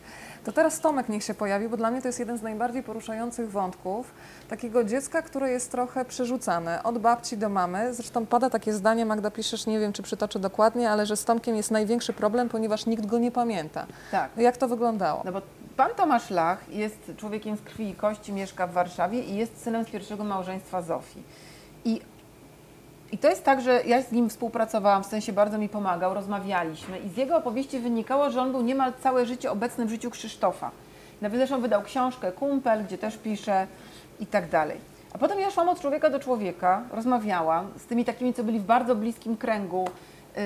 To 0.45 0.53
teraz 0.53 0.80
Tomek 0.80 1.09
niech 1.09 1.24
się 1.24 1.35
pojawi, 1.35 1.68
bo 1.68 1.76
dla 1.76 1.91
mnie 1.91 2.03
to 2.03 2.09
jest 2.09 2.18
jeden 2.18 2.39
z 2.39 2.43
najbardziej 2.43 2.82
poruszających 2.82 3.51
wątków 3.51 4.11
takiego 4.49 4.85
dziecka, 4.85 5.22
które 5.22 5.51
jest 5.51 5.70
trochę 5.70 6.05
przerzucane 6.05 6.82
od 6.82 6.99
babci 6.99 7.37
do 7.37 7.49
mamy. 7.49 7.95
Zresztą 7.95 8.26
pada 8.26 8.51
takie 8.51 8.72
zdanie, 8.72 9.07
Magda 9.07 9.30
piszesz, 9.30 9.66
nie 9.66 9.80
wiem 9.80 9.93
czy 9.93 10.03
przytoczę 10.03 10.39
dokładnie, 10.39 10.91
ale 10.91 11.07
że 11.07 11.16
z 11.16 11.24
Tomkiem 11.24 11.57
jest 11.57 11.70
największy 11.70 12.12
problem, 12.12 12.49
ponieważ 12.49 12.87
nikt 12.87 13.07
go 13.07 13.18
nie 13.18 13.30
pamięta. 13.32 13.87
Tak. 14.11 14.30
No 14.37 14.43
jak 14.43 14.57
to 14.57 14.68
wyglądało? 14.68 15.22
No 15.24 15.32
bo 15.32 15.41
pan 15.76 15.91
Tomasz 15.97 16.30
Lach 16.30 16.68
jest 16.68 17.12
człowiekiem 17.16 17.57
z 17.57 17.61
krwi 17.61 17.89
i 17.89 17.95
kości, 17.95 18.32
mieszka 18.32 18.66
w 18.66 18.72
Warszawie 18.72 19.20
i 19.22 19.37
jest 19.37 19.62
synem 19.62 19.85
z 19.85 19.91
pierwszego 19.91 20.24
małżeństwa 20.25 20.83
Zofii. 20.83 21.22
I, 21.85 22.01
I 23.12 23.18
to 23.18 23.29
jest 23.29 23.45
tak, 23.45 23.61
że 23.61 23.83
ja 23.87 24.03
z 24.03 24.12
nim 24.12 24.31
współpracowałam, 24.31 25.03
w 25.03 25.07
sensie 25.07 25.33
bardzo 25.33 25.59
mi 25.59 25.68
pomagał, 25.68 26.14
rozmawialiśmy 26.14 26.99
i 26.99 27.09
z 27.09 27.16
jego 27.16 27.37
opowieści 27.37 27.79
wynikało, 27.79 28.31
że 28.31 28.43
on 28.43 28.53
był 28.53 28.62
niemal 28.62 28.93
całe 29.03 29.27
życie 29.27 29.51
obecny 29.51 29.87
w 29.87 29.91
życiu 29.91 30.11
Krzysztofa. 30.11 30.70
Nawet 31.20 31.39
zresztą 31.39 31.61
wydał 31.61 31.83
książkę 31.83 32.33
Kumpel, 32.33 32.85
gdzie 32.85 32.99
też 32.99 33.16
pisze 33.16 33.66
i 34.20 34.27
tak 34.27 34.49
dalej. 34.49 34.79
A 35.12 35.18
potem 35.18 35.41
ja 35.41 35.51
szłam 35.51 35.68
od 35.68 35.81
człowieka 35.81 36.11
do 36.11 36.18
człowieka, 36.20 36.83
rozmawiałam 36.93 37.66
z 37.77 37.87
tymi 37.87 38.05
takimi, 38.05 38.35
co 38.35 38.45
byli 38.45 38.61
w 38.61 38.64
bardzo 38.64 38.95
bliskim 38.95 39.37
kręgu 39.37 39.89
yy, 40.37 40.43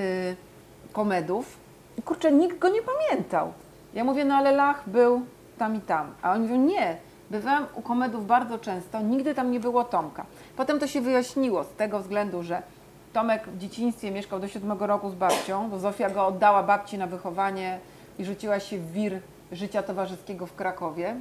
komedów. 0.93 1.57
I 1.97 2.01
kurczę, 2.01 2.31
nikt 2.31 2.59
go 2.59 2.69
nie 2.69 2.81
pamiętał. 2.81 3.53
Ja 3.93 4.03
mówię, 4.03 4.25
no 4.25 4.35
ale 4.35 4.51
Lach 4.51 4.89
był 4.89 5.21
tam 5.57 5.75
i 5.75 5.81
tam. 5.81 6.13
A 6.21 6.31
oni 6.31 6.41
mówią, 6.41 6.65
nie, 6.65 6.97
bywałam 7.31 7.65
u 7.75 7.81
komedów 7.81 8.27
bardzo 8.27 8.59
często, 8.59 9.01
nigdy 9.01 9.35
tam 9.35 9.51
nie 9.51 9.59
było 9.59 9.83
Tomka. 9.83 10.25
Potem 10.57 10.79
to 10.79 10.87
się 10.87 11.01
wyjaśniło 11.01 11.63
z 11.63 11.69
tego 11.69 11.99
względu, 11.99 12.43
że 12.43 12.61
Tomek 13.13 13.47
w 13.47 13.57
dzieciństwie 13.57 14.11
mieszkał 14.11 14.39
do 14.39 14.47
siódmego 14.47 14.87
roku 14.87 15.09
z 15.09 15.15
babcią, 15.15 15.69
bo 15.69 15.79
Zofia 15.79 16.09
go 16.09 16.27
oddała 16.27 16.63
babci 16.63 16.97
na 16.97 17.07
wychowanie 17.07 17.79
i 18.19 18.25
rzuciła 18.25 18.59
się 18.59 18.77
w 18.77 18.91
wir 18.91 19.19
życia 19.51 19.83
towarzyskiego 19.83 20.45
w 20.45 20.55
Krakowie. 20.55 21.15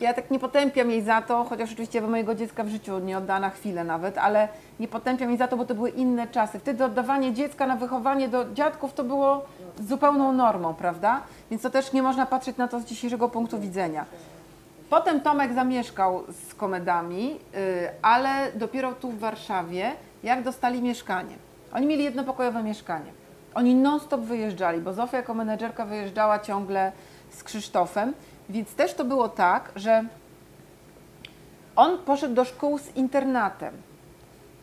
Ja 0.00 0.14
tak 0.14 0.30
nie 0.30 0.38
potępiam 0.38 0.90
jej 0.90 1.02
za 1.02 1.22
to, 1.22 1.44
chociaż 1.44 1.72
oczywiście 1.72 2.00
mojego 2.00 2.34
dziecka 2.34 2.64
w 2.64 2.68
życiu 2.68 2.98
nie 2.98 3.18
oddała 3.18 3.40
na 3.40 3.50
chwilę 3.50 3.84
nawet, 3.84 4.18
ale 4.18 4.48
nie 4.80 4.88
potępiam 4.88 5.28
jej 5.28 5.38
za 5.38 5.48
to, 5.48 5.56
bo 5.56 5.64
to 5.64 5.74
były 5.74 5.90
inne 5.90 6.26
czasy. 6.26 6.58
Wtedy 6.58 6.84
oddawanie 6.84 7.32
dziecka 7.34 7.66
na 7.66 7.76
wychowanie 7.76 8.28
do 8.28 8.52
dziadków 8.52 8.94
to 8.94 9.04
było 9.04 9.44
zupełną 9.88 10.32
normą, 10.32 10.74
prawda? 10.74 11.20
Więc 11.50 11.62
to 11.62 11.70
też 11.70 11.92
nie 11.92 12.02
można 12.02 12.26
patrzeć 12.26 12.56
na 12.56 12.68
to 12.68 12.80
z 12.80 12.84
dzisiejszego 12.84 13.28
punktu 13.28 13.58
widzenia. 13.58 14.04
Potem 14.90 15.20
Tomek 15.20 15.52
zamieszkał 15.52 16.24
z 16.28 16.54
komedami, 16.54 17.30
yy, 17.30 17.38
ale 18.02 18.52
dopiero 18.54 18.92
tu 18.92 19.10
w 19.10 19.18
Warszawie, 19.18 19.92
jak 20.22 20.42
dostali 20.42 20.82
mieszkanie. 20.82 21.36
Oni 21.72 21.86
mieli 21.86 22.04
jednopokojowe 22.04 22.62
mieszkanie. 22.62 23.12
Oni 23.54 23.74
non-stop 23.74 24.20
wyjeżdżali, 24.20 24.80
bo 24.80 24.92
Zofia 24.92 25.16
jako 25.16 25.34
menedżerka 25.34 25.84
wyjeżdżała 25.84 26.38
ciągle 26.38 26.92
z 27.30 27.44
Krzysztofem, 27.44 28.14
więc 28.48 28.74
też 28.74 28.94
to 28.94 29.04
było 29.04 29.28
tak, 29.28 29.72
że 29.76 30.04
on 31.76 31.98
poszedł 31.98 32.34
do 32.34 32.44
szkół 32.44 32.78
z 32.78 32.96
internatem. 32.96 33.74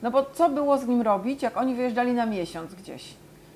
No 0.01 0.11
bo 0.11 0.25
co 0.25 0.49
było 0.49 0.77
z 0.77 0.87
nim 0.87 1.01
robić, 1.01 1.43
jak 1.43 1.57
oni 1.57 1.75
wyjeżdżali 1.75 2.13
na 2.13 2.25
miesiąc 2.25 2.75
gdzieś? 2.75 3.13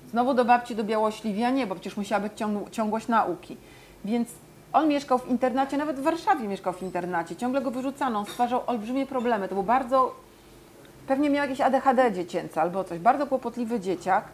Znowu 0.10 0.34
do 0.34 0.46
babci 0.46 0.76
do 0.76 0.84
Białośliwia? 0.84 1.50
Nie, 1.50 1.68
bo 1.68 1.76
przecież 1.76 1.98
musiała 1.98 2.22
być 2.22 2.34
ciąg- 2.34 2.70
ciągłość 2.70 3.08
nauki. 3.08 3.58
Więc 4.06 4.30
on 4.74 4.88
mieszkał 4.88 5.18
w 5.20 5.28
internacie, 5.28 5.78
nawet 5.78 6.00
w 6.00 6.04
Warszawie 6.04 6.48
mieszkał 6.48 6.74
w 6.74 6.84
internacie. 6.84 7.36
Ciągle 7.36 7.62
go 7.62 7.72
wyrzucano, 7.72 8.26
stwarzał 8.26 8.62
olbrzymie 8.68 9.06
problemy. 9.06 9.48
To 9.48 9.56
był 9.56 9.64
bardzo, 9.64 10.16
pewnie 11.08 11.30
miał 11.30 11.44
jakieś 11.44 11.62
ADHD 11.62 12.12
dziecięce 12.12 12.62
albo 12.62 12.84
coś. 12.84 13.00
Bardzo 13.00 13.28
kłopotliwy 13.28 13.80
dzieciak. 13.80 14.26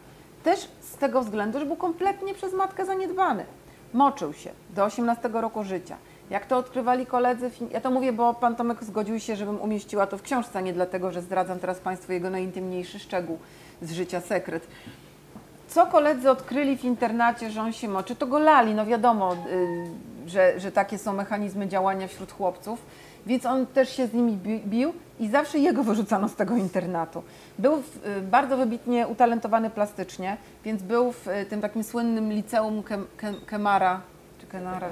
Też 0.44 0.60
z 0.82 0.96
tego 0.96 1.22
względu, 1.22 1.60
że 1.60 1.66
był 1.66 1.76
kompletnie 1.76 2.34
przez 2.34 2.54
matkę 2.54 2.86
zaniedbany. 2.86 3.46
Moczył 3.94 4.34
się 4.34 4.52
do 4.70 4.84
18 4.84 5.30
roku 5.34 5.64
życia. 5.64 5.98
Jak 6.30 6.46
to 6.46 6.58
odkrywali 6.58 7.06
koledzy, 7.06 7.52
ja 7.72 7.82
to 7.82 7.92
mówię, 7.92 8.14
bo 8.14 8.34
pan 8.34 8.56
Tomek 8.56 8.84
zgodził 8.84 9.20
się, 9.20 9.36
żebym 9.36 9.62
umieściła 9.62 10.08
to 10.08 10.18
w 10.18 10.22
książce, 10.22 10.64
nie 10.64 10.74
dlatego, 10.74 11.12
że 11.12 11.22
zdradzam 11.22 11.60
teraz 11.60 11.80
Państwu 11.80 12.12
jego 12.12 12.30
najintymniejszy 12.30 13.00
szczegół 13.00 13.38
z 13.82 13.92
życia 13.92 14.22
sekret. 14.22 14.68
Co 15.68 15.86
koledzy 15.86 16.32
odkryli 16.32 16.78
w 16.78 16.84
internacie, 16.84 17.52
że 17.52 17.62
on 17.62 17.74
się 17.74 17.88
moczy, 17.88 18.16
to 18.16 18.28
go 18.28 18.40
lali. 18.40 18.76
No 18.76 18.86
wiadomo, 18.86 19.34
y, 19.34 19.38
że, 20.28 20.60
że 20.60 20.72
takie 20.72 20.98
są 20.98 21.14
mechanizmy 21.14 21.68
działania 21.68 22.08
wśród 22.08 22.32
chłopców, 22.32 22.82
więc 23.26 23.46
on 23.46 23.66
też 23.68 23.90
się 23.96 24.08
z 24.08 24.14
nimi 24.14 24.34
bi- 24.34 24.60
bił 24.66 24.94
i 25.20 25.30
zawsze 25.30 25.58
jego 25.60 25.84
wyrzucano 25.84 26.30
z 26.30 26.36
tego 26.36 26.56
internatu. 26.56 27.24
Był 27.60 27.82
w, 27.82 28.08
y, 28.08 28.22
bardzo 28.22 28.58
wybitnie 28.58 29.08
utalentowany 29.08 29.70
plastycznie, 29.70 30.38
więc 30.66 30.84
był 30.84 31.12
w 31.12 31.28
y, 31.28 31.46
tym 31.46 31.62
takim 31.62 31.84
słynnym 31.84 32.32
liceum 32.32 32.84
Kem, 32.84 33.06
Kem, 33.18 33.36
Kemara, 33.46 34.02
Kenara, 34.52 34.90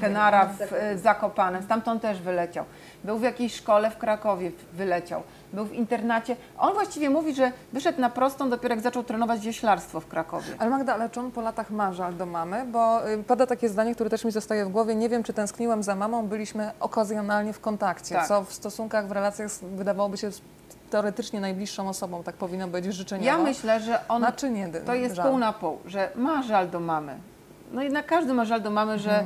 Kenara 0.00 0.46
w 0.46 0.72
y, 0.72 0.98
Zakopanem, 0.98 1.62
stamtąd 1.62 2.02
też 2.02 2.20
wyleciał. 2.20 2.64
Był 3.04 3.18
w 3.18 3.22
jakiejś 3.22 3.54
szkole 3.54 3.90
w 3.90 3.98
Krakowie, 3.98 4.50
w- 4.50 4.76
wyleciał. 4.76 5.22
Był 5.52 5.64
w 5.64 5.72
internacie. 5.72 6.36
On 6.58 6.74
właściwie 6.74 7.10
mówi, 7.10 7.34
że 7.34 7.52
wyszedł 7.72 8.00
na 8.00 8.10
prostą 8.10 8.50
dopiero 8.50 8.74
jak 8.74 8.82
zaczął 8.84 9.04
trenować 9.04 9.40
wioślarstwo 9.40 10.00
w 10.00 10.06
Krakowie. 10.06 10.46
Ale 10.58 10.70
Magda, 10.70 10.94
ale 10.94 11.10
czy 11.10 11.20
on 11.20 11.30
po 11.30 11.40
latach 11.40 11.70
ma 11.70 11.92
żal 11.92 12.16
do 12.16 12.26
mamy? 12.26 12.64
Bo 12.64 13.08
y, 13.10 13.22
pada 13.24 13.46
takie 13.46 13.68
zdanie, 13.68 13.94
które 13.94 14.10
też 14.10 14.24
mi 14.24 14.30
zostaje 14.32 14.64
w 14.64 14.68
głowie. 14.68 14.94
Nie 14.94 15.08
wiem, 15.08 15.22
czy 15.22 15.32
tęskniłem 15.32 15.82
za 15.82 15.94
mamą, 15.94 16.26
byliśmy 16.26 16.70
okazjonalnie 16.80 17.52
w 17.52 17.60
kontakcie, 17.60 18.14
Tak. 18.14 18.28
co 18.28 18.44
w 18.44 18.52
stosunkach, 18.52 19.08
w 19.08 19.12
relacjach 19.12 19.50
wydawałoby 19.76 20.16
się 20.16 20.30
teoretycznie 20.90 21.40
najbliższą 21.40 21.88
osobą, 21.88 22.22
tak 22.22 22.34
powinno 22.34 22.68
być 22.68 22.84
życzeniowo. 22.84 23.26
Ja 23.26 23.38
myślę, 23.38 23.80
że 23.80 24.08
on 24.08 24.26
to 24.86 24.94
jest 24.94 25.14
żal? 25.14 25.28
pół 25.30 25.38
na 25.38 25.52
pół, 25.52 25.78
że 25.86 26.10
ma 26.14 26.42
żal 26.42 26.70
do 26.70 26.80
mamy. 26.80 27.18
No 27.72 27.82
jednak 27.82 28.06
każdy 28.06 28.34
ma 28.34 28.44
żal 28.44 28.62
do 28.62 28.70
mamy, 28.70 28.98
że 28.98 29.24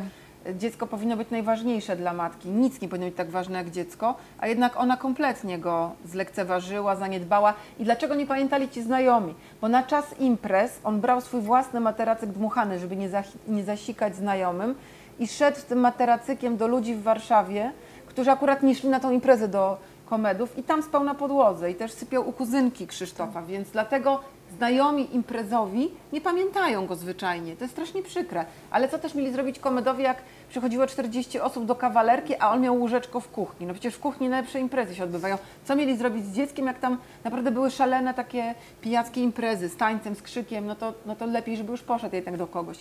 dziecko 0.59 0.87
powinno 0.87 1.17
być 1.17 1.31
najważniejsze 1.31 1.97
dla 1.97 2.13
matki. 2.13 2.49
Nic 2.49 2.81
nie 2.81 2.89
powinno 2.89 3.07
być 3.07 3.17
tak 3.17 3.31
ważne 3.31 3.59
jak 3.59 3.71
dziecko, 3.71 4.15
a 4.39 4.47
jednak 4.47 4.77
ona 4.77 4.97
kompletnie 4.97 5.59
go 5.59 5.93
zlekceważyła, 6.05 6.97
zaniedbała. 6.97 7.55
I 7.79 7.85
dlaczego 7.85 8.15
nie 8.15 8.27
pamiętali 8.27 8.69
ci 8.69 8.83
znajomi? 8.83 9.35
Bo 9.61 9.69
na 9.69 9.83
czas 9.83 10.19
imprez 10.19 10.81
on 10.85 11.01
brał 11.01 11.21
swój 11.21 11.41
własny 11.41 11.81
materacyk 11.81 12.31
dmuchany, 12.31 12.79
żeby 12.79 12.97
nie, 12.97 13.11
zachi- 13.11 13.37
nie 13.49 13.65
zasikać 13.65 14.17
znajomym 14.17 14.75
i 15.19 15.29
szedł 15.29 15.59
z 15.59 15.65
tym 15.65 15.79
materacykiem 15.79 16.57
do 16.57 16.67
ludzi 16.67 16.95
w 16.95 17.03
Warszawie, 17.03 17.73
którzy 18.07 18.31
akurat 18.31 18.63
nie 18.63 18.75
szli 18.75 18.89
na 18.89 19.01
tą 19.01 19.11
imprezę 19.11 19.49
do 19.49 19.79
komedów 20.07 20.59
i 20.59 20.63
tam 20.63 20.83
spał 20.83 21.05
na 21.05 21.15
podłodze 21.15 21.71
i 21.71 21.75
też 21.75 21.93
sypiał 21.93 22.29
u 22.29 22.33
kuzynki 22.33 22.87
Krzysztofa, 22.87 23.43
więc 23.43 23.71
dlatego 23.71 24.21
znajomi 24.57 25.15
imprezowi 25.15 25.91
nie 26.13 26.21
pamiętają 26.21 26.87
go 26.87 26.97
zwyczajnie. 26.97 27.57
To 27.57 27.65
jest 27.65 27.75
strasznie 27.75 28.03
przykre. 28.03 28.45
Ale 28.71 28.89
co 28.89 28.99
też 28.99 29.15
mieli 29.15 29.33
zrobić 29.33 29.59
komedowie, 29.59 30.05
jak 30.05 30.23
przychodziło 30.49 30.87
40 30.87 31.41
osób 31.41 31.67
do 31.67 31.75
kawalerki, 31.75 32.35
a 32.39 32.51
on 32.51 32.61
miał 32.61 32.77
łóżeczko 32.77 33.21
w 33.21 33.29
kuchni? 33.29 33.67
No 33.67 33.73
przecież 33.73 33.95
w 33.95 34.01
kuchni 34.01 34.29
najlepsze 34.29 34.61
imprezy 34.61 34.95
się 34.95 35.05
odbywają. 35.05 35.39
Co 35.65 35.77
mieli 35.77 35.97
zrobić 35.97 36.27
z 36.27 36.33
dzieckiem, 36.33 36.67
jak 36.67 36.79
tam 36.79 36.99
naprawdę 37.25 37.51
były 37.51 37.71
szalene 37.71 38.15
takie 38.15 38.55
pijackie 38.81 39.23
imprezy 39.23 39.69
z 39.69 39.77
tańcem, 39.77 40.15
z 40.15 40.23
krzykiem, 40.23 40.67
no 40.67 40.75
to, 40.75 40.93
no 41.07 41.17
to 41.17 41.27
lepiej, 41.27 41.57
żeby 41.57 41.71
już 41.71 41.83
poszedł 41.83 42.17
jednak 42.17 42.37
do 42.37 42.47
kogoś. 42.47 42.79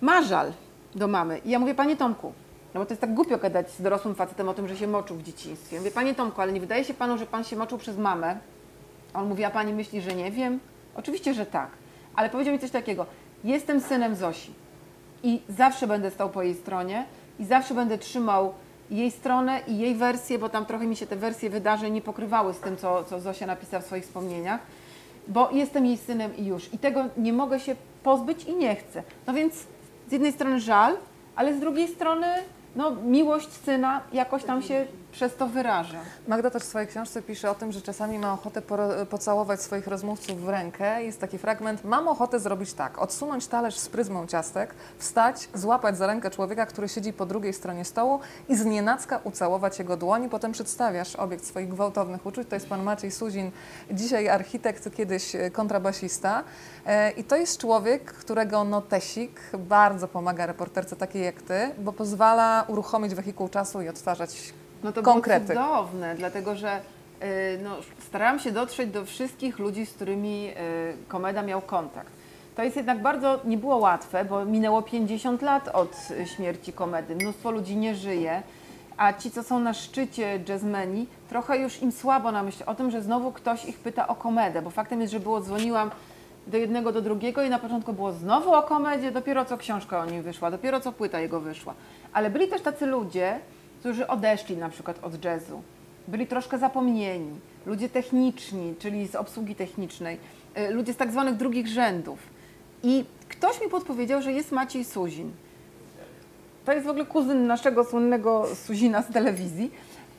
Ma 0.00 0.22
żal 0.22 0.52
do 0.94 1.08
mamy. 1.08 1.38
I 1.38 1.50
ja 1.50 1.58
mówię, 1.58 1.74
panie 1.74 1.96
Tomku, 1.96 2.32
no 2.74 2.80
bo 2.80 2.86
to 2.86 2.92
jest 2.92 3.00
tak 3.00 3.14
głupio 3.14 3.38
gadać 3.38 3.70
z 3.70 3.82
dorosłym 3.82 4.14
facetem 4.14 4.48
o 4.48 4.54
tym, 4.54 4.68
że 4.68 4.76
się 4.76 4.86
moczył 4.86 5.16
w 5.16 5.22
dzieciństwie. 5.22 5.76
Ja 5.76 5.82
mówię, 5.82 5.90
panie 5.90 6.14
Tomku, 6.14 6.40
ale 6.40 6.52
nie 6.52 6.60
wydaje 6.60 6.84
się 6.84 6.94
panu, 6.94 7.18
że 7.18 7.26
pan 7.26 7.44
się 7.44 7.56
moczył 7.56 7.78
przez 7.78 7.98
mamę? 7.98 8.36
On 9.14 9.28
mówi, 9.28 9.44
a 9.44 9.50
pani 9.50 9.72
myśli, 9.72 10.00
że 10.00 10.14
nie 10.14 10.30
wiem? 10.30 10.60
Oczywiście, 10.96 11.34
że 11.34 11.46
tak. 11.46 11.70
Ale 12.16 12.30
powiedział 12.30 12.54
mi 12.54 12.60
coś 12.60 12.70
takiego, 12.70 13.06
jestem 13.44 13.80
synem 13.80 14.16
Zosi 14.16 14.52
i 15.22 15.40
zawsze 15.48 15.86
będę 15.86 16.10
stał 16.10 16.30
po 16.30 16.42
jej 16.42 16.54
stronie 16.54 17.04
i 17.38 17.44
zawsze 17.44 17.74
będę 17.74 17.98
trzymał 17.98 18.54
jej 18.90 19.10
stronę 19.10 19.60
i 19.66 19.78
jej 19.78 19.94
wersję, 19.94 20.38
bo 20.38 20.48
tam 20.48 20.66
trochę 20.66 20.86
mi 20.86 20.96
się 20.96 21.06
te 21.06 21.16
wersje 21.16 21.50
wydarzeń 21.50 21.92
nie 21.92 22.02
pokrywały 22.02 22.54
z 22.54 22.60
tym, 22.60 22.76
co, 22.76 23.04
co 23.04 23.20
Zosia 23.20 23.46
napisała 23.46 23.82
w 23.82 23.86
swoich 23.86 24.04
wspomnieniach, 24.04 24.60
bo 25.28 25.50
jestem 25.52 25.86
jej 25.86 25.96
synem 25.96 26.36
i 26.36 26.46
już. 26.46 26.74
I 26.74 26.78
tego 26.78 27.04
nie 27.16 27.32
mogę 27.32 27.60
się 27.60 27.76
pozbyć 28.02 28.44
i 28.44 28.54
nie 28.54 28.76
chcę. 28.76 29.02
No 29.26 29.32
więc 29.32 29.54
z 30.08 30.12
jednej 30.12 30.32
strony 30.32 30.60
żal, 30.60 30.96
ale 31.36 31.54
z 31.54 31.60
drugiej 31.60 31.88
strony 31.88 32.26
no, 32.76 32.90
miłość 32.90 33.48
syna 33.64 34.00
jakoś 34.12 34.44
tam 34.44 34.62
się 34.62 34.86
przez 35.12 35.36
to 35.36 35.46
wyraża. 35.46 35.98
Magda 36.28 36.50
też 36.50 36.62
w 36.62 36.66
swojej 36.66 36.88
książce 36.88 37.22
pisze 37.22 37.50
o 37.50 37.54
tym, 37.54 37.72
że 37.72 37.82
czasami 37.82 38.18
ma 38.18 38.32
ochotę 38.32 38.62
pocałować 39.10 39.62
swoich 39.62 39.86
rozmówców 39.86 40.44
w 40.44 40.48
rękę. 40.48 41.04
Jest 41.04 41.20
taki 41.20 41.38
fragment, 41.38 41.84
mam 41.84 42.08
ochotę 42.08 42.40
zrobić 42.40 42.72
tak, 42.72 42.98
odsunąć 42.98 43.46
talerz 43.46 43.78
z 43.78 43.88
pryzmą 43.88 44.26
ciastek, 44.26 44.74
wstać, 44.98 45.48
złapać 45.54 45.96
za 45.96 46.06
rękę 46.06 46.30
człowieka, 46.30 46.66
który 46.66 46.88
siedzi 46.88 47.12
po 47.12 47.26
drugiej 47.26 47.52
stronie 47.52 47.84
stołu 47.84 48.20
i 48.48 48.56
z 48.56 48.64
nienacka 48.64 49.20
ucałować 49.24 49.78
jego 49.78 49.96
dłoń. 49.96 50.28
Potem 50.28 50.52
przedstawiasz 50.52 51.16
obiekt 51.16 51.44
swoich 51.44 51.68
gwałtownych 51.68 52.26
uczuć. 52.26 52.48
To 52.48 52.56
jest 52.56 52.68
pan 52.68 52.82
Maciej 52.82 53.10
Suzin, 53.10 53.50
dzisiaj 53.90 54.28
architekt, 54.28 54.96
kiedyś 54.96 55.32
kontrabasista. 55.52 56.44
E, 56.90 57.10
I 57.10 57.24
to 57.24 57.36
jest 57.36 57.60
człowiek, 57.60 58.12
którego 58.12 58.64
notesik 58.64 59.40
bardzo 59.58 60.08
pomaga 60.08 60.46
reporterce 60.46 60.96
takiej 60.96 61.24
jak 61.24 61.42
ty, 61.42 61.70
bo 61.78 61.92
pozwala 61.92 62.64
uruchomić 62.68 63.14
wehikuł 63.14 63.48
czasu 63.48 63.82
i 63.82 63.88
odtwarzać 63.88 64.52
No 64.82 64.92
to 64.92 65.02
konkrety. 65.02 65.54
było 65.54 65.66
cudowne, 65.66 66.14
dlatego 66.14 66.56
że 66.56 66.80
y, 67.22 67.58
no, 67.62 67.76
starałam 68.08 68.38
się 68.38 68.52
dotrzeć 68.52 68.90
do 68.90 69.04
wszystkich 69.04 69.58
ludzi, 69.58 69.86
z 69.86 69.92
którymi 69.92 70.48
y, 70.48 70.54
Komeda 71.08 71.42
miał 71.42 71.60
kontakt. 71.60 72.12
To 72.56 72.62
jest 72.62 72.76
jednak 72.76 73.02
bardzo, 73.02 73.40
nie 73.44 73.58
było 73.58 73.76
łatwe, 73.76 74.24
bo 74.24 74.44
minęło 74.44 74.82
50 74.82 75.42
lat 75.42 75.68
od 75.68 75.96
śmierci 76.36 76.72
Komedy. 76.72 77.14
Mnóstwo 77.14 77.50
ludzi 77.50 77.76
nie 77.76 77.94
żyje, 77.94 78.42
a 78.96 79.12
ci, 79.12 79.30
co 79.30 79.42
są 79.42 79.60
na 79.60 79.74
szczycie 79.74 80.40
jazzmeni, 80.48 81.06
trochę 81.28 81.58
już 81.58 81.82
im 81.82 81.92
słabo 81.92 82.32
na 82.32 82.42
myśl 82.42 82.62
o 82.66 82.74
tym, 82.74 82.90
że 82.90 83.02
znowu 83.02 83.32
ktoś 83.32 83.64
ich 83.64 83.78
pyta 83.78 84.08
o 84.08 84.14
Komedę, 84.14 84.62
bo 84.62 84.70
faktem 84.70 85.00
jest, 85.00 85.12
że 85.12 85.20
było, 85.20 85.40
dzwoniłam 85.40 85.90
do 86.50 86.58
jednego, 86.58 86.92
do 86.92 87.00
drugiego 87.02 87.42
i 87.42 87.50
na 87.50 87.58
początku 87.58 87.92
było 87.92 88.12
znowu 88.12 88.52
o 88.52 88.62
komedzie, 88.62 89.12
dopiero 89.12 89.44
co 89.44 89.58
książka 89.58 89.98
o 90.00 90.06
nim 90.06 90.22
wyszła, 90.22 90.50
dopiero 90.50 90.80
co 90.80 90.92
płyta 90.92 91.20
jego 91.20 91.40
wyszła. 91.40 91.74
Ale 92.12 92.30
byli 92.30 92.48
też 92.48 92.62
tacy 92.62 92.86
ludzie, 92.86 93.38
którzy 93.80 94.06
odeszli 94.06 94.56
na 94.56 94.68
przykład 94.68 95.04
od 95.04 95.24
jazzu. 95.24 95.62
Byli 96.08 96.26
troszkę 96.26 96.58
zapomnieni. 96.58 97.40
Ludzie 97.66 97.88
techniczni, 97.88 98.74
czyli 98.78 99.08
z 99.08 99.14
obsługi 99.14 99.54
technicznej. 99.54 100.18
y, 100.58 100.70
Ludzie 100.70 100.92
z 100.92 100.96
tak 100.96 101.10
zwanych 101.10 101.36
drugich 101.36 101.66
rzędów. 101.66 102.18
I 102.82 103.04
ktoś 103.28 103.60
mi 103.60 103.68
podpowiedział, 103.68 104.22
że 104.22 104.32
jest 104.32 104.52
Maciej 104.52 104.84
Suzin. 104.84 105.32
To 106.64 106.72
jest 106.72 106.86
w 106.86 106.90
ogóle 106.90 107.06
kuzyn 107.06 107.46
naszego 107.46 107.84
słynnego 107.84 108.46
Suzina 108.54 109.02
z 109.02 109.12
telewizji, 109.12 109.70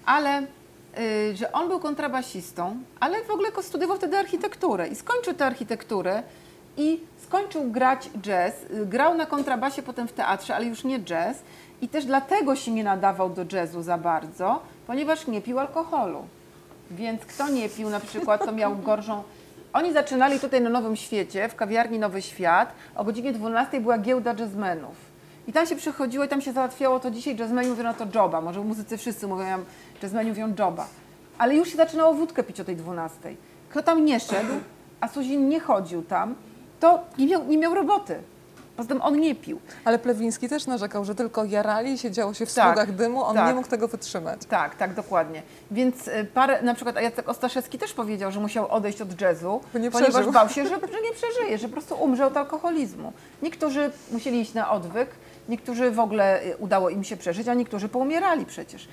ale 0.05 0.43
że 1.33 1.51
on 1.51 1.67
był 1.67 1.79
kontrabasistą, 1.79 2.77
ale 2.99 3.23
w 3.23 3.29
ogóle 3.31 3.49
studiował 3.61 3.97
wtedy 3.97 4.17
architekturę 4.17 4.87
i 4.87 4.95
skończył 4.95 5.33
tę 5.33 5.45
architekturę 5.45 6.23
i 6.77 6.99
skończył 7.23 7.71
grać 7.71 8.09
jazz. 8.21 8.53
Y, 8.81 8.85
Grał 8.85 9.15
na 9.15 9.25
kontrabasie 9.25 9.83
potem 9.83 10.07
w 10.07 10.11
teatrze, 10.13 10.55
ale 10.55 10.65
już 10.65 10.83
nie 10.83 10.99
jazz 10.99 11.37
i 11.81 11.87
też 11.87 12.05
dlatego 12.05 12.55
się 12.55 12.71
nie 12.71 12.83
nadawał 12.83 13.29
do 13.29 13.45
jazzu 13.57 13.81
za 13.83 13.97
bardzo, 13.97 14.61
ponieważ 14.87 15.27
nie 15.27 15.41
pił 15.41 15.59
alkoholu. 15.59 16.21
Więc 16.91 17.25
kto 17.25 17.49
nie 17.49 17.69
pił 17.69 17.89
na 17.89 17.99
przykład, 17.99 18.45
to 18.45 18.51
miał 18.51 18.75
gorszą. 18.77 19.23
Oni 19.73 19.93
zaczynali 19.93 20.39
tutaj 20.39 20.61
na 20.61 20.69
Nowym 20.69 20.95
Świecie, 20.95 21.49
w 21.49 21.55
kawiarni 21.55 21.99
Nowy 21.99 22.21
Świat. 22.21 22.73
O 22.95 23.03
godzinie 23.03 23.33
12 23.33 23.81
była 23.81 23.97
giełda 23.97 24.33
jazzmenów. 24.39 24.95
I 25.47 25.53
tam 25.53 25.65
się 25.65 25.75
przychodziło 25.75 26.23
i 26.25 26.27
tam 26.27 26.41
się 26.41 26.53
załatwiało 26.53 26.99
to 26.99 27.11
dzisiaj 27.11 27.35
jazzmeni 27.37 27.69
mówią 27.69 27.83
na 27.83 27.93
to 27.93 28.05
joba. 28.15 28.41
Może 28.41 28.59
muzycy 28.61 28.97
wszyscy 28.97 29.27
mówią, 29.27 29.45
ja- 29.45 29.59
jazzmeni 30.03 30.29
mówią 30.29 30.53
joba. 30.59 30.87
Ale 31.37 31.55
już 31.55 31.69
się 31.69 31.77
zaczynało 31.77 32.13
wódkę 32.13 32.43
pić 32.43 32.59
o 32.59 32.63
tej 32.63 32.75
12. 32.75 33.19
Kto 33.69 33.83
tam 33.83 34.05
nie 34.05 34.19
szedł, 34.19 34.53
a 35.01 35.07
Suzin 35.07 35.49
nie 35.49 35.59
chodził 35.59 36.03
tam, 36.03 36.35
to 36.79 36.99
nie 37.17 37.27
miał, 37.27 37.43
nie 37.45 37.57
miał 37.57 37.75
roboty. 37.75 38.19
Poza 38.77 38.89
tym 38.89 39.01
on 39.01 39.19
nie 39.19 39.35
pił. 39.35 39.59
Ale 39.85 39.99
Plewiński 39.99 40.49
też 40.49 40.65
narzekał, 40.67 41.05
że 41.05 41.15
tylko 41.15 41.45
jarali, 41.45 41.97
siedziało 41.97 42.33
się 42.33 42.45
w 42.45 42.53
Tak, 42.53 42.65
sługach 42.65 42.95
dymu, 42.95 43.23
on 43.23 43.35
tak. 43.35 43.47
nie 43.47 43.53
mógł 43.53 43.67
tego 43.67 43.87
wytrzymać. 43.87 44.39
Tak, 44.45 44.75
tak, 44.75 44.93
dokładnie. 44.93 45.41
Więc 45.71 46.07
y, 46.07 46.27
parę, 46.33 46.61
na 46.61 46.73
przykład 46.73 47.01
Jacek 47.01 47.29
Ostaszewski 47.29 47.77
też 47.77 47.93
powiedział, 47.93 48.31
że 48.31 48.39
musiał 48.39 48.71
odejść 48.71 49.01
od 49.01 49.21
jazzu, 49.21 49.61
ponieważ 49.73 50.01
przeżył. 50.03 50.31
bał 50.31 50.49
się, 50.49 50.63
że, 50.63 50.69
że 50.69 51.01
nie 51.03 51.13
przeżyje, 51.13 51.57
że 51.57 51.67
po 51.67 51.73
prostu 51.73 51.95
umrze 51.95 52.25
od 52.25 52.37
alkoholizmu. 52.37 53.13
Niektórzy 53.41 53.91
musieli 54.11 54.39
iść 54.41 54.53
na 54.53 54.71
odwyk, 54.71 55.09
niektórzy 55.49 55.91
w 55.91 55.99
ogóle 55.99 56.43
y, 56.43 56.57
udało 56.57 56.89
im 56.89 57.03
się 57.03 57.17
przeżyć, 57.17 57.47
a 57.47 57.53
niektórzy 57.53 57.89
poumierali 57.89 58.45
przecież. 58.45 58.87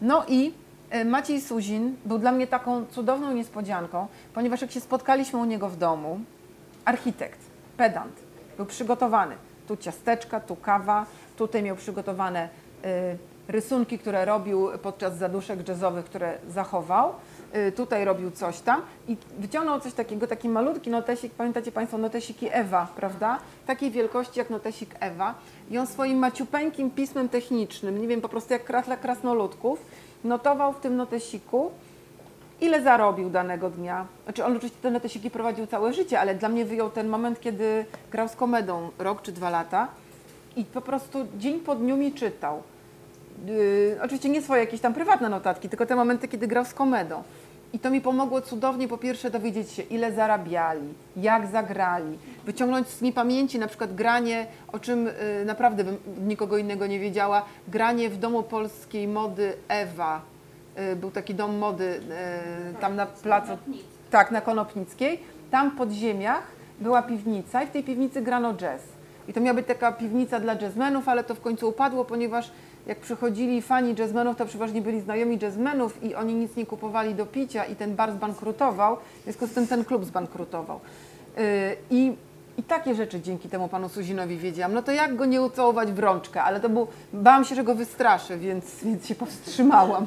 No 0.00 0.24
i 0.28 0.52
y, 0.94 1.04
Maciej 1.04 1.40
Suzin 1.40 1.96
był 2.04 2.18
dla 2.18 2.32
mnie 2.32 2.46
taką 2.46 2.86
cudowną 2.86 3.32
niespodzianką, 3.32 4.06
ponieważ 4.34 4.60
jak 4.62 4.70
się 4.70 4.80
spotkaliśmy 4.80 5.38
u 5.38 5.44
niego 5.44 5.68
w 5.68 5.76
domu, 5.76 6.20
architekt, 6.84 7.40
pedant, 7.76 8.12
był 8.56 8.66
przygotowany. 8.66 9.34
Tu 9.68 9.76
ciasteczka, 9.76 10.40
tu 10.40 10.56
kawa, 10.56 11.06
tutaj 11.36 11.62
miał 11.62 11.76
przygotowane 11.76 12.48
y, 12.84 13.18
rysunki, 13.48 13.98
które 13.98 14.24
robił 14.24 14.68
podczas 14.82 15.16
zaduszek 15.16 15.68
jazzowych, 15.68 16.04
które 16.04 16.38
zachował. 16.48 17.14
Y, 17.56 17.72
tutaj 17.72 18.04
robił 18.04 18.30
coś 18.30 18.60
tam 18.60 18.82
i 19.08 19.16
wyciągnął 19.38 19.80
coś 19.80 19.92
takiego, 19.92 20.26
taki 20.26 20.48
malutki 20.48 20.90
notesik, 20.90 21.32
pamiętacie 21.32 21.72
Państwo 21.72 21.98
notesiki 21.98 22.48
Ewa, 22.52 22.88
prawda? 22.96 23.38
Takiej 23.66 23.90
wielkości 23.90 24.38
jak 24.38 24.50
notesik 24.50 24.94
Ewa. 25.00 25.34
I 25.70 25.78
on 25.78 25.86
swoim 25.86 26.18
maciupeńkim 26.18 26.90
pismem 26.90 27.28
technicznym, 27.28 28.00
nie 28.00 28.08
wiem, 28.08 28.20
po 28.20 28.28
prostu 28.28 28.52
jak 28.52 28.64
kras 28.64 28.86
dla 28.86 28.96
krasnoludków, 28.96 29.86
notował 30.24 30.72
w 30.72 30.80
tym 30.80 30.96
notesiku 30.96 31.70
ile 32.60 32.82
zarobił 32.82 33.30
danego 33.30 33.70
dnia. 33.70 34.06
Znaczy 34.24 34.44
on 34.44 34.56
oczywiście 34.56 34.78
te 34.82 34.90
notesiki 34.90 35.30
prowadził 35.30 35.66
całe 35.66 35.92
życie, 35.92 36.20
ale 36.20 36.34
dla 36.34 36.48
mnie 36.48 36.64
wyjął 36.64 36.90
ten 36.90 37.08
moment, 37.08 37.40
kiedy 37.40 37.84
grał 38.10 38.28
z 38.28 38.36
komedą 38.36 38.90
rok 38.98 39.22
czy 39.22 39.32
dwa 39.32 39.50
lata 39.50 39.88
i 40.56 40.64
po 40.64 40.80
prostu 40.80 41.26
dzień 41.38 41.60
po 41.60 41.74
dniu 41.74 41.96
mi 41.96 42.12
czytał. 42.12 42.62
Yy, 43.46 43.98
oczywiście 44.02 44.28
nie 44.28 44.42
swoje 44.42 44.60
jakieś 44.60 44.80
tam 44.80 44.94
prywatne 44.94 45.28
notatki, 45.28 45.68
tylko 45.68 45.86
te 45.86 45.96
momenty, 45.96 46.28
kiedy 46.28 46.46
grał 46.46 46.64
z 46.64 46.74
komedą. 46.74 47.22
I 47.72 47.78
to 47.78 47.90
mi 47.90 48.00
pomogło 48.00 48.40
cudownie 48.40 48.88
po 48.88 48.98
pierwsze 48.98 49.30
dowiedzieć 49.30 49.70
się, 49.70 49.82
ile 49.82 50.12
zarabiali, 50.12 50.94
jak 51.16 51.46
zagrali, 51.46 52.18
wyciągnąć 52.44 52.88
z 52.88 53.02
niepamięci 53.02 53.58
na 53.58 53.66
przykład 53.66 53.94
granie, 53.94 54.46
o 54.72 54.78
czym 54.78 55.08
y, 55.08 55.44
naprawdę 55.46 55.84
bym 55.84 55.96
nikogo 56.26 56.58
innego 56.58 56.86
nie 56.86 56.98
wiedziała, 56.98 57.44
granie 57.68 58.10
w 58.10 58.18
Domu 58.18 58.42
Polskiej 58.42 59.08
Mody 59.08 59.52
Ewa. 59.68 60.22
Y, 60.92 60.96
był 60.96 61.10
taki 61.10 61.34
dom 61.34 61.58
mody 61.58 62.00
y, 62.70 62.80
tam 62.80 62.96
na 62.96 63.06
placu, 63.06 63.52
tak, 64.10 64.30
na 64.30 64.40
Konopnickiej. 64.40 65.20
Tam 65.50 65.70
w 65.70 65.76
podziemiach 65.76 66.42
była 66.80 67.02
piwnica 67.02 67.62
i 67.62 67.66
w 67.66 67.70
tej 67.70 67.84
piwnicy 67.84 68.22
grano 68.22 68.54
jazz. 68.54 68.82
I 69.28 69.32
to 69.32 69.40
miała 69.40 69.54
być 69.54 69.66
taka 69.66 69.92
piwnica 69.92 70.40
dla 70.40 70.54
jazzmenów, 70.54 71.08
ale 71.08 71.24
to 71.24 71.34
w 71.34 71.40
końcu 71.40 71.68
upadło, 71.68 72.04
ponieważ 72.04 72.50
jak 72.90 72.98
przychodzili 72.98 73.62
fani 73.62 73.94
jazzmenów, 73.98 74.36
to 74.36 74.46
przeważnie 74.46 74.82
byli 74.82 75.00
znajomi 75.00 75.38
jazzmenów 75.42 76.02
i 76.04 76.14
oni 76.14 76.34
nic 76.34 76.56
nie 76.56 76.66
kupowali 76.66 77.14
do 77.14 77.26
picia 77.26 77.64
i 77.64 77.76
ten 77.76 77.96
bar 77.96 78.12
zbankrutował, 78.12 78.96
w 78.96 79.24
związku 79.24 79.46
z 79.46 79.52
tym 79.52 79.66
ten 79.66 79.84
klub 79.84 80.04
zbankrutował. 80.04 80.80
Yy, 81.36 81.42
I, 81.90 82.12
I 82.58 82.62
takie 82.62 82.94
rzeczy 82.94 83.20
dzięki 83.20 83.48
temu 83.48 83.68
panu 83.68 83.88
Suzinowi 83.88 84.36
wiedziałam. 84.36 84.74
No 84.74 84.82
to 84.82 84.92
jak 84.92 85.16
go 85.16 85.24
nie 85.24 85.42
ucałować 85.42 85.92
w 85.92 85.98
rączkę, 85.98 86.42
ale 86.42 86.60
to 86.60 86.68
był, 86.68 86.86
bałam 87.12 87.44
się, 87.44 87.54
że 87.54 87.64
go 87.64 87.74
wystraszę, 87.74 88.38
więc, 88.38 88.84
więc 88.84 89.06
się 89.06 89.14
powstrzymałam. 89.14 90.06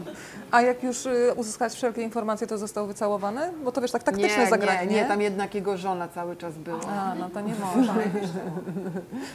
A 0.54 0.62
jak 0.62 0.84
już 0.84 1.06
y, 1.06 1.34
uzyskać 1.36 1.74
wszelkie 1.74 2.02
informacje, 2.02 2.48
to 2.48 2.58
został 2.58 2.88
wycałowany? 2.88 3.42
Bo 3.64 3.72
to 3.72 3.82
wiesz, 3.82 3.92
tak 3.92 4.04
taktyczne 4.04 4.44
nie, 4.44 4.50
zagranie, 4.50 4.88
nie, 4.88 4.96
nie, 4.96 5.06
tam 5.06 5.22
jednak 5.22 5.56
jego 5.56 5.78
żona 5.78 6.08
cały 6.08 6.36
czas 6.36 6.54
była. 6.54 6.80
A, 6.80 7.16
no 7.16 7.30
to 7.30 7.42
nie 7.42 7.54
można. 7.56 7.94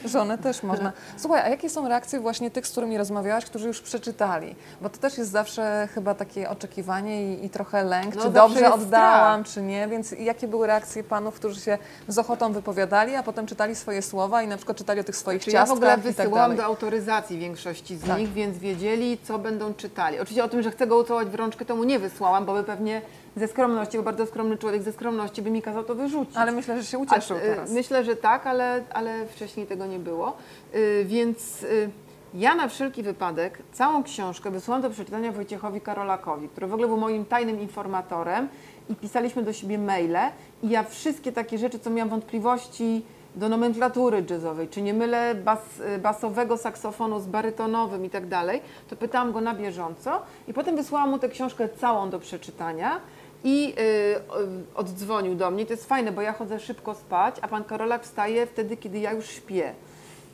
Żonę 0.05 0.39
też 0.39 0.63
można. 0.63 0.93
Słuchaj, 1.17 1.43
a 1.43 1.49
jakie 1.49 1.71
są 1.71 1.89
reakcje 1.89 2.21
właśnie 2.21 2.51
tych, 2.51 2.67
z 2.67 2.71
którymi 2.71 2.99
rozmawiałaś, 2.99 3.45
którzy 3.45 3.69
już 3.69 3.81
przeczytali? 3.81 4.55
Bo 4.81 4.91
to 4.91 4.99
też 4.99 5.19
jest 5.19 5.31
zawsze 5.31 5.89
chyba 5.95 6.15
takie 6.15 6.51
oczekiwanie 6.51 7.35
i, 7.35 7.45
i 7.45 7.51
trochę 7.51 7.85
lęk, 7.85 8.15
No 8.15 8.23
czy 8.23 8.31
dobrze 8.31 8.73
oddałam, 8.73 9.45
czy 9.45 9.63
nie, 9.63 9.89
więc 9.89 10.13
jakie 10.13 10.49
były 10.49 10.67
reakcje 10.67 11.05
panów, 11.05 11.35
którzy 11.35 11.61
się 11.61 11.79
z 12.09 12.19
ochotą 12.19 12.53
wypowiadali, 12.53 13.15
a 13.15 13.23
potem 13.23 13.47
czytali 13.47 13.75
swoje 13.75 14.03
słowa 14.03 14.43
i 14.43 14.49
na 14.49 14.57
przykład 14.57 14.79
czytali 14.79 15.01
o 15.01 15.05
tych 15.05 15.17
swoich 15.17 15.43
Czy 15.43 15.51
ja 15.51 15.65
w 15.65 15.69
ciastkach 15.69 15.99
ogóle 15.99 16.13
i 16.13 16.15
tak 16.15 16.57
do 16.57 16.65
autoryzacji 16.65 17.39
większości 17.39 17.97
z 17.97 18.03
Tak. 18.05 18.19
nich, 18.19 18.33
więc 18.33 18.59
wiedzieli, 18.59 19.19
co 19.23 19.39
będą 19.39 19.75
czytali. 19.75 20.21
Oczywiście 20.21 20.45
o 20.45 20.49
tym, 20.49 20.63
że 20.63 20.71
chcę 20.71 20.87
go 20.87 20.99
ucałować 21.09 21.29
w 21.29 21.35
rączkę, 21.35 21.65
to 21.65 21.77
mu 21.77 21.85
nie 21.85 21.99
wysłałam, 21.99 22.45
bo 22.45 22.55
by 22.55 22.65
pewnie 22.65 23.03
ze 23.37 23.49
skromności, 23.49 23.97
bo 23.97 24.03
bardzo 24.03 24.27
skromny 24.27 24.59
człowiek 24.59 24.83
ze 24.83 24.93
skromności 24.93 25.43
by 25.43 25.51
mi 25.51 25.63
kazał 25.63 25.85
to 25.85 25.95
wyrzucić. 25.95 26.37
Ale 26.37 26.53
myślę, 26.53 26.83
że 26.83 26.85
się 26.85 26.99
ucieszył 26.99 27.37
A, 27.37 27.41
y, 27.41 27.43
teraz. 27.43 27.71
Myślę, 27.71 28.05
że 28.05 28.17
tak, 28.17 28.47
ale, 28.47 28.85
ale 28.93 29.27
wcześniej 29.27 29.67
tego 29.67 29.87
nie 29.87 29.99
było. 29.99 30.37
Y, 30.75 31.05
Więc 31.05 31.63
y, 31.63 31.91
ja 32.35 32.55
na 32.55 32.69
wszelki 32.69 33.03
wypadek 33.03 33.59
całą 33.73 34.03
książkę 34.03 34.51
wysłałam 34.51 34.83
do 34.83 34.91
przeczytania 34.91 35.33
Wojciechowi 35.33 35.81
Karolakowi, 35.81 36.49
który 36.49 36.67
w 36.67 36.73
ogóle 36.73 36.89
był 36.89 36.97
moim 36.97 37.25
tajnym 37.25 37.61
informatorem 37.61 38.49
i 38.89 38.95
pisaliśmy 38.95 39.43
do 39.43 39.53
siebie 39.53 39.79
maile 39.79 40.33
i 40.63 40.69
ja 40.69 40.83
wszystkie 40.83 41.33
takie 41.33 41.59
rzeczy, 41.59 41.79
co 41.79 41.91
miałam 41.91 42.09
wątpliwości 42.09 43.03
do 43.37 43.49
nomenklatury 43.49 44.25
jazzowej, 44.31 44.69
czy 44.69 44.83
nie 44.83 44.95
mylę 44.95 45.35
bas, 45.35 45.59
basowego 46.03 46.57
saksofonu 46.57 47.21
z 47.21 47.27
barytonowym 47.27 48.05
i 48.05 48.11
tak 48.11 48.27
dalej, 48.27 48.61
to 48.91 48.97
pytałam 48.97 49.33
go 49.33 49.41
na 49.41 49.55
bieżąco 49.55 50.23
i 50.49 50.53
potem 50.55 50.77
wysłałam 50.77 51.11
mu 51.11 51.19
tę 51.19 51.29
książkę 51.29 51.69
całą 51.69 52.11
do 52.11 52.19
przeczytania 52.19 53.01
i 53.45 53.75
y, 53.79 54.31
o- 54.31 54.79
oddzwonił 54.81 55.35
do 55.35 55.51
mnie. 55.51 55.67
To 55.67 55.73
jest 55.73 55.89
fajne, 55.89 56.13
bo 56.13 56.23
ja 56.23 56.33
chodzę 56.33 56.61
szybko 56.61 56.95
spać, 56.95 57.37
a 57.43 57.49
pan 57.49 57.65
Karolak 57.65 58.03
wstaje 58.05 58.47
wtedy, 58.47 58.77
kiedy 58.77 58.99
ja 58.99 59.13
już 59.13 59.27
śpię. 59.27 59.73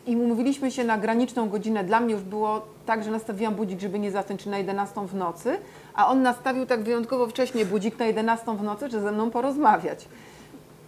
I 0.07 0.17
umówiliśmy 0.17 0.71
się 0.71 0.85
na 0.85 0.99
graniczną 0.99 1.49
godzinę. 1.49 1.85
Dla 1.85 2.01
mnie 2.01 2.15
już 2.15 2.23
było 2.23 2.63
tak, 2.87 3.05
że 3.05 3.11
nastawiłam 3.11 3.55
budzik, 3.55 3.81
żeby 3.81 3.99
nie 3.99 4.11
zasnąć 4.11 4.43
czy 4.43 4.51
na 4.51 4.59
11 4.59 5.07
w 5.07 5.15
nocy, 5.15 5.59
a 5.95 6.09
on 6.09 6.23
nastawił 6.23 6.67
tak 6.67 6.83
wyjątkowo 6.83 7.27
wcześnie 7.27 7.65
budzik 7.67 7.99
na 7.99 8.07
11 8.07 8.57
w 8.57 8.63
nocy, 8.63 8.91
żeby 8.91 9.03
ze 9.03 9.13
mną 9.13 9.31
porozmawiać. 9.31 10.09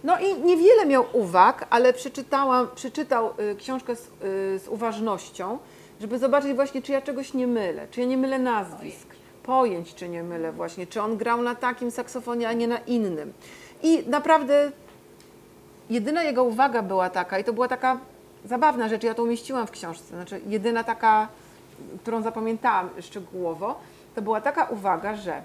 No 0.03 0.19
i 0.19 0.41
niewiele 0.41 0.85
miał 0.85 1.05
uwag, 1.13 1.65
ale 1.69 1.93
przeczytałam, 1.93 2.67
przeczytał 2.75 3.33
y, 3.39 3.55
książkę 3.55 3.95
z, 3.95 4.07
y, 4.07 4.09
z 4.59 4.67
uważnością, 4.67 5.57
żeby 6.01 6.19
zobaczyć 6.19 6.53
właśnie, 6.53 6.81
czy 6.81 6.91
ja 6.91 7.01
czegoś 7.01 7.33
nie 7.33 7.47
mylę, 7.47 7.87
czy 7.91 8.01
ja 8.01 8.07
nie 8.07 8.17
mylę 8.17 8.39
nazwisk, 8.39 9.07
pojęć, 9.43 9.95
czy 9.95 10.09
nie 10.09 10.23
mylę 10.23 10.51
właśnie, 10.51 10.87
czy 10.87 11.01
on 11.01 11.17
grał 11.17 11.41
na 11.41 11.55
takim 11.55 11.91
saksofonie, 11.91 12.49
a 12.49 12.53
nie 12.53 12.67
na 12.67 12.77
innym. 12.77 13.33
I 13.83 14.03
naprawdę 14.07 14.71
jedyna 15.89 16.23
jego 16.23 16.43
uwaga 16.43 16.81
była 16.81 17.09
taka, 17.09 17.39
i 17.39 17.43
to 17.43 17.53
była 17.53 17.67
taka 17.67 17.99
zabawna 18.45 18.89
rzecz, 18.89 19.03
ja 19.03 19.13
to 19.13 19.23
umieściłam 19.23 19.67
w 19.67 19.71
książce, 19.71 20.07
znaczy 20.15 20.41
jedyna 20.47 20.83
taka, 20.83 21.27
którą 22.01 22.21
zapamiętałam 22.21 22.89
szczegółowo, 23.01 23.79
to 24.15 24.21
była 24.21 24.41
taka 24.41 24.65
uwaga, 24.65 25.15
że 25.15 25.41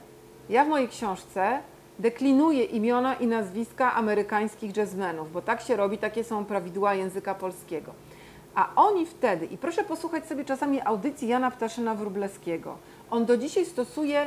ja 0.48 0.64
w 0.64 0.68
mojej 0.68 0.88
książce 0.88 1.60
deklinuję 1.98 2.64
imiona 2.64 3.14
i 3.14 3.26
nazwiska 3.26 3.94
amerykańskich 3.94 4.76
jazzmenów, 4.76 5.32
bo 5.32 5.42
tak 5.42 5.60
się 5.60 5.76
robi, 5.76 5.98
takie 5.98 6.24
są 6.24 6.44
prawidła 6.44 6.94
języka 6.94 7.34
polskiego. 7.34 7.92
A 8.54 8.70
oni 8.76 9.06
wtedy, 9.06 9.46
i 9.46 9.58
proszę 9.58 9.84
posłuchać 9.84 10.26
sobie 10.26 10.44
czasami 10.44 10.80
audycji 10.80 11.28
Jana 11.28 11.50
Ptaszyna 11.50 11.94
Wróblewskiego, 11.94 12.76
on 13.10 13.24
do 13.24 13.36
dzisiaj 13.36 13.64
stosuje 13.64 14.26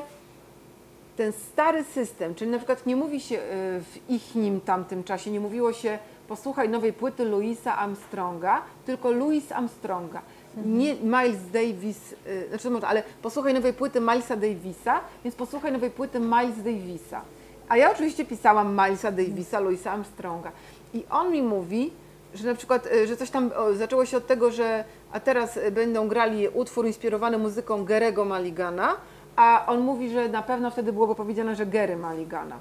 ten 1.18 1.34
stary 1.34 1.84
system, 1.84 2.36
czyli 2.36 2.52
na 2.52 2.58
przykład 2.58 2.86
nie 2.86 2.96
mówi 2.96 3.20
się 3.20 3.36
y, 3.36 3.40
w 3.82 4.10
ich 4.10 4.36
nim 4.36 4.62
tamtym 4.62 5.04
czasie, 5.04 5.32
nie 5.32 5.40
mówiło 5.40 5.74
się 5.74 6.00
posłuchaj 6.28 6.70
nowej 6.70 6.94
płyty 6.94 7.26
Louisa 7.26 7.78
Armstronga, 7.78 8.62
tylko 8.86 9.12
Louis 9.12 9.52
Armstronga. 9.52 10.22
Nie 10.66 10.96
Miles 10.96 11.52
Davis, 11.54 12.16
y, 12.28 12.48
znaczy 12.50 12.70
może, 12.70 12.88
ale 12.88 13.04
posłuchaj 13.22 13.54
nowej 13.54 13.74
płyty 13.74 14.00
Milesa 14.00 14.36
Davisa, 14.36 15.02
więc 15.24 15.36
posłuchaj 15.36 15.72
nowej 15.72 15.92
płyty 15.92 16.20
Miles 16.20 16.58
Davisa. 16.64 17.22
A 17.70 17.78
ja 17.78 17.92
oczywiście 17.92 18.26
pisałam 18.26 18.72
Milesa 18.72 19.12
Davisa, 19.12 19.60
Louisa 19.60 19.92
Armstronga. 19.92 20.52
I 20.94 21.04
on 21.10 21.32
mi 21.32 21.42
mówi, 21.42 21.92
że 22.34 22.48
na 22.48 22.56
przykład, 22.56 22.86
y, 22.86 23.08
że 23.08 23.18
coś 23.18 23.30
tam 23.30 23.52
zaczęło 23.74 24.06
się 24.06 24.18
od 24.18 24.28
tego, 24.28 24.52
że 24.52 24.84
a 25.12 25.20
teraz 25.20 25.58
y, 25.58 25.72
będą 25.72 26.08
grali 26.08 26.48
utwór 26.48 26.86
inspirowany 26.86 27.38
muzyką 27.38 27.86
Gerego 27.86 28.26
Maligana, 28.26 28.96
a 29.36 29.66
on 29.68 29.80
mówi, 29.80 30.10
że 30.10 30.30
na 30.30 30.42
pewno 30.42 30.72
wtedy 30.72 30.94
byłoby 30.94 31.16
powiedziane, 31.16 31.56
że 31.56 31.66
Gery 31.66 31.98
Maligana. 31.98 32.60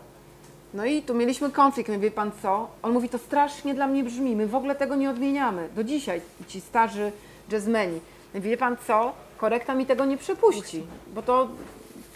No 0.75 0.85
i 0.85 1.03
tu 1.03 1.15
mieliśmy 1.15 1.51
konflikt, 1.51 1.91
no 1.91 1.99
wie 1.99 2.11
pan 2.11 2.31
co? 2.43 2.69
On 2.83 2.93
mówi, 2.93 3.09
to 3.09 3.19
strasznie 3.19 3.75
dla 3.75 3.87
mnie 3.87 4.05
brzmi, 4.05 4.37
my 4.37 4.47
w 4.47 4.55
ogóle 4.55 4.75
tego 4.75 4.95
nie 4.95 5.11
odmieniamy. 5.11 5.69
Do 5.77 5.85
dzisiaj 5.85 6.21
ci 6.49 6.61
starzy 6.61 7.13
jazzmeni. 7.51 8.01
No 8.35 8.41
wie 8.41 8.57
pan 8.57 8.77
co? 8.87 9.13
Korekta 9.37 9.75
mi 9.75 9.87
tego 9.87 10.05
nie 10.05 10.17
przypuści, 10.17 10.87
bo 11.15 11.23
to 11.23 11.49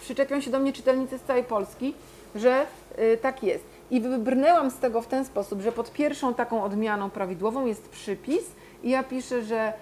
przyczepią 0.01 0.41
się 0.41 0.51
do 0.51 0.59
mnie 0.59 0.73
czytelnicy 0.73 1.17
z 1.17 1.21
całej 1.21 1.43
Polski, 1.43 1.93
że 2.35 2.65
tak 3.21 3.43
jest. 3.43 3.65
I 3.91 4.01
wybrnęłam 4.01 4.71
z 4.71 4.77
tego 4.77 5.01
w 5.01 5.07
ten 5.07 5.25
sposób, 5.25 5.61
że 5.61 5.71
pod 5.71 5.93
pierwszą 5.93 6.33
taką 6.33 6.63
odmianą 6.63 7.09
prawidłową 7.09 7.65
jest 7.65 7.89
przypis 7.89 8.51
i 8.83 8.89
ja 8.89 9.03
piszę, 9.03 9.41
że 9.41 9.73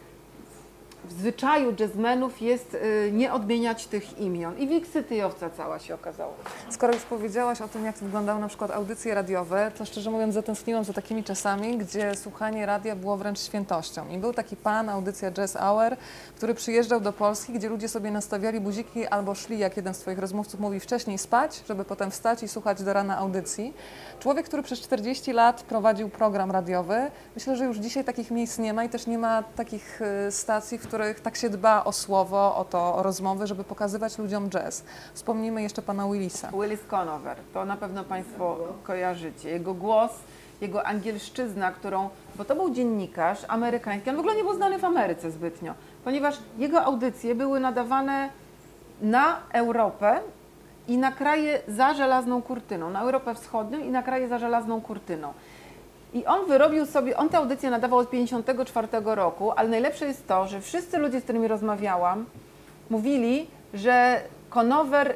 w 1.07 1.11
zwyczaju 1.11 1.73
jazzmenów 1.79 2.41
jest 2.41 2.73
y, 2.73 3.11
nie 3.13 3.33
odmieniać 3.33 3.87
tych 3.87 4.19
imion. 4.19 4.57
I 4.57 4.67
wiksytyjowca 4.67 5.49
cała 5.49 5.79
się 5.79 5.95
okazała. 5.95 6.33
Skoro 6.69 6.93
już 6.93 7.03
powiedziałaś 7.03 7.61
o 7.61 7.67
tym, 7.67 7.85
jak 7.85 7.95
wyglądały 7.95 8.41
na 8.41 8.47
przykład 8.47 8.71
audycje 8.71 9.15
radiowe, 9.15 9.71
to 9.77 9.85
szczerze 9.85 10.11
mówiąc 10.11 10.33
zatęskniłam 10.33 10.83
za 10.83 10.93
takimi 10.93 11.23
czasami, 11.23 11.77
gdzie 11.77 12.15
słuchanie 12.15 12.65
radia 12.65 12.95
było 12.95 13.17
wręcz 13.17 13.39
świętością. 13.39 14.09
I 14.09 14.17
był 14.17 14.33
taki 14.33 14.55
pan, 14.55 14.89
audycja 14.89 15.31
Jazz 15.31 15.53
Hour, 15.53 15.97
który 16.35 16.53
przyjeżdżał 16.53 17.01
do 17.01 17.13
Polski, 17.13 17.53
gdzie 17.53 17.69
ludzie 17.69 17.89
sobie 17.89 18.11
nastawiali 18.11 18.59
buziki 18.59 19.07
albo 19.07 19.35
szli, 19.35 19.59
jak 19.59 19.77
jeden 19.77 19.93
z 19.93 19.99
Twoich 19.99 20.19
rozmówców 20.19 20.59
mówi, 20.59 20.79
wcześniej 20.79 21.17
spać, 21.17 21.63
żeby 21.67 21.85
potem 21.85 22.11
wstać 22.11 22.43
i 22.43 22.47
słuchać 22.47 22.83
do 22.83 22.93
rana 22.93 23.17
audycji. 23.17 23.73
Człowiek, 24.19 24.45
który 24.45 24.63
przez 24.63 24.79
40 24.79 25.33
lat 25.33 25.63
prowadził 25.63 26.09
program 26.09 26.51
radiowy, 26.51 27.11
myślę, 27.35 27.55
że 27.55 27.65
już 27.65 27.77
dzisiaj 27.77 28.03
takich 28.03 28.31
miejsc 28.31 28.57
nie 28.57 28.73
ma 28.73 28.83
i 28.83 28.89
też 28.89 29.07
nie 29.07 29.17
ma 29.17 29.43
takich 29.43 30.01
y, 30.27 30.31
stacji, 30.31 30.77
w 30.77 30.87
których 30.87 30.96
tak 31.23 31.35
się 31.35 31.49
dba 31.49 31.83
o 31.83 31.91
słowo, 31.91 32.55
o 32.55 32.65
to, 32.65 32.95
o 32.95 33.03
rozmowy, 33.03 33.47
żeby 33.47 33.63
pokazywać 33.63 34.17
ludziom 34.17 34.49
jazz. 34.49 34.83
Wspomnijmy 35.13 35.61
jeszcze 35.61 35.81
pana 35.81 36.07
Willisa. 36.07 36.51
Willis 36.51 36.83
Conover, 36.87 37.37
to 37.53 37.65
na 37.65 37.77
pewno 37.77 38.03
Państwo 38.03 38.57
kojarzycie. 38.83 39.49
Jego 39.49 39.73
głos, 39.73 40.11
jego 40.61 40.85
angielszczyzna, 40.85 41.71
którą, 41.71 42.09
bo 42.35 42.45
to 42.45 42.55
był 42.55 42.69
dziennikarz 42.69 43.45
amerykański, 43.47 44.09
on 44.09 44.15
w 44.15 44.19
ogóle 44.19 44.35
nie 44.35 44.43
był 44.43 44.55
znany 44.55 44.79
w 44.79 44.85
Ameryce 44.85 45.31
zbytnio, 45.31 45.73
ponieważ 46.03 46.37
jego 46.57 46.81
audycje 46.81 47.35
były 47.35 47.59
nadawane 47.59 48.29
na 49.01 49.39
Europę 49.53 50.19
i 50.87 50.97
na 50.97 51.11
kraje 51.11 51.61
za 51.67 51.93
żelazną 51.93 52.41
kurtyną, 52.41 52.89
na 52.89 53.01
Europę 53.01 53.35
Wschodnią 53.35 53.79
i 53.79 53.89
na 53.89 54.03
kraje 54.03 54.27
za 54.27 54.39
żelazną 54.39 54.81
kurtyną. 54.81 55.33
I 56.13 56.25
on 56.25 56.45
wyrobił 56.45 56.85
sobie, 56.85 57.17
on 57.17 57.29
tę 57.29 57.37
audycję 57.37 57.69
nadawał 57.69 57.99
od 57.99 58.09
1954 58.09 58.87
roku, 59.15 59.51
ale 59.51 59.69
najlepsze 59.69 60.05
jest 60.05 60.27
to, 60.27 60.47
że 60.47 60.61
wszyscy 60.61 60.97
ludzie, 60.97 61.21
z 61.21 61.23
którymi 61.23 61.47
rozmawiałam, 61.47 62.25
mówili, 62.89 63.47
że 63.73 64.21
Konower 64.49 65.15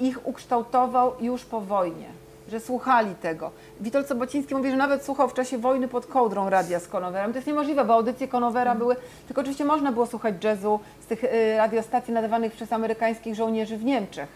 ich 0.00 0.26
ukształtował 0.26 1.12
już 1.20 1.44
po 1.44 1.60
wojnie, 1.60 2.06
że 2.48 2.60
słuchali 2.60 3.14
tego. 3.14 3.50
Witold 3.80 4.06
Sobociński 4.06 4.54
mówi, 4.54 4.70
że 4.70 4.76
nawet 4.76 5.04
słuchał 5.04 5.28
w 5.28 5.34
czasie 5.34 5.58
wojny 5.58 5.88
pod 5.88 6.06
kołdrą 6.06 6.50
radia 6.50 6.80
z 6.80 6.88
Konowerem. 6.88 7.32
To 7.32 7.38
jest 7.38 7.46
niemożliwe, 7.46 7.84
bo 7.84 7.94
audycje 7.94 8.28
Konowera 8.28 8.74
były, 8.74 8.96
tylko 9.26 9.40
oczywiście 9.40 9.64
można 9.64 9.92
było 9.92 10.06
słuchać 10.06 10.44
jazzu 10.44 10.80
z 11.00 11.06
tych 11.06 11.24
y, 11.24 11.56
radiostacji 11.56 12.14
nadawanych 12.14 12.52
przez 12.52 12.72
amerykańskich 12.72 13.34
żołnierzy 13.34 13.76
w 13.76 13.84
Niemczech 13.84 14.28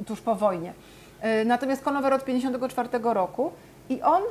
y, 0.00 0.04
tuż 0.04 0.20
po 0.20 0.34
wojnie. 0.34 0.72
Y, 1.42 1.44
natomiast 1.44 1.82
Konower 1.82 2.12
od 2.12 2.24
1954 2.24 3.14
roku 3.14 3.52
i 3.90 4.02
on 4.02 4.22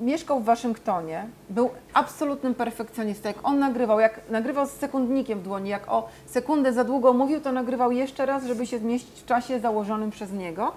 mieszkał 0.00 0.40
w 0.40 0.44
Waszyngtonie, 0.44 1.26
był 1.50 1.70
absolutnym 1.94 2.54
perfekcjonistą. 2.54 3.28
Jak 3.28 3.38
on 3.42 3.58
nagrywał, 3.58 4.00
jak 4.00 4.20
nagrywał 4.30 4.66
z 4.66 4.70
sekundnikiem 4.70 5.38
w 5.38 5.42
dłoni, 5.42 5.70
jak 5.70 5.88
o 5.88 6.08
sekundę 6.26 6.72
za 6.72 6.84
długo 6.84 7.12
mówił, 7.12 7.40
to 7.40 7.52
nagrywał 7.52 7.92
jeszcze 7.92 8.26
raz, 8.26 8.44
żeby 8.44 8.66
się 8.66 8.78
zmieścić 8.78 9.20
w 9.20 9.26
czasie 9.26 9.60
założonym 9.60 10.10
przez 10.10 10.32
niego. 10.32 10.72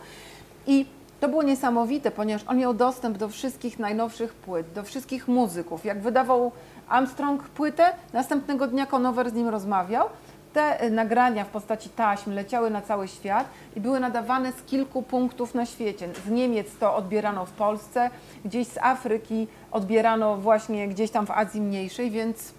I 0.68 0.86
to 1.20 1.30
było 1.30 1.44
niesamowite, 1.44 2.12
ponieważ 2.12 2.44
on 2.48 2.58
miał 2.58 2.74
dostęp 2.74 3.18
do 3.18 3.30
wszystkich 3.30 3.80
najnowszych 3.80 4.34
płyt, 4.34 4.74
do 4.76 4.84
wszystkich 4.84 5.28
muzyków. 5.28 5.86
Jak 5.86 6.02
wydawał 6.02 6.52
Armstrong 6.90 7.44
płytę, 7.44 7.86
następnego 8.14 8.68
dnia 8.68 8.86
Conover 8.86 9.30
z 9.30 9.34
nim 9.34 9.50
rozmawiał. 9.50 10.10
Te 10.54 10.86
y, 10.86 10.92
nagrania 10.92 11.44
w 11.44 11.48
postaci 11.48 11.90
taśm 11.90 12.32
leciały 12.32 12.70
na 12.70 12.82
cały 12.82 13.08
świat 13.08 13.48
i 13.76 13.82
były 13.82 14.00
nadawane 14.00 14.52
z 14.52 14.64
kilku 14.64 15.04
punktów 15.04 15.56
na 15.56 15.66
świecie. 15.66 16.10
Z 16.26 16.30
Niemiec 16.30 16.68
to 16.80 16.96
odbierano 16.96 17.46
w 17.46 17.52
Polsce, 17.52 18.10
gdzieś 18.46 18.68
z 18.68 18.78
Afryki 18.78 19.48
odbierano 19.72 20.38
właśnie 20.38 20.88
gdzieś 20.88 21.12
tam 21.12 21.26
w 21.26 21.32
Azji 21.32 21.62
Mniejszej, 21.62 22.12
więc, 22.12 22.54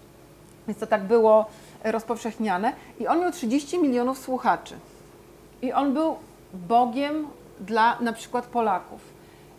więc 0.67 0.79
to 0.79 0.87
tak 0.87 1.03
było 1.03 1.45
y, 1.85 1.91
rozpowszechniane. 1.91 2.73
I 2.99 3.07
on 3.07 3.19
miał 3.19 3.31
30 3.31 3.79
milionów 3.79 4.17
słuchaczy. 4.17 4.75
I 5.61 5.73
on 5.73 5.93
był 5.93 6.15
Bogiem 6.53 7.27
dla 7.59 7.99
na 7.99 8.13
przykład 8.13 8.45
Polaków. 8.45 9.15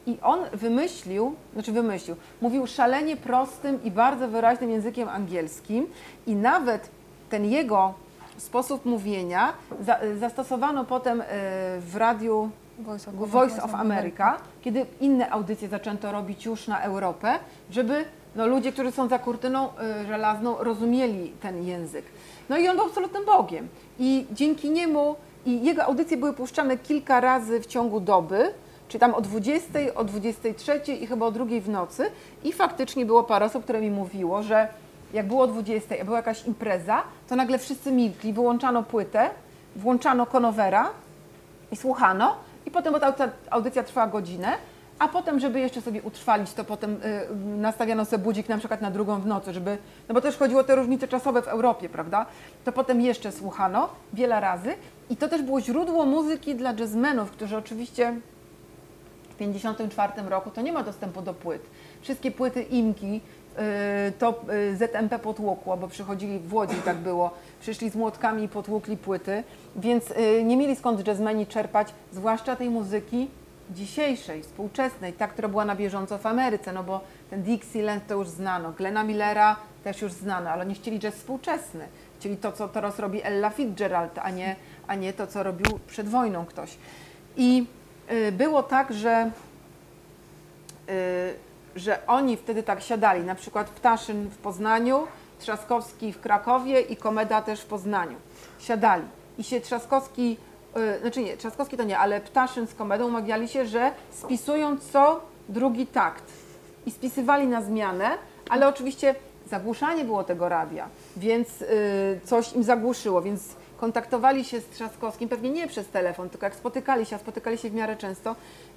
I 0.07 0.19
on 0.23 0.41
wymyślił, 0.53 1.35
znaczy 1.53 1.73
wymyślił, 1.73 2.17
mówił 2.41 2.67
szalenie 2.67 3.17
prostym 3.17 3.85
i 3.85 3.91
bardzo 3.91 4.29
wyraźnym 4.29 4.71
językiem 4.71 5.09
angielskim 5.09 5.87
i 6.27 6.35
nawet 6.35 6.91
ten 7.31 7.45
jego 7.45 7.95
sposób 8.39 8.85
mówienia 8.85 9.53
za, 9.81 9.99
zastosowano 10.21 10.85
potem 10.85 11.21
e, 11.21 11.25
w 11.81 11.97
radiu 11.97 12.51
Voice 12.79 13.11
of, 13.11 13.31
Voice 13.31 13.63
of 13.63 13.75
America, 13.75 14.37
kiedy 14.63 14.87
inne 15.01 15.31
audycje 15.31 15.69
zaczęto 15.69 16.13
robić 16.13 16.45
już 16.45 16.69
na 16.69 16.81
Europę, 16.81 17.39
żeby 17.71 18.05
no, 18.37 18.47
ludzie, 18.47 18.73
którzy 18.73 18.93
są 18.93 19.09
za 19.09 19.19
kurtyną 19.19 19.69
y, 19.69 20.07
żelazną, 20.07 20.57
rozumieli 20.59 21.33
ten 21.43 21.65
język. 21.65 22.05
No 22.49 22.59
i 22.59 22.69
on 22.69 22.77
był 22.77 22.85
absolutnym 22.85 23.25
Bogiem. 23.25 23.69
I 23.99 24.27
dzięki 24.33 24.71
niemu, 24.71 25.17
i 25.47 25.65
jego 25.65 25.85
audycje 25.85 26.17
były 26.17 26.33
puszczane 26.33 26.79
kilka 26.79 27.21
razy 27.21 27.61
w 27.61 27.67
ciągu 27.67 28.01
doby, 28.01 28.53
czyli 28.89 29.01
tam 29.01 29.15
o 29.15 29.21
20, 29.21 29.79
o 29.95 30.05
23 30.05 30.81
i 31.01 31.07
chyba 31.07 31.27
o 31.27 31.31
drugiej 31.31 31.61
w 31.61 31.69
nocy. 31.69 32.11
I 32.45 32.53
faktycznie 32.53 33.07
było 33.07 33.23
parę 33.25 33.47
osób, 33.47 33.65
które 33.65 33.81
mi 33.81 33.91
mówiło, 33.91 34.43
że 34.43 34.69
jak 35.13 35.27
było 35.27 35.43
o 35.43 35.47
20, 35.47 35.95
a 36.01 36.05
była 36.05 36.17
jakaś 36.17 36.47
impreza, 36.47 37.03
to 37.29 37.37
nagle 37.37 37.59
wszyscy 37.59 37.93
milkli, 37.93 38.33
wyłączano 38.33 38.83
płytę, 38.83 39.31
włączano 39.77 40.27
konowera 40.27 40.91
i 41.73 41.77
słuchano. 41.77 42.37
I 42.67 42.71
potem, 42.71 42.93
bo 42.93 43.01
ta 43.01 43.13
audycja- 43.51 43.85
trwała 43.85 44.07
godzinę, 44.07 44.53
a 44.99 45.09
potem, 45.09 45.41
żeby 45.41 45.61
jeszcze 45.61 45.83
sobie 45.83 46.03
utrwalić, 46.03 46.53
to 46.53 46.65
potem 46.65 46.93
y, 46.93 47.37
nastawiano 47.59 48.05
sobie 48.05 48.25
budzik 48.25 48.49
na 48.49 48.59
przykład 48.59 48.81
na 48.81 48.91
drugą 48.91 49.21
w 49.21 49.27
nocy, 49.27 49.53
żeby, 49.53 49.79
no 50.09 50.15
bo 50.15 50.21
też 50.21 50.37
chodziło 50.37 50.61
o 50.61 50.65
te 50.65 50.75
różnice 50.77 51.09
czasowe 51.09 51.43
w 51.43 51.49
Europie, 51.49 51.89
prawda? 51.89 52.27
To 52.65 52.73
potem 52.73 53.01
jeszcze 53.01 53.33
słuchano 53.33 53.89
wiele 54.13 54.41
razy 54.41 54.75
i 55.11 55.17
to 55.17 55.29
też 55.29 55.43
było 55.43 55.61
źródło 55.61 56.07
muzyki 56.07 56.55
dla 56.55 56.73
jazzmenów, 56.73 57.31
którzy 57.31 57.57
oczywiście 57.57 58.15
w 59.31 59.35
1954 59.39 60.29
roku 60.31 60.51
to 60.51 60.61
nie 60.61 60.73
ma 60.73 60.83
dostępu 60.83 61.23
do 61.23 61.35
płyt. 61.35 61.63
Wszystkie 62.01 62.31
płyty 62.31 62.63
Imki 62.63 63.17
y, 63.17 63.21
to 64.19 64.43
y, 64.73 64.77
ZMP 64.77 65.19
potłukło, 65.19 65.77
bo 65.77 65.89
przychodzili 65.89 66.39
w 66.39 66.55
Łodzi, 66.55 66.77
tak 66.85 66.97
było, 66.97 67.31
przyszli 67.61 67.91
z 67.91 67.95
młotkami 67.97 68.45
i 68.45 68.49
potłukli 68.49 68.97
płyty, 68.97 69.43
więc 69.77 70.11
y, 70.11 70.45
nie 70.45 70.57
mieli 70.57 70.77
skąd 70.77 71.07
jazzmeni 71.07 71.47
czerpać, 71.47 71.95
zwłaszcza 72.13 72.57
tej 72.57 72.71
muzyki 72.71 73.29
dzisiejszej, 73.71 74.43
współczesnej, 74.43 75.13
ta, 75.13 75.29
która 75.29 75.49
była 75.49 75.65
na 75.65 75.77
bieżąco 75.77 76.19
w 76.19 76.27
Ameryce, 76.27 76.73
no 76.73 76.85
bo 76.85 77.01
ten 77.31 77.43
Dixieland 77.43 78.07
to 78.07 78.15
już 78.15 78.29
znano, 78.29 78.73
Glena 78.73 79.05
Millera 79.05 79.57
też 79.85 80.03
już 80.03 80.13
znano, 80.13 80.51
ale 80.51 80.67
nie 80.67 80.75
chcieli 80.75 80.99
jazz 80.99 81.15
współczesny. 81.15 81.89
Chcieli 82.19 82.37
to, 82.37 82.53
co 82.53 82.69
teraz 82.69 82.99
robi 82.99 83.23
Ella 83.23 83.51
Fitzgerald, 83.51 84.19
a 84.19 84.31
nie, 84.31 84.57
a 84.87 84.95
nie 84.95 85.13
to, 85.13 85.27
co 85.27 85.43
robił 85.43 85.79
przed 85.87 86.09
wojną 86.09 86.47
ktoś. 86.47 86.77
I 87.37 87.67
y, 88.11 88.33
było 88.33 88.63
tak, 88.63 88.93
że 88.93 89.31
y, 90.89 91.46
że 91.77 92.07
oni 92.07 92.37
wtedy 92.37 92.63
tak 92.63 92.83
siadali, 92.83 93.25
na 93.25 93.35
przykład 93.35 93.71
Ptaszyn 93.71 94.29
w 94.29 94.37
Poznaniu, 94.37 95.07
Trzaskowski 95.39 96.13
w 96.13 96.21
Krakowie 96.21 96.81
i 96.81 96.97
Komeda 96.97 97.43
też 97.43 97.61
w 97.61 97.67
Poznaniu. 97.67 98.17
Siadali 98.59 99.05
i 99.39 99.45
się 99.45 99.61
Trzaskowski, 99.61 100.37
y, 100.97 101.01
znaczy 101.01 101.23
nie, 101.23 101.37
Trzaskowski 101.37 101.77
to 101.77 101.85
nie, 101.85 101.99
ale 101.99 102.21
Ptaszyn 102.21 102.67
z 102.67 102.75
Komedą 102.75 103.07
umawiali 103.07 103.49
się, 103.49 103.67
że 103.67 103.93
spisują 104.11 104.77
co 104.93 105.21
drugi 105.49 105.87
takt 105.87 106.25
i 106.87 106.91
spisywali 106.91 107.47
na 107.47 107.63
zmianę, 107.63 108.11
ale 108.49 108.69
oczywiście 108.69 109.15
zagłuszanie 109.51 110.05
było 110.05 110.25
tego 110.25 110.49
radia, 110.49 110.89
więc 111.17 111.63
y, 111.63 112.21
coś 112.25 112.53
im 112.53 112.63
zagłuszyło, 112.63 113.23
więc 113.23 113.43
kontaktowali 113.77 114.45
się 114.45 114.61
z 114.61 114.69
Trzaskowskim, 114.69 115.29
pewnie 115.29 115.51
nie 115.51 115.67
przez 115.67 115.89
telefon, 115.89 116.31
tylko 116.31 116.47
jak 116.47 116.55
spotykali 116.55 117.07
się, 117.07 117.17
a 117.17 117.19
spotykali 117.19 117.59
się 117.59 117.71
w 117.71 117.75
miarę 117.75 117.97
często, 117.97 118.37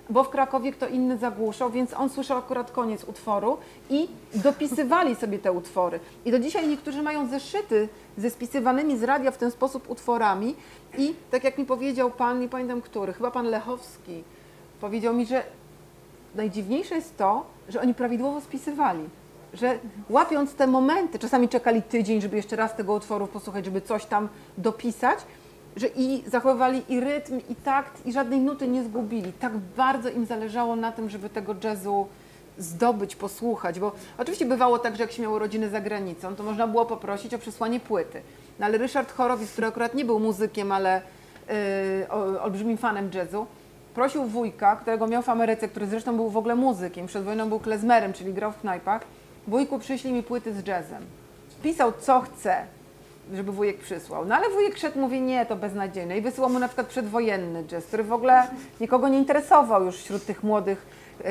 bo 0.09 0.23
w 0.23 0.29
Krakowie 0.29 0.71
kto 0.71 0.87
inny 0.87 1.17
zagłuszał, 1.17 1.69
więc 1.69 1.93
on 1.93 2.09
słyszał 2.09 2.37
akurat 2.37 2.71
koniec 2.71 3.03
utworu 3.03 3.57
i 3.89 4.07
dopisywali 4.35 5.15
sobie 5.15 5.39
te 5.39 5.51
utwory. 5.51 5.99
I 6.25 6.31
do 6.31 6.39
dzisiaj 6.39 6.67
niektórzy 6.67 7.03
mają 7.03 7.27
zeszyty 7.27 7.89
ze 8.17 8.29
spisywanymi 8.29 8.97
z 8.97 9.03
radia 9.03 9.31
w 9.31 9.37
ten 9.37 9.51
sposób 9.51 9.89
utworami 9.89 10.55
i 10.97 11.15
tak 11.31 11.43
jak 11.43 11.57
mi 11.57 11.65
powiedział 11.65 12.11
pan, 12.11 12.39
nie 12.39 12.49
pamiętam 12.49 12.81
który, 12.81 13.13
chyba 13.13 13.31
pan 13.31 13.45
Lechowski, 13.45 14.23
powiedział 14.81 15.13
mi, 15.13 15.25
że 15.25 15.43
najdziwniejsze 16.35 16.95
jest 16.95 17.17
to, 17.17 17.45
że 17.69 17.81
oni 17.81 17.93
prawidłowo 17.93 18.41
spisywali. 18.41 19.09
Że 19.53 19.79
łapiąc 20.09 20.53
te 20.53 20.67
momenty, 20.67 21.19
czasami 21.19 21.49
czekali 21.49 21.81
tydzień, 21.81 22.21
żeby 22.21 22.35
jeszcze 22.37 22.55
raz 22.55 22.75
tego 22.75 22.93
utworu 22.93 23.27
posłuchać, 23.27 23.65
żeby 23.65 23.81
coś 23.81 24.05
tam 24.05 24.29
dopisać, 24.57 25.19
że 25.79 25.87
i 25.87 26.23
zachowywali 26.27 26.81
i 26.89 26.99
rytm, 26.99 27.39
i 27.49 27.55
takt, 27.55 28.05
i 28.05 28.11
żadnej 28.11 28.39
nuty 28.39 28.67
nie 28.67 28.83
zgubili. 28.83 29.33
Tak 29.33 29.57
bardzo 29.57 30.09
im 30.09 30.25
zależało 30.25 30.75
na 30.75 30.91
tym, 30.91 31.09
żeby 31.09 31.29
tego 31.29 31.55
jazzu 31.63 32.07
zdobyć, 32.57 33.15
posłuchać, 33.15 33.79
bo 33.79 33.91
oczywiście 34.17 34.45
bywało 34.45 34.79
tak, 34.79 34.95
że 34.95 35.03
jak 35.03 35.11
się 35.11 35.21
miało 35.21 35.39
rodziny 35.39 35.69
za 35.69 35.81
granicą, 35.81 36.35
to 36.35 36.43
można 36.43 36.67
było 36.67 36.85
poprosić 36.85 37.33
o 37.33 37.39
przesłanie 37.39 37.79
płyty. 37.79 38.21
No 38.59 38.65
ale 38.65 38.77
Ryszard 38.77 39.11
Chorowicz, 39.11 39.49
który 39.49 39.67
akurat 39.67 39.93
nie 39.93 40.05
był 40.05 40.19
muzykiem, 40.19 40.71
ale 40.71 41.01
yy, 41.99 42.41
olbrzymim 42.41 42.77
fanem 42.77 43.09
jazzu, 43.13 43.45
prosił 43.95 44.23
wujka, 44.23 44.75
którego 44.75 45.07
miał 45.07 45.21
w 45.21 45.29
Ameryce, 45.29 45.67
który 45.67 45.87
zresztą 45.87 46.15
był 46.15 46.29
w 46.29 46.37
ogóle 46.37 46.55
muzykiem, 46.55 47.07
przed 47.07 47.23
wojną 47.23 47.49
był 47.49 47.59
klezmerem, 47.59 48.13
czyli 48.13 48.33
grał 48.33 48.51
w 48.51 48.59
knajpach, 48.59 49.01
wujku 49.47 49.79
przyślij 49.79 50.13
mi 50.13 50.23
płyty 50.23 50.53
z 50.53 50.67
jazzem. 50.67 51.05
Pisał 51.63 51.93
co 51.99 52.21
chce, 52.21 52.65
żeby 53.35 53.51
wujek 53.51 53.77
przysłał. 53.77 54.25
No 54.25 54.35
ale 54.35 54.49
wujek 54.49 54.77
szedł, 54.77 54.99
mówi 54.99 55.21
nie, 55.21 55.45
to 55.45 55.55
beznadziejne. 55.55 56.17
I 56.17 56.21
wysyłał 56.21 56.49
mu 56.49 56.59
na 56.59 56.67
przykład 56.67 56.87
przedwojenny 56.87 57.63
jazz, 57.63 57.85
który 57.85 58.03
w 58.03 58.13
ogóle 58.13 58.47
nikogo 58.81 59.09
nie 59.09 59.17
interesował 59.17 59.85
już 59.85 59.95
wśród 59.95 60.25
tych 60.25 60.43
młodych 60.43 60.85
yy, 61.19 61.29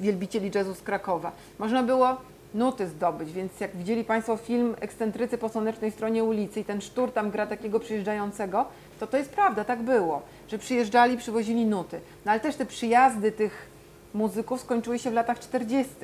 wielbicieli 0.00 0.50
jazzu 0.54 0.74
z 0.74 0.82
Krakowa. 0.82 1.32
Można 1.58 1.82
było 1.82 2.16
nuty 2.54 2.86
zdobyć, 2.88 3.32
więc 3.32 3.60
jak 3.60 3.76
widzieli 3.76 4.04
Państwo 4.04 4.36
film 4.36 4.74
Ekscentrycy 4.80 5.38
po 5.38 5.48
słonecznej 5.48 5.90
stronie 5.90 6.24
ulicy 6.24 6.60
i 6.60 6.64
ten 6.64 6.80
sztur 6.80 7.12
tam 7.12 7.30
gra 7.30 7.46
takiego 7.46 7.80
przyjeżdżającego, 7.80 8.64
to 9.00 9.06
to 9.06 9.16
jest 9.16 9.30
prawda, 9.30 9.64
tak 9.64 9.82
było, 9.82 10.22
że 10.48 10.58
przyjeżdżali, 10.58 11.16
przywozili 11.16 11.66
nuty. 11.66 12.00
No 12.24 12.32
ale 12.32 12.40
też 12.40 12.56
te 12.56 12.66
przyjazdy 12.66 13.32
tych 13.32 13.66
muzyków 14.14 14.60
skończyły 14.60 14.98
się 14.98 15.10
w 15.10 15.14
latach 15.14 15.40
40. 15.40 15.94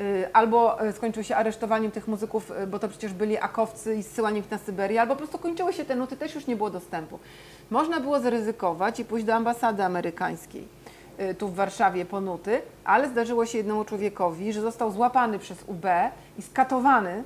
Y, 0.00 0.28
Albo 0.32 0.84
y, 0.86 0.92
skończyły 0.92 1.24
się 1.24 1.36
aresztowaniem 1.36 1.90
tych 1.90 2.08
muzyków, 2.08 2.50
y, 2.50 2.66
bo 2.66 2.78
to 2.78 2.88
przecież 2.88 3.12
byli 3.12 3.38
akowcy 3.38 3.96
i 3.96 4.02
zsyłaniem 4.02 4.44
ich 4.44 4.50
na 4.50 4.58
Syberię, 4.58 5.00
albo 5.00 5.14
po 5.14 5.18
prostu 5.18 5.38
kończyły 5.38 5.72
się 5.72 5.84
te 5.84 5.96
nuty, 5.96 6.16
też 6.16 6.34
już 6.34 6.46
nie 6.46 6.56
było 6.56 6.70
dostępu. 6.70 7.18
Można 7.70 8.00
było 8.00 8.20
zaryzykować 8.20 9.00
i 9.00 9.04
pójść 9.04 9.26
do 9.26 9.34
ambasady 9.34 9.82
amerykańskiej 9.82 10.68
tu 11.38 11.48
w 11.48 11.54
Warszawie 11.54 12.04
po 12.04 12.20
nuty, 12.20 12.62
ale 12.84 13.08
zdarzyło 13.08 13.46
się 13.46 13.58
jednemu 13.58 13.84
człowiekowi, 13.84 14.52
że 14.52 14.60
został 14.60 14.90
złapany 14.90 15.38
przez 15.38 15.62
UB 15.66 15.86
i 16.38 16.42
skatowany, 16.42 17.22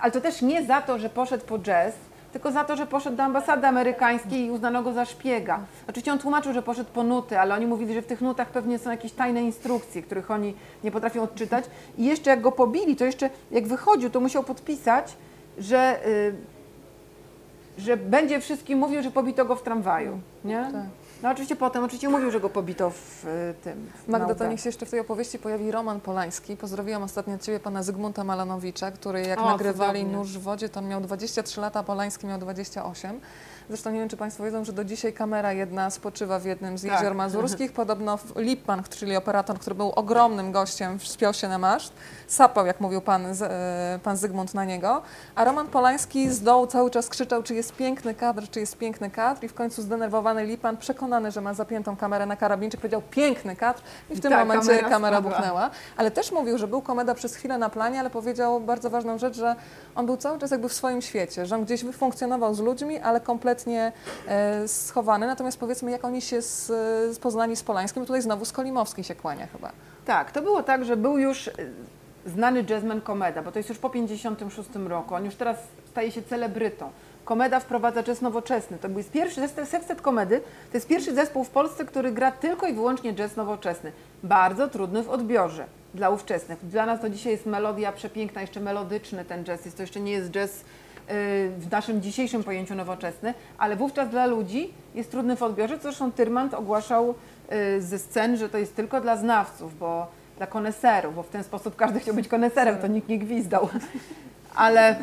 ale 0.00 0.12
to 0.12 0.20
też 0.20 0.42
nie 0.42 0.66
za 0.66 0.82
to, 0.82 0.98
że 0.98 1.08
poszedł 1.08 1.44
po 1.44 1.58
jazz, 1.58 1.94
tylko 2.34 2.52
za 2.52 2.64
to, 2.64 2.76
że 2.76 2.86
poszedł 2.86 3.16
do 3.16 3.22
ambasady 3.22 3.66
amerykańskiej 3.66 4.44
i 4.46 4.50
uznano 4.50 4.82
go 4.82 4.92
za 4.92 5.04
szpiega. 5.04 5.60
Oczywiście 5.88 6.12
on 6.12 6.18
tłumaczył, 6.18 6.52
że 6.52 6.62
poszedł 6.62 6.90
po 6.94 7.02
nuty, 7.02 7.38
ale 7.38 7.54
oni 7.54 7.66
mówili, 7.66 7.94
że 7.94 8.02
w 8.02 8.06
tych 8.06 8.20
nutach 8.20 8.48
pewnie 8.48 8.78
są 8.78 8.90
jakieś 8.90 9.12
tajne 9.12 9.42
instrukcje, 9.42 10.02
których 10.02 10.30
oni 10.30 10.54
nie 10.84 10.90
potrafią 10.90 11.22
odczytać. 11.22 11.64
I 11.98 12.04
jeszcze 12.04 12.30
jak 12.30 12.40
go 12.40 12.52
pobili, 12.52 12.96
to 12.96 13.04
jeszcze 13.04 13.30
jak 13.50 13.66
wychodził, 13.66 14.10
to 14.10 14.20
musiał 14.20 14.44
podpisać, 14.44 15.16
że, 15.58 16.06
y, 16.06 16.34
że 17.78 17.96
będzie 17.96 18.40
wszystkim 18.40 18.78
mówił, 18.78 19.02
że 19.02 19.10
pobito 19.10 19.44
go 19.44 19.56
w 19.56 19.62
tramwaju. 19.62 20.20
Nie? 20.44 20.68
Tak. 20.72 20.84
No 21.24 21.30
oczywiście 21.30 21.56
potem, 21.56 21.84
oczywiście 21.84 22.08
mówił, 22.08 22.30
że 22.30 22.40
go 22.40 22.50
pobito 22.50 22.90
w 22.90 23.24
y, 23.24 23.54
tym. 23.62 23.90
w 24.06 24.08
Magda, 24.08 24.34
to 24.34 24.46
niech 24.46 24.60
się 24.60 24.68
jeszcze 24.68 24.86
w 24.86 24.90
tej 24.90 25.00
opowieści 25.00 25.38
pojawi 25.38 25.70
Roman 25.70 26.00
Polański. 26.00 26.56
Pozdrowiłam 26.56 27.02
ostatnio 27.02 27.38
Ciebie 27.38 27.60
pana 27.60 27.82
Zygmunta 27.82 28.24
Malanowicza, 28.24 28.90
który 28.90 29.20
jak 29.20 29.40
O, 29.40 29.44
nagrywali 29.44 30.00
cudownie. 30.00 30.18
Nóż 30.18 30.38
w 30.38 30.42
wodzie, 30.42 30.68
to 30.68 30.80
on 30.80 30.88
miał 30.88 31.00
23 31.00 31.60
lata, 31.60 31.80
a 31.80 31.82
Polański 31.82 32.26
miał 32.26 32.38
28. 32.38 33.20
Zresztą 33.68 33.90
nie 33.90 33.98
wiem, 34.00 34.08
czy 34.08 34.16
Państwo 34.16 34.44
wiedzą, 34.44 34.64
że 34.64 34.72
do 34.72 34.84
dzisiaj 34.84 35.12
kamera 35.12 35.52
jedna 35.52 35.90
spoczywa 35.90 36.38
w 36.38 36.44
jednym 36.44 36.78
z 36.78 36.82
Tak. 36.82 36.92
jezior 36.92 37.14
mazurskich. 37.14 37.72
Podobno 37.82 38.18
Lipman, 38.36 38.82
czyli 38.90 39.16
operator, 39.16 39.58
który 39.58 39.74
był 39.76 39.90
ogromnym 39.90 40.52
gościem, 40.52 40.98
wspiął 40.98 41.34
się 41.34 41.48
na 41.48 41.58
maszt, 41.58 41.92
sapał, 42.26 42.66
jak 42.66 42.80
mówił 42.80 43.00
pan, 43.00 43.26
e, 43.26 43.98
pan 44.02 44.16
Zygmunt 44.16 44.54
na 44.54 44.64
niego, 44.64 45.02
a 45.34 45.44
Roman 45.44 45.66
Polański 45.66 46.30
z 46.30 46.42
dołu 46.42 46.66
cały 46.66 46.90
czas 46.90 47.08
krzyczał, 47.08 47.42
czy 47.42 47.54
jest 47.54 47.72
piękny 47.72 48.14
kadr, 48.14 48.42
czy 48.50 48.60
jest 48.60 48.78
piękny 48.78 49.10
kadr 49.10 49.44
i 49.44 49.48
w 49.48 49.54
końcu 49.54 49.82
zdenerwowany 49.82 50.46
Lipan, 50.46 50.76
przekonany, 50.76 51.30
że 51.30 51.40
ma 51.40 51.54
zapiętą 51.54 51.96
kamerę 51.96 52.26
na 52.26 52.36
karabinczyk, 52.36 52.80
powiedział 52.80 53.02
piękny 53.10 53.56
kadr 53.56 53.82
i 54.10 54.14
w 54.14 54.20
tym 54.20 54.30
Tak, 54.30 54.40
momencie 54.40 54.68
kamera 54.68 54.90
kamera, 54.90 55.20
buchnęła. 55.20 55.70
Ale 55.96 56.10
też 56.10 56.32
mówił, 56.32 56.58
że 56.58 56.68
był 56.68 56.82
komeda 56.82 57.14
przez 57.14 57.34
chwilę 57.34 57.58
na 57.58 57.70
planie, 57.70 58.00
ale 58.00 58.10
powiedział 58.10 58.60
bardzo 58.60 58.90
ważną 58.90 59.18
rzecz, 59.18 59.36
że 59.36 59.56
on 59.94 60.06
był 60.06 60.16
cały 60.16 60.38
czas 60.38 60.50
jakby 60.50 60.68
w 60.68 60.72
swoim 60.72 61.02
świecie, 61.02 61.46
że 61.46 61.54
on 61.54 61.64
gdzieś 61.64 61.84
funkcjonował 61.92 62.54
z 62.54 62.60
ludźmi, 62.60 62.98
ale 62.98 63.20
kompletnie 63.20 63.53
e, 64.28 64.68
schowany. 64.68 65.26
Natomiast 65.26 65.58
powiedzmy, 65.58 65.90
jak 65.90 66.04
oni 66.04 66.22
się 66.22 66.42
z, 66.42 66.66
z 67.14 67.18
poznali 67.18 67.56
z 67.56 67.62
Polańskim, 67.62 68.06
tutaj 68.06 68.22
znowu 68.22 68.44
Skolimowski 68.44 69.04
się 69.04 69.14
kłania 69.14 69.46
chyba. 69.46 69.72
Tak, 70.04 70.32
to 70.32 70.42
było 70.42 70.62
tak, 70.62 70.84
że 70.84 70.96
był 70.96 71.18
już 71.18 71.46
y, 71.46 71.52
znany 72.26 72.64
jazzman 72.70 73.00
Komeda, 73.00 73.42
bo 73.42 73.52
to 73.52 73.58
jest 73.58 73.68
już 73.68 73.78
po 73.78 73.90
56 73.90 74.68
roku. 74.86 75.14
On 75.14 75.24
już 75.24 75.34
teraz 75.34 75.56
staje 75.90 76.12
się 76.12 76.22
celebrytą. 76.22 76.90
Komeda 77.24 77.60
wprowadza 77.60 78.02
jazz 78.02 78.22
nowoczesny. 78.22 78.78
To 78.78 78.88
był 78.88 79.02
pierwszy 79.12 79.40
zespół, 79.40 79.66
Sextet 79.66 80.02
Komedy, 80.02 80.40
to 80.70 80.76
jest 80.76 80.86
pierwszy 80.86 81.14
zespół 81.14 81.44
w 81.44 81.50
Polsce, 81.50 81.84
który 81.84 82.12
gra 82.12 82.32
tylko 82.32 82.66
i 82.66 82.72
wyłącznie 82.72 83.14
jazz 83.14 83.36
nowoczesny. 83.36 83.92
Bardzo 84.22 84.68
trudny 84.68 85.02
w 85.02 85.10
odbiorze 85.10 85.66
dla 85.94 86.10
ówczesnych. 86.10 86.66
Dla 86.66 86.86
nas 86.86 87.00
to 87.00 87.10
dzisiaj 87.10 87.32
jest 87.32 87.46
melodia 87.46 87.92
przepiękna, 87.92 88.40
jeszcze 88.40 88.60
melodyczny 88.60 89.24
ten 89.24 89.44
jazz. 89.44 89.64
Jest 89.64 89.76
to 89.76 89.82
jeszcze 89.82 90.00
nie 90.00 90.12
jest 90.12 90.30
jazz 90.30 90.64
w 91.58 91.66
naszym 91.70 92.02
dzisiejszym 92.02 92.44
pojęciu 92.44 92.74
nowoczesny, 92.74 93.34
ale 93.58 93.76
wówczas 93.76 94.08
dla 94.08 94.26
ludzi 94.26 94.72
jest 94.94 95.10
trudny 95.10 95.36
w 95.36 95.42
odbiorze. 95.42 95.78
Zresztą 95.82 96.12
Tyrmand 96.12 96.54
ogłaszał 96.54 97.14
y, 97.52 97.82
ze 97.82 97.98
scen, 97.98 98.36
że 98.36 98.48
to 98.48 98.58
jest 98.58 98.76
tylko 98.76 99.00
dla 99.00 99.16
znawców, 99.16 99.78
bo 99.78 100.06
dla 100.36 100.46
koneserów, 100.46 101.14
bo 101.14 101.22
w 101.22 101.28
ten 101.28 101.44
sposób 101.44 101.76
każdy 101.76 102.00
chciał 102.00 102.14
być 102.14 102.28
koneserem, 102.28 102.78
to 102.78 102.86
nikt 102.86 103.08
nie 103.08 103.18
gwizdał. 103.18 103.68
Ale, 104.54 104.96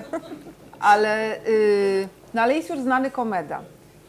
ale, 0.79 1.37
y, 1.47 2.07
no 2.33 2.41
ale 2.41 2.55
jest 2.55 2.69
już 2.69 2.79
znany 2.79 3.11
komeda. 3.11 3.61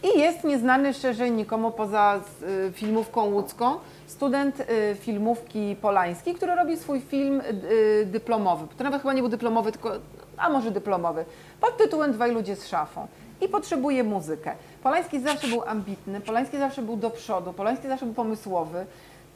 I 0.03 0.19
jest 0.19 0.45
nieznany 0.45 0.95
szerzej 0.95 1.31
nikomu 1.31 1.71
poza 1.71 2.21
y, 2.69 2.73
filmówką 2.73 3.25
łódzką 3.25 3.75
student 4.13 4.61
y, 4.61 4.97
filmówki 5.01 5.77
polańskiej, 5.81 6.35
który 6.35 6.55
robi 6.55 6.77
swój 6.77 7.01
film 7.01 7.41
y, 7.41 8.07
dyplomowy. 8.07 8.67
To 8.77 8.85
nawet 8.85 9.03
chyba 9.03 9.15
nie 9.15 9.23
był 9.23 9.31
dyplomowy, 9.31 9.73
tylko, 9.73 9.93
a 10.37 10.51
może 10.51 10.71
dyplomowy, 10.71 11.25
pod 11.61 11.77
tytułem 11.77 12.13
Dwaj 12.13 12.33
ludzie 12.33 12.57
z 12.57 12.67
szafą. 12.69 13.07
I 13.41 13.49
potrzebuje 13.49 14.05
muzykę. 14.05 14.55
Polański 14.83 15.21
zawsze 15.21 15.49
był 15.49 15.63
ambitny, 15.63 16.21
Polański 16.21 16.59
zawsze 16.59 16.83
był 16.83 16.97
do 16.97 17.11
przodu, 17.11 17.53
Polański 17.53 17.89
zawsze 17.89 18.07
był 18.07 18.15
pomysłowy. 18.15 18.87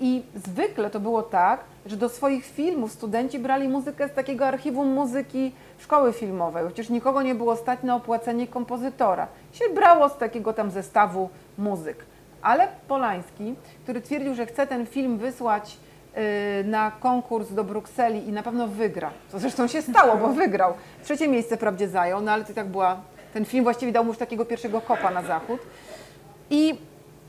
I 0.01 0.23
zwykle 0.35 0.91
to 0.91 1.01
było 1.01 1.23
tak, 1.23 1.61
że 1.87 1.97
do 1.97 2.09
swoich 2.09 2.45
filmów 2.45 2.93
studenci 2.93 3.39
brali 3.39 3.69
muzykę 3.69 4.09
z 4.09 4.13
takiego 4.13 4.47
archiwum 4.47 4.89
muzyki 4.89 5.53
szkoły 5.79 6.13
filmowej. 6.13 6.67
Przecież 6.67 6.91
nikogo 6.91 7.23
nie 7.23 7.35
było 7.35 7.57
stać 7.57 7.83
na 7.83 7.95
opłacenie 7.97 8.47
kompozytora. 8.47 9.29
Się 9.53 9.65
brało 9.75 10.09
z 10.09 10.19
takiego 10.19 10.53
tam 10.53 10.71
zestawu 10.71 11.29
muzyk. 11.59 12.05
Ale 12.47 12.69
Polański, 12.89 13.55
który 13.83 14.01
twierdził, 14.01 14.35
że 14.35 14.47
chce 14.47 14.67
ten 14.67 14.87
film 14.87 15.19
wysłać 15.19 15.77
yy, 16.17 16.23
na 16.65 16.91
konkurs 16.91 17.53
do 17.53 17.65
Brukseli 17.65 18.29
i 18.29 18.33
na 18.33 18.43
pewno 18.43 18.69
wygra. 18.69 19.11
Co 19.29 19.39
zresztą 19.39 19.67
się 19.67 19.83
stało, 19.83 20.17
bo 20.17 20.29
wygrał. 20.29 20.75
Trzecie 21.05 21.29
miejsce 21.29 21.57
wprawdzie 21.57 21.89
zajął, 21.89 22.21
no 22.21 22.33
ale 22.33 22.45
to 22.45 22.55
tak 22.55 22.67
była. 22.67 23.01
Ten 23.35 23.45
film 23.45 23.65
właściwie 23.65 23.93
dał 23.93 24.05
mu 24.05 24.11
już 24.11 24.19
takiego 24.19 24.45
pierwszego 24.45 24.81
kopa 24.81 25.11
na 25.11 25.23
zachód. 25.23 25.61
I 26.51 26.79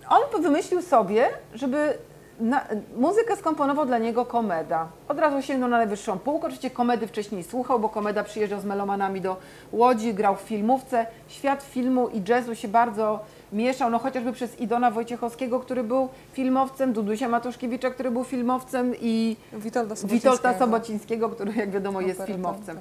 on 0.10 0.42
wymyślił 0.42 0.82
sobie, 0.82 1.30
żeby 1.54 1.98
na, 2.40 2.66
muzykę 2.98 3.36
skomponował 3.36 3.86
dla 3.86 3.98
niego 3.98 4.26
Komeda. 4.26 4.88
Od 5.08 5.20
razu 5.20 5.42
sięgnął 5.42 5.70
na 5.70 5.78
najwyższą 5.78 6.20
półkę. 6.20 6.48
Oczywiście 6.48 6.70
Komedy 6.70 7.08
wcześniej 7.08 7.44
słuchał, 7.44 7.80
bo 7.80 7.90
Komeda 7.90 8.24
przyjeżdżał 8.24 8.60
z 8.60 8.66
melomanami 8.66 9.22
do 9.22 9.38
Łodzi, 9.72 10.14
grał 10.14 10.36
w 10.36 10.42
filmówce. 10.42 11.06
Świat 11.28 11.64
filmu 11.64 12.10
i 12.10 12.22
jazzu 12.30 12.56
się 12.56 12.68
bardzo 12.68 13.20
mieszał, 13.54 13.90
no 13.90 14.00
chociażby 14.00 14.34
przez 14.34 14.60
Idona 14.60 14.92
Wojciechowskiego, 14.92 15.60
który 15.60 15.84
był 15.84 16.10
filmowcem, 16.34 16.94
Dudusia 16.94 17.30
Matuszkiewicza, 17.30 17.90
który 17.90 18.12
był 18.12 18.24
filmowcem 18.24 18.94
i 19.02 19.36
Witolda 19.54 19.96
Sobocińskiego. 19.96 20.36
Witolda 20.36 20.60
Sobocińskiego, 20.60 21.30
który 21.30 21.54
jak 21.54 21.72
wiadomo 21.72 22.02
jest 22.02 22.24
filmowcem. 22.24 22.80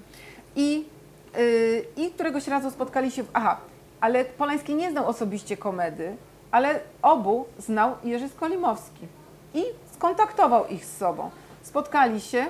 I, 0.56 0.84
yy, 1.36 1.84
I 1.96 2.10
któregoś 2.10 2.48
razu 2.48 2.70
spotkali 2.70 3.10
się, 3.10 3.22
w, 3.22 3.28
aha, 3.32 3.56
ale 4.00 4.24
Polański 4.24 4.74
nie 4.74 4.90
znał 4.90 5.08
osobiście 5.08 5.56
komedy, 5.56 6.16
ale 6.50 6.80
obu 7.02 7.44
znał 7.58 7.94
Jerzy 8.04 8.28
Skolimowski 8.28 9.06
i 9.56 9.64
skontaktował 9.94 10.66
ich 10.66 10.84
z 10.84 10.96
sobą. 10.96 11.30
Spotkali 11.62 12.20
się, 12.20 12.46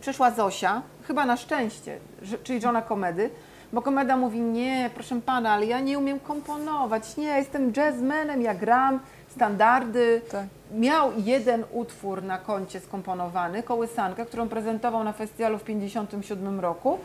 przyszła 0.00 0.30
Zosia, 0.30 0.82
chyba 1.06 1.26
na 1.26 1.36
szczęście, 1.36 1.98
czyli 2.42 2.60
żona 2.60 2.82
komedy, 2.82 3.30
bo 3.72 3.82
komeda 3.82 4.16
mówi, 4.16 4.40
nie, 4.40 4.90
proszę 4.94 5.20
pana, 5.20 5.52
ale 5.52 5.66
ja 5.66 5.80
nie 5.80 5.98
umiem 5.98 6.20
komponować, 6.20 7.16
nie, 7.16 7.26
jestem 7.26 7.72
jazzmenem, 7.76 8.42
ja 8.42 8.54
gram 8.54 9.00
standardy. 9.28 10.22
Tak. 10.30 10.46
Miał 10.72 11.12
jeden 11.16 11.64
utwór 11.72 12.22
na 12.22 12.38
koncie 12.38 12.80
skomponowany, 12.80 13.62
kołysankę, 13.62 14.26
którą 14.26 14.48
prezentował 14.48 15.04
na 15.04 15.12
festiwalu 15.12 15.58
w 15.58 15.62
1957 15.62 16.60
roku, 16.60 16.98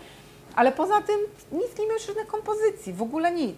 ale 0.55 0.71
poza 0.71 1.01
tym 1.01 1.19
nic 1.51 1.79
nie 1.79 1.87
miał 1.87 1.99
żadnych 1.99 2.27
kompozycji, 2.27 2.93
w 2.93 3.01
ogóle 3.01 3.31
nic. 3.31 3.55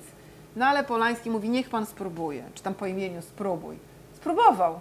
No 0.55 0.65
ale 0.65 0.83
Polański 0.83 1.29
mówi, 1.29 1.49
niech 1.49 1.69
pan 1.69 1.85
spróbuje, 1.85 2.43
czy 2.53 2.63
tam 2.63 2.73
po 2.73 2.85
imieniu 2.85 3.21
spróbuj. 3.21 3.77
Spróbował. 4.15 4.79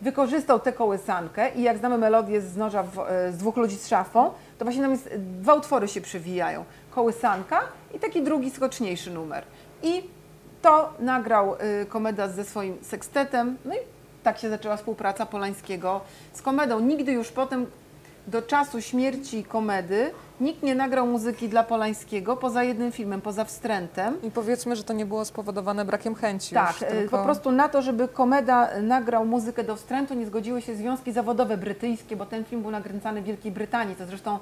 Wykorzystał 0.00 0.60
tę 0.60 0.72
kołysankę 0.72 1.50
i 1.54 1.62
jak 1.62 1.78
znamy 1.78 1.98
melodię 1.98 2.40
z 2.40 2.56
noża 2.56 2.82
w, 2.82 2.98
e, 2.98 3.32
z 3.32 3.36
dwóch 3.36 3.56
ludzi 3.56 3.76
z 3.76 3.88
szafą, 3.88 4.30
to 4.58 4.64
właśnie 4.64 4.82
tam 4.82 4.90
jest, 4.90 5.10
dwa 5.16 5.54
utwory 5.54 5.88
się 5.88 6.00
przewijają. 6.00 6.64
Kołysanka 6.90 7.60
i 7.94 7.98
taki 7.98 8.22
drugi, 8.22 8.50
skoczniejszy 8.50 9.10
numer. 9.10 9.44
I 9.82 10.02
to 10.62 10.92
nagrał 10.98 11.54
y, 11.54 11.86
Komeda 11.86 12.28
ze 12.28 12.44
swoim 12.44 12.78
sekstetem, 12.82 13.56
no 13.64 13.74
i 13.74 13.78
tak 14.22 14.38
się 14.38 14.50
zaczęła 14.50 14.76
współpraca 14.76 15.26
Polańskiego 15.26 16.00
z 16.32 16.42
Komedą. 16.42 16.80
Nigdy 16.80 17.12
już 17.12 17.30
potem, 17.30 17.66
do 18.26 18.42
czasu 18.42 18.82
śmierci 18.82 19.44
Komedy, 19.44 20.10
nikt 20.40 20.62
nie 20.62 20.74
nagrał 20.74 21.06
muzyki 21.06 21.48
dla 21.48 21.62
Polańskiego 21.62 22.36
poza 22.36 22.64
jednym 22.64 22.92
filmem, 22.92 23.20
poza 23.20 23.44
Wstrętem. 23.44 24.22
I 24.22 24.30
powiedzmy, 24.30 24.76
że 24.76 24.84
to 24.84 24.92
nie 24.92 25.06
było 25.06 25.24
spowodowane 25.24 25.84
brakiem 25.84 26.14
chęci 26.14 26.54
Tak, 26.54 26.80
już, 26.80 26.90
tylko... 26.90 27.18
po 27.18 27.24
prostu 27.24 27.52
na 27.52 27.68
to, 27.68 27.82
żeby 27.82 28.08
Komeda 28.08 28.68
nagrał 28.82 29.26
muzykę 29.26 29.64
do 29.64 29.76
Wstrętu, 29.76 30.14
nie 30.14 30.26
zgodziły 30.26 30.62
się 30.62 30.76
związki 30.76 31.12
zawodowe 31.12 31.56
brytyjskie, 31.56 32.16
bo 32.16 32.26
ten 32.26 32.44
film 32.44 32.62
był 32.62 32.70
nakręcany 32.70 33.22
w 33.22 33.24
Wielkiej 33.24 33.52
Brytanii, 33.52 33.96
co 33.96 34.06
zresztą 34.06 34.38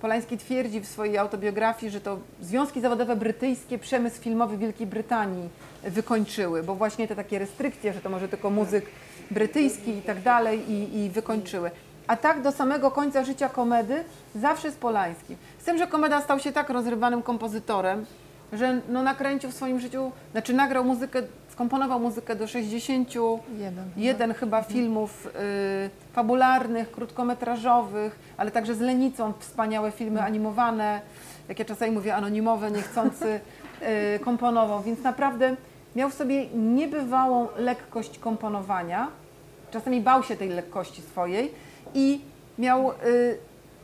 Polański 0.00 0.38
twierdzi 0.38 0.80
w 0.80 0.86
swojej 0.86 1.18
autobiografii, 1.18 1.92
że 1.92 2.00
to 2.00 2.18
związki 2.40 2.80
zawodowe 2.80 3.16
brytyjskie 3.16 3.78
przemysł 3.78 4.20
filmowy 4.20 4.56
Wielkiej 4.56 4.86
Brytanii 4.86 5.48
wykończyły, 5.82 6.62
bo 6.62 6.74
właśnie 6.74 7.08
te 7.08 7.16
takie 7.16 7.38
restrykcje, 7.38 7.92
że 7.92 8.00
to 8.00 8.10
może 8.10 8.28
tylko 8.28 8.50
muzyk 8.50 8.86
brytyjski 9.30 9.90
i 9.90 10.02
tak 10.02 10.22
dalej 10.22 10.72
i, 10.72 11.04
i 11.04 11.10
wykończyły. 11.10 11.70
A 12.06 12.16
tak 12.16 12.42
do 12.42 12.52
samego 12.52 12.90
końca 12.90 13.24
życia 13.24 13.48
komedy 13.48 14.04
zawsze 14.34 14.70
z 14.70 14.74
Polańskim. 14.74 15.36
Z 15.58 15.64
tym, 15.64 15.78
że 15.78 15.86
komeda 15.86 16.20
stał 16.20 16.38
się 16.38 16.52
tak 16.52 16.70
rozrywanym 16.70 17.22
kompozytorem, 17.22 18.06
że 18.52 18.80
no 18.88 19.02
nakręcił 19.02 19.50
w 19.50 19.54
swoim 19.54 19.80
życiu, 19.80 20.12
znaczy 20.32 20.54
nagrał 20.54 20.84
muzykę, 20.84 21.22
skomponował 21.48 22.00
muzykę 22.00 22.36
do 22.36 22.46
61 22.46 23.90
Jeden. 23.96 24.34
chyba 24.34 24.62
filmów 24.62 25.26
y, 25.26 25.30
fabularnych, 26.12 26.90
krótkometrażowych, 26.90 28.18
ale 28.36 28.50
także 28.50 28.74
z 28.74 28.80
Lenicą 28.80 29.32
wspaniałe 29.38 29.90
filmy 29.92 30.22
animowane, 30.22 31.00
jak 31.48 31.58
ja 31.58 31.64
czasami 31.64 31.92
mówię 31.92 32.16
anonimowe, 32.16 32.70
niechcący 32.70 33.40
y, 34.16 34.18
komponował, 34.18 34.82
więc 34.82 35.02
naprawdę 35.02 35.56
miał 35.96 36.10
w 36.10 36.14
sobie 36.14 36.46
niebywałą 36.50 37.48
lekkość 37.56 38.18
komponowania, 38.18 39.08
czasami 39.70 40.00
bał 40.00 40.22
się 40.22 40.36
tej 40.36 40.48
lekkości 40.48 41.02
swojej 41.02 41.65
i 41.96 42.20
miał 42.58 42.90
y, 42.90 43.38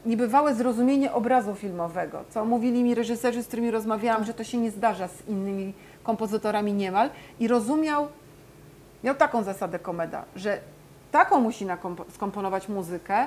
niebywałe 0.06 0.54
zrozumienie 0.54 1.12
obrazu 1.12 1.54
filmowego, 1.54 2.24
co 2.30 2.44
mówili 2.44 2.84
mi 2.84 2.94
reżyserzy, 2.94 3.42
z 3.42 3.46
którymi 3.46 3.70
rozmawiałam, 3.70 4.24
że 4.24 4.34
to 4.34 4.44
się 4.44 4.58
nie 4.58 4.70
zdarza 4.70 5.08
z 5.08 5.28
innymi 5.28 5.72
kompozytorami 6.02 6.72
niemal 6.72 7.10
i 7.40 7.48
rozumiał, 7.48 8.08
miał 9.04 9.14
taką 9.14 9.42
zasadę 9.42 9.78
komeda, 9.78 10.24
że 10.36 10.58
taką 11.12 11.40
musi 11.40 11.66
skomponować 12.14 12.68
muzykę, 12.68 13.26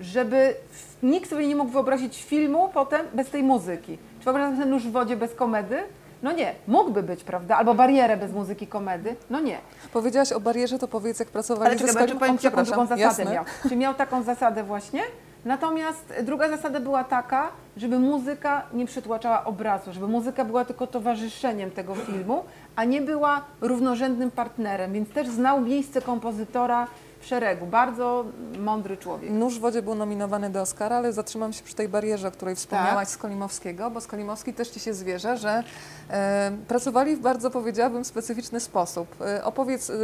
żeby 0.00 0.54
nikt 1.02 1.30
sobie 1.30 1.46
nie 1.46 1.56
mógł 1.56 1.70
wyobrazić 1.70 2.24
filmu 2.24 2.68
potem 2.74 3.06
bez 3.14 3.30
tej 3.30 3.42
muzyki. 3.42 3.98
Czy 4.18 4.24
wyobrażasz 4.24 4.58
sobie 4.58 4.70
nóż 4.70 4.82
w 4.82 4.92
wodzie 4.92 5.16
bez 5.16 5.34
komedy? 5.34 5.82
No 6.26 6.32
nie, 6.32 6.54
mógłby 6.68 7.02
być, 7.02 7.24
prawda? 7.24 7.56
Albo 7.56 7.74
barierę 7.74 8.16
bez 8.16 8.32
muzyki 8.32 8.66
komedy? 8.66 9.16
No 9.30 9.40
nie. 9.40 9.58
Powiedziałaś 9.92 10.32
o 10.32 10.40
barierze, 10.40 10.78
to 10.78 10.88
powiedz, 10.88 11.20
jak 11.20 11.28
pracowali 11.28 11.70
Ale 11.70 11.78
ze 11.78 11.86
czekaj, 11.86 12.02
jeszcze 12.02 12.18
powiem 12.18 12.38
jaką 12.42 12.64
drugą 12.64 12.86
zasadę 12.86 13.02
jasne. 13.02 13.24
miał. 13.24 13.44
Czy 13.68 13.76
miał 13.76 13.94
taką 13.94 14.22
zasadę 14.22 14.64
właśnie? 14.64 15.02
Natomiast 15.44 16.14
druga 16.22 16.48
zasada 16.48 16.80
była 16.80 17.04
taka, 17.04 17.48
żeby 17.76 17.98
muzyka 17.98 18.62
nie 18.72 18.86
przytłaczała 18.86 19.44
obrazu, 19.44 19.92
żeby 19.92 20.08
muzyka 20.08 20.44
była 20.44 20.64
tylko 20.64 20.86
towarzyszeniem 20.86 21.70
tego 21.70 21.94
filmu, 21.94 22.44
a 22.76 22.84
nie 22.84 23.00
była 23.02 23.40
równorzędnym 23.60 24.30
partnerem, 24.30 24.92
więc 24.92 25.10
też 25.10 25.28
znał 25.28 25.60
miejsce 25.60 26.02
kompozytora 26.02 26.86
w 27.20 27.26
szeregu. 27.26 27.66
Bardzo 27.66 28.24
mądry 28.58 28.96
człowiek. 28.96 29.30
Nóż 29.30 29.58
w 29.58 29.60
wodzie 29.60 29.82
był 29.82 29.94
nominowany 29.94 30.50
do 30.50 30.60
Oscara, 30.62 30.96
ale 30.96 31.12
zatrzymam 31.12 31.52
się 31.52 31.62
przy 31.64 31.74
tej 31.74 31.88
barierze, 31.88 32.28
o 32.28 32.30
której 32.30 32.56
wspomniałaś 32.56 33.08
Tak. 33.08 33.08
z 33.08 33.16
Kolimowskiego, 33.16 33.90
bo 33.90 34.00
Skolimowski 34.00 34.54
też 34.54 34.68
Ci 34.68 34.80
się 34.80 34.94
zwierzę, 34.94 35.36
że 35.38 35.62
e, 36.10 36.52
pracowali 36.68 37.16
w 37.16 37.20
bardzo, 37.20 37.50
powiedziałabym, 37.50 38.04
specyficzny 38.04 38.60
sposób. 38.60 39.08
E, 39.20 39.44
opowiedz, 39.44 39.90
e, 39.90 39.94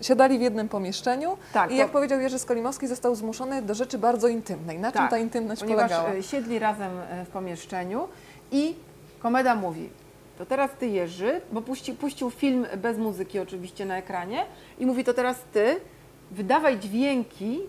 siadali 0.00 0.38
w 0.38 0.40
jednym 0.40 0.68
pomieszczeniu 0.68 1.36
Tak, 1.52 1.70
i 1.70 1.74
to- 1.74 1.78
jak 1.78 1.90
powiedział 1.90 2.20
Jerzy 2.20 2.38
Skolimowski, 2.38 2.86
został 2.86 3.14
zmuszony 3.14 3.62
do 3.62 3.74
rzeczy 3.74 3.98
bardzo 3.98 4.28
intymnej. 4.28 4.78
Na 4.78 4.92
czym 4.92 5.00
Tak, 5.00 5.10
ta 5.10 5.18
intymność 5.18 5.64
polegała? 5.64 6.08
e, 6.12 6.22
siedli 6.22 6.58
razem 6.58 6.90
e, 7.10 7.24
w 7.24 7.28
pomieszczeniu 7.28 8.08
i 8.52 8.74
komeda 9.20 9.54
mówi, 9.54 9.88
to 10.38 10.46
teraz 10.46 10.70
ty 10.78 10.86
Jerzy, 10.86 11.40
bo 11.52 11.62
puści, 11.62 11.92
puścił 11.92 12.30
film 12.30 12.66
bez 12.76 12.98
muzyki 12.98 13.38
oczywiście 13.38 13.86
na 13.86 13.96
ekranie 13.98 14.44
i 14.78 14.86
mówi, 14.86 15.04
to 15.04 15.14
teraz 15.14 15.36
ty 15.52 15.80
wydawaj 16.30 16.78
dźwięki, 16.78 17.60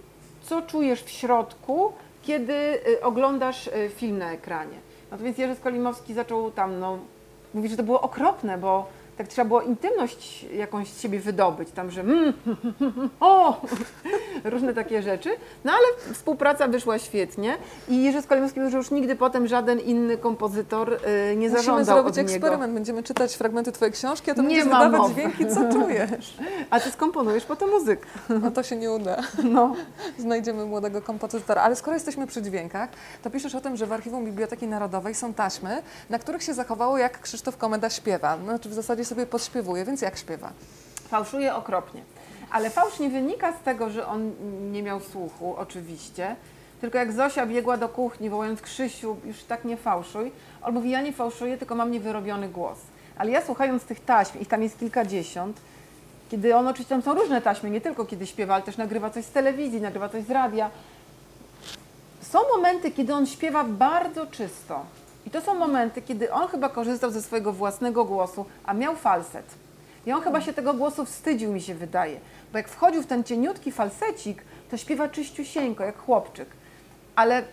co 0.42 0.62
czujesz 0.62 1.04
w 1.04 1.10
środku, 1.10 1.94
kiedy 2.24 2.54
e, 2.54 3.04
oglądasz 3.04 3.68
e, 3.68 3.90
film 3.90 4.18
na 4.18 4.32
ekranie. 4.32 4.78
No 5.12 5.18
to 5.18 5.24
więc 5.24 5.38
Jerzy 5.38 5.56
Skolimowski 5.56 6.14
zaczął 6.14 6.52
tam, 6.52 6.80
no, 6.80 6.98
mówi, 7.54 7.70
że 7.70 7.78
to 7.78 7.84
było 7.84 8.02
okropne, 8.02 8.58
bo 8.58 8.88
tak 9.18 9.28
trzeba 9.28 9.48
było 9.48 9.62
intymność 9.62 10.46
jakąś 10.54 10.88
z 10.88 11.02
siebie 11.02 11.20
wydobyć, 11.20 11.72
tam, 11.72 11.92
że 11.92 12.02
mm, 12.02 12.34
o, 13.20 13.62
różne 14.44 14.74
takie 14.74 15.02
rzeczy. 15.02 15.30
No 15.64 15.72
ale 15.72 16.14
współpraca 16.14 16.68
wyszła 16.68 17.00
świetnie 17.00 17.58
i 17.90 18.04
Jerzy 18.04 18.22
Skolimowski 18.22 18.60
że 18.70 18.78
już 18.78 18.92
nigdy 18.92 19.16
potem 19.16 19.48
żaden 19.48 19.80
inny 19.80 20.18
kompozytor 20.18 20.94
y, 20.94 20.98
nie 21.36 21.50
Musimy 21.50 21.50
zażądał 21.50 21.86
zrobić 21.86 22.10
od 22.10 22.18
niego. 22.18 22.32
eksperyment. 22.32 22.74
Będziemy 22.74 23.04
czytać 23.04 23.36
fragmenty 23.36 23.72
Twojej 23.72 23.92
książki, 23.94 24.32
a 24.32 24.36
to 24.36 24.42
Nie 24.42 24.48
będziesz 24.48 24.64
wydawać 24.66 25.00
mowy. 25.02 25.14
dźwięki, 25.14 25.48
co 25.48 25.72
czujesz. 25.74 26.38
A 26.70 26.80
ty 26.80 26.92
skomponujesz 26.92 27.46
potem 27.46 27.70
muzykę. 27.70 28.06
No 28.42 28.52
to 28.52 28.64
się 28.64 28.76
nie 28.76 28.92
uda. 28.92 29.18
No. 29.44 29.76
znajdziemy 30.18 30.66
młodego 30.66 31.02
kompozytora. 31.02 31.62
Ale 31.62 31.76
skoro 31.76 31.94
jesteśmy 31.94 32.28
przy 32.28 32.42
dźwiękach, 32.42 32.90
to 33.24 33.30
piszesz 33.30 33.56
o 33.56 33.62
tym, 33.62 33.78
że 33.78 33.86
w 33.88 33.94
Archiwum 33.94 34.26
Biblioteki 34.26 34.68
Narodowej 34.68 35.16
są 35.16 35.34
taśmy, 35.34 35.82
na 36.10 36.20
których 36.20 36.44
się 36.44 36.54
zachowało, 36.54 36.98
jak 36.98 37.22
Krzysztof 37.22 37.58
Komeda 37.58 37.90
śpiewa. 37.90 38.38
Znaczy 38.44 38.70
w 38.70 38.74
zasadzie 38.74 39.01
sobie 39.06 39.26
podśpiewuje, 39.26 39.86
więc 39.86 40.02
jak 40.02 40.18
śpiewa? 40.18 40.52
Fałszuje 41.08 41.56
okropnie. 41.56 42.04
Ale 42.52 42.70
fałsz 42.70 43.00
nie 43.00 43.10
wynika 43.10 43.54
z 43.54 43.62
tego, 43.62 43.90
że 43.90 44.08
on 44.08 44.32
nie 44.72 44.84
miał 44.84 45.00
słuchu, 45.00 45.56
oczywiście, 45.58 46.36
tylko 46.82 46.98
jak 46.98 47.14
Zosia 47.14 47.46
biegła 47.46 47.78
do 47.78 47.90
kuchni, 47.90 48.30
wołając 48.30 48.62
Krzysiu, 48.62 49.18
już 49.26 49.44
tak 49.44 49.66
nie 49.66 49.78
fałszuj, 49.78 50.32
on 50.64 50.74
mówi, 50.74 50.90
ja 50.90 51.02
nie 51.02 51.14
fałszuję, 51.14 51.58
tylko 51.58 51.76
mam 51.76 51.92
niewyrobiony 51.92 52.50
głos. 52.50 52.78
Ale 53.18 53.32
ja 53.32 53.46
słuchając 53.46 53.84
tych 53.84 54.00
taśm, 54.06 54.40
ich 54.40 54.48
tam 54.48 54.64
jest 54.64 54.80
kilkadziesiąt, 54.80 55.58
kiedy 56.32 56.56
on 56.56 56.68
oczywiście, 56.68 56.96
tam 56.96 57.02
są 57.02 57.14
różne 57.14 57.42
taśmy, 57.42 57.70
nie 57.70 57.82
tylko 57.82 58.06
kiedy 58.06 58.28
śpiewa, 58.28 58.54
ale 58.54 58.64
też 58.64 58.78
nagrywa 58.78 59.10
coś 59.10 59.26
z 59.26 59.32
telewizji, 59.32 59.82
nagrywa 59.82 60.10
coś 60.10 60.24
z 60.24 60.30
radia. 60.30 60.70
Są 62.22 62.40
momenty, 62.56 62.92
kiedy 62.92 63.14
on 63.14 63.26
śpiewa 63.26 63.64
bardzo 63.64 64.28
czysto. 64.28 64.86
I 65.26 65.30
to 65.30 65.42
są 65.42 65.54
momenty, 65.54 66.02
kiedy 66.02 66.32
on 66.32 66.48
chyba 66.48 66.70
korzystał 66.70 67.12
ze 67.12 67.22
swojego 67.22 67.54
własnego 67.54 68.06
głosu, 68.06 68.46
a 68.66 68.74
miał 68.74 68.96
falset. 68.96 69.46
I 70.06 70.12
on 70.12 70.22
chyba 70.22 70.42
się 70.42 70.54
tego 70.54 70.74
głosu 70.74 71.06
wstydził, 71.06 71.52
mi 71.52 71.62
się 71.62 71.76
wydaje. 71.76 72.20
Bo 72.52 72.58
jak 72.58 72.68
wchodził 72.68 73.02
w 73.02 73.08
ten 73.08 73.24
cieniutki 73.24 73.72
falsecik, 73.72 74.44
to 74.72 74.78
śpiewa 74.78 75.10
czyściusieńko, 75.10 75.84
jak 75.84 75.98
chłopczyk. 75.98 76.48
Ale 77.16 77.44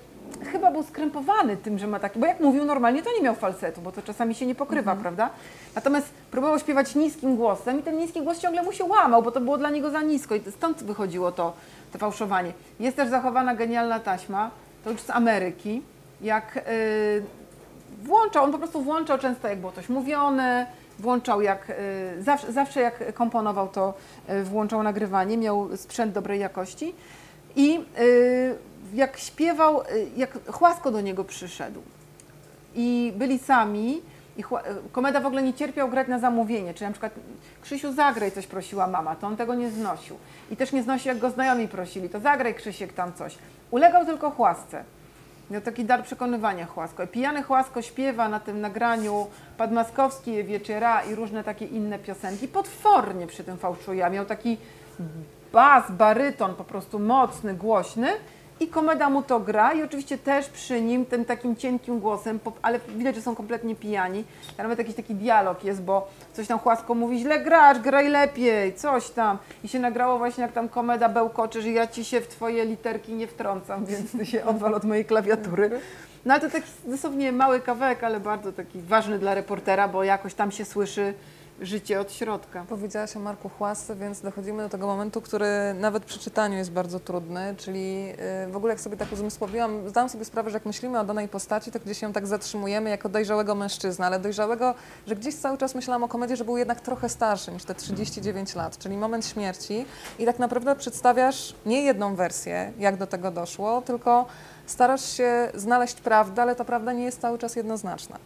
chyba 0.52 0.70
był 0.70 0.82
skrępowany 0.82 1.56
tym, 1.56 1.78
że 1.78 1.86
ma 1.86 2.00
taki, 2.00 2.18
bo 2.18 2.26
jak 2.26 2.40
mówił 2.40 2.64
normalnie, 2.64 3.02
to 3.02 3.10
nie 3.12 3.22
miał 3.22 3.34
falsetu, 3.34 3.80
bo 3.80 3.92
to 3.92 4.02
czasami 4.02 4.34
się 4.34 4.46
nie 4.46 4.54
pokrywa, 4.54 4.96
prawda? 4.96 5.30
Natomiast 5.74 6.08
próbował 6.30 6.58
śpiewać 6.58 6.94
niskim 6.94 7.36
głosem 7.36 7.80
i 7.80 7.82
ten 7.82 7.98
niski 7.98 8.22
głos 8.22 8.38
ciągle 8.38 8.62
mu 8.62 8.72
się 8.72 8.84
łamał, 8.84 9.22
bo 9.22 9.30
to 9.30 9.40
było 9.40 9.58
dla 9.58 9.70
niego 9.70 9.90
za 9.90 10.02
nisko 10.02 10.34
i 10.34 10.40
stąd 10.50 10.82
wychodziło 10.82 11.32
to, 11.32 11.52
to 11.92 11.98
fałszowanie. 11.98 12.52
Jest 12.80 12.96
też 12.96 13.08
zachowana 13.08 13.54
genialna 13.54 14.00
taśma, 14.00 14.50
to 14.84 14.90
już 14.90 15.00
z 15.00 15.10
Ameryki, 15.10 15.82
jak 16.20 16.54
yy, 16.54 17.22
włączał, 18.02 18.44
on 18.44 18.52
po 18.52 18.58
prostu 18.58 18.82
włączał 18.82 19.18
często 19.18 19.48
jak 19.48 19.58
było 19.58 19.72
coś 19.72 19.88
mówione, 19.88 20.66
włączał 20.98 21.40
jak, 21.40 21.70
y, 21.70 22.22
zawsze, 22.22 22.52
zawsze 22.52 22.80
jak 22.80 23.14
komponował 23.14 23.68
to 23.68 23.94
y, 24.30 24.44
włączał 24.44 24.82
nagrywanie, 24.82 25.36
miał 25.36 25.76
sprzęt 25.76 26.12
dobrej 26.12 26.40
jakości 26.40 26.94
i 27.56 27.80
y, 28.00 28.56
jak 28.94 29.18
śpiewał, 29.18 29.82
jak 30.16 30.52
Chłasko 30.52 30.90
do 30.90 31.00
niego 31.00 31.24
przyszedł 31.24 31.82
i 32.74 33.12
byli 33.16 33.38
sami 33.38 34.02
I 34.38 34.44
Komeda 34.92 35.20
w 35.20 35.26
ogóle 35.26 35.42
nie 35.42 35.54
cierpiał 35.54 35.88
grać 35.88 36.08
na 36.08 36.18
zamówienie, 36.18 36.74
czyli 36.74 36.86
na 36.86 36.92
przykład 36.92 37.12
Krzysiu 37.62 37.92
zagraj 37.92 38.32
coś 38.32 38.46
prosiła 38.46 38.86
mama, 38.86 39.16
to 39.16 39.26
on 39.26 39.36
tego 39.36 39.54
nie 39.54 39.70
znosił. 39.70 40.16
I 40.50 40.56
też 40.56 40.72
nie 40.72 40.82
znosił 40.82 41.08
jak 41.08 41.18
go 41.18 41.30
znajomi 41.30 41.68
prosili, 41.68 42.08
to 42.08 42.20
zagraj 42.20 42.54
Krzysiek 42.54 42.92
tam 42.92 43.12
coś. 43.12 43.38
Ulegał 43.70 44.06
tylko 44.06 44.30
chłasce. 44.30 44.84
Miał 45.50 45.62
taki 45.62 45.84
dar 45.84 46.04
przekonywania 46.04 46.66
Chłasko. 46.66 47.06
Pijany 47.06 47.42
Chłasko 47.42 47.82
śpiewa 47.82 48.28
na 48.28 48.40
tym 48.40 48.60
nagraniu 48.60 49.26
Padmaskowski, 49.56 50.44
Wieczera 50.44 51.02
i 51.02 51.14
różne 51.14 51.44
takie 51.44 51.64
inne 51.66 51.98
piosenki. 51.98 52.48
Potwornie 52.48 53.26
przy 53.26 53.44
tym 53.44 53.58
fałszuje. 53.58 54.10
Miał 54.10 54.24
taki 54.24 54.56
bas, 55.52 55.90
baryton 55.90 56.54
po 56.54 56.64
prostu 56.64 56.98
mocny, 56.98 57.54
głośny 57.54 58.08
i 58.60 58.68
komeda 58.68 59.10
mu 59.10 59.22
to 59.22 59.40
gra 59.40 59.72
i 59.72 59.82
oczywiście 59.82 60.18
też 60.18 60.48
przy 60.48 60.80
nim 60.80 61.06
tym 61.06 61.24
takim 61.24 61.56
cienkim 61.56 62.00
głosem, 62.00 62.40
ale 62.62 62.80
widać, 62.96 63.14
że 63.14 63.22
są 63.22 63.34
kompletnie 63.34 63.74
pijani. 63.74 64.24
A 64.58 64.62
Nawet 64.62 64.78
jakiś 64.78 64.94
taki 64.94 65.14
dialog 65.14 65.64
jest, 65.64 65.82
bo 65.82 66.08
coś 66.32 66.46
tam 66.46 66.58
Chłasko 66.58 66.94
mówi, 66.94 67.18
źle 67.18 67.40
grasz, 67.40 67.78
graj 67.78 68.08
lepiej, 68.08 68.74
coś 68.74 69.10
tam. 69.10 69.38
I 69.64 69.68
się 69.68 69.78
nagrało 69.78 70.18
właśnie 70.18 70.42
jak 70.42 70.52
tam 70.52 70.68
komeda 70.68 71.08
bełkoczy, 71.08 71.62
że 71.62 71.70
ja 71.70 71.86
ci 71.86 72.04
się 72.04 72.20
w 72.20 72.28
twoje 72.28 72.64
literki 72.64 73.12
nie 73.12 73.26
wtrącam, 73.26 73.86
więc 73.86 74.12
ty 74.12 74.26
się 74.26 74.44
odwal 74.44 74.74
od 74.74 74.84
mojej 74.84 75.04
klawiatury. 75.04 75.70
No 76.24 76.34
ale 76.34 76.40
to 76.40 76.50
taki 76.50 76.70
dosłownie 76.84 77.32
mały 77.32 77.60
kawałek, 77.60 78.04
ale 78.04 78.20
bardzo 78.20 78.52
taki 78.52 78.80
ważny 78.80 79.18
dla 79.18 79.34
reportera, 79.34 79.88
bo 79.88 80.04
jakoś 80.04 80.34
tam 80.34 80.50
się 80.50 80.64
słyszy 80.64 81.14
życie 81.60 82.00
od 82.00 82.12
środka. 82.12 82.64
Powiedziałaś 82.68 83.16
o 83.16 83.20
Marku 83.20 83.48
Chłasce, 83.48 83.96
więc 83.96 84.20
dochodzimy 84.20 84.62
do 84.62 84.68
tego 84.68 84.86
momentu, 84.86 85.20
który 85.20 85.48
nawet 85.74 86.04
przy 86.04 86.18
czytaniu 86.18 86.58
jest 86.58 86.70
bardzo 86.70 87.00
trudny, 87.00 87.54
czyli 87.56 88.12
y, 88.46 88.52
w 88.52 88.56
ogóle 88.56 88.72
jak 88.72 88.80
sobie 88.80 88.96
tak 88.96 89.12
uzmysłowiłam, 89.12 89.88
zdałam 89.88 90.10
sobie 90.10 90.24
sprawę, 90.24 90.50
że 90.50 90.56
jak 90.56 90.66
myślimy 90.66 91.00
o 91.00 91.04
danej 91.04 91.28
postaci, 91.28 91.70
to 91.70 91.80
gdzieś 91.80 92.02
ją 92.02 92.12
tak 92.12 92.26
zatrzymujemy 92.26 92.90
jako 92.90 93.08
dojrzałego 93.08 93.54
mężczyznę, 93.54 94.06
ale 94.06 94.20
dojrzałego, 94.20 94.74
że 95.06 95.16
gdzieś 95.16 95.34
cały 95.34 95.58
czas 95.58 95.74
myślałam 95.74 96.04
o 96.04 96.08
komedii, 96.08 96.36
że 96.36 96.44
był 96.44 96.56
jednak 96.56 96.80
trochę 96.80 97.08
starszy 97.08 97.52
niż 97.52 97.64
te 97.64 97.74
39 97.74 98.54
lat, 98.54 98.78
czyli 98.78 98.96
moment 98.96 99.26
śmierci 99.26 99.86
i 100.18 100.26
tak 100.26 100.38
naprawdę 100.38 100.76
przedstawiasz 100.76 101.54
nie 101.66 101.82
jedną 101.82 102.16
wersję, 102.16 102.72
jak 102.78 102.96
do 102.96 103.06
tego 103.06 103.30
doszło, 103.30 103.82
tylko 103.82 104.26
starasz 104.66 105.12
się 105.12 105.50
znaleźć 105.54 106.00
prawdę, 106.00 106.42
ale 106.42 106.56
ta 106.56 106.64
prawda 106.64 106.92
nie 106.92 107.04
jest 107.04 107.20
cały 107.20 107.38
czas 107.38 107.56
jednoznaczna. 107.56 108.18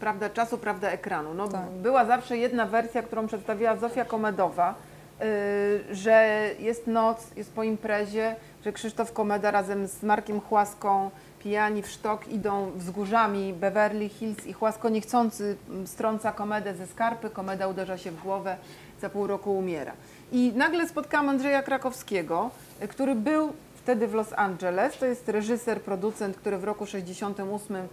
Prawda 0.00 0.30
czasu, 0.30 0.58
prawda 0.58 0.90
ekranu. 0.90 1.34
No, 1.34 1.48
Tak. 1.48 1.70
Była 1.70 2.04
zawsze 2.04 2.36
jedna 2.36 2.66
wersja, 2.66 3.02
którą 3.02 3.26
przedstawiła 3.26 3.76
Zofia 3.76 4.04
Komedowa, 4.04 4.74
yy, 5.20 5.94
że 5.94 6.50
jest 6.58 6.86
noc, 6.86 7.26
jest 7.36 7.52
po 7.52 7.62
imprezie, 7.62 8.36
że 8.64 8.72
Krzysztof 8.72 9.12
Komeda 9.12 9.50
razem 9.50 9.88
z 9.88 10.02
Markiem 10.02 10.40
Chłaską 10.40 11.10
pijani 11.38 11.82
w 11.82 11.88
sztok 11.88 12.28
idą 12.28 12.70
wzgórzami 12.76 13.52
Beverly 13.52 14.08
Hills 14.08 14.46
i 14.46 14.52
Chłasko 14.52 14.88
niechcący 14.88 15.56
mm, 15.68 15.86
strąca 15.86 16.32
Komedę 16.32 16.74
ze 16.74 16.86
skarpy, 16.86 17.30
Komeda 17.30 17.68
uderza 17.68 17.98
się 17.98 18.10
w 18.10 18.22
głowę, 18.22 18.56
za 19.00 19.10
pół 19.10 19.26
roku 19.26 19.58
umiera. 19.58 19.92
I 20.32 20.52
nagle 20.56 20.88
spotkałam 20.88 21.28
Andrzeja 21.28 21.62
Krakowskiego, 21.62 22.50
y, 22.82 22.88
który 22.88 23.14
był 23.14 23.52
wtedy 23.76 24.06
w 24.06 24.14
Los 24.14 24.32
Angeles. 24.32 24.98
To 24.98 25.06
jest 25.06 25.28
reżyser, 25.28 25.80
producent, 25.80 26.36
który 26.36 26.58
w 26.58 26.64
roku 26.64 26.86
68 26.86 27.76
y, 27.76 27.88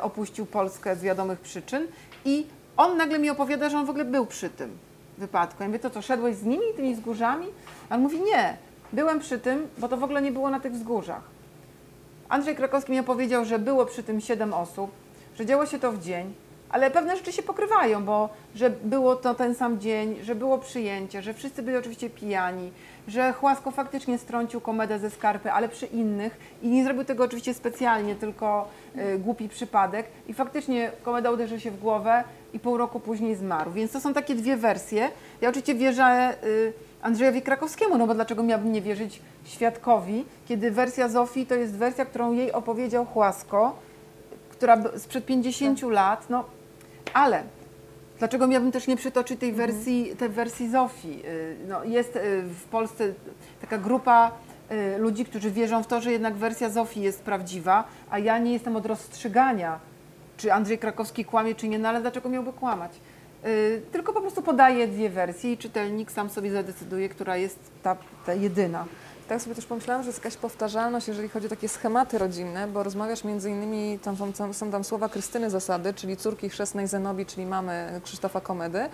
opuścił 0.00 0.46
Polskę 0.46 0.96
z 0.96 1.02
wiadomych 1.02 1.40
przyczyn 1.40 1.86
i 2.24 2.46
on 2.76 2.96
nagle 2.96 3.18
mi 3.18 3.30
opowiada, 3.30 3.68
że 3.68 3.78
on 3.78 3.86
w 3.86 3.90
ogóle 3.90 4.04
był 4.04 4.26
przy 4.26 4.50
tym 4.50 4.78
wypadku. 5.18 5.62
Ja 5.62 5.68
mówię, 5.68 5.78
to 5.78 5.90
co, 5.90 6.02
szedłeś 6.02 6.36
z 6.36 6.44
nimi, 6.44 6.64
tymi 6.76 6.94
wzgórzami? 6.94 7.46
A 7.90 7.94
on 7.94 8.00
mówi, 8.00 8.20
nie, 8.20 8.56
byłem 8.92 9.20
przy 9.20 9.38
tym, 9.38 9.68
bo 9.78 9.88
to 9.88 9.96
w 9.96 10.04
ogóle 10.04 10.22
nie 10.22 10.32
było 10.32 10.50
na 10.50 10.60
tych 10.60 10.72
wzgórzach. 10.72 11.22
Andrzej 12.28 12.56
Krakowski 12.56 12.92
mi 12.92 12.98
opowiedział, 12.98 13.44
że 13.44 13.58
było 13.58 13.86
przy 13.86 14.02
tym 14.02 14.20
siedem 14.20 14.54
osób, 14.54 14.90
że 15.36 15.46
działo 15.46 15.66
się 15.66 15.78
to 15.78 15.92
w 15.92 15.98
dzień, 15.98 16.34
ale 16.70 16.90
pewne 16.90 17.16
rzeczy 17.16 17.32
się 17.32 17.42
pokrywają, 17.42 18.04
bo 18.04 18.28
że 18.54 18.70
było 18.70 19.16
to 19.16 19.34
ten 19.34 19.54
sam 19.54 19.80
dzień, 19.80 20.16
że 20.22 20.34
było 20.34 20.58
przyjęcie, 20.58 21.22
że 21.22 21.34
wszyscy 21.34 21.62
byli 21.62 21.76
oczywiście 21.76 22.10
pijani, 22.10 22.72
że 23.08 23.32
Chłasko 23.32 23.70
faktycznie 23.70 24.18
strącił 24.18 24.60
komedę 24.60 24.98
ze 24.98 25.10
skarpy, 25.10 25.52
ale 25.52 25.68
przy 25.68 25.86
innych 25.86 26.36
i 26.62 26.68
nie 26.68 26.84
zrobił 26.84 27.04
tego 27.04 27.24
oczywiście 27.24 27.54
specjalnie, 27.54 28.14
tylko 28.14 28.68
y, 28.96 29.18
głupi 29.18 29.48
przypadek 29.48 30.06
i 30.26 30.34
faktycznie 30.34 30.90
komeda 31.02 31.30
uderzył 31.30 31.60
się 31.60 31.70
w 31.70 31.80
głowę 31.80 32.24
i 32.52 32.58
pół 32.58 32.76
roku 32.76 33.00
później 33.00 33.36
zmarł. 33.36 33.70
Więc 33.70 33.92
to 33.92 34.00
są 34.00 34.14
takie 34.14 34.34
dwie 34.34 34.56
wersje. 34.56 35.10
Ja 35.40 35.48
oczywiście 35.48 35.74
wierzę 35.74 36.34
y, 36.44 36.72
Andrzejowi 37.02 37.42
Krakowskiemu, 37.42 37.98
no 37.98 38.06
bo 38.06 38.14
dlaczego 38.14 38.42
miałabym 38.42 38.72
nie 38.72 38.82
wierzyć 38.82 39.20
świadkowi, 39.44 40.24
kiedy 40.48 40.70
wersja 40.70 41.08
Zofii 41.08 41.46
to 41.46 41.54
jest 41.54 41.76
wersja, 41.76 42.04
którą 42.04 42.32
jej 42.32 42.52
opowiedział 42.52 43.06
Chłasko, 43.06 43.76
która 44.50 44.78
sprzed 44.96 45.26
50 45.26 45.82
lat, 45.82 46.30
no 46.30 46.44
ale 47.14 47.42
dlaczego 48.18 48.46
miałabym 48.46 48.72
też 48.72 48.86
nie 48.86 48.96
przytoczyć 48.96 49.40
tej 49.40 49.52
wersji, 49.52 50.16
tej 50.18 50.28
wersji 50.28 50.70
Zofii? 50.70 51.22
Y, 51.26 51.56
No, 51.68 51.84
jest 51.84 52.16
y, 52.16 52.42
w 52.42 52.64
Polsce 52.64 53.12
taka 53.60 53.78
grupa 53.78 54.32
y, 54.72 54.98
ludzi, 54.98 55.24
którzy 55.24 55.50
wierzą 55.50 55.82
w 55.82 55.86
to, 55.86 56.00
że 56.00 56.12
jednak 56.12 56.34
wersja 56.34 56.70
Zofii 56.70 57.00
jest 57.00 57.22
prawdziwa, 57.22 57.84
a 58.10 58.18
ja 58.18 58.38
nie 58.38 58.52
jestem 58.52 58.76
od 58.76 58.86
rozstrzygania, 58.86 59.78
czy 60.36 60.52
Andrzej 60.52 60.78
Krakowski 60.78 61.24
kłamie, 61.24 61.54
czy 61.54 61.68
nie, 61.68 61.78
no 61.78 61.88
ale 61.88 62.00
dlaczego 62.00 62.28
miałby 62.28 62.52
kłamać? 62.52 62.92
Tylko 63.92 64.12
po 64.12 64.20
prostu 64.20 64.42
podaję 64.42 64.88
dwie 64.88 65.10
wersje 65.10 65.52
i 65.52 65.58
czytelnik 65.58 66.10
sam 66.10 66.30
sobie 66.30 66.50
zadecyduje, 66.50 67.08
która 67.08 67.36
jest 67.36 67.58
ta, 67.82 67.96
ta 68.26 68.34
jedyna. 68.34 68.84
Tak 69.28 69.42
sobie 69.42 69.54
też 69.54 69.66
pomyślałam, 69.66 70.02
że 70.02 70.08
jest 70.08 70.18
jakaś 70.18 70.36
powtarzalność, 70.36 71.08
jeżeli 71.08 71.28
chodzi 71.28 71.46
o 71.46 71.50
takie 71.50 71.68
schematy 71.68 72.18
rodzinne, 72.18 72.66
bo 72.66 72.82
rozmawiasz 72.82 73.24
między 73.24 73.50
innymi, 73.50 73.98
tam 73.98 74.16
są, 74.16 74.52
są 74.52 74.70
tam 74.70 74.84
słowa 74.84 75.08
Krystyny 75.08 75.50
Zasady, 75.50 75.94
czyli 75.94 76.16
córki 76.16 76.48
chrzestnej 76.48 76.86
Zenobi, 76.86 77.26
czyli 77.26 77.46
mamy 77.46 78.00
Krzysztofa 78.04 78.40
Komedy. 78.40 78.88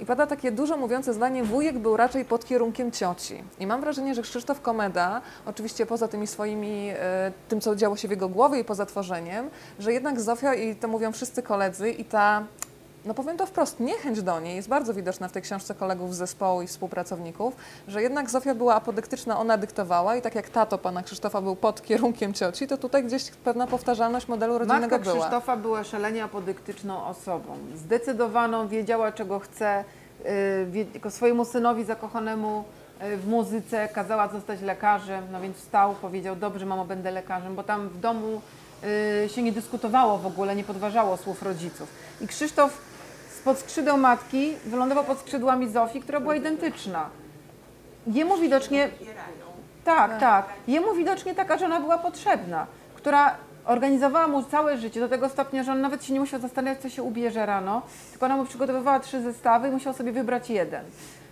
I 0.00 0.06
pada 0.06 0.26
takie 0.26 0.52
dużo 0.52 0.76
mówiące 0.76 1.14
zdanie, 1.14 1.44
wujek 1.44 1.78
był 1.78 1.96
raczej 1.96 2.24
pod 2.24 2.44
kierunkiem 2.44 2.92
cioci. 2.92 3.44
I 3.58 3.66
mam 3.66 3.80
wrażenie, 3.80 4.14
że 4.14 4.22
Krzysztof 4.22 4.60
Komeda, 4.60 5.20
oczywiście 5.46 5.86
poza 5.86 6.08
tymi 6.08 6.26
swoimi, 6.26 6.88
e, 6.90 7.32
tym 7.48 7.60
co 7.60 7.76
działo 7.76 7.96
się 7.96 8.08
w 8.08 8.10
jego 8.10 8.28
głowie 8.28 8.60
i 8.60 8.64
poza 8.64 8.86
tworzeniem, 8.86 9.50
że 9.78 9.92
jednak 9.92 10.20
Zofia, 10.20 10.54
i 10.54 10.76
to 10.76 10.88
mówią 10.88 11.12
wszyscy 11.12 11.42
koledzy, 11.42 11.90
i 11.90 12.04
ta 12.04 12.44
no 13.06 13.14
powiem 13.14 13.36
to 13.36 13.46
wprost, 13.46 13.80
niechęć 13.80 14.22
do 14.22 14.40
niej 14.40 14.56
jest 14.56 14.68
bardzo 14.68 14.94
widoczna 14.94 15.28
w 15.28 15.32
tej 15.32 15.42
książce 15.42 15.74
kolegów 15.74 16.14
z 16.14 16.18
zespołu 16.18 16.62
i 16.62 16.66
współpracowników, 16.66 17.56
że 17.88 18.02
jednak 18.02 18.30
Zofia 18.30 18.54
była 18.54 18.74
apodyktyczna, 18.74 19.38
ona 19.38 19.58
dyktowała 19.58 20.16
i 20.16 20.22
tak 20.22 20.34
jak 20.34 20.48
tato 20.48 20.78
pana 20.78 21.02
Krzysztofa 21.02 21.40
był 21.40 21.56
pod 21.56 21.82
kierunkiem 21.82 22.34
cioci, 22.34 22.66
to 22.66 22.76
tutaj 22.76 23.04
gdzieś 23.04 23.30
pewna 23.30 23.66
powtarzalność 23.66 24.28
modelu 24.28 24.58
rodzinnego 24.58 24.96
Matka 24.96 25.10
była. 25.10 25.20
Krzysztofa 25.20 25.56
była 25.56 25.84
szalenie 25.84 26.24
apodyktyczną 26.24 27.06
osobą. 27.06 27.56
Zdecydowaną, 27.76 28.68
wiedziała 28.68 29.12
czego 29.12 29.38
chce. 29.38 29.84
yy, 31.04 31.10
swojemu 31.10 31.44
synowi 31.44 31.84
zakochanemu 31.84 32.64
yy, 33.00 33.16
w 33.16 33.28
muzyce 33.28 33.88
kazała 33.88 34.28
zostać 34.28 34.60
lekarzem, 34.62 35.24
no 35.32 35.40
więc 35.40 35.56
wstał, 35.56 35.94
powiedział, 35.94 36.36
dobrze 36.36 36.66
mamo, 36.66 36.84
będę 36.84 37.10
lekarzem, 37.10 37.54
bo 37.54 37.62
tam 37.62 37.88
w 37.88 38.00
domu 38.00 38.40
yy, 39.22 39.28
się 39.28 39.42
nie 39.42 39.52
dyskutowało 39.52 40.18
w 40.18 40.26
ogóle, 40.26 40.56
nie 40.56 40.64
podważało 40.64 41.16
słów 41.16 41.42
rodziców. 41.42 41.88
I 42.20 42.26
Krzysztof 42.26 42.78
spod 43.46 43.58
skrzydeł 43.58 43.98
matki 43.98 44.54
wylądował 44.64 45.04
pod 45.04 45.18
skrzydłami 45.18 45.68
Zofii, 45.68 46.00
która 46.00 46.20
była 46.20 46.34
identyczna. 46.34 47.08
Jemu 48.06 48.36
widocznie 48.36 48.88
tak, 49.84 50.20
tak. 50.20 50.46
Jemu 50.68 50.94
widocznie 50.94 51.34
taka 51.34 51.58
żona 51.58 51.80
była 51.80 51.98
potrzebna, 51.98 52.66
która 52.94 53.34
organizowała 53.64 54.28
mu 54.28 54.42
całe 54.42 54.78
życie 54.78 55.00
do 55.00 55.08
tego 55.08 55.28
stopnia, 55.28 55.62
że 55.62 55.72
on 55.72 55.80
nawet 55.80 56.04
się 56.04 56.12
nie 56.12 56.20
musiał 56.20 56.40
zastanawiać, 56.40 56.82
co 56.82 56.88
się 56.88 57.02
ubierze 57.02 57.46
rano, 57.46 57.82
tylko 58.10 58.26
ona 58.26 58.36
mu 58.36 58.44
przygotowywała 58.44 59.00
trzy 59.00 59.22
zestawy 59.22 59.68
i 59.68 59.70
musiał 59.70 59.94
sobie 59.94 60.12
wybrać 60.12 60.50
jeden. 60.50 60.84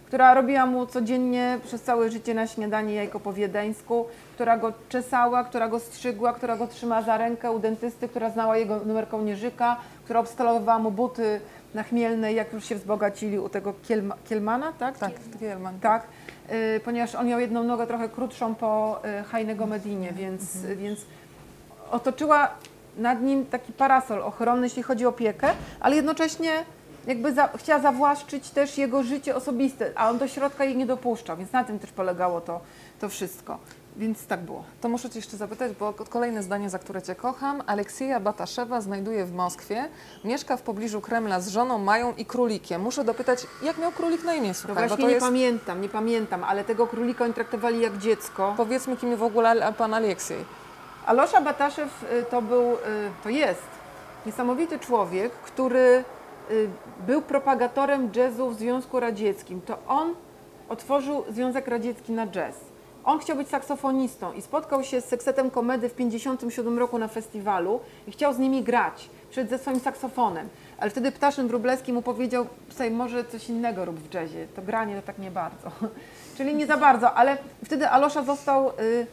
Która 0.06 0.34
robiła 0.34 0.66
mu 0.66 0.86
codziennie 0.86 1.58
przez 1.64 1.82
całe 1.82 2.10
życie 2.10 2.34
na 2.34 2.46
śniadanie 2.46 2.94
jajko 2.94 3.20
po 3.20 3.32
wiedeńsku, 3.32 4.06
która 4.34 4.58
go 4.58 4.72
czesała, 4.88 5.44
która 5.44 5.68
go 5.68 5.80
strzygła, 5.80 6.32
która 6.32 6.56
go 6.56 6.66
trzymała 6.66 7.02
za 7.02 7.18
rękę 7.18 7.52
u 7.52 7.58
dentysty, 7.58 8.08
która 8.08 8.30
znała 8.30 8.56
jego 8.56 8.78
numer 8.78 9.08
kołnierzyka, 9.08 9.76
która 10.04 10.20
obstalowywała 10.20 10.78
mu 10.78 10.90
buty 10.90 11.40
na 11.74 11.82
chmielnej, 11.82 12.36
jak 12.36 12.52
już 12.52 12.64
się 12.64 12.74
wzbogacili 12.74 13.38
u 13.38 13.48
tego 13.48 13.74
Kielma, 13.82 14.16
Kielmana, 14.28 14.72
tak? 14.72 14.98
Tak, 14.98 15.12
Gielman. 15.38 15.80
Tak, 15.80 16.06
y, 16.76 16.80
ponieważ 16.84 17.14
on 17.14 17.26
miał 17.26 17.40
jedną 17.40 17.64
nogę 17.64 17.86
trochę 17.86 18.08
krótszą 18.08 18.54
po 18.54 19.00
y, 19.20 19.24
Hajnego 19.24 19.66
Medinie, 19.66 20.12
więc, 20.12 20.56
więc 20.76 21.00
otoczyła 21.90 22.48
nad 22.96 23.22
nim 23.22 23.46
taki 23.46 23.72
parasol 23.72 24.22
ochronny, 24.22 24.66
jeśli 24.66 24.82
chodzi 24.82 25.06
o 25.06 25.08
opiekę, 25.08 25.50
ale 25.80 25.96
jednocześnie 25.96 26.64
jakby 27.06 27.32
za, 27.32 27.48
chciała 27.56 27.80
zawłaszczyć 27.80 28.50
też 28.50 28.78
jego 28.78 29.02
życie 29.02 29.36
osobiste, 29.36 29.90
a 29.94 30.10
on 30.10 30.18
do 30.18 30.28
środka 30.28 30.64
jej 30.64 30.76
nie 30.76 30.86
dopuszczał, 30.86 31.36
więc 31.36 31.52
na 31.52 31.64
tym 31.64 31.78
też 31.78 31.90
polegało 31.90 32.40
to, 32.40 32.60
to 33.00 33.08
wszystko. 33.08 33.58
Więc 33.96 34.26
tak 34.26 34.40
było. 34.40 34.64
To 34.80 34.88
muszę 34.88 35.10
Cię 35.10 35.18
jeszcze 35.18 35.36
zapytać, 35.36 35.72
bo 35.72 35.92
kolejne 35.92 36.42
zdanie, 36.42 36.70
za 36.70 36.78
które 36.78 37.02
Cię 37.02 37.14
kocham. 37.14 37.62
Aleksieja 37.66 38.20
Bataszewa 38.20 38.80
znajduje 38.80 39.24
w 39.24 39.32
Moskwie, 39.32 39.88
mieszka 40.24 40.56
w 40.56 40.62
pobliżu 40.62 41.00
Kremla 41.00 41.40
z 41.40 41.48
żoną 41.48 41.78
Mają 41.78 42.14
i 42.14 42.24
królikiem. 42.24 42.82
Muszę 42.82 43.04
dopytać, 43.04 43.46
jak 43.62 43.78
miał 43.78 43.92
królik 43.92 44.24
na 44.24 44.34
imię, 44.34 44.48
No 44.48 44.54
słuchaj, 44.54 44.74
bo 44.74 44.88
właśnie 44.88 44.96
to 44.96 45.08
nie 45.08 45.14
jest... 45.14 45.26
pamiętam, 45.26 45.80
nie 45.80 45.88
pamiętam, 45.88 46.44
ale 46.44 46.64
tego 46.64 46.86
królika 46.86 47.24
oni 47.24 47.34
traktowali 47.34 47.80
jak 47.80 47.98
dziecko. 47.98 48.54
Powiedzmy, 48.56 48.96
kim 48.96 49.16
w 49.16 49.22
ogóle 49.22 49.72
pan 49.72 49.94
Aleksiej. 49.94 50.44
Alosza 51.06 51.40
Bataszew 51.40 52.02
y, 52.12 52.24
to 52.30 52.42
był, 52.42 52.72
y, 52.72 52.76
to 53.22 53.28
jest 53.28 53.84
Niesamowity 54.26 54.78
człowiek, 54.78 55.32
który 55.32 56.04
y, 56.50 56.68
był 57.06 57.22
propagatorem 57.22 58.10
jazzu 58.16 58.50
w 58.50 58.58
Związku 58.58 59.00
Radzieckim. 59.00 59.60
To 59.60 59.78
on 59.88 60.14
otworzył 60.68 61.24
Związek 61.30 61.68
Radziecki 61.68 62.12
na 62.12 62.26
jazz. 62.26 62.54
On 63.04 63.18
chciał 63.18 63.36
być 63.36 63.48
saksofonistą 63.48 64.32
i 64.32 64.42
spotkał 64.42 64.84
się 64.84 65.00
z 65.00 65.04
seksetem 65.04 65.50
komedy 65.50 65.88
w 65.88 65.92
1957 65.92 66.78
roku 66.78 66.98
na 66.98 67.08
festiwalu 67.08 67.80
i 68.06 68.12
chciał 68.12 68.34
z 68.34 68.38
nimi 68.38 68.62
grać, 68.62 69.10
przed 69.30 69.50
ze 69.50 69.58
swoim 69.58 69.80
saksofonem. 69.80 70.48
Ale 70.78 70.90
wtedy 70.90 71.12
Ptaszyn 71.12 71.48
Wróblewski 71.48 71.92
mu 71.92 72.02
powiedział, 72.02 72.46
słuchaj, 72.68 72.90
może 72.90 73.24
coś 73.24 73.48
innego 73.48 73.84
rób 73.84 73.98
w 73.98 74.14
jazzie, 74.14 74.46
to 74.56 74.62
granie 74.62 74.96
to 74.96 75.02
tak 75.02 75.18
nie 75.18 75.30
bardzo. 75.30 75.70
Czyli 76.36 76.54
nie 76.54 76.66
za 76.66 76.76
bardzo, 76.76 77.14
ale 77.14 77.38
wtedy 77.64 77.88
Alosza 77.88 78.22
został 78.22 78.68
y, 78.68 79.06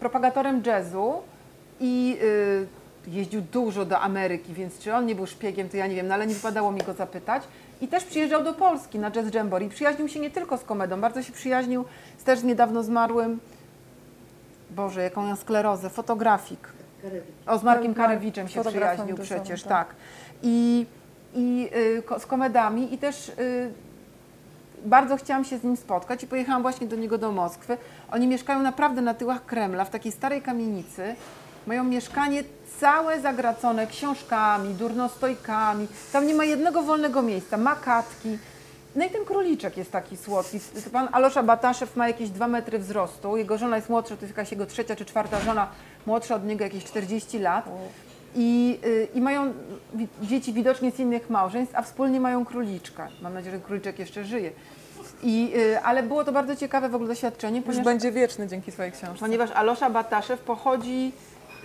propagatorem 0.00 0.62
jazzu 0.66 1.14
i 1.80 2.18
y, 2.22 2.66
jeździł 3.06 3.40
dużo 3.40 3.84
do 3.84 4.00
Ameryki, 4.00 4.54
więc 4.54 4.78
czy 4.78 4.94
on 4.94 5.06
nie 5.06 5.14
był 5.14 5.26
szpiegiem, 5.26 5.68
to 5.68 5.76
ja 5.76 5.86
nie 5.86 5.94
wiem, 5.94 6.08
no 6.08 6.14
ale 6.14 6.26
nie 6.26 6.34
wypadało 6.34 6.72
mi 6.72 6.80
go 6.80 6.92
zapytać. 6.92 7.42
I 7.80 7.88
też 7.88 8.04
przyjeżdżał 8.04 8.44
do 8.44 8.54
Polski 8.54 8.98
na 8.98 9.10
Jazz 9.10 9.34
Jamboree. 9.34 9.68
Przyjaźnił 9.68 10.08
się 10.08 10.20
nie 10.20 10.30
tylko 10.30 10.58
z 10.58 10.64
komedą, 10.64 11.00
bardzo 11.00 11.22
się 11.22 11.32
przyjaźnił 11.32 11.84
z 12.18 12.24
też 12.24 12.38
z 12.38 12.44
niedawno 12.44 12.82
zmarłym, 12.82 13.40
Boże, 14.70 15.02
jaką 15.02 15.26
miał 15.26 15.36
sklerozę, 15.36 15.90
fotografik. 15.90 16.68
O, 17.46 17.58
z 17.58 17.62
Markiem 17.62 17.92
Mark- 17.92 17.96
Karewiczem 17.96 18.48
się 18.48 18.64
przyjaźnił 18.64 19.16
przecież, 19.16 19.62
tak. 19.62 19.88
tak. 19.88 19.96
I, 20.42 20.86
i 21.34 21.70
y, 22.16 22.20
z 22.20 22.26
komedami 22.26 22.94
i 22.94 22.98
też 22.98 23.28
y, 23.28 23.70
bardzo 24.84 25.16
chciałam 25.16 25.44
się 25.44 25.58
z 25.58 25.64
nim 25.64 25.76
spotkać 25.76 26.22
i 26.22 26.26
pojechałam 26.26 26.62
właśnie 26.62 26.86
do 26.86 26.96
niego 26.96 27.18
do 27.18 27.32
Moskwy. 27.32 27.76
Oni 28.12 28.26
mieszkają 28.26 28.62
naprawdę 28.62 29.00
na 29.02 29.14
tyłach 29.14 29.44
Kremla, 29.46 29.84
w 29.84 29.90
takiej 29.90 30.12
starej 30.12 30.42
kamienicy. 30.42 31.14
Mają 31.66 31.84
mieszkanie 31.84 32.44
całe 32.80 33.20
zagracone 33.20 33.86
książkami, 33.86 34.74
durnostojkami. 34.74 35.88
Tam 36.12 36.26
nie 36.26 36.34
ma 36.34 36.44
jednego 36.44 36.82
wolnego 36.82 37.22
miejsca, 37.22 37.56
makatki. 37.56 38.38
No 38.96 39.04
i 39.04 39.10
ten 39.10 39.24
króliczek 39.24 39.76
jest 39.76 39.92
taki 39.92 40.16
słodki. 40.16 40.60
Pan 40.92 41.08
Alosza 41.12 41.42
Bataszew 41.42 41.96
ma 41.96 42.08
jakieś 42.08 42.30
2 42.30 42.48
metry 42.48 42.78
wzrostu. 42.78 43.36
Jego 43.36 43.58
żona 43.58 43.76
jest 43.76 43.88
młodsza, 43.88 44.16
to 44.16 44.22
jest 44.24 44.36
jakaś 44.36 44.52
jego 44.52 44.66
trzecia 44.66 44.96
czy 44.96 45.04
czwarta 45.04 45.40
żona, 45.40 45.68
młodsza 46.06 46.34
od 46.34 46.44
niego 46.44 46.64
jakieś 46.64 46.84
40 46.84 47.38
lat. 47.38 47.64
I, 48.34 48.78
y, 48.84 49.08
I 49.14 49.20
mają 49.20 49.52
dzieci 50.22 50.52
widocznie 50.52 50.92
z 50.92 50.98
innych 50.98 51.30
małżeństw, 51.30 51.74
a 51.76 51.82
wspólnie 51.82 52.20
mają 52.20 52.44
króliczka. 52.44 53.08
Mam 53.22 53.34
nadzieję, 53.34 53.56
że 53.56 53.62
króliczek 53.62 53.98
jeszcze 53.98 54.24
żyje. 54.24 54.50
I, 55.22 55.52
y, 55.56 55.80
ale 55.80 56.02
było 56.02 56.24
to 56.24 56.32
bardzo 56.32 56.56
ciekawe 56.56 56.88
w 56.88 56.94
ogóle 56.94 57.08
doświadczenie, 57.08 57.56
Już 57.56 57.66
ponieważ 57.66 57.84
będzie 57.84 58.12
wieczny 58.12 58.46
dzięki 58.48 58.72
Twojej 58.72 58.92
książce. 58.92 59.18
ponieważ 59.20 59.50
Alosza 59.50 59.90
Bataszew 59.90 60.40
pochodzi 60.40 61.12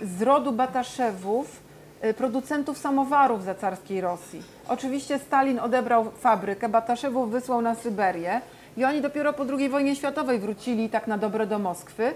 z 0.02 0.22
rodu 0.22 0.52
Bataszewów, 0.52 1.62
y, 2.04 2.14
producentów 2.14 2.78
samowarów 2.78 3.44
za 3.44 3.54
carskiej 3.54 4.00
Rosji. 4.00 4.42
Oczywiście 4.68 5.18
Stalin 5.18 5.58
odebrał 5.58 6.10
fabrykę, 6.10 6.68
Bataszewów 6.68 7.30
wysłał 7.30 7.62
na 7.62 7.74
Syberię 7.74 8.40
i 8.76 8.84
oni 8.84 9.00
dopiero 9.00 9.32
po 9.32 9.44
II 9.58 9.68
wojnie 9.68 9.96
światowej 9.96 10.38
wrócili 10.38 10.90
tak 10.90 11.06
na 11.06 11.18
dobre 11.18 11.46
do 11.46 11.58
Moskwy, 11.58 12.14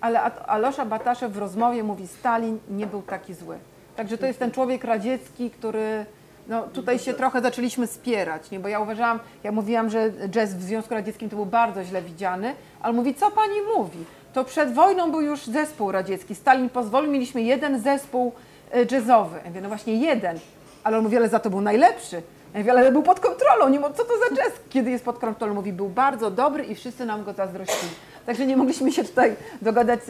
ale 0.00 0.20
Alosza 0.22 0.84
Bataszew 0.84 1.32
w 1.32 1.38
rozmowie 1.38 1.82
mówi, 1.82 2.06
Stalin 2.06 2.58
nie 2.70 2.86
był 2.86 3.02
taki 3.02 3.34
zły. 3.34 3.58
Także 3.96 4.18
to 4.18 4.26
jest 4.26 4.38
ten 4.38 4.50
człowiek 4.50 4.84
radziecki, 4.84 5.50
który 5.50 6.06
no, 6.48 6.62
tutaj 6.62 6.98
się 6.98 7.14
trochę 7.14 7.40
zaczęliśmy 7.40 7.86
spierać, 7.86 8.50
nie? 8.50 8.60
bo 8.60 8.68
ja 8.68 8.80
uważałam, 8.80 9.18
ja 9.44 9.52
mówiłam, 9.52 9.90
że 9.90 10.12
jazz 10.28 10.54
w 10.54 10.62
Związku 10.62 10.94
Radzieckim 10.94 11.30
to 11.30 11.36
był 11.36 11.46
bardzo 11.46 11.84
źle 11.84 12.02
widziany, 12.02 12.54
ale 12.80 12.92
mówi, 12.92 13.14
co 13.14 13.30
pani 13.30 13.56
mówi? 13.76 13.98
To 14.32 14.44
przed 14.44 14.74
wojną 14.74 15.10
był 15.10 15.20
już 15.20 15.46
zespół 15.46 15.92
radziecki. 15.92 16.34
Stalin 16.34 16.68
pozwolił, 16.68 17.12
mieliśmy 17.12 17.42
jeden 17.42 17.80
zespół 17.80 18.32
e, 18.72 18.84
jazzowy. 18.84 19.38
Ja 19.44 19.48
mówię, 19.50 19.60
no 19.60 19.68
właśnie 19.68 19.94
jeden, 19.94 20.38
ale 20.84 20.98
on 20.98 21.04
mówi, 21.04 21.16
ale 21.16 21.28
za 21.28 21.38
to 21.38 21.50
był 21.50 21.60
najlepszy. 21.60 22.22
Ja 22.54 22.60
mówię, 22.60 22.72
ale 22.72 22.92
był 22.92 23.02
pod 23.02 23.20
kontrolą, 23.20 23.68
nie, 23.68 23.80
co 23.80 24.04
to 24.04 24.18
za 24.28 24.36
jazz, 24.36 24.52
kiedy 24.70 24.90
jest 24.90 25.04
pod 25.04 25.18
kontrolą? 25.18 25.54
Mówi, 25.54 25.72
był 25.72 25.88
bardzo 25.88 26.30
dobry 26.30 26.64
i 26.64 26.74
wszyscy 26.74 27.06
nam 27.06 27.24
go 27.24 27.32
zazdrościli. 27.32 27.92
Także 28.28 28.46
nie 28.46 28.56
mogliśmy 28.56 28.92
się 28.92 29.04
tutaj 29.04 29.36
dogadać 29.62 30.00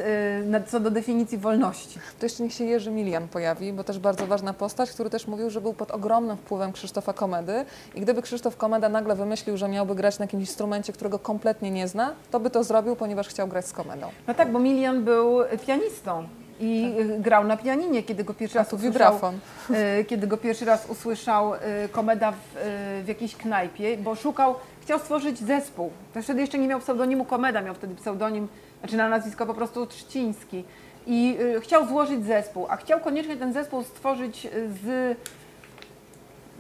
e, 0.55 0.63
co 0.67 0.81
do 0.81 0.91
definicji 0.91 1.39
wolności. 1.39 1.99
To 2.19 2.27
jeszcze 2.27 2.43
niech 2.43 2.53
się 2.53 2.65
Jerzy 2.65 2.91
Milian 2.91 3.29
pojawi, 3.29 3.73
bo 3.73 3.85
też 3.85 3.99
bardzo 3.99 4.27
ważna 4.27 4.53
postać, 4.53 4.91
który 4.91 5.11
też 5.11 5.27
mówił, 5.27 5.51
że 5.51 5.61
był 5.61 5.73
pod 5.73 5.91
ogromnym 5.91 6.37
wpływem 6.37 6.73
Krzysztofa 6.73 7.13
Komedy 7.13 7.65
i 7.95 8.01
gdyby 8.01 8.23
Krzysztof 8.23 8.57
Komeda 8.57 8.89
nagle 8.89 9.17
wymyślił, 9.17 9.57
że 9.57 9.69
miałby 9.69 9.95
grać 9.95 10.19
na 10.19 10.25
jakimś 10.25 10.43
instrumencie, 10.43 10.93
którego 10.93 11.19
kompletnie 11.19 11.71
nie 11.71 11.89
zna, 11.89 12.15
to 12.31 12.41
by 12.41 12.51
to 12.51 12.65
zrobił, 12.65 12.97
ponieważ 12.97 13.29
chciał 13.29 13.49
grać 13.49 13.67
z 13.67 13.73
Komedą. 13.73 14.09
No 14.29 14.35
tak, 14.35 14.53
bo 14.53 14.59
Milian 14.59 15.05
był 15.05 15.39
pianistą 15.67 16.29
i 16.61 16.95
y, 17.01 17.19
grał 17.21 17.45
na 17.45 17.57
pianinie, 17.57 18.03
kiedy 18.03 18.25
go 18.25 18.35
pierwszy 18.35 18.59
raz 18.59 18.73
usłyszał, 18.73 19.21
y, 19.71 20.05
kiedy 20.05 20.27
go 20.27 20.37
pierwszy 20.37 20.65
raz 20.65 20.91
usłyszał 20.91 21.55
y, 21.55 21.59
komeda 21.93 22.33
w, 22.33 22.37
w 23.05 23.09
jakiejś 23.09 23.37
knajpie, 23.37 23.97
bo 23.97 24.15
szukał, 24.15 24.55
chciał 24.83 24.99
stworzyć 24.99 25.39
zespół. 25.39 25.91
To 26.15 26.23
wtedy 26.23 26.41
jeszcze 26.41 26.59
nie 26.59 26.69
miał 26.69 26.81
pseudonimu 26.81 27.25
komeda, 27.25 27.63
miał 27.63 27.75
wtedy 27.75 27.95
pseudonim, 27.95 28.49
znaczy 28.81 28.97
na 28.97 29.09
nazwisko 29.09 29.47
po 29.47 29.55
prostu 29.55 29.87
Trzciński. 29.87 30.65
I 31.07 31.39
chciał 31.61 31.89
złożyć 31.89 32.25
zespół, 32.25 32.67
a 32.71 32.77
chciał 32.77 33.01
koniecznie 33.01 33.37
ten 33.37 33.53
zespół 33.53 33.83
stworzyć 33.83 34.49
z, 34.83 35.17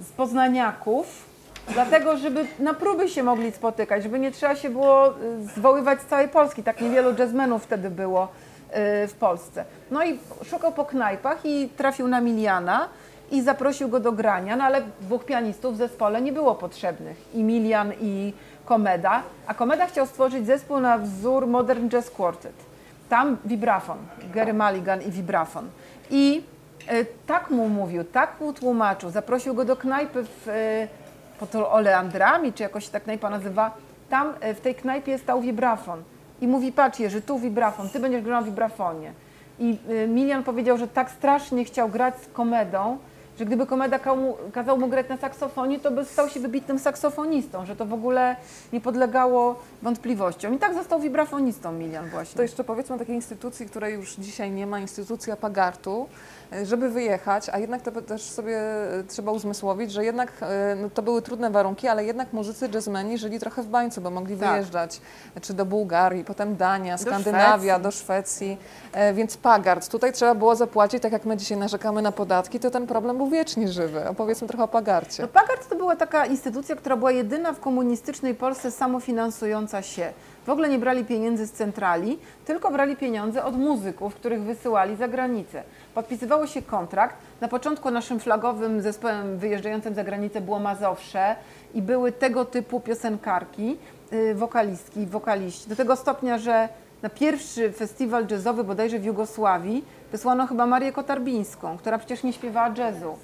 z 0.00 0.12
poznaniaków, 0.12 1.28
Dlatego, 1.72 2.16
żeby 2.16 2.46
na 2.58 2.74
próby 2.74 3.08
się 3.08 3.22
mogli 3.22 3.52
spotykać, 3.52 4.02
żeby 4.02 4.18
nie 4.18 4.30
trzeba 4.30 4.56
się 4.56 4.70
było 4.70 5.14
zwoływać 5.56 6.00
z 6.02 6.04
całej 6.04 6.28
Polski. 6.28 6.62
Tak 6.62 6.80
niewielu 6.80 7.14
jazzmenów 7.18 7.64
wtedy 7.64 7.90
było 7.90 8.28
w 9.08 9.12
Polsce. 9.20 9.64
No 9.90 10.04
i 10.04 10.18
szukał 10.44 10.72
po 10.72 10.84
knajpach 10.84 11.38
i 11.44 11.68
trafił 11.76 12.08
na 12.08 12.20
Miliana 12.20 12.88
i 13.30 13.42
zaprosił 13.42 13.88
go 13.88 14.00
do 14.00 14.12
grania, 14.12 14.56
no 14.56 14.64
ale 14.64 14.82
dwóch 15.00 15.24
pianistów 15.24 15.74
w 15.74 15.76
zespole 15.76 16.22
nie 16.22 16.32
było 16.32 16.54
potrzebnych. 16.54 17.34
I 17.34 17.42
Milian 17.42 17.92
i 18.00 18.32
Komeda. 18.64 19.22
A 19.46 19.54
Komeda 19.54 19.86
chciał 19.86 20.06
stworzyć 20.06 20.46
zespół 20.46 20.80
na 20.80 20.98
wzór 20.98 21.46
Modern 21.46 21.88
Jazz 21.88 22.10
Quartet. 22.10 22.54
Tam 23.08 23.36
vibrafon, 23.44 23.98
Gary 24.34 24.54
Mulligan 24.54 25.02
i 25.02 25.10
vibrafon. 25.10 25.68
I 26.10 26.42
y, 26.92 27.06
tak 27.26 27.50
mu 27.50 27.68
mówił, 27.68 28.04
tak 28.04 28.40
mu 28.40 28.52
tłumaczył, 28.52 29.10
zaprosił 29.10 29.54
go 29.54 29.64
do 29.64 29.76
knajpy 29.76 30.24
w, 30.24 30.48
y, 30.48 30.88
pod 31.38 31.54
Oleandrami, 31.54 32.52
czy 32.52 32.62
jakoś 32.62 32.88
tak 32.88 33.04
knajpa 33.04 33.30
nazywa. 33.30 33.70
Tam 34.10 34.34
y, 34.50 34.54
w 34.54 34.60
tej 34.60 34.74
knajpie 34.74 35.18
stał 35.18 35.40
vibrafon. 35.40 36.02
I 36.40 36.46
mówi, 36.46 36.72
patrz 36.72 37.00
Jerzy, 37.00 37.22
tu 37.22 37.38
vibrafon, 37.38 37.88
ty 37.88 38.00
będziesz 38.00 38.22
grał 38.22 38.40
na 38.40 38.46
vibrafonie. 38.46 39.12
I 39.58 39.78
y, 39.90 40.08
Milian 40.08 40.44
powiedział, 40.44 40.78
że 40.78 40.88
tak 40.88 41.10
strasznie 41.10 41.64
chciał 41.64 41.88
grać 41.88 42.14
z 42.22 42.28
komedą, 42.32 42.98
że 43.38 43.46
gdyby 43.46 43.66
komeda 43.66 43.98
kazał 44.52 44.78
mu, 44.78 44.88
grać 44.88 45.08
na 45.08 45.16
saksofonie, 45.16 45.78
to 45.78 45.90
by 45.90 46.04
stał 46.04 46.28
się 46.28 46.40
wybitnym 46.40 46.78
saksofonistą, 46.78 47.66
że 47.66 47.76
to 47.76 47.86
w 47.86 47.92
ogóle 47.92 48.36
nie 48.72 48.80
podlegało 48.80 49.62
wątpliwościom. 49.82 50.54
I 50.54 50.58
tak 50.58 50.74
został 50.74 51.00
vibrafonistą 51.00 51.72
Milian 51.72 52.08
właśnie. 52.10 52.36
To 52.36 52.42
jeszcze 52.42 52.64
powiedzmy 52.64 52.96
o 52.96 52.98
takiej 52.98 53.14
instytucji, 53.14 53.66
której 53.66 53.94
już 53.94 54.14
dzisiaj 54.14 54.50
nie 54.50 54.66
ma, 54.66 54.80
instytucja 54.80 55.36
Pagartu, 55.36 56.08
żeby 56.64 56.88
wyjechać, 56.88 57.48
a 57.52 57.58
jednak 57.58 57.82
to 57.82 58.02
też 58.02 58.22
sobie 58.22 58.56
e, 58.58 59.04
trzeba 59.08 59.32
uzmysłowić, 59.32 59.92
że 59.92 60.04
jednak 60.04 60.32
e, 60.42 60.76
no, 60.82 60.90
to 60.90 61.02
były 61.02 61.22
trudne 61.22 61.50
warunki, 61.50 61.88
ale 61.88 62.04
jednak 62.04 62.32
muzycy 62.32 62.68
jazzmeni 62.74 63.18
żyli 63.18 63.40
trochę 63.40 63.62
w 63.62 63.66
bańcu, 63.66 64.00
bo 64.00 64.10
mogli 64.10 64.36
Tak. 64.36 64.50
wyjeżdżać 64.50 65.00
czy 65.42 65.54
do 65.54 65.64
Bułgarii, 65.66 66.24
potem 66.24 66.56
Dania, 66.56 66.96
Do 66.96 67.02
Skandynawia, 67.02 67.74
Szwecji. 67.74 67.82
do 67.82 67.90
Szwecji, 67.90 68.58
e, 68.92 69.14
więc 69.14 69.36
Pagart. 69.36 69.88
Tutaj 69.88 70.12
trzeba 70.12 70.34
było 70.34 70.56
zapłacić, 70.56 71.02
tak 71.02 71.12
jak 71.12 71.24
my 71.24 71.36
dzisiaj 71.36 71.58
narzekamy 71.58 72.02
na 72.02 72.12
podatki, 72.12 72.60
to 72.60 72.70
ten 72.70 72.86
problem 72.86 73.16
był 73.16 73.28
wiecznie 73.30 73.68
żywy. 73.68 74.08
Opowiedzmy 74.08 74.48
trochę 74.48 74.64
o 74.64 74.68
Pagarcie. 74.68 75.22
No 75.22 75.28
Pagart 75.28 75.68
to 75.68 75.76
była 75.76 75.96
taka 75.96 76.26
instytucja, 76.26 76.76
która 76.76 76.96
była 76.96 77.12
jedyna 77.12 77.52
w 77.52 77.60
komunistycznej 77.60 78.34
Polsce 78.34 78.70
samofinansująca 78.70 79.82
się. 79.82 80.12
W 80.46 80.50
ogóle 80.50 80.68
nie 80.68 80.78
brali 80.78 81.04
pieniędzy 81.04 81.46
z 81.46 81.52
centrali, 81.52 82.18
tylko 82.44 82.70
brali 82.70 82.96
pieniądze 82.96 83.44
od 83.44 83.56
muzyków, 83.56 84.14
których 84.14 84.42
wysyłali 84.42 84.96
za 84.96 85.08
granicę. 85.08 85.62
Podpisywało 85.98 86.46
się 86.46 86.62
kontrakt. 86.62 87.16
Na 87.40 87.48
początku 87.48 87.90
naszym 87.90 88.20
flagowym 88.20 88.82
zespołem 88.82 89.38
wyjeżdżającym 89.38 89.94
za 89.94 90.04
granicę 90.04 90.40
było 90.40 90.58
Mazowsze 90.58 91.36
i 91.74 91.82
były 91.82 92.12
tego 92.12 92.44
typu 92.44 92.80
piosenkarki, 92.80 93.76
y, 94.12 94.34
wokalistki, 94.34 95.06
wokaliści. 95.06 95.68
Do 95.68 95.76
tego 95.76 95.96
stopnia, 95.96 96.38
że 96.38 96.68
na 97.02 97.08
pierwszy 97.08 97.72
festiwal 97.72 98.26
jazzowy 98.30 98.64
bodajże 98.64 98.98
w 98.98 99.04
Jugosławii 99.04 99.84
wysłano 100.12 100.46
chyba 100.46 100.66
Marię 100.66 100.92
Kotarbińską, 100.92 101.78
która 101.78 101.98
przecież 101.98 102.22
nie 102.22 102.32
śpiewała 102.32 102.74
jazzu. 102.78 103.18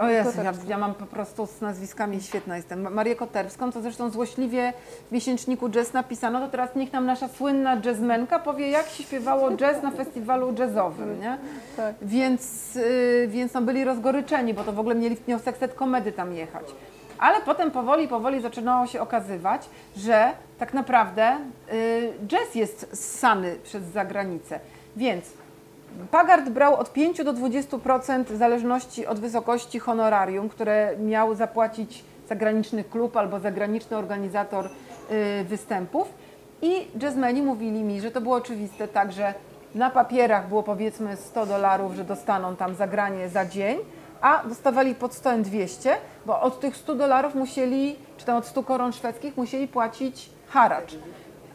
O 0.00 0.08
Jezu, 0.08 0.42
ja, 0.44 0.52
ja 0.68 0.78
mam 0.78 0.94
po 0.94 1.06
prostu 1.06 1.46
z 1.46 1.60
nazwiskami 1.60 2.20
świetna 2.22 2.56
jestem. 2.56 2.82
Ma- 2.82 2.90
Marię 2.90 3.16
Koterską, 3.16 3.72
co 3.72 3.82
zresztą 3.82 4.10
złośliwie 4.10 4.72
w 5.08 5.12
miesięczniku 5.12 5.68
jazz 5.70 5.92
napisano, 5.92 6.40
to 6.40 6.48
teraz 6.48 6.74
niech 6.76 6.92
nam 6.92 7.06
nasza 7.06 7.28
słynna 7.28 7.80
jazzmenka 7.84 8.38
powie, 8.38 8.70
jak 8.70 8.88
się 8.88 9.02
śpiewało 9.02 9.50
jazz 9.56 9.82
na 9.82 9.90
festiwalu 9.90 10.54
jazzowym, 10.58 11.20
nie? 11.20 11.38
Tak. 11.76 11.94
Więc, 12.02 12.76
y, 12.76 13.28
więc 13.30 13.54
no 13.54 13.62
byli 13.62 13.84
rozgoryczeni, 13.84 14.54
bo 14.54 14.64
to 14.64 14.72
w 14.72 14.80
ogóle 14.80 14.94
mieli, 14.94 15.16
miał 15.28 15.38
sekset 15.38 15.74
komedy 15.74 16.12
tam 16.12 16.32
jechać. 16.32 16.64
Ale 17.18 17.40
potem 17.40 17.70
powoli, 17.70 18.08
powoli 18.08 18.40
zaczynało 18.40 18.86
się 18.86 19.00
okazywać, 19.00 19.68
że 19.96 20.32
tak 20.58 20.74
naprawdę 20.74 21.36
y, 21.72 22.12
jazz 22.26 22.54
jest 22.54 22.88
ssany 22.92 23.56
przez 23.62 23.84
zagranicę. 23.84 24.60
Więc 24.96 25.24
Pagard 26.10 26.48
brał 26.48 26.76
od 26.76 26.92
5 26.92 27.24
do 27.24 27.32
20% 27.32 28.24
w 28.24 28.36
zależności 28.36 29.06
od 29.06 29.20
wysokości 29.20 29.78
honorarium, 29.78 30.48
które 30.48 30.96
miał 30.98 31.34
zapłacić 31.34 32.04
zagraniczny 32.28 32.84
klub 32.84 33.16
albo 33.16 33.40
zagraniczny 33.40 33.96
organizator 33.96 34.66
y, 34.66 35.44
występów. 35.44 36.08
I 36.62 36.88
jazzmeni 37.02 37.42
mówili 37.42 37.82
mi, 37.82 38.00
że 38.00 38.10
to 38.10 38.20
było 38.20 38.36
oczywiste 38.36 38.88
tak, 38.88 39.12
że 39.12 39.34
na 39.74 39.90
papierach 39.90 40.48
było 40.48 40.62
powiedzmy 40.62 41.16
100 41.16 41.46
dolarów, 41.46 41.94
że 41.94 42.04
dostaną 42.04 42.56
tam 42.56 42.74
zagranie 42.74 43.28
za 43.28 43.46
dzień, 43.46 43.78
a 44.20 44.42
dostawali 44.48 44.94
pod 44.94 45.14
stołem 45.14 45.42
200, 45.42 45.96
bo 46.26 46.40
od 46.40 46.60
tych 46.60 46.76
100 46.76 46.94
dolarów 46.94 47.34
musieli, 47.34 47.96
czy 48.16 48.26
tam 48.26 48.36
od 48.36 48.46
100 48.46 48.62
koron 48.62 48.92
szwedzkich 48.92 49.36
musieli 49.36 49.68
płacić 49.68 50.30
haracz. 50.48 50.96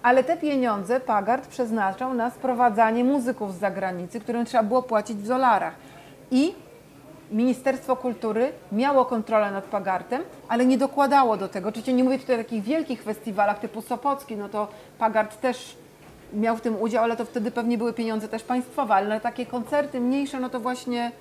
Ale 0.04 0.24
te 0.24 0.38
pieniądze 0.38 1.00
Pagard 1.00 1.48
przeznaczał 1.48 2.14
na 2.14 2.30
sprowadzanie 2.30 3.04
muzyków 3.04 3.56
z 3.56 3.60
zagranicy, 3.60 4.20
którym 4.20 4.46
trzeba 4.46 4.64
było 4.64 4.84
płacić 4.84 5.18
w 5.18 5.28
dolarach. 5.28 5.74
I 6.32 6.54
Ministerstwo 7.32 7.96
Kultury 7.96 8.52
miało 8.72 9.06
kontrolę 9.06 9.52
nad 9.52 9.64
Pagardem, 9.64 10.22
ale 10.48 10.66
nie 10.66 10.78
dokładało 10.78 11.38
do 11.38 11.48
tego. 11.48 11.70
Oczywiście 11.70 11.94
nie 11.94 12.04
mówię 12.04 12.20
tutaj 12.20 12.36
o 12.36 12.44
takich 12.44 12.64
wielkich 12.64 13.04
festiwalach 13.04 13.60
typu 13.60 13.82
Sopocki, 13.82 14.36
no 14.36 14.50
to 14.50 14.68
Pagard 15.00 15.42
też 15.42 15.78
miał 16.34 16.58
w 16.58 16.62
tym 16.62 16.82
udział, 16.82 17.04
ale 17.04 17.18
to 17.18 17.26
wtedy 17.26 17.52
pewnie 17.52 17.78
były 17.78 17.94
pieniądze 17.94 18.28
też 18.28 18.44
państwowe, 18.44 18.94
ale 18.94 19.08
na 19.08 19.20
takie 19.20 19.46
koncerty 19.46 20.00
mniejsze, 20.00 20.40
no 20.40 20.50
to 20.50 20.60
właśnie 20.60 21.12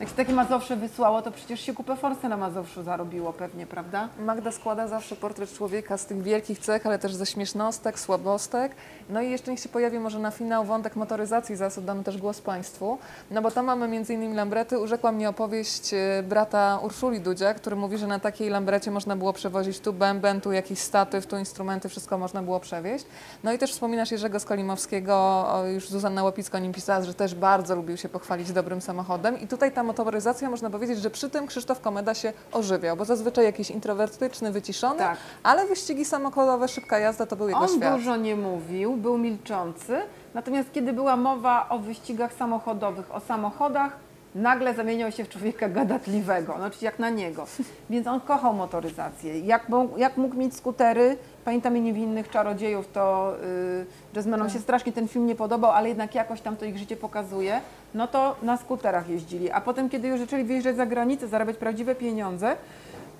jak 0.00 0.08
się 0.08 0.14
takie 0.14 0.32
Mazowsze 0.32 0.76
wysłało, 0.76 1.22
to 1.22 1.30
przecież 1.30 1.60
się 1.60 1.74
kupę 1.74 1.96
forsy 1.96 2.28
na 2.28 2.36
Mazowszu 2.36 2.82
zarobiło 2.82 3.32
pewnie, 3.32 3.66
prawda? 3.66 4.08
Magda 4.18 4.52
składa 4.52 4.88
zawsze 4.88 5.16
portret 5.16 5.52
człowieka 5.52 5.98
z 5.98 6.06
tych 6.06 6.22
wielkich 6.22 6.58
cech, 6.58 6.86
ale 6.86 6.98
też 6.98 7.14
ze 7.14 7.26
śmiesznostek, 7.26 8.00
słabostek. 8.00 8.72
No 9.10 9.22
i 9.22 9.30
jeszcze 9.30 9.50
niech 9.50 9.60
się 9.60 9.68
pojawi 9.68 9.98
może 9.98 10.18
na 10.18 10.30
finał 10.30 10.64
wątek 10.64 10.96
motoryzacji, 10.96 11.56
zaraz 11.56 11.78
oddamy 11.78 12.04
też 12.04 12.18
głos 12.18 12.40
Państwu. 12.40 12.98
No 13.30 13.42
bo 13.42 13.50
tam 13.50 13.66
mamy 13.66 13.86
m.in. 13.86 14.36
Lambrety. 14.36 14.78
Urzekła 14.78 15.12
mnie 15.12 15.28
opowieść 15.28 15.94
e, 15.94 16.22
brata 16.22 16.78
Urszuli 16.82 17.20
Dudzia, 17.20 17.54
który 17.54 17.76
mówi, 17.76 17.98
że 17.98 18.06
na 18.06 18.18
takiej 18.18 18.50
Lambrecie 18.50 18.90
można 18.90 19.16
było 19.16 19.32
przewozić 19.32 19.80
tu 19.80 19.92
bęben, 19.92 20.40
tu 20.40 20.52
jakiś 20.52 20.78
statyw, 20.78 21.26
tu 21.26 21.38
instrumenty, 21.38 21.88
wszystko 21.88 22.18
można 22.18 22.42
było 22.42 22.60
przewieźć. 22.60 23.06
No 23.44 23.52
i 23.52 23.58
też 23.58 23.72
wspominasz 23.72 24.10
Jerzego 24.10 24.40
Skolimowskiego, 24.40 25.46
już 25.74 25.88
Zuzanna 25.88 26.24
Łapicka 26.24 26.58
o 26.58 26.60
nim 26.60 26.72
pisała, 26.72 27.04
że 27.04 27.14
też 27.14 27.34
bardzo 27.34 27.76
lubił 27.76 27.96
się 27.96 28.08
pochwalić 28.08 28.52
dobrym 28.52 28.80
samochodem. 28.80 29.40
I 29.40 29.46
tutaj 29.46 29.72
ta 29.72 29.87
motoryzacja, 29.92 30.50
można 30.50 30.70
powiedzieć, 30.70 30.98
że 30.98 31.10
przy 31.10 31.30
tym 31.30 31.46
Krzysztof 31.46 31.80
Komeda 31.80 32.14
się 32.14 32.32
ożywiał, 32.52 32.96
bo 32.96 33.04
zazwyczaj 33.04 33.44
jakiś 33.44 33.70
introwertyczny, 33.70 34.52
wyciszony, 34.52 34.98
Tak. 34.98 35.16
ale 35.42 35.66
wyścigi 35.66 36.04
samochodowe, 36.04 36.68
szybka 36.68 36.98
jazda 36.98 37.26
to 37.26 37.36
był 37.36 37.48
jego 37.48 37.60
On 37.60 37.68
świat. 37.68 37.94
dużo 37.96 38.16
nie 38.16 38.36
mówił, 38.36 38.96
był 38.96 39.18
milczący, 39.18 39.96
natomiast 40.34 40.72
kiedy 40.72 40.92
była 40.92 41.16
mowa 41.16 41.68
o 41.68 41.78
wyścigach 41.78 42.32
samochodowych, 42.34 43.14
o 43.14 43.20
samochodach, 43.20 43.96
nagle 44.34 44.74
zamieniał 44.74 45.12
się 45.12 45.24
w 45.24 45.28
człowieka 45.28 45.68
gadatliwego, 45.68 46.54
znaczy 46.56 46.84
jak 46.84 46.98
na 46.98 47.10
niego. 47.10 47.46
Więc 47.90 48.06
on 48.06 48.20
kochał 48.20 48.54
motoryzację. 48.54 49.40
Jak, 49.40 49.66
jak 49.96 50.16
mógł 50.16 50.36
mieć 50.36 50.56
skutery, 50.56 51.16
pamiętam 51.48 51.76
i 51.76 51.80
niewinnych 51.80 52.30
czarodziejów, 52.30 52.92
to 52.92 53.32
yy, 53.42 53.86
jazzmenom 54.14 54.46
Tak. 54.46 54.56
się 54.56 54.60
strasznie 54.62 54.92
ten 54.92 55.08
film 55.08 55.26
nie 55.26 55.34
podobał, 55.34 55.70
ale 55.70 55.88
jednak 55.88 56.14
jakoś 56.14 56.40
tam 56.40 56.56
to 56.56 56.64
ich 56.64 56.78
życie 56.78 56.96
pokazuje, 56.96 57.60
no 57.94 58.08
to 58.08 58.36
na 58.42 58.56
skuterach 58.56 59.08
jeździli. 59.08 59.50
A 59.50 59.60
potem, 59.60 59.88
kiedy 59.88 60.08
już 60.08 60.20
zaczęli 60.20 60.44
wyjeżdżać 60.44 60.76
za 60.76 60.86
granicę, 60.86 61.28
zarabiać 61.28 61.56
prawdziwe 61.56 61.94
pieniądze, 61.94 62.56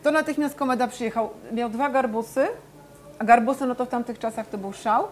to 0.02 0.10
natychmiast 0.10 0.54
Komeda 0.54 0.88
przyjechał. 0.88 1.30
Miał 1.52 1.68
dwa 1.68 1.90
garbusy, 1.90 2.46
a 3.18 3.24
garbusy 3.24 3.66
no 3.66 3.74
to 3.74 3.86
w 3.86 3.88
tamtych 3.88 4.18
czasach 4.18 4.46
to 4.48 4.58
był 4.58 4.72
szał. 4.72 5.04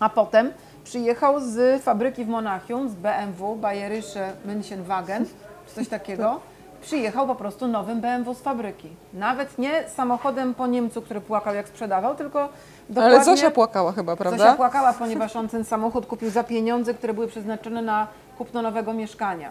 A 0.00 0.08
potem 0.08 0.50
przyjechał 0.84 1.40
z 1.40 1.82
fabryki 1.82 2.24
w 2.24 2.28
Monachium, 2.28 2.88
z 2.88 2.94
BMW, 2.94 3.56
Bayerische 3.56 4.32
München-Wagen, 4.46 5.24
czy 5.66 5.74
coś 5.74 5.88
takiego. 5.88 6.40
Przyjechał 6.82 7.26
po 7.26 7.34
prostu 7.34 7.68
nowym 7.68 8.00
BMW 8.00 8.34
z 8.34 8.40
fabryki. 8.40 8.88
Nawet 9.14 9.58
nie 9.58 9.88
samochodem 9.88 10.54
po 10.54 10.66
Niemcu, 10.66 11.02
który 11.02 11.20
płakał 11.20 11.54
jak 11.54 11.68
sprzedawał, 11.68 12.14
tylko 12.14 12.48
dokładnie... 12.88 13.16
Ale 13.16 13.24
Zosia 13.24 13.50
płakała 13.50 13.92
chyba, 13.92 14.16
prawda? 14.16 14.38
Zosia 14.38 14.56
płakała, 14.56 14.92
ponieważ 14.92 15.36
on 15.36 15.48
ten 15.48 15.64
samochód 15.64 16.06
kupił 16.06 16.30
za 16.30 16.44
pieniądze, 16.44 16.94
które 16.94 17.14
były 17.14 17.28
przeznaczone 17.28 17.82
na 17.82 18.06
kupno 18.38 18.62
nowego 18.62 18.92
mieszkania. 18.92 19.50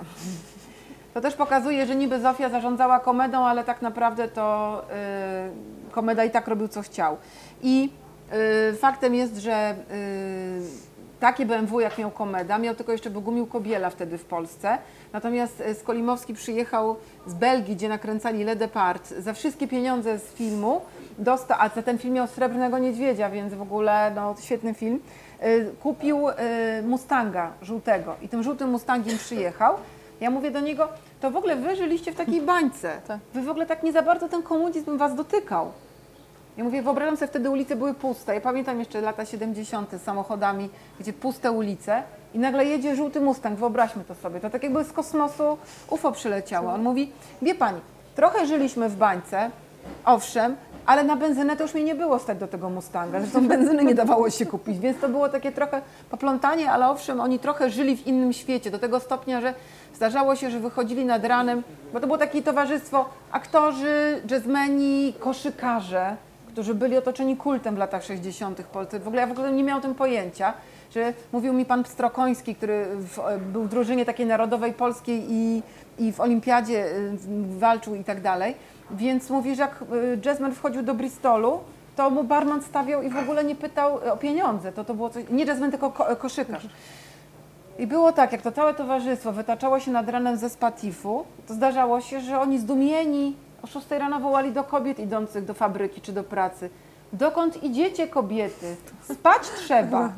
To 1.14 1.22
też 1.22 1.36
pokazuje, 1.36 1.86
że 1.86 1.96
niby 1.96 2.20
Zofia 2.20 2.50
zarządzała 2.50 3.00
komedą, 3.00 3.46
ale 3.46 3.64
tak 3.64 3.82
naprawdę 3.82 4.28
to 4.28 4.82
y, 5.90 5.92
komeda 5.92 6.24
i 6.24 6.32
tak 6.32 6.48
robił 6.48 6.68
co 6.68 6.82
chciał. 6.82 7.18
I 7.62 7.90
y, 8.72 8.76
faktem 8.76 9.16
jest, 9.16 9.38
że 9.38 9.76
y, 9.92 10.91
takie 11.22 11.46
BMW 11.46 11.80
jak 11.80 11.98
miał 11.98 12.12
komeda, 12.12 12.58
miał 12.58 12.76
tylko 12.76 12.92
jeszcze 12.92 13.10
Bogumił 13.10 13.46
Kobiela 13.46 13.90
wtedy 13.90 14.18
w 14.18 14.26
Polsce. 14.26 14.78
Natomiast 15.14 15.64
Skolimowski 15.80 16.34
przyjechał 16.34 16.96
z 17.28 17.34
Belgii, 17.34 17.76
gdzie 17.76 17.90
nakręcali 17.90 18.44
Le 18.44 18.56
Depart, 18.56 19.10
za 19.10 19.34
wszystkie 19.34 19.68
pieniądze 19.68 20.20
z 20.20 20.24
filmu, 20.24 20.82
dostał, 21.18 21.58
a 21.60 21.70
za 21.70 21.82
ten 21.82 21.98
film 21.98 22.14
miał 22.14 22.28
Srebrnego 22.28 22.80
Niedźwiedzia, 22.80 23.30
więc 23.30 23.54
w 23.54 23.62
ogóle 23.62 24.12
no, 24.16 24.36
świetny 24.42 24.74
film, 24.74 25.00
y, 25.44 25.72
kupił 25.84 26.30
y, 26.30 26.34
Mustanga 26.84 27.52
żółtego 27.62 28.16
i 28.22 28.30
tym 28.30 28.44
żółtym 28.44 28.70
Mustangiem 28.70 29.18
przyjechał. 29.18 29.76
Ja 30.22 30.30
mówię 30.30 30.52
do 30.52 30.60
niego, 30.60 30.88
to 31.22 31.32
w 31.32 31.38
ogóle 31.38 31.56
wy 31.56 31.76
żyliście 31.76 32.12
w 32.12 32.16
takiej 32.16 32.42
bańce. 32.42 33.02
Tak. 33.08 33.20
Wy 33.34 33.42
w 33.42 33.50
ogóle 33.50 33.66
tak 33.66 33.84
nie 33.84 33.92
za 33.92 34.02
bardzo 34.02 34.30
ten 34.30 34.44
komunizm 34.44 34.98
was 34.98 35.16
dotykał. 35.16 35.72
Ja 36.58 36.64
mówię, 36.64 36.82
wyobrażam 36.82 37.18
sobie, 37.18 37.28
wtedy 37.28 37.50
ulice 37.50 37.76
były 37.76 37.94
puste. 37.94 38.36
Ja 38.36 38.42
pamiętam 38.42 38.80
jeszcze 38.80 39.02
lata 39.02 39.26
70. 39.26 39.92
z 39.92 40.02
samochodami, 40.02 40.70
gdzie 41.00 41.14
puste 41.14 41.52
ulice 41.52 42.04
i 42.34 42.40
nagle 42.40 42.66
jedzie 42.66 42.96
żółty 42.96 43.22
Mustang, 43.22 43.60
wyobraźmy 43.60 44.04
to 44.04 44.16
sobie. 44.16 44.40
To 44.40 44.50
tak 44.50 44.64
jakby 44.64 44.84
z 44.84 44.92
kosmosu 44.92 45.58
UFO 45.90 46.12
przyleciało. 46.12 46.74
On 46.74 46.84
mówi, 46.84 47.12
wie 47.42 47.56
pani, 47.56 47.80
trochę 48.16 48.48
żyliśmy 48.48 48.90
w 48.90 48.96
bańce, 48.96 49.52
owszem, 50.06 50.56
ale 50.86 51.04
na 51.04 51.16
benzynę 51.16 51.58
to 51.58 51.64
już 51.64 51.74
mi 51.74 51.84
nie 51.84 51.96
było 51.96 52.20
stać 52.20 52.38
do 52.38 52.48
tego 52.48 52.70
Mustanga. 52.70 53.20
Zresztą 53.20 53.48
benzyny 53.58 53.84
nie 53.84 53.96
dawało 53.96 54.30
się 54.30 54.46
kupić, 54.46 54.80
więc 54.80 55.00
to 55.00 55.10
było 55.10 55.30
takie 55.30 55.52
trochę 55.52 55.82
poplątanie, 56.10 56.72
ale 56.72 56.90
owszem, 56.90 57.20
oni 57.20 57.40
trochę 57.40 57.70
żyli 57.70 57.98
w 57.98 58.08
innym 58.08 58.34
świecie, 58.34 58.72
do 58.72 58.80
tego 58.80 59.00
stopnia, 59.00 59.42
że 59.42 59.54
zdarzało 59.96 60.36
się, 60.36 60.52
że 60.52 60.60
wychodzili 60.60 61.06
nad 61.06 61.26
ranem, 61.26 61.64
bo 61.94 62.00
to 62.00 62.08
było 62.08 62.18
takie 62.18 62.42
towarzystwo, 62.42 63.10
aktorzy, 63.32 64.22
jazzmeni, 64.30 65.14
koszykarze, 65.20 66.16
którzy 66.52 66.76
byli 66.76 66.98
otoczeni 66.98 67.38
kultem 67.38 67.76
w 67.76 67.78
latach 67.78 68.04
60. 68.04 68.62
w 68.62 68.68
Polsce. 68.68 69.00
W 69.00 69.08
ogóle 69.08 69.22
ja 69.22 69.28
w 69.28 69.32
ogóle 69.32 69.52
nie 69.52 69.64
miałam 69.64 69.80
o 69.80 69.82
tym 69.82 69.96
pojęcia, 69.96 70.54
że 70.96 71.14
mówił 71.32 71.54
mi 71.54 71.66
pan 71.66 71.84
Pstrokoński, 71.84 72.56
który 72.56 72.86
w, 72.96 73.20
był 73.52 73.64
w 73.64 73.70
drużynie 73.70 74.06
takiej 74.06 74.26
narodowej 74.26 74.74
polskiej 74.74 75.24
i, 75.30 75.64
i 76.00 76.12
w 76.12 76.20
olimpiadzie 76.20 76.86
y, 76.86 77.18
walczył 77.60 77.96
i 77.96 78.04
tak 78.04 78.22
dalej. 78.22 78.56
Więc 78.92 79.30
mówi, 79.30 79.56
że 79.56 79.62
jak 79.62 79.82
y, 79.82 80.20
jazzman 80.26 80.54
wchodził 80.54 80.84
do 80.84 80.94
Bristolu, 80.94 81.60
to 81.96 82.10
mu 82.10 82.24
barman 82.24 82.62
stawiał 82.62 83.02
i 83.02 83.10
w 83.10 83.18
ogóle 83.18 83.44
nie 83.44 83.56
pytał 83.56 83.96
o 84.14 84.18
pieniądze. 84.18 84.72
To, 84.72 84.84
to 84.84 84.94
było 84.94 85.10
coś, 85.10 85.24
nie 85.30 85.46
jazzman, 85.46 85.72
tylko 85.72 85.92
ko, 85.92 86.16
koszykarz. 86.16 86.68
I 87.80 87.88
było 87.88 88.12
tak, 88.12 88.32
jak 88.32 88.42
to 88.42 88.52
całe 88.52 88.74
towarzystwo 88.74 89.32
wytaczało 89.32 89.80
się 89.80 89.92
nad 89.92 90.10
ranem 90.10 90.38
ze 90.38 90.50
Spatifu, 90.50 91.26
to 91.48 91.54
zdarzało 91.54 92.02
się, 92.02 92.22
że 92.22 92.40
oni 92.40 92.60
zdumieni 92.60 93.36
o 93.62 93.68
6 93.68 93.92
rano 93.92 94.20
wołali 94.20 94.52
do 94.52 94.64
kobiet 94.64 95.00
idących 95.00 95.46
do 95.46 95.54
fabryki 95.54 96.02
czy 96.02 96.14
do 96.14 96.24
pracy. 96.24 96.70
Dokąd 97.14 97.64
idziecie 97.64 98.08
kobiety? 98.08 98.76
Spać 99.14 99.42
trzeba. 99.58 100.14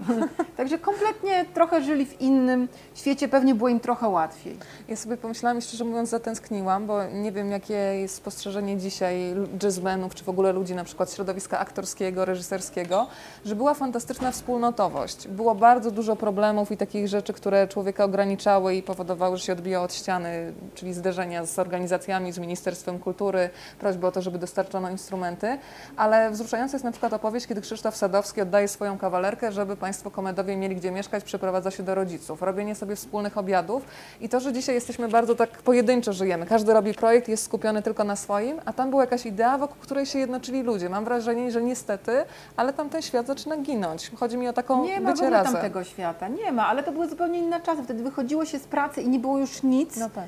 Także 0.58 0.80
kompletnie 0.80 1.46
trochę 1.54 1.82
żyli 1.82 2.06
w 2.06 2.22
innym 2.22 2.68
świecie, 2.96 3.28
pewnie 3.28 3.56
było 3.56 3.70
im 3.70 3.80
trochę 3.80 4.08
łatwiej. 4.08 4.58
Ja 4.88 4.96
sobie 4.96 5.18
pomyślałam 5.18 5.62
szczerze 5.62 5.84
mówiąc 5.84 6.10
zatęskniłam, 6.10 6.88
bo 6.88 7.06
nie 7.06 7.32
wiem 7.32 7.52
jakie 7.52 7.74
jest 7.74 8.16
spostrzeżenie 8.16 8.78
dzisiaj 8.78 9.36
jazzmenów, 9.64 10.16
czy 10.16 10.24
w 10.24 10.30
ogóle 10.30 10.54
ludzi 10.54 10.76
na 10.76 10.84
przykład 10.84 11.14
środowiska 11.14 11.60
aktorskiego, 11.60 12.26
reżyserskiego, 12.26 13.08
że 13.46 13.56
była 13.56 13.74
fantastyczna 13.74 14.32
wspólnotowość. 14.32 15.28
Było 15.28 15.56
bardzo 15.56 15.92
dużo 15.92 16.16
problemów 16.16 16.72
i 16.72 16.78
takich 16.78 17.08
rzeczy, 17.08 17.34
które 17.34 17.68
człowieka 17.68 18.04
ograniczały 18.04 18.76
i 18.76 18.84
powodowały, 18.84 19.38
że 19.38 19.44
się 19.44 19.54
odbijał 19.54 19.84
od 19.84 19.94
ściany, 19.94 20.54
czyli 20.76 20.94
zderzenia 20.94 21.46
z 21.46 21.60
organizacjami, 21.60 22.32
z 22.32 22.40
Ministerstwem 22.40 23.00
Kultury, 23.00 23.50
prośby 23.80 24.08
o 24.08 24.12
to, 24.12 24.22
żeby 24.22 24.40
dostarczono 24.40 24.90
instrumenty, 24.90 25.58
ale 25.98 26.32
wzruszająca 26.32 26.76
jest 26.76 26.83
na 26.84 26.92
przykład 26.92 27.14
opowieść, 27.14 27.48
kiedy 27.48 27.62
Krzysztof 27.62 27.96
Sadowski 27.96 28.42
oddaje 28.42 28.68
swoją 28.68 28.98
kawalerkę, 28.98 29.52
żeby 29.52 29.76
Państwo 29.76 30.12
komedowie 30.12 30.56
mieli 30.58 30.76
gdzie 30.76 30.92
mieszkać, 30.92 31.24
przeprowadza 31.24 31.72
się 31.72 31.84
do 31.84 31.96
rodziców, 31.96 32.42
robienie 32.42 32.76
sobie 32.76 32.96
wspólnych 32.96 33.38
obiadów 33.38 33.84
i 34.22 34.30
to, 34.30 34.40
że 34.40 34.54
dzisiaj 34.54 34.76
jesteśmy 34.76 35.08
bardzo 35.08 35.36
tak 35.36 35.50
pojedynczo 35.50 36.14
żyjemy. 36.14 36.46
Każdy 36.46 36.74
robi 36.74 36.94
projekt, 36.94 37.28
jest 37.28 37.44
skupiony 37.46 37.82
tylko 37.82 38.04
na 38.04 38.16
swoim, 38.16 38.62
a 38.66 38.74
tam 38.74 38.90
była 38.90 39.04
jakaś 39.04 39.26
idea, 39.26 39.58
wokół 39.58 39.78
której 39.82 40.06
się 40.06 40.20
jednoczyli 40.20 40.64
ludzie. 40.64 40.90
Mam 40.90 41.06
wrażenie, 41.06 41.52
że 41.52 41.64
niestety, 41.64 42.12
ale 42.56 42.74
tam 42.74 42.90
ten 42.90 43.02
świat 43.02 43.28
zaczyna 43.28 43.58
ginąć. 43.58 44.12
Chodzi 44.16 44.38
mi 44.38 44.48
o 44.48 44.54
taką 44.54 44.84
Nie 44.84 45.02
ma 45.02 45.10
w 45.10 45.14
bycie 45.14 45.26
ogóle 45.26 45.38
razem. 45.38 45.54
tamtego 45.54 45.84
świata, 45.84 46.28
nie 46.28 46.52
ma, 46.52 46.68
ale 46.68 46.84
to 46.84 46.92
były 46.92 47.10
zupełnie 47.10 47.40
inne 47.40 47.62
czasy. 47.62 47.84
Wtedy 47.84 48.04
wychodziło 48.04 48.46
się 48.46 48.60
z 48.60 48.64
pracy 48.64 49.02
i 49.02 49.10
nie 49.10 49.20
było 49.20 49.38
już 49.38 49.64
nic. 49.64 49.98
No 49.98 50.10
tak. 50.10 50.26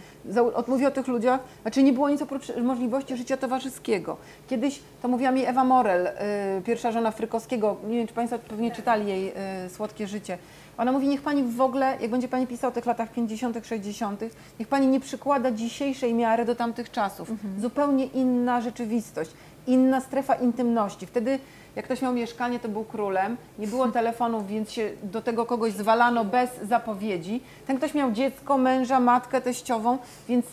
Mówię 0.68 0.88
o 0.88 0.92
tych 0.92 1.08
ludziach, 1.08 1.40
znaczy 1.62 1.84
nie 1.84 1.94
było 1.94 2.10
nic 2.10 2.22
oprócz 2.22 2.56
możliwości 2.64 3.18
życia 3.18 3.38
towarzyskiego. 3.38 4.18
Kiedyś, 4.48 4.80
to 5.02 5.08
mówiła 5.08 5.32
mi 5.32 5.46
Ewa 5.46 5.64
Morel, 5.64 6.08
y, 6.08 6.12
pierwsza 6.66 6.92
żona 6.92 7.12
Frykowskiego, 7.12 7.78
nie 7.88 7.98
wiem 7.98 8.08
czy 8.08 8.14
Państwo 8.14 8.40
pewnie 8.40 8.72
czytali 8.72 9.08
jej 9.08 9.34
y, 9.66 9.70
Słodkie 9.70 10.08
Życie. 10.08 10.38
Ona 10.78 10.92
mówi, 10.92 11.08
niech 11.08 11.22
pani 11.22 11.44
w 11.44 11.62
ogóle, 11.62 11.98
jak 12.02 12.12
będzie 12.12 12.28
pani 12.28 12.48
pisała 12.48 12.72
o 12.72 12.76
tych 12.76 12.86
latach 12.86 13.12
50., 13.12 13.68
60., 13.68 14.22
niech 14.60 14.68
pani 14.68 14.88
nie 14.88 15.00
przykłada 15.00 15.52
dzisiejszej 15.52 16.14
miary 16.14 16.46
do 16.46 16.56
tamtych 16.56 16.92
czasów. 16.92 17.32
Zupełnie 17.60 18.06
inna 18.06 18.62
rzeczywistość, 18.62 19.32
inna 19.68 20.02
strefa 20.02 20.36
intymności. 20.36 21.06
Wtedy, 21.06 21.40
jak 21.76 21.86
ktoś 21.86 22.02
miał 22.02 22.14
mieszkanie, 22.14 22.60
to 22.60 22.70
był 22.70 22.84
królem, 22.84 23.38
nie 23.60 23.68
było 23.68 23.88
telefonów, 24.02 24.48
więc 24.48 24.72
się 24.72 24.92
do 25.04 25.22
tego 25.22 25.46
kogoś 25.46 25.74
zwalano 25.74 26.26
bez 26.26 26.50
zapowiedzi. 26.62 27.42
Ten 27.68 27.78
ktoś 27.78 27.94
miał 27.94 28.12
dziecko, 28.12 28.58
męża, 28.58 29.00
matkę 29.00 29.42
teściową, 29.42 29.98
więc 30.28 30.46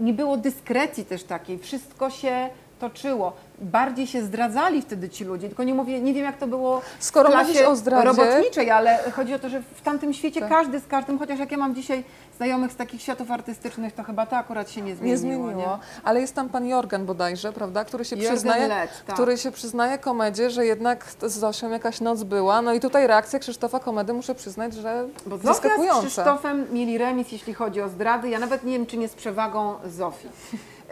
nie 0.00 0.12
było 0.12 0.36
dyskrecji 0.36 1.04
też 1.04 1.24
takiej. 1.24 1.58
Wszystko 1.58 2.10
się 2.10 2.48
toczyło. 2.78 3.32
Bardziej 3.62 4.06
się 4.06 4.22
zdradzali 4.22 4.82
wtedy 4.82 5.08
ci 5.08 5.24
ludzie, 5.24 5.48
tylko 5.48 5.64
nie 5.64 5.74
mówię, 5.74 6.00
nie 6.00 6.14
wiem 6.14 6.24
jak 6.24 6.36
to 6.36 6.46
było 6.46 6.80
Skoro 6.98 7.28
w 7.28 7.32
klasie 7.32 7.68
o 7.68 7.76
zdradzie- 7.76 8.04
robotniczej, 8.06 8.70
ale 8.70 8.98
chodzi 9.16 9.34
o 9.34 9.38
to, 9.38 9.48
że 9.48 9.62
w 9.74 9.82
tamtym 9.82 10.12
świecie 10.14 10.40
Tak. 10.40 10.48
każdy 10.48 10.80
z 10.80 10.86
każdym, 10.86 11.18
chociaż 11.18 11.38
jak 11.38 11.52
ja 11.52 11.58
mam 11.58 11.74
dzisiaj 11.74 12.04
znajomych 12.36 12.72
z 12.72 12.76
takich 12.76 13.02
światów 13.02 13.30
artystycznych, 13.30 13.92
to 13.94 14.02
chyba 14.02 14.26
to 14.26 14.36
akurat 14.36 14.70
się 14.70 14.80
nie 14.82 14.96
zmieniło. 14.96 15.06
Nie 15.14 15.18
zmieniło, 15.18 15.78
ale 16.04 16.20
jest 16.20 16.34
tam 16.34 16.48
pan 16.48 16.66
Jorgen 16.66 17.06
bodajże, 17.06 17.52
prawda, 17.52 17.84
który 17.84 18.04
się 18.04 18.16
Jorgen 18.16 18.32
przyznaje, 18.34 18.68
Lett, 18.68 18.90
tak. 19.06 19.14
który 19.14 19.38
się 19.38 19.50
przyznaje 19.50 19.98
komedzie, 19.98 20.50
że 20.50 20.66
jednak 20.66 21.04
z 21.22 21.32
Zosią 21.32 21.70
jakaś 21.70 22.00
noc 22.00 22.22
była. 22.22 22.62
No 22.62 22.72
i 22.72 22.80
tutaj 22.80 23.06
reakcja 23.06 23.38
Krzysztofa 23.38 23.80
Komedy, 23.80 24.12
muszę 24.12 24.34
przyznać, 24.34 24.74
że 24.74 25.04
Bo 25.26 25.36
Zofia 25.38 25.52
z 25.52 25.56
zaskakująca. 25.56 26.00
Krzysztofem 26.00 26.66
mieli 26.72 26.98
remis, 26.98 27.32
jeśli 27.32 27.54
chodzi 27.54 27.80
o 27.80 27.88
zdrady. 27.88 28.28
Ja 28.28 28.38
nawet 28.38 28.64
nie 28.64 28.72
wiem, 28.72 28.86
czy 28.86 28.96
nie 28.96 29.08
z 29.08 29.14
przewagą 29.14 29.74
Zofii. 29.86 30.28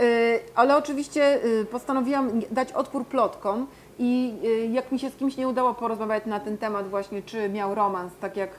Y, 0.00 0.40
ale 0.54 0.76
oczywiście 0.76 1.44
y, 1.44 1.64
postanowiłam 1.64 2.30
dać 2.50 2.72
odpór 2.72 3.06
plotkom 3.06 3.66
i 3.98 4.34
y, 4.44 4.66
jak 4.66 4.92
mi 4.92 4.98
się 4.98 5.10
z 5.10 5.16
kimś 5.16 5.36
nie 5.36 5.48
udało 5.48 5.74
porozmawiać 5.74 6.26
na 6.26 6.40
ten 6.40 6.58
temat 6.58 6.88
właśnie, 6.88 7.22
czy 7.22 7.48
miał 7.48 7.74
romans, 7.74 8.12
tak 8.20 8.36
jak 8.36 8.50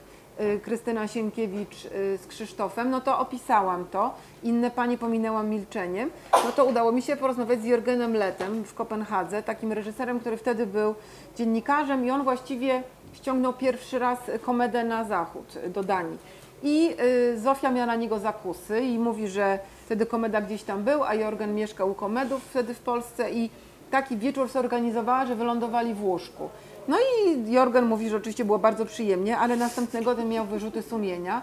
Krystyna 0.62 1.08
Sienkiewicz 1.08 1.76
z 1.92 2.26
Krzysztofem, 2.26 2.90
no 2.90 3.00
to 3.00 3.18
opisałam 3.18 3.84
to. 3.84 4.14
Inne 4.42 4.70
panie 4.70 4.98
pominęłam 4.98 5.50
milczeniem. 5.50 6.10
No 6.32 6.52
to 6.56 6.64
udało 6.64 6.92
mi 6.92 7.02
się 7.02 7.16
porozmawiać 7.16 7.62
z 7.62 7.64
Jorgenem 7.64 8.14
Letem 8.14 8.64
w 8.64 8.74
Kopenhadze, 8.74 9.42
takim 9.42 9.72
reżyserem, 9.72 10.20
który 10.20 10.36
wtedy 10.36 10.66
był 10.66 10.94
dziennikarzem 11.36 12.06
i 12.06 12.10
on 12.10 12.24
właściwie 12.24 12.82
ściągnął 13.12 13.52
pierwszy 13.52 13.98
raz 13.98 14.18
komedę 14.42 14.84
na 14.84 15.04
zachód, 15.04 15.58
do 15.68 15.82
Danii. 15.82 16.18
I 16.62 16.96
Zofia 17.36 17.70
miała 17.70 17.86
na 17.86 17.96
niego 17.96 18.18
zakusy 18.18 18.80
i 18.80 18.98
mówi, 18.98 19.28
że 19.28 19.58
wtedy 19.84 20.06
komeda 20.06 20.40
gdzieś 20.40 20.62
tam 20.62 20.84
był, 20.84 21.04
a 21.04 21.14
Jorgen 21.14 21.54
mieszkał 21.54 21.90
u 21.90 21.94
komedów 21.94 22.42
wtedy 22.44 22.74
w 22.74 22.80
Polsce 22.80 23.30
i 23.30 23.50
taki 23.90 24.16
wieczór 24.16 24.48
zorganizowała, 24.48 25.26
że 25.26 25.36
wylądowali 25.36 25.94
w 25.94 26.04
łóżku. 26.04 26.48
No 26.88 26.96
i 26.98 27.52
Jorgen 27.52 27.86
mówi, 27.86 28.08
że 28.08 28.16
oczywiście 28.16 28.44
było 28.44 28.58
bardzo 28.58 28.86
przyjemnie, 28.86 29.38
ale 29.38 29.56
następnego 29.56 30.14
dnia 30.14 30.24
miał 30.24 30.46
wyrzuty 30.46 30.82
sumienia 30.82 31.42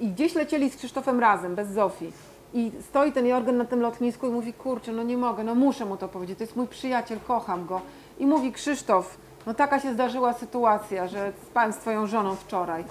i 0.00 0.08
gdzieś 0.08 0.34
lecieli 0.34 0.70
z 0.70 0.76
Krzysztofem 0.76 1.20
razem, 1.20 1.54
bez 1.54 1.68
Zofii. 1.68 2.12
I 2.54 2.72
stoi 2.88 3.12
ten 3.12 3.26
Jorgen 3.26 3.56
na 3.56 3.64
tym 3.64 3.80
lotnisku 3.80 4.26
i 4.26 4.30
mówi, 4.30 4.52
kurczę, 4.52 4.92
no 4.92 5.02
nie 5.02 5.16
mogę, 5.16 5.44
no 5.44 5.54
muszę 5.54 5.84
mu 5.84 5.96
to 5.96 6.08
powiedzieć, 6.08 6.38
to 6.38 6.44
jest 6.44 6.56
mój 6.56 6.66
przyjaciel, 6.66 7.18
kocham 7.26 7.66
go. 7.66 7.80
I 8.18 8.26
mówi, 8.26 8.52
Krzysztof, 8.52 9.18
no 9.46 9.54
taka 9.54 9.80
się 9.80 9.94
zdarzyła 9.94 10.32
sytuacja, 10.32 11.08
że 11.08 11.32
spałem 11.46 11.72
z 11.72 11.76
twoją 11.76 12.06
żoną 12.06 12.34
wczoraj. 12.34 12.84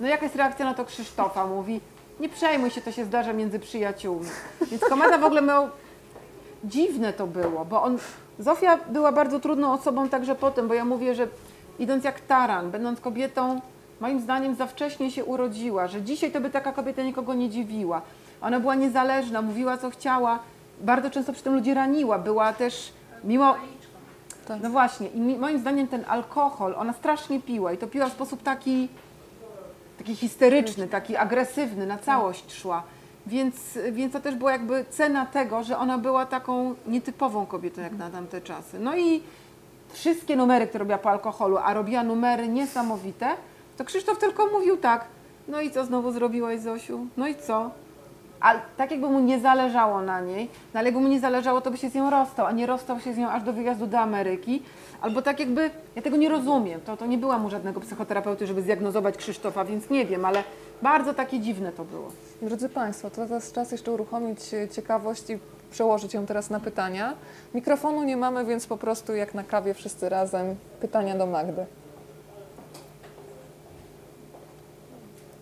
No 0.00 0.08
jaka 0.08 0.22
jest 0.22 0.36
reakcja 0.36 0.64
na 0.64 0.74
to 0.74 0.84
Krzysztofa? 0.84 1.46
Mówi, 1.46 1.80
nie 2.20 2.28
przejmuj 2.28 2.70
się, 2.70 2.80
to 2.80 2.92
się 2.92 3.04
zdarza 3.04 3.32
między 3.32 3.58
przyjaciółmi. 3.58 4.28
Więc 4.70 4.84
komeda 4.84 5.18
w 5.18 5.24
ogóle 5.24 5.42
miał... 5.42 5.68
Dziwne 6.64 7.12
to 7.12 7.26
było, 7.26 7.64
bo 7.64 7.82
on... 7.82 7.98
Zofia 8.38 8.78
była 8.88 9.12
bardzo 9.12 9.40
trudną 9.40 9.72
osobą 9.72 10.08
także 10.08 10.34
potem, 10.34 10.68
bo 10.68 10.74
ja 10.74 10.84
mówię, 10.84 11.14
że 11.14 11.28
idąc 11.78 12.04
jak 12.04 12.20
taran, 12.20 12.70
będąc 12.70 13.00
kobietą, 13.00 13.60
moim 14.00 14.20
zdaniem 14.20 14.54
za 14.54 14.66
wcześnie 14.66 15.10
się 15.10 15.24
urodziła, 15.24 15.86
że 15.86 16.02
dzisiaj 16.02 16.32
to 16.32 16.40
by 16.40 16.50
taka 16.50 16.72
kobieta 16.72 17.02
nikogo 17.02 17.34
nie 17.34 17.48
dziwiła. 17.50 18.02
Ona 18.42 18.60
była 18.60 18.74
niezależna, 18.74 19.42
mówiła 19.42 19.78
co 19.78 19.90
chciała, 19.90 20.38
bardzo 20.80 21.10
często 21.10 21.32
przy 21.32 21.42
tym 21.42 21.54
ludzi 21.54 21.74
raniła, 21.74 22.18
była 22.18 22.52
też, 22.52 22.92
mimo... 23.24 23.54
No 24.62 24.70
właśnie, 24.70 25.08
i 25.08 25.20
moim 25.20 25.58
zdaniem 25.58 25.88
ten 25.88 26.04
alkohol, 26.08 26.74
ona 26.78 26.92
strasznie 26.92 27.40
piła 27.40 27.72
i 27.72 27.78
to 27.78 27.86
piła 27.86 28.08
w 28.08 28.12
sposób 28.12 28.42
taki 28.42 28.88
taki 30.00 30.16
histeryczny, 30.16 30.88
taki 30.88 31.16
agresywny, 31.16 31.86
na 31.86 31.98
całość 31.98 32.52
szła. 32.52 32.82
Więc, 33.26 33.78
więc 33.92 34.12
to 34.12 34.20
też 34.20 34.34
była 34.34 34.52
jakby 34.52 34.84
cena 34.90 35.26
tego, 35.26 35.62
że 35.64 35.78
ona 35.78 35.98
była 35.98 36.26
taką 36.26 36.74
nietypową 36.86 37.46
kobietą 37.46 37.82
jak 37.82 37.92
na 37.92 38.10
tamte 38.10 38.40
czasy. 38.40 38.78
No 38.78 38.96
i 38.96 39.22
wszystkie 39.92 40.36
numery, 40.36 40.66
które 40.66 40.78
robiła 40.78 40.98
po 40.98 41.10
alkoholu, 41.10 41.58
a 41.58 41.74
robiła 41.74 42.02
numery 42.02 42.48
niesamowite, 42.48 43.28
to 43.76 43.84
Krzysztof 43.84 44.18
tylko 44.18 44.46
mówił 44.46 44.76
tak, 44.76 45.04
no 45.48 45.60
i 45.60 45.70
co 45.70 45.84
znowu 45.84 46.12
zrobiłaś 46.12 46.60
Zosiu? 46.60 47.06
No 47.16 47.28
i 47.28 47.34
co? 47.34 47.70
A 48.40 48.54
tak 48.76 48.90
jakby 48.90 49.08
mu 49.08 49.20
nie 49.20 49.40
zależało 49.40 50.02
na 50.02 50.20
niej, 50.20 50.48
no 50.74 50.80
ale 50.80 50.88
jakby 50.88 51.00
mu 51.00 51.08
nie 51.08 51.20
zależało, 51.20 51.60
to 51.60 51.70
by 51.70 51.76
się 51.76 51.90
z 51.90 51.94
nią 51.94 52.10
rozstał, 52.10 52.46
a 52.46 52.52
nie 52.52 52.66
rozstał 52.66 53.00
się 53.00 53.14
z 53.14 53.16
nią 53.16 53.30
aż 53.30 53.42
do 53.42 53.52
wyjazdu 53.52 53.86
do 53.86 53.98
Ameryki. 53.98 54.62
Albo 55.00 55.22
tak 55.22 55.40
jakby, 55.40 55.70
ja 55.96 56.02
tego 56.02 56.16
nie 56.16 56.28
rozumiem, 56.28 56.80
to, 56.80 56.96
to 56.96 57.06
nie 57.06 57.18
była 57.18 57.38
mu 57.38 57.50
żadnego 57.50 57.80
psychoterapeuty, 57.80 58.46
żeby 58.46 58.62
zdiagnozować 58.62 59.16
Krzysztofa, 59.16 59.64
więc 59.64 59.90
nie 59.90 60.06
wiem, 60.06 60.24
ale 60.24 60.44
bardzo 60.82 61.14
takie 61.14 61.40
dziwne 61.40 61.72
to 61.72 61.84
było. 61.84 62.08
Drodzy 62.42 62.68
Państwo, 62.68 63.10
to 63.10 63.16
teraz 63.16 63.52
czas 63.52 63.72
jeszcze 63.72 63.92
uruchomić 63.92 64.54
e, 64.54 64.68
ciekawość 64.68 65.30
i 65.30 65.38
przełożyć 65.70 66.14
ją 66.14 66.26
teraz 66.26 66.50
na 66.50 66.60
pytania. 66.60 67.14
Mikrofonu 67.54 68.02
nie 68.02 68.16
mamy, 68.16 68.44
więc 68.44 68.66
po 68.66 68.76
prostu 68.76 69.14
jak 69.14 69.34
na 69.34 69.44
kawie 69.44 69.74
wszyscy 69.74 70.08
razem 70.08 70.56
pytania 70.80 71.18
do 71.18 71.26
Magdy. 71.26 71.66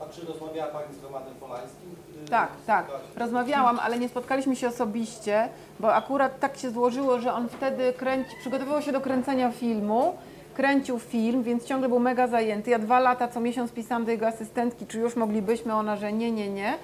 A 0.01 0.07
czy 0.13 0.27
rozmawiała 0.27 0.73
Pani 0.73 0.95
z 0.95 1.05
Romanem 1.05 1.35
Polańskim? 1.35 2.08
Tak, 2.31 2.49
tak. 2.67 2.87
Rozmawiałam, 3.17 3.79
ale 3.83 3.99
nie 3.99 4.09
spotkaliśmy 4.09 4.57
się 4.57 4.69
osobiście, 4.69 5.49
bo 5.81 5.95
akurat 5.95 6.41
tak 6.41 6.57
się 6.57 6.71
złożyło, 6.71 7.21
że 7.21 7.33
on 7.33 7.49
wtedy 7.49 7.93
kręci, 7.93 8.31
przygotowywał 8.41 8.83
się 8.83 8.93
do 8.93 9.01
kręcenia 9.01 9.51
filmu, 9.51 10.15
kręcił 10.55 10.99
film, 10.99 11.43
więc 11.43 11.65
ciągle 11.65 11.89
był 11.89 11.99
mega 11.99 12.27
zajęty. 12.27 12.71
Ja 12.71 12.79
dwa 12.79 13.01
lata 13.01 13.29
co 13.29 13.41
miesiąc 13.41 13.73
pisałam 13.73 14.05
do 14.05 14.11
jego 14.11 14.27
asystentki, 14.27 14.87
czy 14.87 14.99
już 14.99 15.17
moglibyśmy, 15.17 15.75
ona, 15.75 15.97
że 15.97 16.13
nie, 16.13 16.33
nie, 16.33 16.51
nie. 16.51 16.75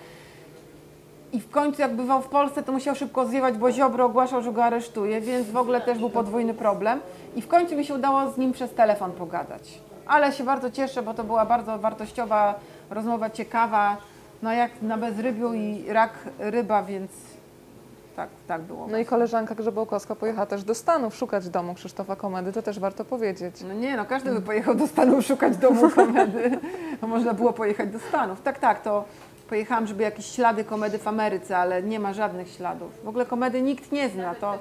I 1.33 1.41
w 1.41 1.51
końcu 1.51 1.83
jak 1.83 1.97
bywał 1.97 2.23
w 2.23 2.29
Polsce, 2.29 2.63
to 2.63 2.73
musiał 2.73 2.95
szybko 2.95 3.27
zwiewać, 3.27 3.55
bo 3.55 3.73
Ziobro 3.73 4.05
ogłaszał, 4.05 4.43
że 4.43 4.53
go 4.53 4.65
aresztuje, 4.65 5.21
więc 5.21 5.51
w 5.51 5.57
ogóle 5.57 5.81
też 5.81 5.99
był 5.99 6.11
podwójny 6.11 6.55
problem. 6.55 7.01
I 7.37 7.43
w 7.43 7.49
końcu 7.49 7.77
mi 7.77 7.85
się 7.85 7.95
udało 7.95 8.31
z 8.31 8.37
nim 8.37 8.53
przez 8.53 8.75
telefon 8.75 9.13
pogadać. 9.13 9.79
Ale 10.07 10.33
się 10.33 10.45
bardzo 10.45 10.71
cieszę, 10.71 11.03
bo 11.03 11.15
to 11.15 11.25
była 11.25 11.47
bardzo 11.47 11.79
wartościowa 11.79 12.55
rozmowa, 12.91 13.31
ciekawa. 13.31 13.97
No 14.45 14.53
jak 14.53 14.83
na 14.83 14.99
bezrybiu 14.99 15.55
i 15.55 15.85
rak 15.89 16.13
ryba, 16.39 16.83
więc 16.83 17.11
tak, 18.17 18.29
tak 18.49 18.63
było. 18.63 18.87
No 18.89 18.99
i 18.99 19.05
koleżanka 19.05 19.55
Grzebałkowska 19.55 20.15
pojechała 20.15 20.47
też 20.47 20.65
do 20.65 20.75
Stanów 20.75 21.17
szukać 21.17 21.49
domu 21.49 21.75
Krzysztofa 21.75 22.17
Komedy, 22.17 22.53
to 22.53 22.63
też 22.63 22.79
warto 22.79 23.05
powiedzieć. 23.05 23.57
No 23.69 23.75
nie, 23.75 23.97
no 23.97 24.05
każdy 24.05 24.33
by 24.33 24.41
pojechał 24.41 24.75
do 24.75 24.87
Stanów 24.87 25.25
szukać 25.25 25.57
domu 25.57 25.91
komedy. 25.97 26.59
No 27.03 27.09
można 27.09 27.35
było 27.35 27.53
pojechać 27.53 27.91
do 27.91 27.99
Stanów. 27.99 28.43
Tak, 28.43 28.59
tak, 28.59 28.83
to 28.83 29.05
pojechałam, 29.49 29.87
żeby 29.87 30.03
jakieś 30.03 30.27
ślady 30.27 30.65
komedy 30.65 30.99
w 30.99 31.09
Ameryce, 31.09 31.59
ale 31.59 31.83
nie 31.83 32.01
ma 32.01 32.13
żadnych 32.13 32.49
śladów. 32.49 33.05
W 33.05 33.09
ogóle 33.09 33.27
komedy 33.27 33.63
nikt 33.63 33.93
nie 33.93 34.09
zna. 34.09 34.35
To 34.35 34.59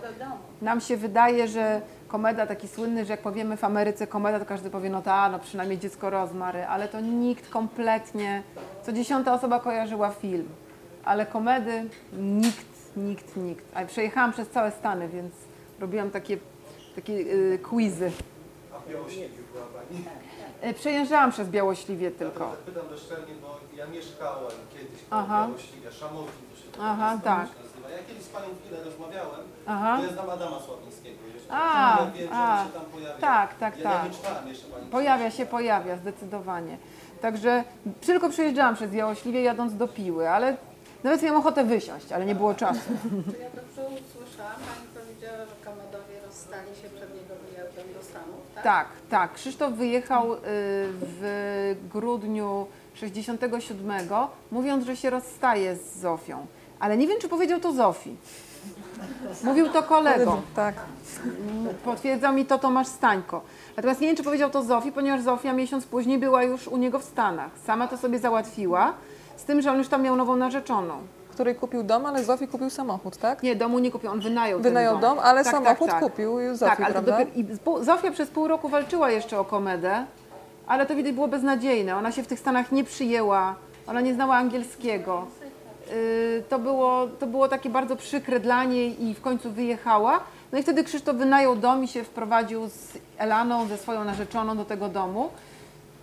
nam 0.62 0.82
się 0.82 0.98
wydaje, 0.98 1.48
że 1.48 1.82
komeda 2.14 2.48
taki 2.48 2.68
słynny, 2.68 3.06
że 3.06 3.14
jak 3.14 3.22
powiemy 3.22 3.58
w 3.58 3.64
Ameryce 3.64 4.08
komeda, 4.08 4.40
to 4.40 4.46
każdy 4.46 4.70
powie, 4.70 4.90
no 4.90 5.02
ta, 5.02 5.30
no 5.30 5.40
przynajmniej 5.40 5.80
dziecko 5.80 6.10
rozmary, 6.10 6.66
ale 6.66 6.88
to 6.88 7.00
nikt 7.00 7.50
kompletnie, 7.50 8.44
co 8.84 8.94
dziesiąta 8.94 9.34
osoba 9.34 9.60
kojarzyła 9.60 10.10
film, 10.10 10.50
ale 11.06 11.26
komedy 11.26 11.90
nikt, 12.18 12.98
nikt, 12.98 13.38
nikt. 13.38 13.66
A 13.74 13.86
przejechałam 13.86 14.32
przez 14.32 14.50
całe 14.50 14.72
Stany, 14.72 15.10
więc 15.10 15.34
robiłam 15.80 16.12
takie, 16.12 16.38
takie 16.96 17.14
y, 17.14 17.60
quizy. 17.70 18.12
A 18.76 18.80
w 18.80 18.90
Białośliwiu 18.90 19.44
była 19.54 19.66
Pani? 19.66 20.06
E, 20.62 20.74
Przejeżdżałam 20.74 21.32
przez 21.32 21.50
Białośliwie 21.50 22.12
tylko. 22.12 22.44
Ja 22.44 22.72
pytam 22.74 22.88
bezczelnie, 22.90 23.34
bo 23.42 23.60
ja 23.78 23.88
mieszkałem 23.88 24.52
kiedyś 24.74 25.00
w 25.02 25.08
Aha. 25.10 25.46
Białośliwie, 25.48 25.92
Szamowni 25.92 26.44
to 26.52 26.62
się 26.62 26.72
to 26.72 26.84
Aha, 26.84 27.20
tak. 27.24 27.48
Nazywa. 27.84 28.02
Ja 28.02 28.08
kiedyś 28.08 28.24
z 28.24 28.30
Panią 28.30 28.48
chwilę 28.62 28.84
rozmawiałem, 28.84 29.42
Aha. 29.66 29.98
to 29.98 30.06
ja 30.06 30.14
znam 30.14 30.30
Adama 30.30 30.60
Sławińskiego 30.60 31.20
jeszcze. 31.34 31.50
A, 31.52 31.98
ja 32.00 32.12
wiem, 32.12 32.28
że 32.28 32.34
a. 32.34 32.62
on 32.62 32.68
się 32.68 32.74
tam 32.74 32.86
pojawia. 32.86 33.22
Tak, 33.22 33.58
tak, 33.58 33.78
ja, 33.78 33.84
tak. 33.84 34.04
Ja 34.04 34.08
nie 34.08 34.16
czytałem 34.16 34.48
jeszcze 34.48 34.68
Pani 34.68 34.86
Pojawia 34.88 35.32
się, 35.32 35.46
pojawia, 35.46 35.98
zdecydowanie. 35.98 36.78
Także 37.22 37.64
tylko 38.02 38.30
przejeżdżałam 38.30 38.76
przez 38.76 38.92
Białośliwie 38.92 39.42
jadąc 39.42 39.78
do 39.78 39.88
Piły, 39.88 40.30
ale 40.30 40.58
nawet 41.04 41.22
miałam 41.22 41.40
ochotę 41.40 41.64
wysiąść, 41.64 42.12
ale 42.12 42.26
nie 42.26 42.36
było 42.36 42.54
czasu. 42.54 42.80
Czy 43.32 43.38
ja 43.40 43.50
dobrze 43.50 43.82
usłyszałam? 43.82 44.56
Pani 44.56 45.06
powiedziała, 45.06 45.38
że 45.46 45.72
komedowie 45.72 46.16
rozstali 46.26 46.68
się 46.82 46.90
przed 46.90 47.16
jego 47.16 47.36
wyjazdem 47.50 47.94
do 47.94 48.04
Stanów, 48.04 48.40
tak? 48.56 48.64
Tak, 48.64 48.88
tak. 49.10 49.34
Krzysztof 49.34 49.74
wyjechał 49.74 50.34
y, 50.34 50.38
w 51.02 51.76
grudniu 51.92 52.68
67, 52.94 53.92
mówiąc, 54.52 54.86
że 54.86 54.96
się 54.96 55.10
rozstaje 55.10 55.76
z 55.76 55.98
Zofią. 55.98 56.48
Ale 56.84 56.98
nie 56.98 57.08
wiem, 57.08 57.18
czy 57.22 57.30
powiedział 57.30 57.60
to 57.60 57.72
Zofii. 57.74 58.16
Mówił 59.44 59.70
to 59.70 59.84
kolegom. 59.84 60.42
Tak. 60.56 60.76
Potwierdzał 61.86 62.34
mi 62.34 62.46
to 62.46 62.60
Tomasz 62.60 62.88
Stańko. 62.88 63.42
Natomiast 63.78 64.02
nie 64.02 64.08
wiem, 64.08 64.16
czy 64.16 64.24
powiedział 64.24 64.50
to 64.50 64.64
Zofii, 64.64 64.92
ponieważ 64.92 65.22
Zofia 65.22 65.54
miesiąc 65.54 65.86
później 65.86 66.18
była 66.20 66.44
już 66.44 66.68
u 66.68 66.78
niego 66.78 67.00
w 67.00 67.04
Stanach. 67.04 67.52
Sama 67.66 67.88
to 67.88 67.98
sobie 67.98 68.20
załatwiła, 68.20 68.94
z 69.38 69.44
tym, 69.44 69.62
że 69.62 69.72
on 69.72 69.78
już 69.78 69.88
tam 69.88 70.02
miał 70.02 70.16
nową 70.16 70.36
narzeczoną. 70.36 70.94
Której 71.32 71.56
kupił 71.56 71.84
dom, 71.84 72.06
ale 72.06 72.24
Zofii 72.24 72.48
kupił 72.48 72.70
samochód, 72.70 73.18
tak? 73.18 73.44
Nie, 73.44 73.56
domu 73.56 73.80
nie 73.80 73.92
kupił, 73.92 74.12
on 74.12 74.20
wynajął 74.20 74.60
Wynajął 74.60 74.98
dom, 74.98 75.20
ale 75.20 75.44
Tak, 75.44 75.54
samochód 75.54 75.88
tak, 75.90 76.00
tak. 76.02 76.12
kupił 76.12 76.56
Zofii, 76.56 76.70
Tak, 76.78 76.80
ale 76.86 76.94
prawda? 76.94 77.12
dopiero, 77.12 77.32
i 77.36 77.46
Zofia 77.86 78.12
przez 78.12 78.30
pół 78.30 78.48
roku 78.48 78.70
walczyła 78.70 79.12
jeszcze 79.12 79.40
o 79.40 79.46
komedę, 79.46 80.06
ale 80.68 80.86
to 80.86 80.96
widać 80.96 81.14
było 81.14 81.28
beznadziejne. 81.28 81.96
Ona 81.96 82.12
się 82.12 82.24
w 82.24 82.28
tych 82.28 82.40
Stanach 82.40 82.72
nie 82.72 82.84
przyjęła, 82.84 83.56
ona 83.88 84.02
nie 84.02 84.14
znała 84.14 84.36
angielskiego. 84.36 85.26
Yy, 85.94 86.44
to, 86.50 86.60
było, 86.60 87.08
to 87.20 87.28
było 87.28 87.48
takie 87.48 87.70
bardzo 87.70 87.96
przykre 87.96 88.40
dla 88.40 88.64
niej 88.64 89.04
i 89.04 89.14
w 89.14 89.22
końcu 89.22 89.52
wyjechała. 89.52 90.20
No 90.52 90.60
i 90.60 90.64
wtedy 90.64 90.84
Krzysztof 90.84 91.16
wynajął 91.16 91.56
dom 91.56 91.84
i 91.84 91.88
się 91.88 92.04
wprowadził 92.04 92.68
z 92.68 92.98
Elaną, 93.18 93.68
ze 93.68 93.78
swoją 93.78 94.04
narzeczoną 94.04 94.58
do 94.58 94.66
tego 94.66 94.90
domu. 94.90 95.30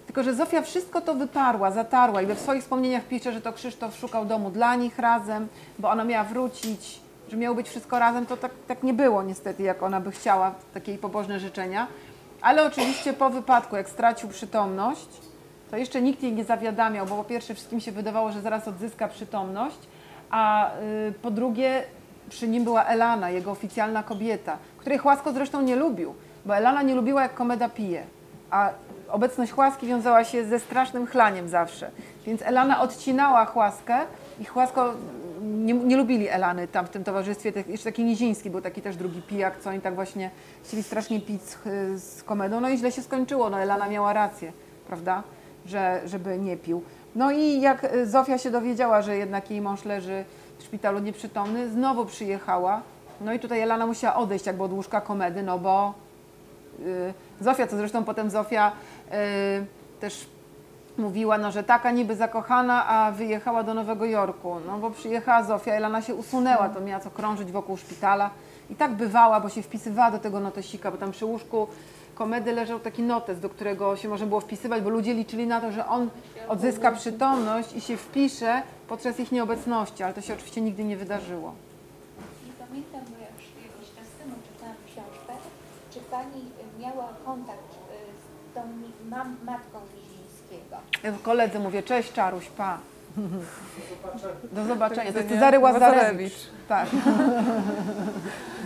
Tylko, 0.07 0.23
że 0.23 0.35
Zofia 0.35 0.63
wszystko 0.63 1.01
to 1.01 1.15
wyparła, 1.15 1.71
zatarła 1.71 2.23
i 2.23 2.27
we 2.27 2.37
swoich 2.37 2.63
wspomnieniach 2.63 3.05
pisze, 3.05 3.33
że 3.33 3.41
to 3.41 3.53
Krzysztof 3.53 3.97
szukał 3.97 4.25
domu 4.25 4.51
dla 4.51 4.75
nich 4.75 4.99
razem, 4.99 5.49
bo 5.79 5.91
ona 5.91 6.05
miała 6.05 6.25
wrócić, 6.25 7.01
że 7.31 7.37
miało 7.37 7.57
być 7.57 7.69
wszystko 7.69 7.99
razem. 7.99 8.27
To 8.27 8.37
tak, 8.37 8.53
tak 8.69 8.83
nie 8.83 8.95
było 8.95 9.23
niestety, 9.23 9.63
jak 9.63 9.83
ona 9.83 10.01
by 10.01 10.11
chciała, 10.11 10.55
takie 10.75 10.93
jej 10.93 10.99
pobożne 11.01 11.41
życzenia. 11.41 11.87
Ale 12.41 12.67
oczywiście 12.67 13.13
po 13.13 13.31
wypadku, 13.31 13.77
jak 13.77 13.89
stracił 13.89 14.29
przytomność, 14.29 15.09
to 15.71 15.77
jeszcze 15.77 16.03
nikt 16.03 16.23
jej 16.23 16.33
nie 16.33 16.45
zawiadamiał, 16.45 17.07
bo 17.07 17.17
po 17.17 17.25
pierwsze 17.25 17.55
wszystkim 17.55 17.81
się 17.81 17.93
wydawało, 17.93 18.33
że 18.33 18.41
zaraz 18.41 18.69
odzyska 18.69 19.09
przytomność, 19.09 19.79
a 20.31 20.71
y, 21.09 21.13
po 21.23 21.31
drugie 21.31 21.83
przy 22.31 22.49
nim 22.49 22.65
była 22.65 22.85
Elana, 22.85 23.31
jego 23.31 23.51
oficjalna 23.51 24.03
kobieta, 24.03 24.59
której 24.79 24.99
Chłasko 24.99 25.33
zresztą 25.33 25.63
nie 25.63 25.77
lubił, 25.77 26.15
bo 26.47 26.57
Elana 26.57 26.83
nie 26.83 26.95
lubiła 26.95 27.23
jak 27.23 27.35
komeda 27.35 27.69
pije, 27.69 28.03
a 28.51 28.71
obecność 29.09 29.53
Chłaski 29.53 29.87
wiązała 29.87 30.25
się 30.25 30.45
ze 30.45 30.61
strasznym 30.61 31.07
chlaniem 31.07 31.49
zawsze. 31.49 31.91
Więc 32.27 32.43
Elana 32.43 32.81
odcinała 32.81 33.45
Chłaskę 33.45 33.99
i 34.41 34.45
Chłasko 34.45 34.95
nie, 35.43 35.75
nie 35.75 35.97
lubili 35.97 36.29
Elany 36.29 36.69
tam 36.69 36.87
w 36.87 36.91
tym 36.91 37.05
towarzystwie. 37.05 37.53
Tak- 37.53 37.69
Jeszcze 37.69 37.85
taki 37.85 38.05
Niziński 38.05 38.51
był 38.51 38.61
taki 38.61 38.83
też 38.83 38.97
drugi 38.97 39.23
pijak, 39.23 39.61
co 39.61 39.71
oni 39.71 39.81
tak 39.81 39.95
właśnie 39.95 40.31
chcieli 40.65 40.83
strasznie 40.83 41.21
pić 41.21 41.43
z, 41.43 41.59
z 42.03 42.23
komedą. 42.23 42.61
No 42.61 42.69
i 42.69 42.79
źle 42.79 42.93
się 42.93 43.03
skończyło, 43.03 43.51
no 43.51 43.61
Elana 43.61 43.89
miała 43.89 44.13
rację, 44.13 44.53
prawda, 44.87 45.23
że, 45.71 46.01
żeby 46.05 46.39
nie 46.39 46.57
pił. 46.57 46.83
No 47.15 47.31
i 47.31 47.61
jak 47.61 47.85
y, 47.85 48.07
Zofia 48.07 48.39
się 48.39 48.51
dowiedziała, 48.51 49.03
że 49.03 49.17
jednak 49.17 49.51
jej 49.51 49.61
mąż 49.61 49.85
leży 49.85 50.25
w 50.59 50.63
szpitalu 50.63 50.99
nieprzytomny, 50.99 51.71
znowu 51.71 52.07
przyjechała. 52.07 52.83
No 53.21 53.33
i 53.33 53.39
tutaj 53.39 53.61
Elana 53.61 53.87
musiała 53.87 54.17
odejść 54.17 54.47
jakby 54.47 54.63
od 54.63 54.73
łóżka 54.73 55.01
komedy, 55.01 55.43
no 55.43 55.59
bo 55.59 55.95
y, 56.81 57.15
Zofia, 57.41 57.67
co 57.67 57.77
zresztą 57.77 58.05
potem 58.05 58.31
Zofia 58.31 58.73
y, 58.73 59.67
też 60.01 60.27
mówiła, 60.99 61.39
no, 61.39 61.53
że 61.53 61.63
taka 61.63 61.91
niby 61.91 62.17
zakochana, 62.17 62.87
a 62.87 63.13
wyjechała 63.13 63.63
do 63.63 63.75
Nowego 63.75 64.05
Jorku. 64.05 64.57
No 64.67 64.79
bo 64.79 64.91
przyjechała 64.91 65.43
Zofia, 65.43 65.73
Elana 65.73 66.03
się 66.03 66.15
usunęła, 66.15 66.69
to 66.69 66.81
miała 66.81 67.01
co 67.01 67.11
krążyć 67.11 67.53
wokół 67.53 67.77
szpitala. 67.77 68.31
I 68.71 68.75
tak 68.75 68.93
bywała, 68.93 69.41
bo 69.41 69.49
się 69.49 69.63
wpisywała 69.63 70.11
do 70.11 70.19
tego 70.19 70.41
notesika, 70.41 70.91
bo 70.91 70.97
tam 70.97 71.11
przy 71.11 71.25
łóżku 71.25 71.69
komedy 72.21 72.53
leżał 72.53 72.81
taki 72.81 73.03
notes, 73.03 73.41
do 73.41 73.49
którego 73.49 73.97
się 73.97 74.09
można 74.09 74.27
było 74.27 74.41
wpisywać, 74.41 74.83
bo 74.83 74.91
ludzie 74.91 75.15
liczyli 75.15 75.47
na 75.47 75.61
to, 75.61 75.73
że 75.73 75.87
on 75.87 76.11
odzyska 76.49 76.93
przytomność 76.93 77.73
i 77.77 77.81
się 77.81 77.97
wpisze 77.97 78.63
podczas 78.89 79.21
ich 79.21 79.33
nieobecności, 79.33 80.03
ale 80.03 80.15
to 80.15 80.21
się 80.21 80.35
oczywiście 80.35 80.61
nigdy 80.61 80.85
nie 80.85 80.97
wydarzyło. 80.97 81.55
Nie 82.47 82.53
pamiętam, 82.67 83.01
bo 83.11 83.17
ja 83.25 83.29
już 83.37 83.47
jakiś 83.69 83.89
czas 83.97 84.09
temu 84.19 84.35
czytałam 84.53 84.77
książkę, 84.87 85.33
czy 85.93 86.01
Pani 86.01 86.43
miała 86.81 87.09
kontakt 87.25 87.71
y, 87.73 87.97
z 88.21 88.55
tą 88.55 88.61
mam, 89.11 89.37
matką 89.45 89.79
Nizińskiego? 89.97 90.77
Ja 91.03 91.13
koledzy 91.23 91.59
mówię, 91.59 91.83
cześć 91.83 92.13
Czaruś, 92.13 92.47
pa. 92.47 92.79
Do 94.53 94.65
zobaczenia. 94.65 95.13
To 95.13 95.19
jest 95.19 95.31
Łazarewicz. 95.31 95.63
Łazarewicz. 95.63 96.33
Tak. 96.69 96.89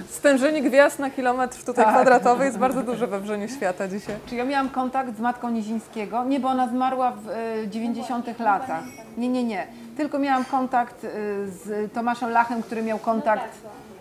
Stężenie 0.09 0.63
gwiazd 0.63 0.99
na 0.99 1.11
kilometr 1.11 1.65
tutaj 1.65 1.85
Tak. 1.85 1.95
kwadratowy 1.95 2.45
jest 2.45 2.59
bardzo 2.59 2.83
duże 2.83 3.07
we 3.07 3.21
wrzeniu 3.21 3.49
świata 3.49 3.89
dzisiaj. 3.89 4.17
Czy 4.27 4.35
ja 4.35 4.45
miałam 4.45 4.69
kontakt 4.69 5.17
z 5.17 5.21
matką 5.21 5.51
Nizińskiego? 5.51 6.25
Nie, 6.25 6.41
bo 6.41 6.49
ona 6.49 6.69
zmarła 6.69 7.11
w 7.11 7.29
e, 7.29 7.69
90 7.69 8.39
latach. 8.39 8.83
Nie, 9.17 9.29
nie, 9.29 9.45
nie. 9.45 9.67
Tylko 9.97 10.19
miałam 10.19 10.45
kontakt 10.45 11.05
e, 11.05 11.09
z 11.47 11.93
Tomaszem 11.93 12.31
Lachem, 12.31 12.63
który 12.63 12.83
miał 12.83 12.99
kontakt. 12.99 13.49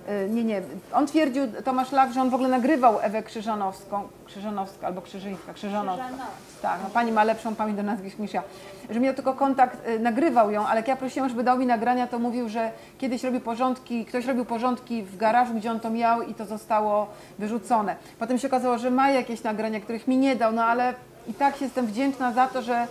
E, 0.07 0.29
Nie, 0.29 0.43
nie. 0.43 0.61
On 0.93 1.07
twierdził, 1.07 1.43
Tomasz 1.65 1.91
Lach, 1.91 2.11
że 2.11 2.21
on 2.21 2.29
w 2.29 2.33
ogóle 2.33 2.49
nagrywał 2.49 2.99
Ewę 3.01 3.23
Krzyżanowską, 3.23 4.07
Krzyżanowska 4.25 4.87
albo 4.87 5.01
Krzyżyńska, 5.01 5.53
Krzyżanowska. 5.53 6.05
Krzyżanowska. 6.05 6.37
Tak, 6.61 6.79
no 6.83 6.89
pani 6.89 7.11
ma 7.11 7.23
lepszą 7.23 7.55
pamięć 7.55 7.77
do 7.77 7.83
nazwisk 7.83 8.19
niż 8.19 8.33
ja. 8.33 8.43
Że 8.89 8.99
miał 8.99 9.13
tylko 9.13 9.33
kontakt, 9.33 9.87
y, 9.87 9.99
nagrywał 9.99 10.51
ją, 10.51 10.67
ale 10.67 10.79
jak 10.79 10.87
ja 10.87 10.95
prosiłam, 10.95 11.29
żeby 11.29 11.43
dał 11.43 11.57
mi 11.57 11.65
nagrania, 11.65 12.07
to 12.07 12.19
mówił, 12.19 12.49
że 12.49 12.71
kiedyś 12.97 13.23
robił 13.23 13.41
porządki, 13.41 14.05
ktoś 14.05 14.25
robił 14.25 14.45
porządki 14.45 15.03
w 15.03 15.17
garażu, 15.17 15.53
gdzie 15.53 15.71
on 15.71 15.79
to 15.79 15.89
miał 15.89 16.21
i 16.21 16.33
to 16.33 16.45
zostało 16.45 17.07
wyrzucone. 17.39 17.95
Potem 18.19 18.37
się 18.37 18.47
okazało, 18.47 18.77
że 18.77 18.91
ma 18.91 19.09
jakieś 19.09 19.43
nagrania, 19.43 19.79
których 19.79 20.07
mi 20.07 20.17
nie 20.17 20.35
dał, 20.35 20.51
no 20.51 20.65
ale 20.65 20.93
i 21.27 21.33
tak 21.33 21.61
jestem 21.61 21.85
wdzięczna 21.87 22.31
za 22.31 22.47
to, 22.47 22.61
że 22.61 22.87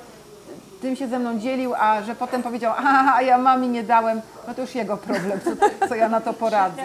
tym 0.82 0.96
się 0.96 1.08
ze 1.08 1.18
mną 1.18 1.38
dzielił, 1.38 1.74
a 1.74 2.02
że 2.02 2.14
potem 2.14 2.42
powiedział, 2.42 2.74
a, 2.76 3.14
a 3.14 3.22
ja 3.22 3.38
mami 3.38 3.68
nie 3.68 3.82
dałem, 3.82 4.20
no 4.48 4.54
to 4.54 4.60
już 4.60 4.74
jego 4.74 4.96
problem, 4.96 5.40
co, 5.44 5.50
co 5.88 5.94
ja 5.94 6.08
na 6.08 6.20
to 6.20 6.32
poradzę. 6.32 6.82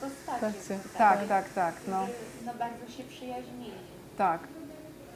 Postacie. 0.00 0.40
Patrzcie. 0.40 0.78
Tak, 0.98 1.18
tak, 1.28 1.48
tak, 1.54 1.74
no, 1.88 2.06
No 2.46 2.52
bardzo 2.58 2.92
się 2.96 3.04
przyjaźnili. 3.04 3.72
tak. 4.18 4.40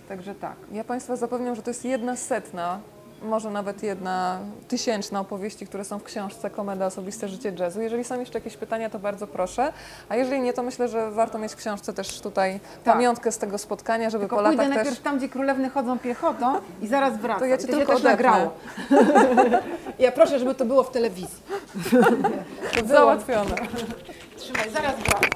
Także 0.09 0.35
tak. 0.35 0.57
Ja 0.73 0.85
Państwa 0.85 1.17
zapewniam, 1.17 1.55
że 1.55 1.63
to 1.63 1.71
jest 1.71 1.85
jedna 1.85 2.17
setna, 2.17 2.79
może 3.23 3.51
nawet 3.51 3.83
jedna 3.83 4.39
tysięczna 4.69 5.21
opowieści, 5.21 5.67
które 5.67 5.85
są 5.85 5.99
w 5.99 6.05
książce 6.05 6.51
Komeda 6.51 6.87
Osobiste 6.87 7.29
Życie 7.29 7.53
Jazzu. 7.59 7.81
Jeżeli 7.81 8.05
są 8.05 8.21
jeszcze 8.21 8.39
jakieś 8.39 8.57
pytania, 8.57 8.91
to 8.91 8.99
bardzo 8.99 9.27
proszę. 9.27 9.73
A 10.09 10.17
jeżeli 10.17 10.41
nie, 10.41 10.53
to 10.53 10.63
myślę, 10.63 10.89
że 10.89 11.11
warto 11.11 11.39
mieć 11.39 11.53
w 11.53 11.57
książce 11.57 11.93
też 11.93 12.21
tutaj 12.21 12.61
Tak. 12.85 12.95
pamiątkę 12.95 13.33
z 13.33 13.39
tego 13.39 13.59
spotkania, 13.59 14.11
żeby 14.11 14.23
Tylko 14.25 14.37
po 14.37 14.43
pójdę 14.43 14.57
latach 14.57 14.77
najpierw 14.77 14.97
też... 14.97 15.05
tam, 15.05 15.19
gdzie 15.19 15.29
królewny 15.29 15.71
chodzą 15.71 15.99
piechotą 15.99 16.55
i 16.83 16.87
zaraz 16.87 17.17
wracam. 17.17 17.41
To 17.41 17.47
ja 17.47 17.59
cię 17.59 17.65
I 17.65 17.67
się 17.67 17.77
tylko 17.77 17.93
też 17.93 18.03
nagrało. 18.03 18.51
ja 19.99 20.13
proszę, 20.13 20.39
żeby 20.39 20.55
to 20.55 20.65
było 20.65 20.83
w 20.83 20.91
telewizji. 20.91 21.43
Załatwione. 22.87 23.57
Trzymaj, 24.37 24.71
zaraz 24.71 24.95
wracam. 24.97 25.31